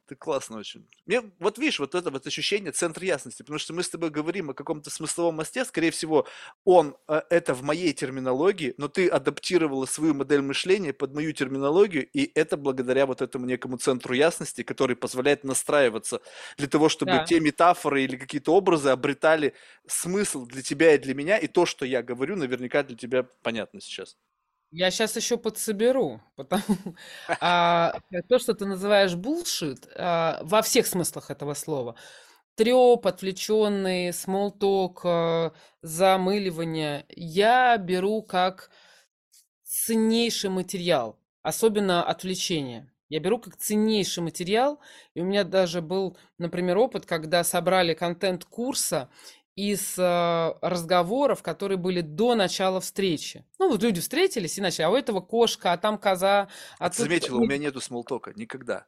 [0.08, 0.88] Это классно очень.
[1.08, 4.52] Мне, вот видишь, вот это вот ощущение центра ясности, потому что мы с тобой говорим
[4.52, 6.28] о каком-то смысловом мосте, скорее всего,
[6.64, 12.08] он, э, это в моей терминологии, но ты адаптировала свою модель мышления под мою терминологию,
[12.08, 16.22] и это благодаря вот этому некому центру ясности, который позволяет настраиваться
[16.58, 17.26] для того, чтобы Да.
[17.26, 19.56] те метафоры или какие-то образы обретали
[19.88, 23.82] смысл для тебя и для меня, и то, что я говорю, наверняка для тебя понятно
[23.82, 24.18] сейчас.
[24.72, 26.64] Я сейчас еще подсоберу, потому
[27.42, 31.96] а, то, что ты называешь булшит, а, во всех смыслах этого слова.
[32.56, 38.70] Треп, отвлеченный, смолток, а, замыливание, я беру как
[39.64, 42.92] ценнейший материал, особенно отвлечение.
[43.10, 44.80] Я беру как ценнейший материал,
[45.14, 49.10] и у меня даже был, например, опыт, когда собрали контент курса
[49.56, 53.46] из э, разговоров, которые были до начала встречи.
[53.58, 56.98] Ну, вот люди встретились и начали, а у этого кошка, а там коза, А ты
[56.98, 57.06] тут...
[57.06, 58.86] заметила, у меня нету смолтока никогда.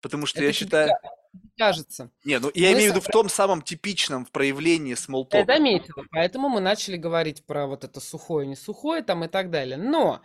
[0.00, 0.88] Потому что это я считаю...
[0.90, 1.10] ка-
[1.58, 2.10] кажется.
[2.24, 5.44] Не, ну я Мы имею в виду в том самом типичном в проявлении Я смолтока.
[5.44, 9.76] заметила, поэтому мы начали говорить про вот это сухое, не сухое там и так далее.
[9.76, 10.22] Но,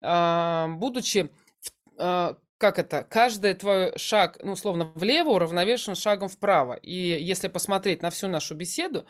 [0.00, 1.30] а, будучи,
[1.60, 6.74] в- а, как это, каждый твой шаг, ну, условно, влево уравновешен шагом вправо.
[6.74, 9.06] И если посмотреть на всю нашу беседу,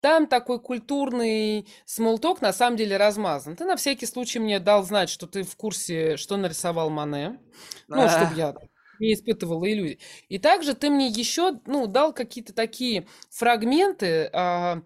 [0.00, 3.56] там такой культурный смолток на самом деле размазан.
[3.56, 7.40] Ты на всякий случай мне дал знать, что ты в курсе, что нарисовал Мане.
[7.88, 8.54] Ну, чтобы я
[8.98, 9.98] не испытывала иллюзий.
[10.28, 14.82] И также ты мне еще, ну, дал какие-то такие фрагменты, а,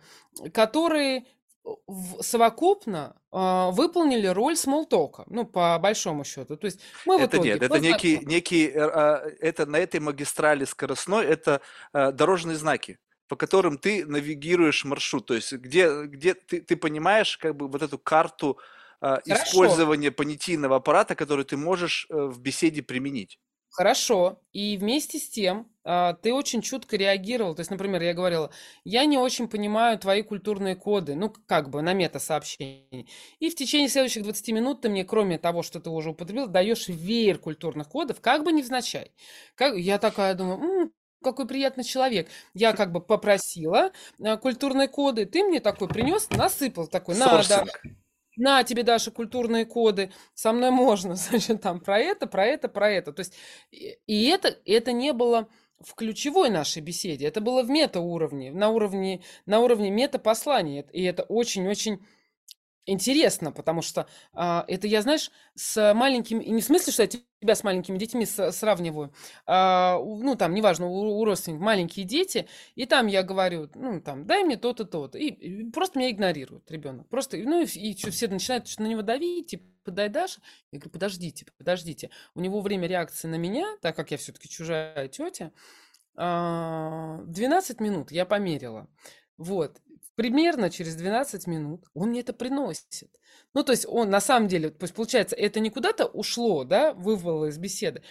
[0.52, 1.24] которые
[1.86, 6.56] в- совокупно а, выполнили роль смолтока, ну, по большому счету.
[6.56, 10.00] То есть мы в Это итоге нет, это некий, некий, э, а, это на этой
[10.00, 11.60] магистрали скоростной, это
[11.92, 17.36] а, дорожные знаки, по которым ты навигируешь маршрут, то есть где, где ты, ты понимаешь
[17.38, 18.58] как бы вот эту карту
[19.00, 19.22] Хорошо.
[19.24, 23.38] использования понятийного аппарата, который ты можешь э, в беседе применить.
[23.76, 24.40] Хорошо.
[24.55, 27.55] И вместе с тем а, ты очень чутко реагировал.
[27.55, 28.50] То есть, например, я говорила,
[28.84, 33.06] я не очень понимаю твои культурные коды, ну, как бы на мета-сообщении.
[33.38, 36.88] И в течение следующих 20 минут ты мне, кроме того, что ты уже употребил, даешь
[36.88, 39.12] веер культурных кодов, как бы невзначай.
[39.55, 39.76] Как...
[39.76, 42.28] Я такая думаю, «М, какой приятный человек.
[42.55, 43.92] Я как бы попросила
[44.24, 47.82] а, культурные коды, ты мне такой принес, насыпал такой, на, да, Сорсинг.
[48.36, 52.90] На тебе, Даша, культурные коды, со мной можно, значит, там про это, про это, про
[52.90, 53.12] это.
[53.12, 53.34] То есть,
[53.70, 55.48] и это, это не было
[55.81, 60.84] в ключевой нашей беседе, это было в метауровне, на уровне, на уровне метапослания.
[60.92, 62.05] И это очень-очень
[62.86, 67.08] интересно, потому что а, это я, знаешь, с маленькими, и не в смысле, что я
[67.08, 69.12] тебя с маленькими детьми с- сравниваю,
[69.47, 74.26] у- ну, там, неважно, у, у родственников маленькие дети, и там я говорю, ну, там,
[74.26, 78.10] дай мне то-то, то-то, и, и просто меня игнорирует ребенок, просто, ну, и, и чё,
[78.10, 80.40] все начинают что на него давить, типа, дай Даша,
[80.73, 85.08] я говорю, подождите, подождите, у него время реакции на меня, так как я все-таки чужая
[85.08, 85.52] тетя,
[86.16, 88.89] а, 12 минут я померила,
[89.36, 89.81] вот,
[90.16, 93.04] примерно через 12 минут он мне это приносит.
[93.54, 96.92] Ну, то есть он на самом деле, то есть получается, это не куда-то ушло, да,
[96.94, 98.02] вывало из беседы.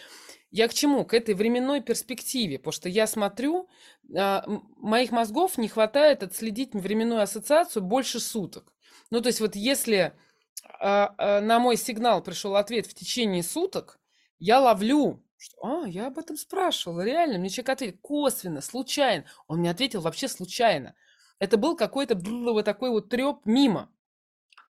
[0.51, 1.03] Я к чему?
[1.03, 3.67] К этой временной перспективе, потому что я смотрю,
[4.15, 4.45] а,
[4.77, 8.71] моих мозгов не хватает отследить временную ассоциацию больше суток.
[9.11, 10.13] Ну, то есть вот если
[10.79, 13.99] а, а, на мой сигнал пришел ответ в течение суток,
[14.39, 19.25] я ловлю, что, а, я об этом спрашивала, реально, мне человек ответил косвенно, случайно.
[19.47, 20.95] Он мне ответил вообще случайно.
[21.39, 23.89] Это был какой-то вот такой вот треп мимо.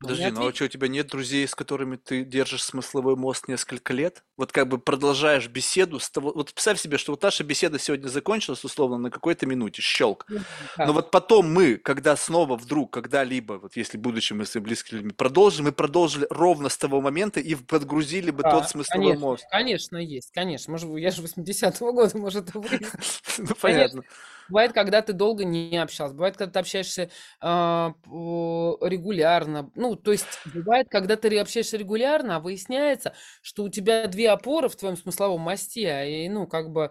[0.00, 3.48] Мне Подожди, ну а что, у тебя нет друзей, с которыми ты держишь смысловой мост
[3.48, 4.22] несколько лет?
[4.36, 6.30] Вот как бы продолжаешь беседу с того...
[6.32, 10.24] Вот представь себе, что вот наша беседа сегодня закончилась, условно, на какой-то минуте, щелк.
[10.28, 10.38] Ну,
[10.78, 15.10] Но вот потом мы, когда снова вдруг, когда-либо, вот если будучи мы с близкими людьми,
[15.10, 19.44] продолжим, мы продолжили ровно с того момента и подгрузили бы тот Да, смысловой конечно, мост.
[19.50, 20.70] конечно, есть, конечно.
[20.70, 22.60] Может, я же 80-го года, может, это.
[23.38, 24.02] Ну, Конечно.
[24.48, 27.10] Бывает, когда ты долго не общался, бывает, когда ты общаешься
[27.40, 29.70] а, регулярно.
[29.74, 34.68] Ну, то есть бывает, когда ты общаешься регулярно, а выясняется, что у тебя две опоры
[34.68, 36.90] в твоем смысловом мосте, а и, ну, как бы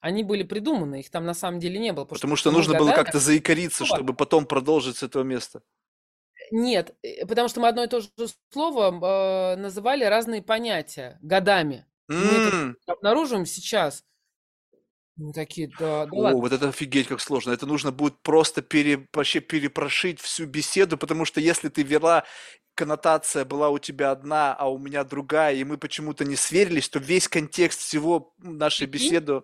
[0.00, 2.04] они были придуманы, их там на самом деле не было.
[2.04, 5.62] Потому что, что нужно было как-то заикариться, чтобы потом продолжить с этого места.
[6.50, 8.08] Нет, э, потому что мы одно и то же
[8.52, 11.86] слово э, называли разные понятия годами.
[12.08, 14.04] Мы это обнаруживаем сейчас.
[15.16, 16.40] Мы такие, да, да О, ладно.
[16.40, 17.52] вот это офигеть как сложно.
[17.52, 22.24] Это нужно будет просто пере, вообще перепрошить всю беседу, потому что если ты вела,
[22.74, 26.98] коннотация была у тебя одна, а у меня другая, и мы почему-то не сверились, то
[26.98, 29.42] весь контекст всего нашей беседы...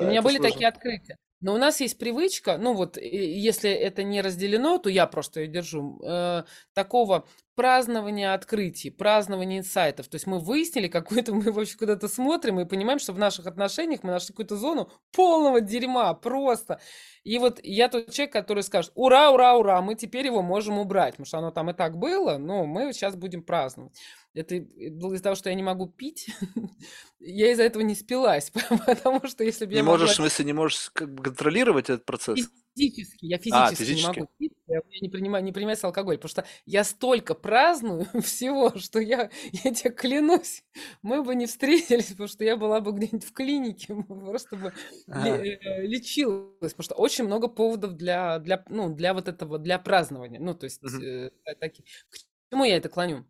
[0.00, 0.52] У Да, меня это были сложно.
[0.52, 1.16] такие открытия.
[1.40, 5.48] Но у нас есть привычка, ну вот, если это не разделено, то я просто ее
[5.48, 6.44] держу, э,
[6.74, 10.06] такого празднования открытий, празднования инсайтов.
[10.06, 14.04] То есть мы выяснили какой-то, мы вообще куда-то смотрим и понимаем, что в наших отношениях
[14.04, 16.80] мы нашли какую-то зону полного дерьма просто.
[17.24, 21.14] И вот я тот человек, который скажет, ура, ура, ура, мы теперь его можем убрать,
[21.14, 23.92] потому что оно там и так было, но мы сейчас будем праздновать.
[24.34, 26.28] Это из-за того, что я не могу пить,
[27.18, 28.52] я из-за этого не спилась,
[28.86, 31.90] потому что если бы Не я могла можешь, в смысле, не можешь как бы контролировать
[31.90, 32.48] этот процесс?
[32.78, 34.20] Физически, я А, физически не физически.
[34.20, 39.00] могу пить, я, не, принимаю, не принимается алкоголь, потому что я столько праздную всего, что
[39.00, 40.64] я, я тебе клянусь,
[41.02, 44.72] мы бы не встретились, потому что я была бы где-нибудь в клинике, просто бы
[45.08, 50.40] э, лечилась, потому что очень много поводов для, для, ну, для вот этого, для празднования,
[50.40, 51.02] ну, то есть, Мгм.
[51.02, 52.16] э, таки- К
[52.52, 53.24] чему я это клоню?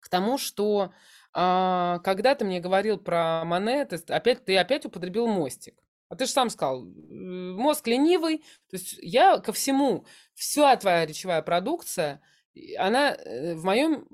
[0.00, 0.92] К тому, что
[1.34, 3.44] а, когда ты мне говорил про
[3.98, 5.76] с- опять ты опять употребил мостик.
[6.08, 8.38] А ты же сам сказал, мозг ленивый.
[8.70, 12.22] То есть я ко всему, вся твоя речевая продукция,
[12.78, 14.06] она э, в моем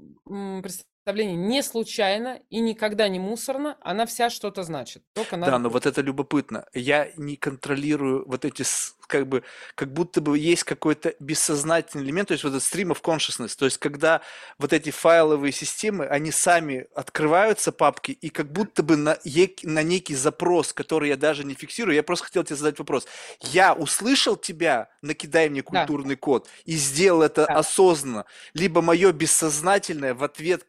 [1.04, 5.04] представлении не случайно и никогда не мусорна, она вся что-то значит.
[5.12, 5.58] Только Да, надо...
[5.58, 6.66] но вот это любопытно.
[6.72, 8.64] Я не контролирую вот эти,
[9.06, 9.42] как бы,
[9.74, 13.64] как будто бы есть какой-то бессознательный элемент, то есть вот этот stream of consciousness, то
[13.64, 14.20] есть когда
[14.58, 19.18] вот эти файловые системы, они сами открываются, папки, и как будто бы на,
[19.62, 23.06] на некий запрос, который я даже не фиксирую, я просто хотел тебе задать вопрос.
[23.40, 27.58] Я услышал тебя, накидай мне Да, культурный код, и сделал это да.
[27.58, 28.24] осознанно,
[28.54, 30.64] либо мое бессознательное в ответ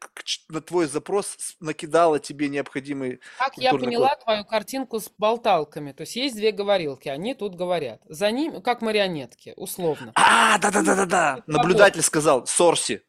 [0.49, 4.09] на твой запрос накидало тебе необходимый Как я культурный код.
[4.09, 5.91] поняла твою картинку с болталками?
[5.91, 8.01] То есть есть две говорилки, они тут говорят.
[8.07, 10.11] За ним, как марионетки, условно.
[10.15, 11.37] А, да-да-да-да-да.
[11.39, 13.01] это Наблюдатель сказал, Сорси.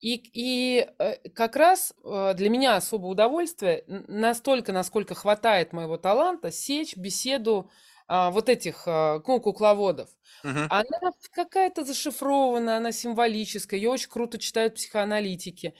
[0.00, 6.50] И, и э, как раз э, для меня особое удовольствие, настолько, насколько хватает моего таланта,
[6.50, 7.70] сечь беседу
[8.12, 10.08] а, вот этих а, ну, кукловодов.
[10.42, 10.66] Мгм.
[10.68, 15.74] Она какая-то зашифрованная, она символическая, ее очень круто читают психоаналитики.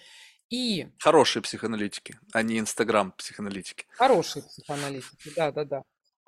[0.49, 3.87] И Хорошие психоаналитики, а не инстаграм психоаналитики.
[3.91, 5.83] Хорошие психоаналитики, да-да-да.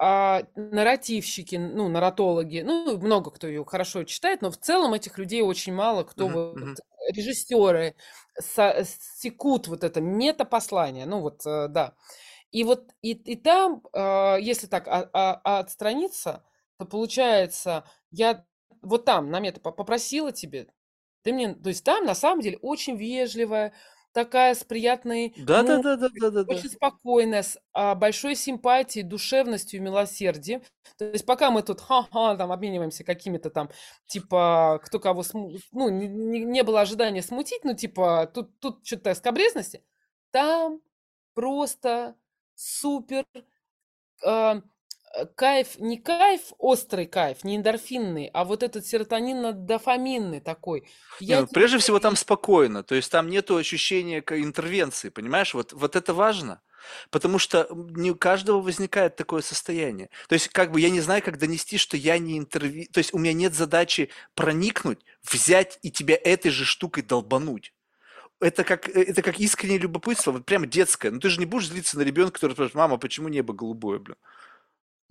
[0.05, 5.43] А нарративщики, ну, нарратологи, ну, много кто ее хорошо читает, но в целом этих людей
[5.43, 6.81] очень мало, кто Мгм, вот
[7.15, 7.95] режиссеры
[8.41, 11.95] са- секут вот это метапослание, ну вот, э, да.
[12.53, 16.45] И вот и, и там, э, если так а- а- отстраниться,
[16.79, 18.45] то получается, я
[18.83, 20.69] вот там на мета по- попросила тебе,
[21.23, 23.73] ты мне, то есть там на самом деле очень вежливая,
[24.13, 26.53] такая с приятной Да-да-да-да-да-да.
[26.53, 30.63] очень спокойная, с а, большой симпатией, душевностью и милосердием.
[30.99, 33.71] То есть пока мы тут ха-ха, там обмениваемся какими-то там,
[34.07, 36.09] типа, кто кого, сму- ну, не,
[36.45, 39.83] не- было ожидания смутить, ну, типа, тут, тут что-то скобрезности,
[40.31, 40.81] там
[41.35, 42.15] просто
[42.55, 43.25] супер
[44.25, 44.61] э,
[45.35, 50.89] кайф, не кайф, острый кайф, не эндорфинный, а вот этот серотонинно-дофаминный такой.
[51.21, 55.55] Я ну, тебе прежде всего там спокойно, то есть там нету ощущения интервенции, понимаешь?
[55.55, 56.61] Вот, вот это важно.
[57.11, 60.11] Потому что не у каждого возникает такое состояние.
[60.29, 62.87] То есть, как бы я не знаю, как донести, что я не интерви...
[62.87, 67.73] То есть, у меня нет задачи проникнуть, взять и тебя этой же штукой долбануть.
[68.41, 71.13] Это как, э, это как искреннее любопытство, вот прямо детское.
[71.13, 74.17] Ну ты же не будешь злиться на ребенка, который спрашивает, мама, почему небо голубое, блин?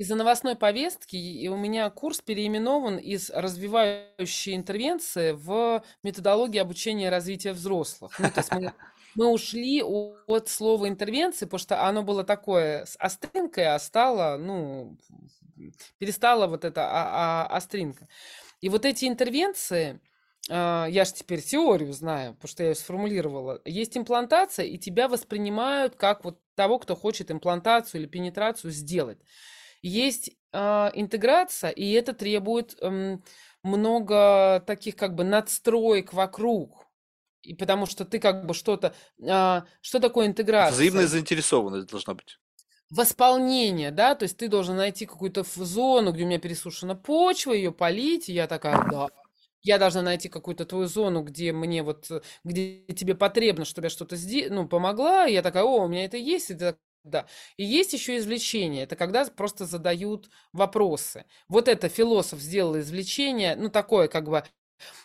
[0.01, 7.53] Из-за новостной повестки у меня курс переименован из развивающей интервенции в методологии обучения и развития
[7.53, 8.17] взрослых.
[8.17, 8.73] Ну, то есть мы,
[9.15, 14.97] мы ушли от слова интервенции, потому что оно было такое с остринкой, а стало, ну,
[15.99, 18.07] перестала вот эта а- а- остринка.
[18.59, 19.99] И вот эти интервенции,
[20.49, 23.61] а, я же теперь теорию знаю, потому что я ее сформулировала.
[23.65, 29.19] Есть имплантация, и тебя воспринимают как вот того, кто хочет имплантацию или пенетрацию сделать.
[29.81, 33.23] Есть а, интеграция, и это требует м,
[33.63, 36.87] много таких как бы надстроек вокруг.
[37.43, 38.93] И потому что ты как бы что-то...
[39.27, 40.73] а, что такое интеграция?
[40.75, 42.39] Взаимная заинтересованность должна быть.
[42.89, 47.71] восполнение, да, то есть ты должен найти какую-то зону, где у меня пересушена почва, ее
[47.71, 49.07] полить, и я такая, да,
[49.63, 53.89] я должна найти какую-то твою зону, где мне вот, э, где тебе потребно, чтобы я
[53.89, 57.25] что-то сделала, ну, помогла, и я такая, о, у меня это есть, и ты да.
[57.57, 58.83] И есть еще извлечение.
[58.83, 61.25] Это когда просто задают вопросы.
[61.47, 64.43] Вот это философ сделал извлечение, ну, такое как бы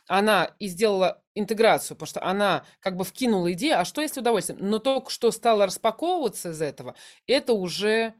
[0.08, 4.58] она и сделала интеграцию, потому что она как бы вкинула идею, а что если удовольствие?
[4.60, 6.94] Но только что стало распаковываться из этого,
[7.26, 8.14] это уже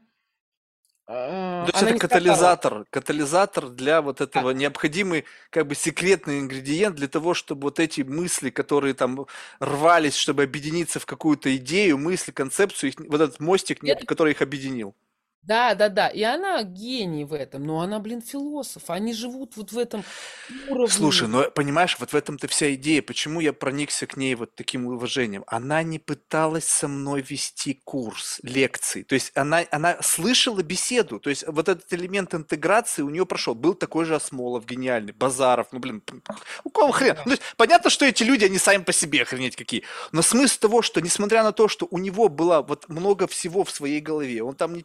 [1.07, 2.85] То есть это катализатор, сказала.
[2.89, 4.59] катализатор для вот этого да.
[4.59, 9.25] необходимый как бы секретный ингредиент для того, чтобы вот эти мысли, которые там
[9.61, 14.05] рвались, чтобы объединиться в какую-то идею, мысли, концепцию, их, вот этот мостик, это...
[14.05, 14.95] который их объединил.
[15.47, 16.09] Да, да, да.
[16.09, 18.89] И она гений в этом, но она, блин, философ.
[18.89, 20.03] Они живут вот в этом
[20.67, 20.91] уровне.
[20.91, 23.01] Слушай, ну понимаешь, вот в этом-то вся идея.
[23.01, 25.45] Почему я проникся к ней вот таким уважением?
[25.47, 29.03] Она не пыталась со мной вести курс, лекции.
[29.03, 31.17] То есть она, она слышала беседу.
[31.21, 33.55] То есть вот этот элемент интеграции у нее прошел.
[33.55, 35.67] Был такой же Осмолов, гениальный, Базаров.
[35.71, 36.03] Ну, блин,
[36.65, 37.17] у кого хрен?
[37.23, 39.83] Ну, есть, понятно, что эти люди, они сами по себе охренеть какие.
[40.11, 43.71] Но смысл того, что несмотря на то, что у него было вот много всего в
[43.71, 44.83] своей голове, он там не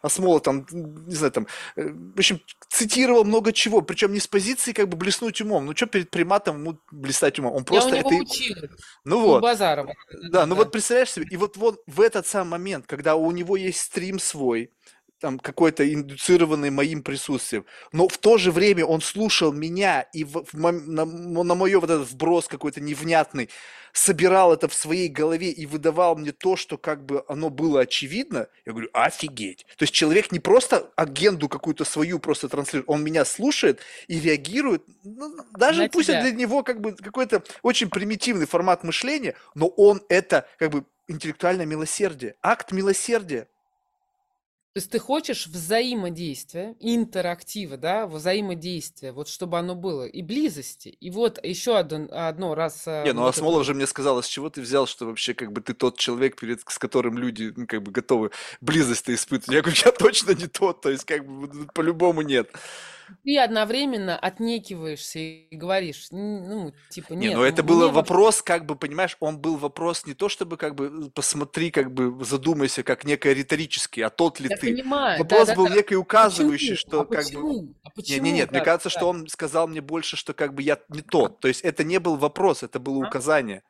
[0.00, 1.46] Осмола там, не знаю, там,
[1.76, 5.66] э, в общем, цитировал много чего, причем не с позиции как бы блеснуть умом.
[5.66, 7.54] Ну, что перед приматом ему блистать умом?
[7.54, 8.30] Он просто Я у него это...
[8.30, 8.56] учил.
[9.04, 9.42] Ну вот.
[9.42, 9.94] Базарова.
[10.10, 13.30] Да, да, ну вот представляешь себе, и вот, вот в этот самый момент, когда у
[13.30, 14.70] него есть стрим свой,
[15.22, 20.44] там какой-то индуцированный моим присутствием, но в то же время он слушал меня и в,
[20.52, 23.48] в, на, на мое вот этот вброс какой-то невнятный
[23.92, 28.48] собирал это в своей голове и выдавал мне то, что как бы оно было очевидно,
[28.66, 29.64] я говорю, офигеть.
[29.76, 34.82] То есть человек не просто агенду какую-то свою просто транслирует, он меня слушает и реагирует,
[35.04, 36.22] ну, даже на пусть тебя.
[36.22, 41.66] для него как бы какой-то очень примитивный формат мышления, но он это как бы интеллектуальное
[41.66, 43.46] милосердие, акт милосердия.
[44.74, 50.88] То есть ты хочешь взаимодействия, интерактива, да, взаимодействия, вот чтобы оно было, и близости.
[50.88, 52.84] И вот еще одно, одно раз...
[52.86, 53.66] А, Не, ну вот Асмолов это...
[53.66, 56.62] же мне сказал, с чего ты взял, что вообще как бы ты тот человек, перед,
[56.66, 58.30] с которым люди ну, как бы готовы
[58.62, 59.54] близость испытывать.
[59.54, 62.50] Я говорю, я точно не тот, то есть как бы по-любому нет
[63.24, 67.30] ты одновременно отнекиваешься и говоришь, ну, типа, нет.
[67.30, 70.74] Не, ну это был вопрос, как бы, понимаешь, он был вопрос не то, чтобы, как
[70.74, 74.72] бы, посмотри, как бы, задумайся, как некое риторический, а тот ли Я ты.
[74.72, 75.18] понимаю.
[75.18, 77.62] Вопрос да, был да, некий указывающий, а что, а как почему?
[77.62, 77.74] бы...
[77.82, 78.14] А почему?
[78.14, 81.02] Нет, нет, нет, мне кажется, что он сказал мне больше, что, как бы, я не
[81.02, 81.40] тот.
[81.40, 83.08] То есть это не был вопрос, это было а?
[83.08, 83.62] указание.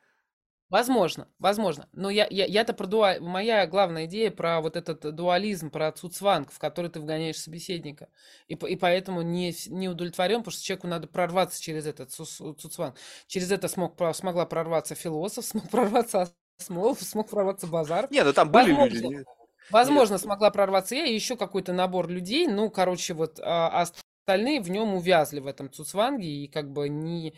[0.73, 1.87] Возможно, возможно.
[1.91, 3.19] Но я, я, я-то про дуа...
[3.19, 8.09] Моя главная идея про вот этот дуализм, про цуцванг, в который ты вгоняешь собеседника.
[8.47, 12.95] И, и поэтому не, не удовлетворен, потому что человеку надо прорваться через этот цуцванг.
[13.27, 18.07] Через это смог, смогла прорваться философ, смог прорваться Смолов, смог прорваться Базар.
[18.09, 19.25] Не, ну там были возможно, люди.
[19.69, 22.47] Возможно, смогла прорваться я и еще какой-то набор людей.
[22.47, 23.85] Ну, короче, вот а
[24.25, 27.35] остальные в нем увязли в этом цуцванге и как бы не...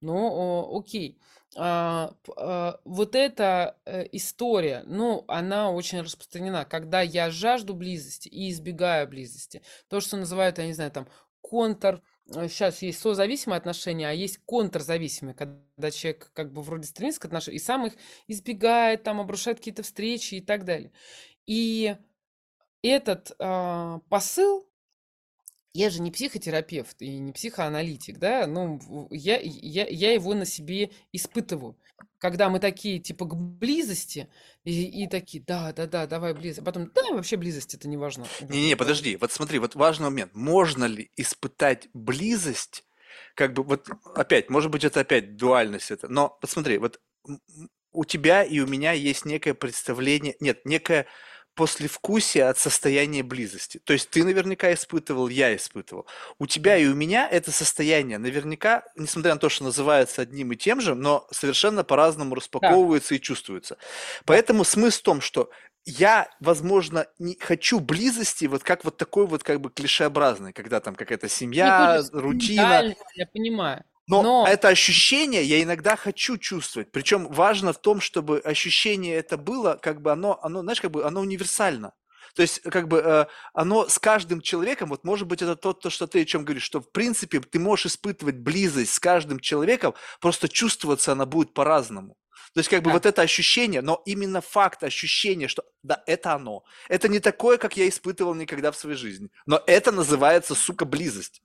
[0.00, 1.20] Ну, окей.
[1.56, 9.62] Вот эта э, история, ну, она очень распространена, когда я жажду близости и избегаю близости.
[9.88, 11.08] То, что называют, я не знаю, там,
[11.40, 17.20] контр, сейчас э, есть созависимые отношения, а есть контрзависимые, когда человек как бы вроде стремится
[17.20, 17.94] к отношениям и сам их
[18.28, 20.92] избегает, там, обрушает какие-то встречи и так далее.
[21.46, 21.96] И
[22.82, 24.69] этот э, посыл,
[25.72, 30.90] я же не психотерапевт и не психоаналитик, да, ну, я, я, я его на себе
[31.12, 31.76] испытываю.
[32.18, 34.28] Когда мы такие, типа, к близости,
[34.64, 36.60] и, и такие, да, да, да, давай близость.
[36.60, 38.26] А потом, да, вообще близость это не важно.
[38.40, 40.34] Не-не, подожди, вот смотри, вот важный момент.
[40.34, 42.84] Можно ли испытать близость,
[43.34, 47.00] как бы, вот опять, может быть, это опять дуальность это, но посмотри, вот
[47.92, 51.06] у тебя и у меня есть некое представление, нет, некое
[51.54, 53.78] послевкусие от состояния близости.
[53.78, 56.06] То есть ты наверняка испытывал, я испытывал.
[56.38, 60.56] У тебя и у меня это состояние наверняка, несмотря на то, что называется одним и
[60.56, 63.16] тем же, но совершенно по-разному распаковывается да.
[63.16, 63.76] и чувствуется.
[64.24, 65.50] Поэтому смысл в том, что
[65.84, 70.94] я, возможно, не хочу близости, вот как вот такой вот как бы клишеобразный, когда там
[70.94, 72.94] какая-то семья, рутина.
[73.14, 73.84] Я понимаю.
[74.10, 76.90] Но, Но это ощущение я иногда хочу чувствовать.
[76.90, 81.04] Причем важно в том, чтобы ощущение это было, как бы оно, оно, знаешь, как бы
[81.04, 81.92] оно универсально.
[82.34, 85.90] То есть, как бы, э, оно с каждым человеком, вот может быть, это то, то,
[85.90, 89.94] что ты о чем говоришь, что, в принципе, ты можешь испытывать близость с каждым человеком,
[90.20, 92.16] просто чувствоваться она будет по-разному.
[92.52, 92.94] То есть, как бы, да.
[92.94, 96.64] вот это ощущение, но именно факт ощущения, что, да, это оно.
[96.88, 99.28] Это не такое, как я испытывал никогда в своей жизни.
[99.46, 101.42] Но это называется, сука, близость.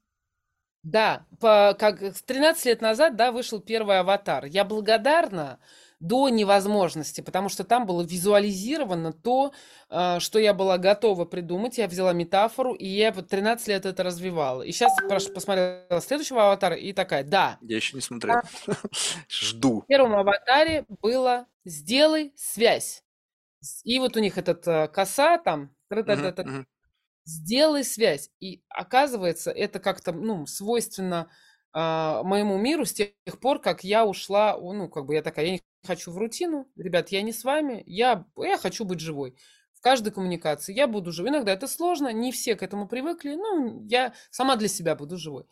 [0.85, 4.45] Да, по, как 13 лет назад, да, вышел первый «Аватар».
[4.45, 5.57] Я благодарна
[5.99, 9.51] до невозможности, потому что там было визуализировано то,
[9.89, 11.79] э, что я была готова придумать.
[11.79, 14.61] Я взяла метафору, и я вот 13 лет это развивала.
[14.61, 14.93] И сейчас
[15.33, 17.57] посмотрела следующего аватара и такая, да.
[17.61, 18.41] Я еще не смотрел.
[19.27, 19.81] Жду.
[19.81, 23.03] В первом аватаре было «сделай связь».
[23.83, 25.71] И вот у них этот э, коса там,
[27.25, 28.29] сделай связь.
[28.39, 31.29] И оказывается, это как-то, ну, свойственно
[31.73, 35.51] а, моему миру с тех пор, как я ушла, ну, как бы я такая, я
[35.53, 39.35] не хочу в рутину, ребят, я не с вами, я, я хочу быть живой.
[39.73, 41.31] В каждой коммуникации я буду живой.
[41.31, 45.45] Иногда это сложно, не все к этому привыкли, ну, я сама для себя буду живой.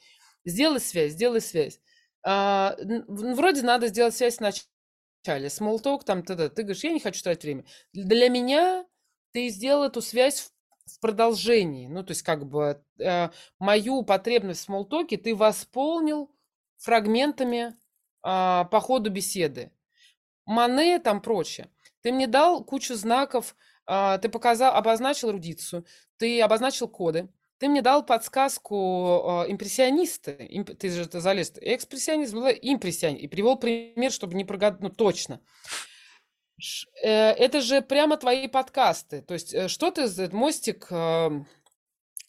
[0.46, 1.80] Сделай связь, сделай связь.
[2.26, 2.78] А,
[3.08, 6.50] вроде надо сделать связь в начале, small talk, там, т.д.
[6.50, 7.66] Ты говоришь, я не хочу тратить время.
[7.94, 8.86] Для меня
[9.34, 10.53] ты сделал эту связь в
[10.86, 11.88] в продолжении.
[11.88, 13.30] Ну, то есть, как бы э,
[13.60, 16.32] мою потребность в смолтоке ты восполнил
[16.78, 17.74] фрагментами э,
[18.22, 19.72] по ходу беседы.
[20.46, 21.70] Мане там прочее.
[22.02, 23.56] Ты мне дал кучу знаков,
[23.88, 25.86] э, ты показал, обозначил эрудицию,
[26.18, 27.30] ты обозначил коды,
[27.60, 34.12] ты мне дал подсказку э, импрессионисты, имп, ты же залез, экспрессионизм, импрессионист, и привел пример,
[34.12, 35.40] чтобы не прогадать, ну, точно.
[37.04, 39.22] Э, это же прямо твои подкасты.
[39.22, 41.48] То есть, э, что ты, мостик, эм,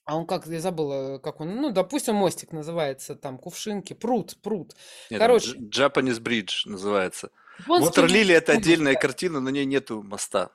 [0.05, 4.75] а он как, я забыла, как он, ну, допустим, мостик называется, там, кувшинки, пруд, пруд.
[5.11, 5.57] Нет, Короче.
[5.59, 7.31] Japanese Bridge называется.
[7.69, 10.51] Waterlily– это отдельная картина, на ней нету моста.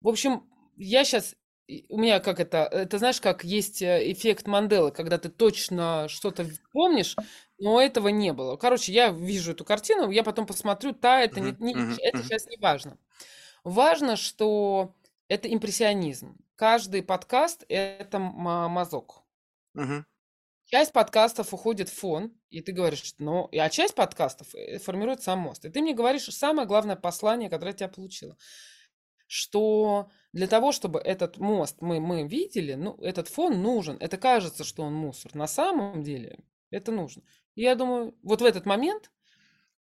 [0.00, 1.34] В общем, я сейчас
[1.88, 6.46] у меня как это, это знаешь, как есть э, эффект Манделы, когда ты точно что-то
[6.72, 7.16] помнишь,
[7.58, 8.56] но этого не было.
[8.56, 12.56] Короче, я вижу эту картину, я потом посмотрю, та, это, не, не, это сейчас не
[12.58, 12.98] важно.
[13.62, 14.94] Важно, что
[15.28, 16.36] это импрессионизм.
[16.56, 19.22] Каждый подкаст– это мазок.
[20.66, 25.40] Часть подкастов уходит в фон, и ты говоришь, ну, а часть подкастов э, формирует сам
[25.40, 25.64] мост.
[25.64, 28.36] И ты мне говоришь самое главное послание, которое я тебя получила,
[29.26, 33.98] что для того, чтобы этот мост мы, мы видели, ну, этот фон нужен.
[34.00, 35.34] Это кажется, что он мусор.
[35.34, 36.38] На самом деле
[36.70, 37.22] это нужно.
[37.54, 39.10] Я думаю, вот в этот момент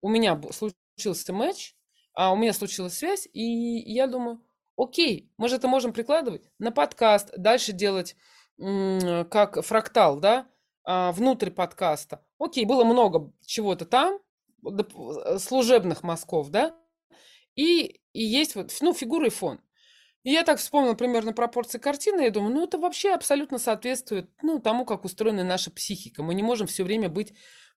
[0.02, 1.76] у меня случился матч,
[2.14, 4.44] а у меня случилась связь, и я думаю,
[4.78, 8.16] окей, мы же это можем прикладывать на подкаст, дальше делать
[8.58, 10.48] как фрактал, да,
[10.84, 12.24] а, внутрь подкаста.
[12.38, 14.20] Окей, было много чего-то там,
[15.40, 16.76] служебных мазков, да,
[17.56, 19.60] и, и есть вот, ну, фигура и фон.
[20.24, 24.60] И я так вспомнила примерно пропорции картины, и думаю, ну, это вообще абсолютно соответствует, ну,
[24.60, 26.24] тому, как устроена наша психика.
[26.24, 27.34] Мы не можем все время быть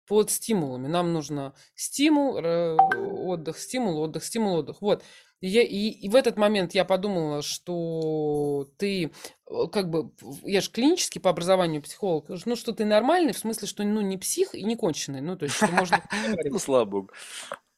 [0.07, 0.87] под стимулами.
[0.87, 4.81] Нам нужно стимул, отдых, стимул, отдых, стимул, отдых.
[4.81, 5.03] Вот.
[5.41, 9.11] И, я, и, и в этот момент я подумала, что ты
[9.45, 10.11] э, как бы,
[10.43, 14.17] я же клинический по образованию психолог, ну, что ты нормальный, в смысле, что, ну, не
[14.17, 16.01] псих и не конченый, ну, то есть, можно...
[16.45, 17.11] Ну, слава богу.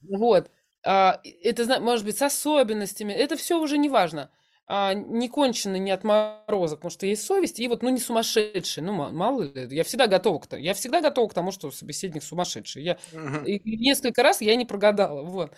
[0.01, 0.49] Вот.
[0.85, 4.31] А, это, может быть, с особенностями, это все уже не важно
[4.71, 8.93] а, не конченый, не отморозок, потому что есть совесть, и вот, ну, не сумасшедший, ну,
[8.93, 12.83] мало ли, я всегда готова к тому, я всегда готова к тому, что собеседник сумасшедший,
[12.83, 13.45] я, uh-huh.
[13.45, 15.53] и, несколько раз я не прогадала, вот.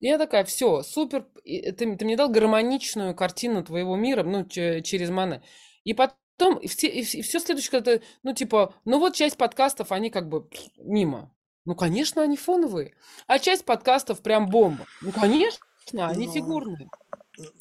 [0.00, 5.10] И я такая, все, супер, ты, ты мне дал гармоничную картину твоего мира, ну, через
[5.10, 5.40] Мане.
[5.84, 9.92] И потом, и все, и все следующее, когда ты, ну, типа, ну, вот часть подкастов,
[9.92, 10.48] они как бы
[10.78, 11.32] мимо.
[11.64, 12.96] Ну, конечно, они фоновые.
[13.28, 14.86] А часть подкастов прям бомба.
[15.00, 16.90] Ну, конечно, они фигурные.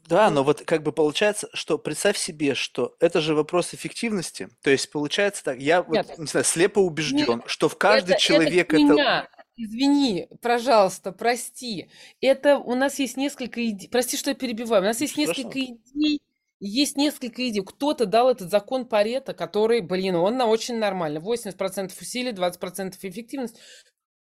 [0.07, 4.49] Да, но вот как бы получается, что представь себе, что это же вопрос эффективности.
[4.61, 8.11] То есть получается так, я вот, Нет, не знаю, слепо убежден, не, что в каждый
[8.11, 8.83] это, человек это...
[8.83, 9.29] Меня.
[9.55, 11.89] Извини, пожалуйста, прости.
[12.21, 13.87] Это у нас есть несколько идей.
[13.87, 14.81] Прости, что я перебиваю.
[14.81, 15.31] У нас есть Страшно.
[15.31, 16.21] несколько идей.
[16.59, 17.61] Есть несколько идей.
[17.61, 21.19] Кто-то дал этот закон Парета, который, блин, он на очень нормально.
[21.19, 23.59] 80% усилий, 20% эффективность.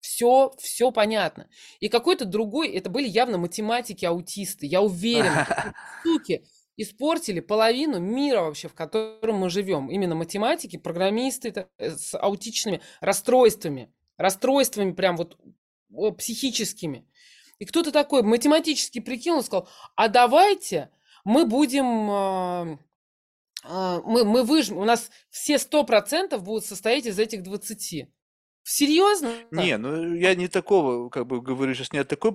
[0.01, 1.47] Все, все понятно.
[1.79, 5.73] И какой-то другой, это были явно математики-аутисты, я уверена,
[6.03, 6.43] суки
[6.75, 9.89] испортили половину мира вообще, в котором мы живем.
[9.89, 15.37] Именно математики, программисты э, с аутичными расстройствами, расстройствами прям вот
[16.17, 17.07] психическими.
[17.59, 20.89] И кто-то такой математически прикинул, сказал, а давайте
[21.23, 22.77] мы будем, э,
[23.63, 28.07] мы, мы выжмем, у нас все 100% будут состоять из этих 20.
[28.63, 29.31] Серьезно?
[29.51, 32.31] Не, ну я не такого, как бы говорю сейчас не о такой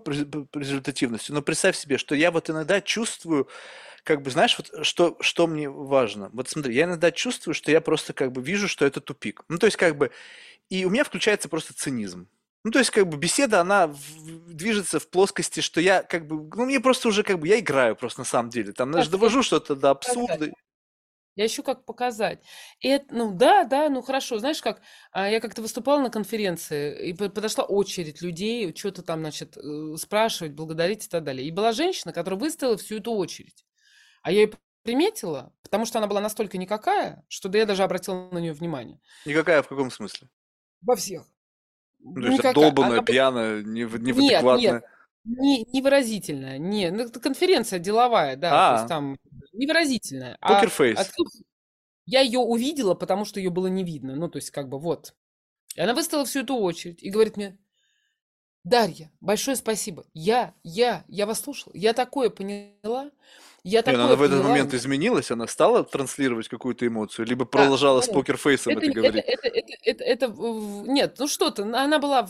[0.54, 3.48] результативности, но представь себе, что я вот иногда чувствую,
[4.04, 6.30] как бы, знаешь, вот что, что мне важно.
[6.32, 9.44] Вот смотри, я иногда чувствую, что я просто как бы вижу, что это тупик.
[9.48, 10.10] Ну, то есть как бы,
[10.70, 12.28] и у меня включается просто цинизм.
[12.64, 16.50] Ну, то есть, как бы, беседа, она в, движется в плоскости, что я, как бы,
[16.56, 18.72] ну, мне просто уже, как бы, я играю просто на самом деле.
[18.72, 20.50] Там, знаешь, довожу что-то до абсурда.
[21.36, 22.42] Я ищу, как показать.
[22.80, 24.38] И это, ну да, да, ну хорошо.
[24.38, 24.80] Знаешь, как
[25.12, 29.96] а, я как-то выступала на конференции, и по- подошла очередь людей, что-то там, значит, э,
[29.98, 31.46] спрашивать, благодарить и так далее.
[31.46, 33.66] И была женщина, которая выставила всю эту очередь.
[34.22, 38.30] А я ее приметила, потому что она была настолько никакая, что да я даже обратила
[38.30, 38.98] на нее внимание.
[39.26, 40.30] Никакая в каком смысле?
[40.80, 41.26] Во всех.
[41.98, 42.52] Ну, то есть Никакая.
[42.68, 44.84] обдолбанная, Она пьяная, нев- Нет, нет,
[45.26, 46.58] не, невыразительная.
[46.58, 49.18] Не, ну, это конференция деловая, да, то есть А, там
[49.52, 50.36] невыразительная.
[50.40, 50.98] А покерфейс.
[50.98, 51.30] откуда
[52.06, 54.16] я ее увидела, потому что ее было не видно.
[54.16, 55.14] Ну, то есть, как бы вот.
[55.76, 57.58] И она выставила всю эту очередь и говорит мне,
[58.66, 60.04] Дарья, большое спасибо.
[60.12, 61.72] Я, я, я вас слушала.
[61.76, 63.12] Я такое поняла.
[63.62, 64.48] Я ну она такое в этот поняла.
[64.48, 68.12] момент изменилась, она стала транслировать какую-то эмоцию, либо Да, продолжала с да.
[68.14, 69.24] покерфейсом Это, это говорить.
[69.24, 70.26] это, это, это, это
[70.86, 72.28] нет, ну что ты, она была,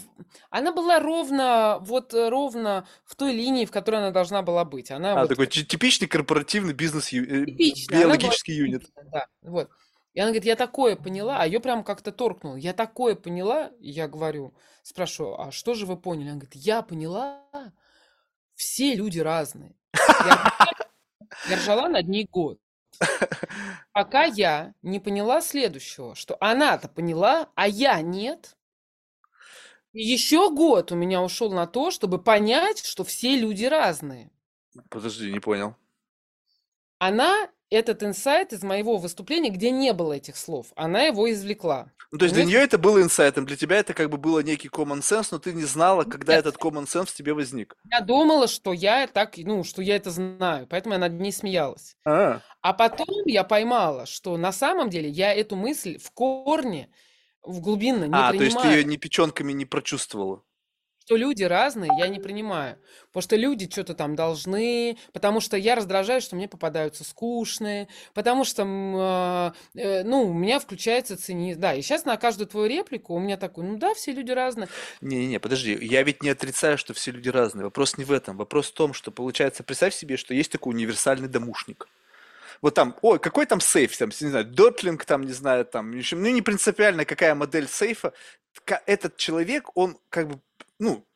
[0.51, 4.91] она была ровно, вот э, ровно в той линии, в которой она должна была быть.
[4.91, 8.85] Она А, вот такой ти- типичный корпоративный бизнес, э, биологический юнит.
[9.11, 9.71] да, вот.
[10.17, 12.57] И она говорит, я такое поняла, а ее прям как-то торкнуло.
[12.57, 16.29] Я такое поняла, я говорю, спрашиваю, а что же вы поняли?
[16.29, 17.45] Она говорит, я поняла,
[18.55, 19.77] все люди разные.
[19.95, 20.55] Я,
[21.51, 22.59] я ржала над ней год.
[23.93, 28.57] Пока я не поняла следующего, что она-то поняла, а я нет.
[29.93, 34.31] И еще год у меня ушел на то, чтобы понять, что все люди разные.
[34.89, 35.77] Подожди, не понял.
[36.99, 41.93] Она этот инсайт из моего выступления, где не было этих слов, она его извлекла.
[42.11, 42.45] Ну, то есть для Понимаешь?
[42.45, 45.53] нее это было инсайтом, для тебя это как бы было некий common sense, но ты
[45.53, 47.77] не знала, когда Нет, этот common sense в тебе возник.
[47.85, 51.97] я думала, что я так, ну, что я это знаю, поэтому я над ней смеялась.
[52.05, 56.91] А, А потом я поймала, что на самом деле я эту мысль в корне,
[57.43, 58.69] в глубинно не а то есть ты принимаю.
[58.69, 60.43] ее ни печенками не прочувствовала.
[61.07, 62.81] Что люди разные, я не принимаю.
[63.13, 68.45] Потому что люди что-то там должны, потому что я раздражаюсь, что мне попадаются скучные, потому
[68.45, 71.61] что, а, э, ну, у меня включается цинизм.
[71.61, 74.69] Да, и сейчас на каждую твою реплику у меня такой, ну да, все люди разные.
[75.01, 77.67] Не-не-не, подожди, я ведь не отрицаю, что все люди разные.
[77.67, 78.37] Вопрос не в этом.
[78.37, 81.87] Вопрос в том, что получается, представь себе, что есть такой универсальный домушник.
[82.63, 86.17] Вот там, ой, какой там сейф, там, не знаю, Дотлинг, там, не знаю, там, еще,
[86.17, 88.13] ну, не принципиально, какая модель сейфа.
[88.87, 90.41] Этот человек, он как бы,
[90.79, 91.07] ну,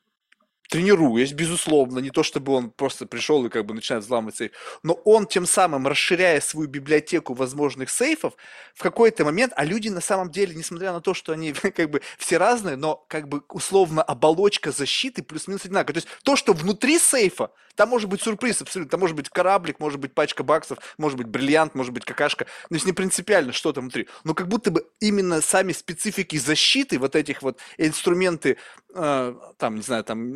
[0.71, 4.51] тренируясь, безусловно, не то чтобы он просто пришел и как бы начинает взламывать сейф,
[4.83, 8.35] но он тем самым, расширяя свою библиотеку возможных сейфов,
[8.73, 12.01] в какой-то момент, а люди на самом деле, несмотря на то, что они как бы
[12.17, 15.95] все разные, но как бы условно оболочка защиты плюс-минус одинаковая.
[15.95, 19.79] То есть то, что внутри сейфа, там может быть сюрприз абсолютно, там может быть кораблик,
[19.79, 23.73] может быть пачка баксов, может быть бриллиант, может быть какашка, то есть не принципиально, что
[23.73, 24.07] там внутри.
[24.23, 28.57] Но как будто бы именно сами специфики защиты, вот этих вот инструменты,
[28.93, 30.33] там, не знаю, там,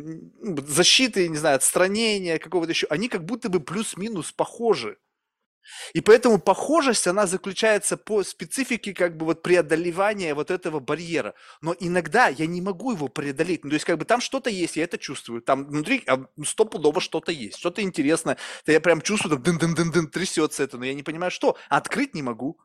[0.66, 4.98] защиты, не знаю, отстранения какого-то еще, они как будто бы плюс-минус похожи.
[5.94, 11.34] И поэтому похожесть, она заключается по специфике как бы вот преодолевания вот этого барьера.
[11.60, 13.64] Но иногда я не могу его преодолеть.
[13.64, 15.42] Ну, то есть как бы там что-то есть, я это чувствую.
[15.42, 18.36] Там внутри а, стопудово что-то есть, что-то интересное.
[18.64, 21.56] Да я прям чувствую, там дын-дын-дын-дын трясется это, но я не понимаю, что.
[21.68, 22.60] Открыть не могу.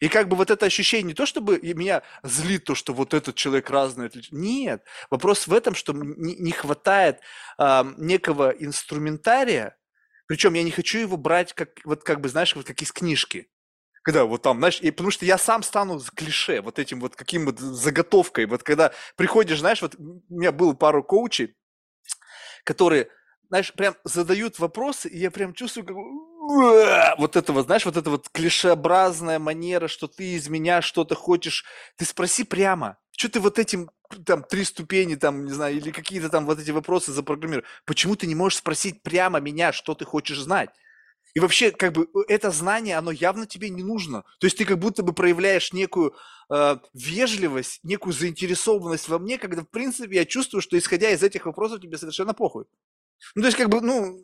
[0.00, 3.34] И как бы вот это ощущение, не то чтобы меня злит то, что вот этот
[3.34, 4.10] человек разный.
[4.30, 4.84] Нет.
[5.10, 7.20] Вопрос в этом, что не, хватает
[7.58, 9.76] а, некого инструментария,
[10.26, 13.48] причем я не хочу его брать как, вот как бы, знаешь, вот как из книжки.
[14.02, 17.46] Когда вот там, знаешь, и потому что я сам стану клише, вот этим вот каким
[17.46, 18.46] вот заготовкой.
[18.46, 21.56] Вот когда приходишь, знаешь, вот у меня было пару коучей,
[22.64, 23.08] которые,
[23.48, 25.96] знаешь, прям задают вопросы, и я прям чувствую, как!
[27.18, 31.64] Вот это вот, знаешь, вот это вот клишеобразная манера, что ты из меня что-то хочешь.
[31.96, 33.90] Ты спроси прямо, что ты вот этим
[34.24, 37.66] там три ступени, там, не знаю, или какие-то там вот эти вопросы запрограммировал.
[37.84, 40.70] Почему ты не можешь спросить прямо меня, что ты хочешь знать?
[41.34, 44.22] И вообще, как бы, э, это знание, оно явно тебе не нужно.
[44.40, 46.14] То есть ты как будто бы проявляешь некую
[46.50, 51.46] э, вежливость, некую заинтересованность во мне, когда, в принципе, я чувствую, что, исходя из этих
[51.46, 52.64] вопросов, тебе совершенно похуй.
[53.34, 54.22] Ну, то есть, как бы, ну,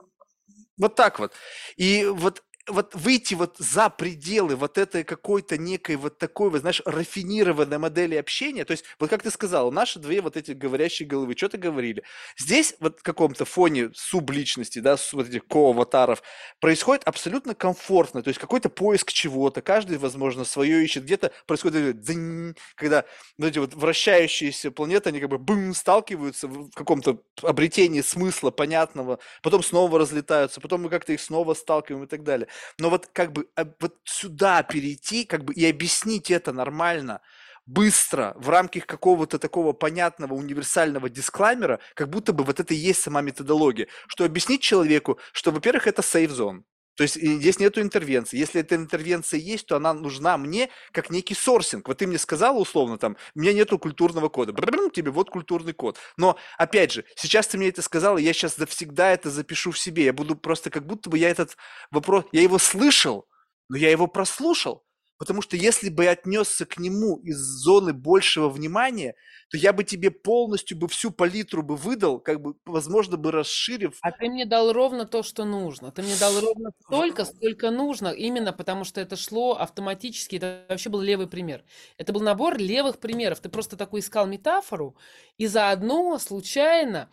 [0.79, 1.33] вот так вот.
[1.77, 6.83] И вот, вот выйти вот за пределы вот этой какой-то некой вот такой, вот, знаешь,
[6.85, 11.35] рафинированной модели общения, то есть, вот как ты сказал, наши две вот эти говорящие головы
[11.37, 12.03] что-то говорили.
[12.39, 16.23] Здесь вот в каком-то фоне субличности, да, вот этих ко-аватаров,
[16.61, 22.55] происходит абсолютно комфортно, то есть какой-то поиск чего-то, каждый, возможно, свое ищет, где-то происходит дзынь,
[22.77, 23.05] когда
[23.39, 29.19] вот эти вот вращающиеся планеты, они как бы бум, сталкиваются в каком-то обретении смысла понятного,
[29.43, 32.49] потом снова разлетаются, потом мы как-то их снова сталкиваем и так далее.
[32.79, 37.21] Но вот как бы а, вот сюда перейти, как бы и объяснить это нормально,
[37.67, 43.03] быстро, в рамках какого-то такого понятного универсального дисклаймера, как будто бы вот это и есть
[43.03, 46.65] сама методология, что объяснить человеку, что, во-первых, это сейф зон,
[46.97, 48.39] То есть здесь нету интервенции.
[48.39, 51.89] Если эта интервенция есть, то она нужна мне как некий сорсинг.
[51.89, 54.53] Вот ты мне сказала условно там, у меня нету культурного кода.
[54.53, 55.99] Брррм, тебе вот культурный код.
[56.17, 60.05] Но опять же, сейчас ты мне это сказала, я сейчас завсегда это запишу в себе.
[60.05, 61.57] Я буду просто как будто бы я этот
[61.91, 63.27] вопрос, я его слышал,
[63.69, 64.84] но я его прослушал.
[65.19, 69.15] Потому что если бы я отнесся к нему из зоны большего внимания,
[69.49, 73.97] то я бы тебе полностью бы всю палитру бы выдал, как бы, возможно, бы расширив.
[74.03, 75.93] А ты мне дал ровно то, что нужно.
[75.93, 80.37] Ты мне дал ровно столько, сколько нужно, именно потому что это шло автоматически.
[80.37, 81.65] Это вообще был левый пример.
[81.97, 83.41] Это был набор левых примеров.
[83.41, 84.97] Ты просто такой искал метафору
[85.37, 87.09] и заодно случайно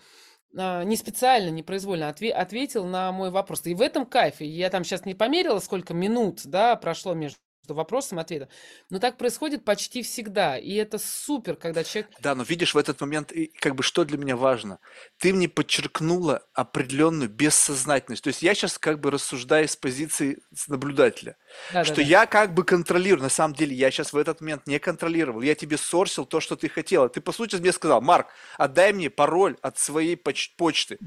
[0.57, 3.65] а, не специально, не произвольно отве- ответил на мой вопрос.
[3.65, 4.45] И в этом кайфе.
[4.45, 8.49] Я там сейчас не померила, сколько минут да, прошло между вопросом и ответом.
[8.89, 10.57] Но так происходит почти всегда.
[10.57, 12.11] И это супер, когда человек...
[12.19, 14.79] Да, но видишь, в этот момент, как бы что для меня важно?
[15.17, 18.23] Ты мне подчеркнула определенную бессознательность.
[18.23, 21.37] То есть я сейчас как бы рассуждаю с позиции наблюдателя.
[21.73, 22.07] Да, что да, да.
[22.07, 23.23] я как бы контролирую.
[23.23, 25.41] На самом деле я сейчас в этот момент не контролировал.
[25.41, 27.09] Я тебе сорсил то, что ты хотела.
[27.09, 30.97] Ты, по сути, мне сказал, Марк, отдай мне пароль от своей поч- почты.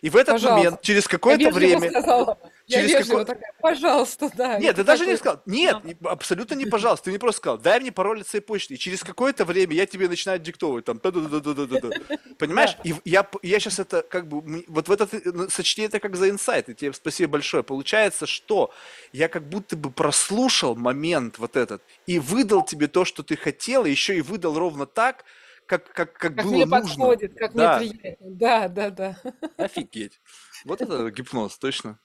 [0.00, 0.56] И в этот Пожалуйста.
[0.56, 1.90] момент, через какое-то время...
[1.90, 2.38] сказала.
[2.68, 4.58] Я через какое- такая, пожалуйста, да.
[4.58, 5.42] Нет, ты даже не сказал.
[5.46, 7.04] Нет, не- абсолютно не пожалуйста.
[7.04, 8.74] Ты мне просто сказал, дай мне пароль от своей почты.
[8.74, 10.98] И через какое-то время я тебе начинаю диктовать там.
[11.00, 11.90] та-да-да-да-да-да-да.
[12.38, 12.76] Понимаешь?
[12.84, 16.14] И я, я сейчас это как бы, вот в этот, э, ну, сочти это как
[16.14, 16.68] за инсайт.
[16.68, 17.62] И тебе спасибо большое.
[17.62, 18.70] Получается, что
[19.12, 23.86] я как будто бы прослушал момент вот этот и выдал тебе то, что ты хотел,
[23.86, 25.24] и еще и выдал ровно так,
[25.66, 26.80] как, как, как, Как было мне нужно.
[26.88, 27.78] подходит, как Да.
[27.78, 28.26] мне приятно.
[28.30, 29.16] Да, да, да.
[29.56, 30.20] Офигеть.
[30.64, 31.98] Вот это гипноз, точно.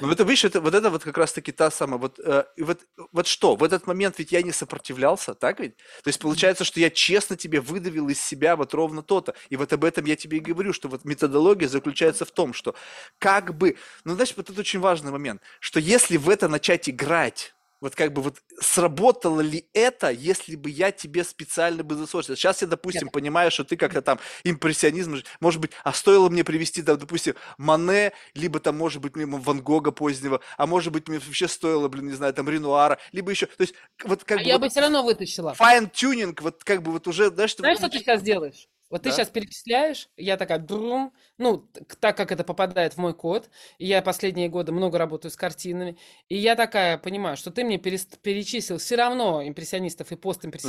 [0.00, 2.80] Ну, это, видишь, это, вот это вот как раз-таки та самая, вот, э, и вот,
[3.12, 5.76] вот что, в этот момент ведь я не сопротивлялся, так ведь?
[5.76, 9.34] То есть получается, что я честно тебе выдавил из себя вот ровно то-то.
[9.50, 12.74] И вот об этом я тебе и говорю, что вот методология заключается в том, что
[13.18, 17.53] как бы, ну, знаешь, вот это очень важный момент, что если в это начать играть,
[17.84, 22.34] вот как бы вот сработало ли это, если бы я тебе специально бы засорсил?
[22.34, 26.80] Сейчас я, допустим, понимаю, что ты как-то там импрессионизм, может быть, а стоило мне привести,
[26.80, 31.18] да, допустим, Мане, либо там, может быть, мимо Ван Гога позднего, а может быть, мне
[31.18, 34.48] вообще стоило, блин, не знаю, там Ренуара, либо еще, то есть вот как А бы
[34.48, 35.52] я вот бы все равно вытащила.
[35.52, 38.66] fine-tuning, вот как бы вот уже, знаешь, что Знаешь, что ты сейчас делаешь?
[38.94, 39.16] Вот ты Да.
[39.16, 44.00] сейчас перечисляешь, я такая, друм, ну, так как это попадает в мой код, и я
[44.02, 45.98] последние годы много работаю с картинами,
[46.28, 50.20] и я такая понимаю, что ты мне перест- перечислил все равно импрессионистов и ну,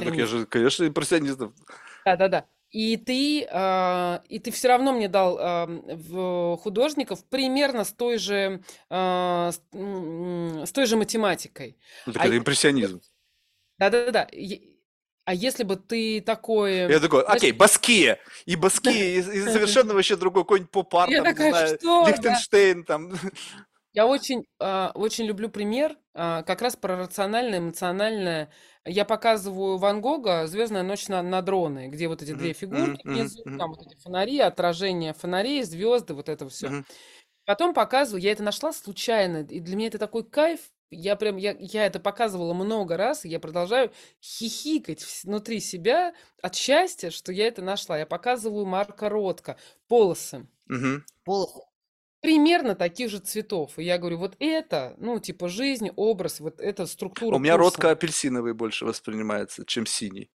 [0.01, 0.25] так я постимпрессионистов.
[0.25, 1.53] же, конечно, импрессионистов.
[2.03, 2.47] Да-да-да.
[2.71, 8.17] И ты, а, и ты все равно мне дал ам, в художников примерно с той
[8.17, 11.77] же, а, с, той же математикой.
[12.05, 13.01] Ну, так А это импрессионизм.
[13.77, 14.27] Да-да-да.
[15.25, 16.87] А если бы ты такой...
[16.87, 18.19] Я такой, окей, Баския.
[18.45, 22.03] И Баския, и, и совершенно вообще другой какой-нибудь поп-арт, там, такая, знаю, что?
[22.03, 22.11] Да.
[22.11, 23.11] Лихтенштейн, там.
[23.93, 28.51] Я очень, а, очень люблю пример, а, как раз про рациональное, эмоциональное.
[28.85, 33.41] Я показываю Ван Гога «Звездная ночь на, на дроны», где вот эти две фигурки внизу,
[33.57, 36.83] там вот эти фонари, отражение фонарей, звезды, вот это все.
[37.45, 40.59] Потом показываю, я это нашла случайно, и для меня это такой кайф.
[40.91, 43.91] Я прям, я, я это показывала много раз, и я продолжаю
[44.21, 47.97] хихикать внутри себя от счастья, что я это нашла.
[47.97, 49.57] Я показываю Марка Ротко,
[49.87, 50.47] полосы.
[51.23, 51.61] Полосы
[52.21, 53.77] примерно таких же цветов.
[53.77, 57.75] И я говорю, вот это, ну, типа жизнь, образ, вот эта структура У меня курса.
[57.77, 60.31] ротко апельсиновый больше воспринимается, чем синий.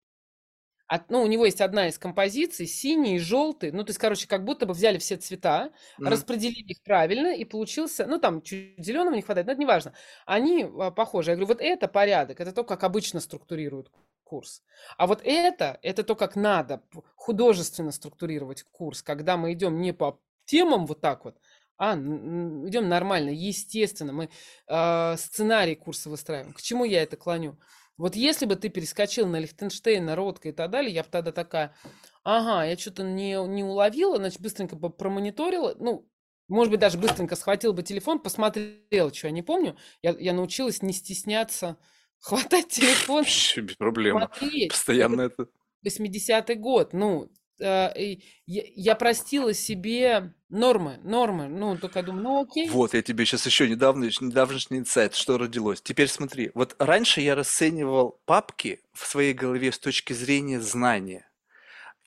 [0.89, 3.73] От- ну, у него есть одна из композиций, синий и желтый.
[3.73, 6.11] Ну, то есть, короче, как будто бы взяли все цвета, Мгм.
[6.11, 9.93] распределили их правильно, и получился, ну, там чуть зеленого не хватает, но это не важно.
[10.25, 11.31] Они а, похожи.
[11.31, 13.91] Я говорю, вот это порядок, это то, как обычно структурируют
[14.25, 14.63] курс.
[14.97, 16.83] А вот это, это то, как надо
[17.17, 21.37] художественно структурировать курс, когда мы идем не по темам вот так вот,
[21.77, 24.13] а идем нормально, естественно.
[24.13, 24.31] Мы
[24.67, 26.53] а, сценарий курса выстраиваем.
[26.55, 27.59] К чему я это клоню?
[27.99, 31.75] Вот если бы ты перескочил на Лихтенштейна, Ротко и так далее, я бы тогда такая,
[32.23, 36.09] ага, я что-то не, не уловила, значит, быстренько бы промониторила, ну,
[36.49, 39.77] может быть, даже быстренько схватил бы телефон, посмотрел, что я не помню.
[40.01, 41.77] Я, я научилась не стесняться
[42.21, 44.29] хватать телефон, без проблем.
[44.69, 45.49] Постоянно это.
[45.87, 52.69] 80-й год, ну, я, я простила себе нормы, нормы, ну, только я думаю, ну, окей.
[52.69, 55.81] Вот, я тебе сейчас еще недавно, недавнешний инсайт, что родилось.
[55.83, 61.28] Теперь смотри, вот раньше я расценивал папки в своей голове с точки зрения знания.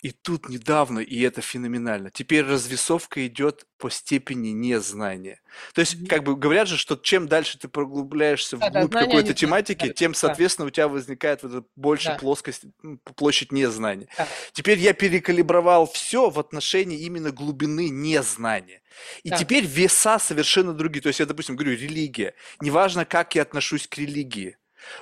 [0.01, 5.41] И тут недавно, и это феноменально, теперь развесовка идет по степени незнания.
[5.75, 9.07] То есть, как бы говорят же, что чем дальше ты проглубляешься Да, да, вглубь знания
[9.07, 9.97] какой-то тематики, знают.
[9.97, 12.63] тем, Да, соответственно, у тебя возникает вот больше да, плоскость,
[13.15, 14.07] площадь незнания.
[14.17, 18.81] да, Теперь я перекалибровал все в отношении именно глубины незнания.
[19.23, 21.01] И да, теперь веса совершенно другие.
[21.03, 22.33] То есть я, допустим, говорю, религия.
[22.59, 24.57] Неважно, как я отношусь к религии.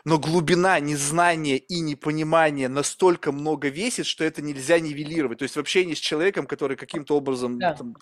[0.05, 5.39] Но глубина незнания и непонимания настолько много весит, что это нельзя нивелировать.
[5.39, 7.95] То есть в общении с человеком, который каким-то образом, да, там,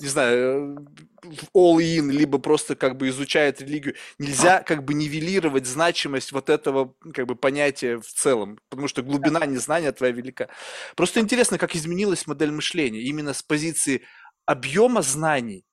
[0.00, 0.86] не знаю,
[1.24, 6.94] э, all-in, либо просто как бы изучает религию, нельзя как бы нивелировать значимость вот этого
[7.14, 10.48] как бы понятия в целом, потому что Да, глубина незнания твоя велика.
[10.96, 14.02] Просто интересно, как изменилась модель мышления именно с позиции
[14.46, 15.65] объема знаний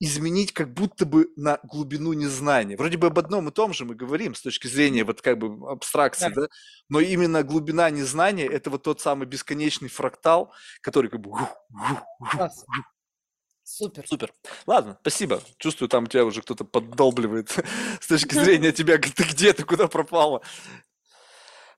[0.00, 2.76] изменить как будто бы на глубину незнания.
[2.76, 5.70] Вроде бы об одном и том же мы говорим с точки зрения вот как бы
[5.70, 6.48] абстракции, да, да,
[6.88, 11.30] но именно глубина незнания– это вот тот самый бесконечный фрактал, который как бы...
[12.30, 12.64] класс,
[13.62, 14.06] супер.
[14.06, 14.32] Супер.
[14.66, 15.42] Ладно, спасибо.
[15.58, 17.50] Чувствую, там тебя уже кто-то поддолбливает
[18.00, 20.42] с точки зрения тебя, ты где, ты куда пропала.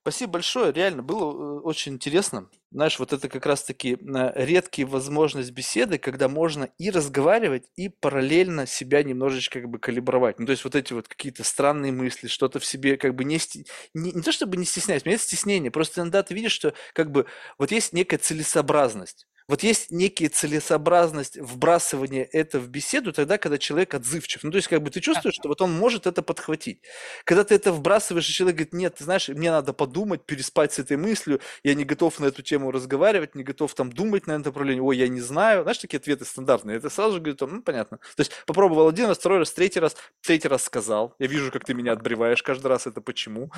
[0.07, 2.49] Спасибо большое, реально было э, очень интересно.
[2.70, 8.67] Знаешь, вот это как раз-таки э, редкие возможность беседы, когда можно и разговаривать, и параллельно
[8.68, 10.39] себя немножечко как бы калибровать.
[10.39, 13.39] Ну, то есть вот эти вот какие-то странные мысли, что-то в себе как бы не,
[13.39, 16.52] сте- не, не то чтобы не стесняюсь, у меня это стеснение, просто иногда ты видишь,
[16.52, 17.26] что как бы
[17.59, 19.26] вот есть некая целесообразность.
[19.49, 24.42] Вот есть некая целесообразность вбрасывания это в беседу тогда, когда человек отзывчив.
[24.42, 26.81] Ну, то есть, как бы ты чувствуешь, что вот он может это подхватить.
[27.25, 30.78] Когда ты это вбрасываешь, и человек говорит, нет, ты знаешь, мне надо подумать, переспать с
[30.81, 34.47] этой мыслью, я не готов на эту тему разговаривать, не готов там думать на это
[34.47, 35.62] направление, ой, я не знаю.
[35.62, 36.78] Знаешь, такие ответы стандартные.
[36.78, 37.99] Это сразу же говорит, ну, понятно.
[37.99, 41.15] То есть попробовал один раз, второй раз, третий раз, третий раз сказал.
[41.18, 43.52] Я вижу, как ты меня отбреваешь каждый раз, это почему.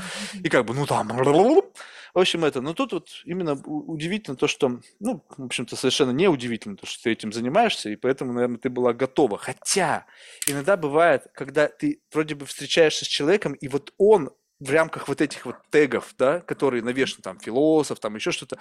[0.45, 1.09] И как бы, ну там,
[2.15, 6.29] в общем, это, но тут вот именно удивительно то, что, ну, в общем-то, совершенно не
[6.29, 9.39] удивительно то, что ты этим занимаешься, и поэтому, наверное, ты была готова.
[9.39, 10.07] Хотя
[10.47, 14.31] иногда бывает, когда ты вроде бы встречаешься с человеком, и вот он
[14.61, 18.59] в рамках вот этих вот тегов, да, которые навешаны, там, философ, там, еще что-то,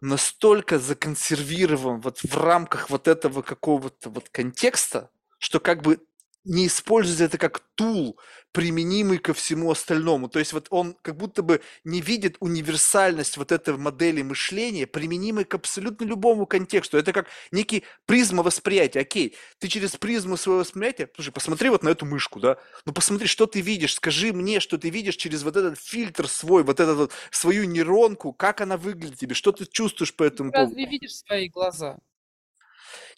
[0.00, 6.00] настолько законсервирован вот в рамках вот этого какого-то вот контекста, что как бы
[6.48, 8.18] не использует это как tool,
[8.52, 10.28] применимый ко всему остальному.
[10.28, 15.44] То есть вот он как будто бы не видит универсальность вот этой модели мышления, применимой
[15.44, 16.96] к абсолютно любому контексту.
[16.96, 19.00] Это как некий призма восприятия.
[19.00, 23.26] Окей, ты через призму своего восприятия, слушай, посмотри вот на эту мышку, да, ну посмотри,
[23.26, 26.96] что ты видишь, скажи мне, что ты видишь через вот этот фильтр свой, вот этот
[26.96, 30.78] вот, свою нейронку, как она выглядит тебе, что ты чувствуешь по этому поводу.
[30.78, 31.98] разве видишь свои глаза?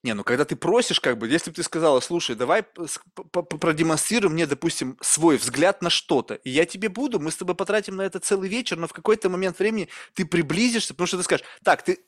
[0.03, 4.47] Не, ну когда ты просишь, как бы, если бы ты сказала, слушай, давай продемонстрируй мне,
[4.47, 8.19] допустим, свой взгляд на что-то, и я тебе буду, мы с тобой потратим на это
[8.19, 11.99] целый вечер, но в какой-то момент времени ты приблизишься, потому что ты скажешь, так, ты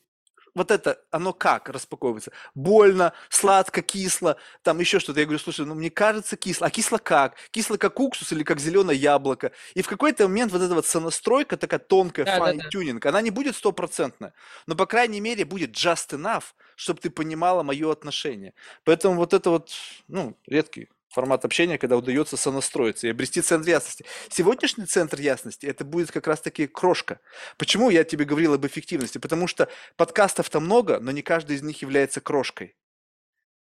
[0.54, 2.32] вот это, оно как распаковывается?
[2.54, 5.20] Больно, сладко, кисло, там еще что-то.
[5.20, 6.66] Я говорю, слушай, ну мне кажется кисло.
[6.66, 7.36] А кисло как?
[7.50, 9.52] Кисло как уксус или как зеленое яблоко?
[9.74, 12.44] И в какой-то момент вот эта вот сонастройка, такая тонкая, Да, да, да.
[12.44, 14.34] fine-tuning, она не будет стопроцентная,
[14.66, 16.44] но, по крайней мере, будет just enough,
[16.76, 18.54] чтобы ты понимала мое отношение.
[18.84, 19.70] Поэтому вот это вот,
[20.08, 24.04] ну, редкий формат общения, когда удается сонастроиться и обрести центр ясности.
[24.30, 27.20] Сегодняшний центр ясности это будет как раз-таки крошка.
[27.58, 29.18] Почему я тебе говорил об эффективности?
[29.18, 32.74] Потому что подкастов-то много, но не каждый из них является крошкой,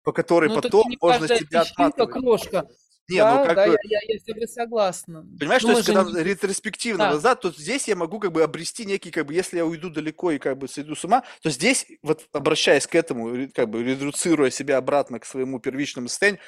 [0.03, 2.11] по которой Ну, потом можно себя отматывать.
[2.13, 2.67] крошка.
[3.09, 5.25] Не, ну Да, как да, бы, я, я, я с тобой согласна.
[5.39, 6.23] Понимаешь, Но то есть, когда не...
[6.23, 9.65] ретроспективно Да, назад, то здесь я могу как бы обрести некий, как бы, если я
[9.65, 13.69] уйду далеко и как бы сойду с ума, то здесь, вот обращаясь к этому, как
[13.69, 16.39] бы редуцируя себя обратно к своему первичному состоянию,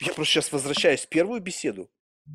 [0.00, 1.88] я просто сейчас возвращаюсь в первую беседу.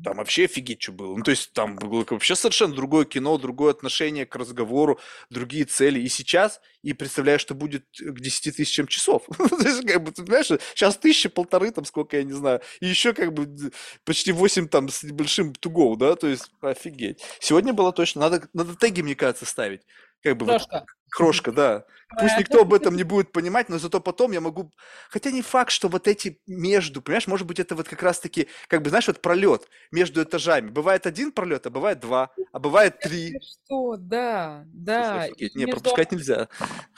[0.04, 1.16] Там вообще офигеть, что было.
[1.16, 4.98] Ну, то есть там было вообще совершенно другое кино, другое отношение к разговору,
[5.30, 6.00] другие цели.
[6.00, 9.24] И сейчас, и представляю, что будет к 10 тысячам часов.
[9.38, 12.60] То есть, как бы, ты понимаешь, сейчас тысяча, полторы, там, сколько, я не знаю.
[12.80, 13.72] И еще, как бы,
[14.04, 17.22] почти 8 там с небольшим to да, то есть офигеть.
[17.40, 19.82] Сегодня было точно, надо, надо теги, мне кажется, ставить.
[20.26, 20.86] Как бы вот крошка.
[21.08, 21.84] крошка, да.
[22.18, 24.72] Пусть никто об этом не будет понимать, но зато потом я могу...
[25.08, 28.82] Хотя не факт, что вот эти между, понимаешь, может быть, это вот как раз-таки, как
[28.82, 30.68] бы, знаешь, вот пролет между этажами.
[30.70, 33.34] Бывает один пролет, а бывает два, а бывает три.
[33.34, 35.28] Ты что, да, да.
[35.28, 36.48] Не, между, пропускать нельзя.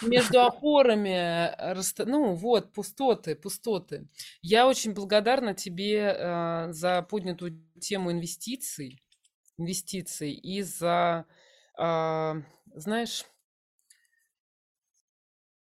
[0.01, 4.09] между опорами, э, ну вот, пустоты, пустоты.
[4.41, 9.03] Я очень благодарна тебе э, за поднятую тему инвестиций,
[9.59, 11.27] инвестиций и за,
[12.83, 13.25] знаешь,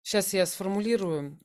[0.02, 1.38] сейчас я сформулирую.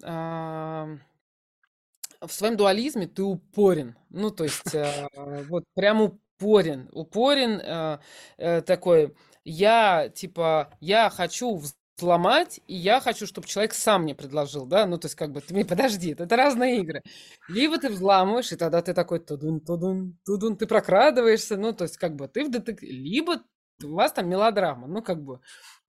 [2.22, 3.95] в своем дуализме ты упорен.
[4.10, 5.08] Ну, то есть, э,
[5.50, 6.90] вот прям упорен.
[6.92, 8.00] Упорен э,
[8.38, 11.61] э, такой, я, типа, я хочу
[11.98, 15.42] взломать, и я хочу, чтобы человек сам мне предложил, да, ну, то есть, как бы,
[15.42, 17.03] ты мне подожди, это разные игры.
[17.48, 21.98] Либо ты взламываешь, и тогда ты такой тудун, тудун, тудун, ты прокрадываешься, ну, то есть,
[21.98, 22.90] как бы, ты в детектив...
[22.90, 23.42] Либо
[23.84, 25.40] у вас там мелодрама, ну, как бы,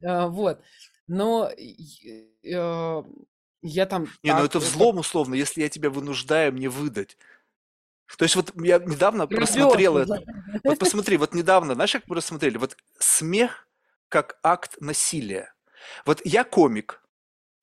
[0.00, 0.60] э, вот.
[1.06, 3.02] Но э,
[3.62, 4.08] я там...
[4.22, 7.16] Не, ну это взлом условно, если я тебя вынуждаю мне выдать.
[8.18, 10.22] То есть вот я недавно просмотрел это.
[10.64, 12.56] Вот посмотри, вот недавно, знаешь, как мы рассмотрели?
[12.56, 13.68] Вот смех
[14.08, 15.52] как акт насилия.
[16.04, 17.02] Вот я комик,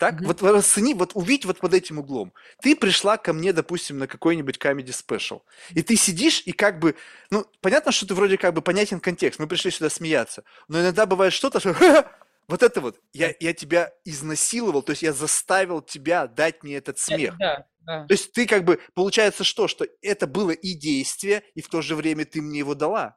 [0.04, 0.20] так?
[0.20, 0.26] Mm-hmm.
[0.26, 2.34] Вот расцени, вот увидь вот под этим углом.
[2.62, 6.96] Ты пришла ко мне, допустим, на какой-нибудь comedy special, и ты сидишь и как бы,
[7.30, 11.06] ну, понятно, что ты вроде как бы понятен контекст, мы пришли сюда смеяться, но иногда
[11.06, 11.74] бывает что-то, что
[12.50, 17.00] вот это вот, я, я тебя изнасиловал, то есть я заставил тебя дать мне этот
[17.00, 17.38] смех.
[17.38, 18.06] Да, да.
[18.06, 21.82] То есть ты как бы, получается что, что это было и действие, и в то
[21.82, 23.16] же время ты мне его дала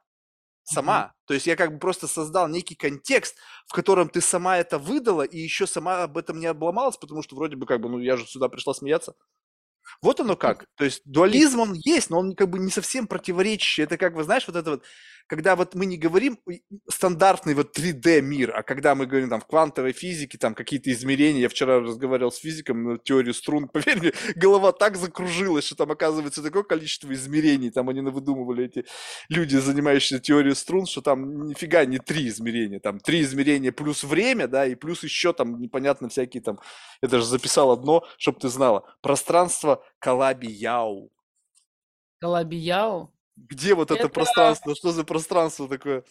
[0.67, 0.99] сама.
[0.99, 1.27] Mm-hmm.
[1.27, 3.37] То есть я как бы просто создал некий контекст,
[3.67, 7.35] в котором ты сама это выдала, и еще сама об этом не обломалась, потому что
[7.35, 9.15] вроде бы как бы, ну я же сюда пришла смеяться.
[10.01, 10.65] Вот оно как.
[10.75, 13.83] То есть дуализм он есть, но он как бы не совсем противоречащий.
[13.83, 14.83] Это как, вы знаешь, вот это вот
[15.27, 16.39] когда вот мы не говорим
[16.89, 21.41] стандартный вот 3D мир, а когда мы говорим там в квантовой физике, там какие-то измерения,
[21.41, 25.91] я вчера разговаривал с физиком на теорию струн, поверь мне, голова так закружилась, что там
[25.91, 28.85] оказывается такое количество измерений, там они навыдумывали эти
[29.29, 34.47] люди, занимающиеся теорией струн, что там нифига не три измерения, там три измерения плюс время,
[34.47, 36.59] да, и плюс еще там непонятно всякие там,
[37.01, 41.11] я даже записал одно, чтобы ты знала, пространство Калаби-Яу.
[42.19, 43.11] Калаби-Яу?
[43.37, 44.75] Где вот это, это пространство?
[44.75, 46.03] Что за пространство такое?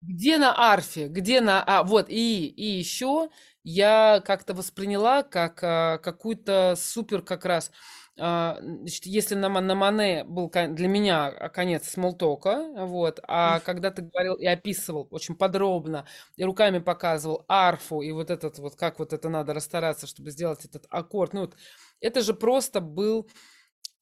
[0.00, 1.08] Где на арфе?
[1.08, 1.62] Где на...
[1.62, 3.28] А, вот, и, и еще
[3.62, 7.70] я как-то восприняла как а, какую-то супер как раз...
[8.18, 14.02] А, значит, если на, на Мане был для меня конец смолтока, вот, а когда ты
[14.02, 19.12] говорил и описывал очень подробно, и руками показывал арфу, и вот этот вот, как вот
[19.12, 21.56] это надо расстараться, чтобы сделать этот аккорд, ну вот,
[22.00, 23.28] это же просто был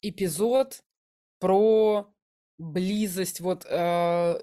[0.01, 0.85] эпизод
[1.41, 2.15] про
[2.59, 4.35] близость, вот э,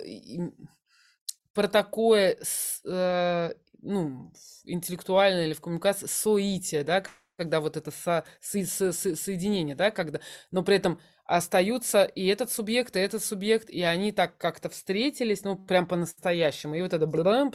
[1.53, 2.37] про такое,
[2.85, 4.31] э, ну,
[4.63, 7.03] интеллектуальное или в коммуникации соитие, да,
[7.37, 10.19] когда вот это со, со, со, соединение, да, когда,
[10.51, 10.99] но при этом
[11.37, 16.75] остаются и этот субъект, и этот субъект, и они так как-то встретились, ну, прям по-настоящему,
[16.75, 17.07] и вот это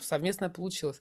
[0.03, 1.01] совместно получилось.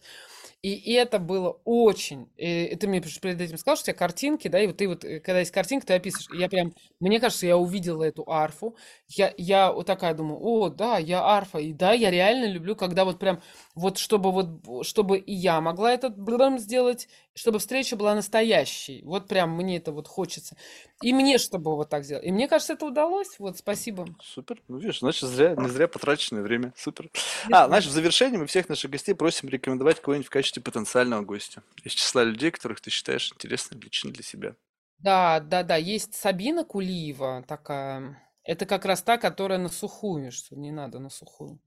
[0.62, 2.28] И это было очень...
[2.38, 5.06] И ты мне перед этим сказал, что у тебя картинки, да, и вот ты вот,
[5.06, 6.42] э, когда есть картинка, ты описываешь.
[6.42, 8.76] Я прям, мне кажется, я увидела эту арфу.
[9.08, 11.60] Я, я вот такая думаю, о, да, я арфа.
[11.60, 13.44] И да, я реально люблю, когда вот прям,
[13.76, 19.02] вот чтобы вот, чтобы и я могла этот блам сделать, чтобы встреча была настоящей.
[19.04, 20.56] Вот прям мне это вот хочется.
[21.02, 22.26] И мне, чтобы вот так сделать.
[22.26, 23.38] И мне кажется, это удалось.
[23.40, 24.08] Вот, спасибо.
[24.24, 24.62] Супер.
[24.70, 26.74] Ну, видишь, значит, зря, не зря потраченное время.
[26.78, 27.12] Супер.
[27.52, 31.62] А, значит, в завершении мы всех наших гостей просим рекомендовать кого-нибудь в качестве потенциального гостя.
[31.84, 34.56] Из числа людей, которых ты считаешь интересными лично для себя.
[35.00, 35.76] Да, да, да.
[35.76, 38.18] Есть Сабина Кулиева такая.
[38.44, 41.60] Это как раз та, которая на сухую, что не надо на сухую.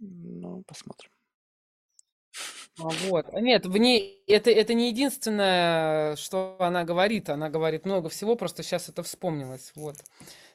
[0.00, 1.10] Ну, посмотрим.
[2.78, 3.32] А, вот.
[3.32, 7.28] Нет, в ней это, это не единственное, что она говорит.
[7.28, 9.72] Она говорит много всего, просто сейчас это вспомнилось.
[9.74, 9.96] Вот.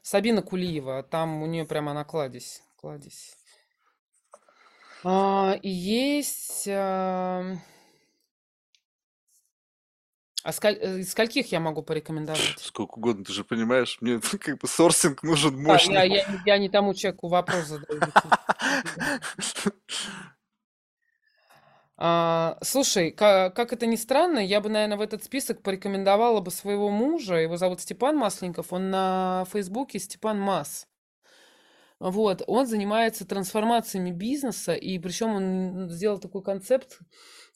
[0.01, 2.61] Сабина Кулиева, там у нее прямо на кладезь.
[2.79, 3.35] кладезь.
[5.03, 6.67] А, и есть...
[6.67, 7.55] А...
[10.43, 10.77] А скаль...
[10.81, 12.59] Э, из скольких я могу порекомендовать?
[12.59, 15.93] Сколько угодно, ты же понимаешь, мне как бы сорсинг нужен мощный.
[15.93, 18.01] Да, я, я, я не тому человеку вопрос задаю.
[21.95, 26.51] А, слушай, как, как это ни странно, я бы, наверное, в этот список порекомендовала бы
[26.51, 27.35] своего мужа.
[27.35, 28.73] Его зовут Степан Масленников.
[28.73, 30.87] Он на Фейсбуке Степан Мас.
[31.99, 36.99] Вот, он занимается трансформациями бизнеса, и причем он сделал такой концепт,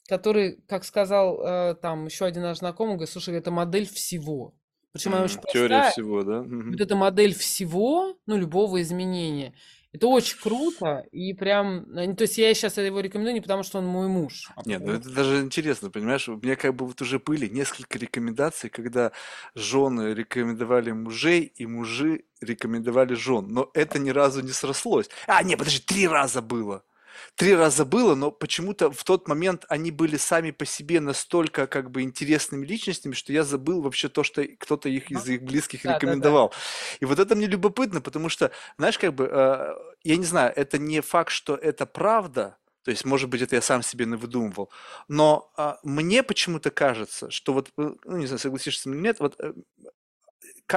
[0.08, 4.54] который, как сказал э, там еще один наш знакомый, говорит, слушай, это модель всего.
[4.92, 5.90] Причем она очень Теория простая.
[5.92, 6.42] всего, да?
[6.42, 9.52] Вот эта модель всего, ну, любого изменения.
[9.98, 13.78] Это очень круто, и прям, э, то есть я сейчас его рекомендую не потому, что
[13.78, 14.48] он мой муж.
[14.54, 17.98] А Нет, ну это даже интересно, понимаешь, у меня как бы вот уже были несколько
[17.98, 19.10] рекомендаций, когда
[19.56, 25.10] жены рекомендовали мужей, и мужи рекомендовали жен, но это ни разу не срослось.
[25.26, 26.84] А, нет, подожди, три раза было
[27.34, 31.90] три раза было, но почему-то в тот момент они были сами по себе настолько как
[31.90, 35.94] бы интересными личностями, что я забыл вообще то, что кто-то их из их близких да,
[35.94, 36.48] рекомендовал.
[36.48, 36.96] Да, да.
[37.00, 39.74] И вот это мне любопытно, потому что, знаешь, как бы, э,
[40.04, 43.60] я не знаю, это не факт, что это правда, то есть, может быть, это я
[43.60, 44.70] сам себе навыдумывал.
[45.08, 49.34] Но а, мне почему-то кажется, что вот, э, ну, не знаю, согласишься или нет, вот
[49.40, 49.52] э,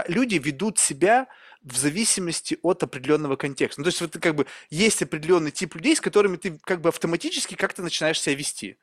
[0.08, 1.28] люди ведут себя
[1.64, 3.82] в зависимости от определенного контекста.
[3.82, 6.90] Ну, то есть вот как бы есть определенный тип людей, с которыми ты как бы
[6.90, 8.78] автоматически как-то начинаешь себя вести.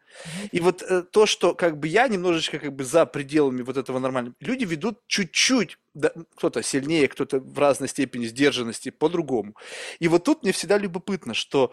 [0.52, 3.98] И вот э, то, что как бы я немножечко как бы за пределами вот этого
[3.98, 9.54] нормального, люди ведут чуть-чуть, да, кто-то сильнее, кто-то в разной степени сдержанности, по-другому.
[9.98, 11.72] И вот тут мне всегда любопытно, что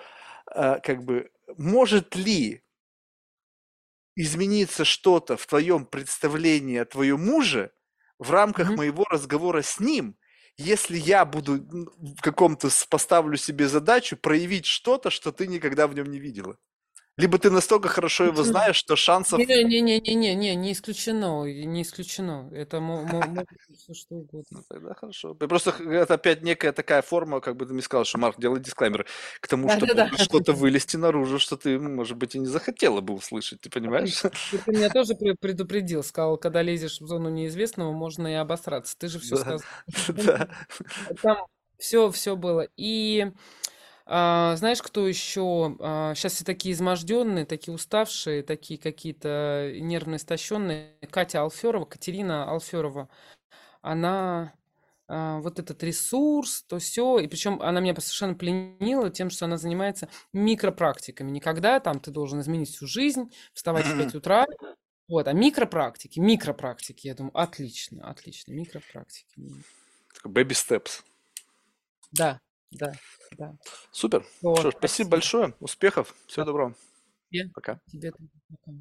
[0.55, 2.63] э, как бы может ли
[4.15, 7.71] измениться что-то в твоем представлении о твоем муже
[8.17, 8.77] в рамках Мгм.
[8.77, 10.15] моего разговора с ним,
[10.57, 11.59] если я буду
[12.17, 16.57] в каком-то поставлю себе задачу проявить что-то, что ты никогда в нем не видела.
[17.17, 19.39] Либо ты настолько хорошо его знаешь, что шансов...
[19.39, 22.49] Не-не-не-не-не, не исключено, не исключено.
[22.53, 24.43] Это может все что угодно.
[24.51, 25.33] Ну, тогда хорошо.
[25.33, 29.05] Просто это опять некая такая форма, как бы ты мне сказал, что Марк делай дисклеймер
[29.39, 30.07] к тому, что Да-да-да.
[30.07, 34.21] может что-то вылезти наружу, что ты, может быть, и не захотела бы услышать, ты понимаешь?
[34.21, 38.95] Ты меня тоже пре- предупредил, сказал, когда лезешь в зону неизвестного, можно и обосраться.
[38.97, 39.61] Ты же все сказал.
[41.21, 41.37] Там
[41.77, 42.67] все, все было.
[42.75, 43.31] И
[44.05, 45.75] а, знаешь, кто еще?
[46.15, 50.95] сейчас все такие изможденные, такие уставшие, такие какие-то нервно истощенные.
[51.09, 53.09] Катя Алферова, Катерина Алферова,
[53.81, 54.53] она
[55.07, 59.57] а, вот этот ресурс, то все, и причем она меня совершенно пленила тем, что она
[59.57, 61.29] занимается микропрактиками.
[61.29, 64.47] Никогда там ты должен изменить всю жизнь, вставать в 5 утра,
[65.07, 69.35] вот, а микропрактики, микропрактики, я думаю, отлично, отлично, микропрактики.
[70.25, 71.03] Baby steps.
[72.11, 72.39] Да,
[72.77, 72.91] да,
[73.37, 73.55] да.
[73.91, 74.25] Супер.
[74.41, 75.53] Вот, Что ж, спасибо большое.
[75.59, 76.15] Успехов.
[76.27, 76.51] Всего Да.
[76.51, 76.75] доброго.
[77.31, 77.79] Тебе, Пока.
[77.87, 78.71] тебе пока.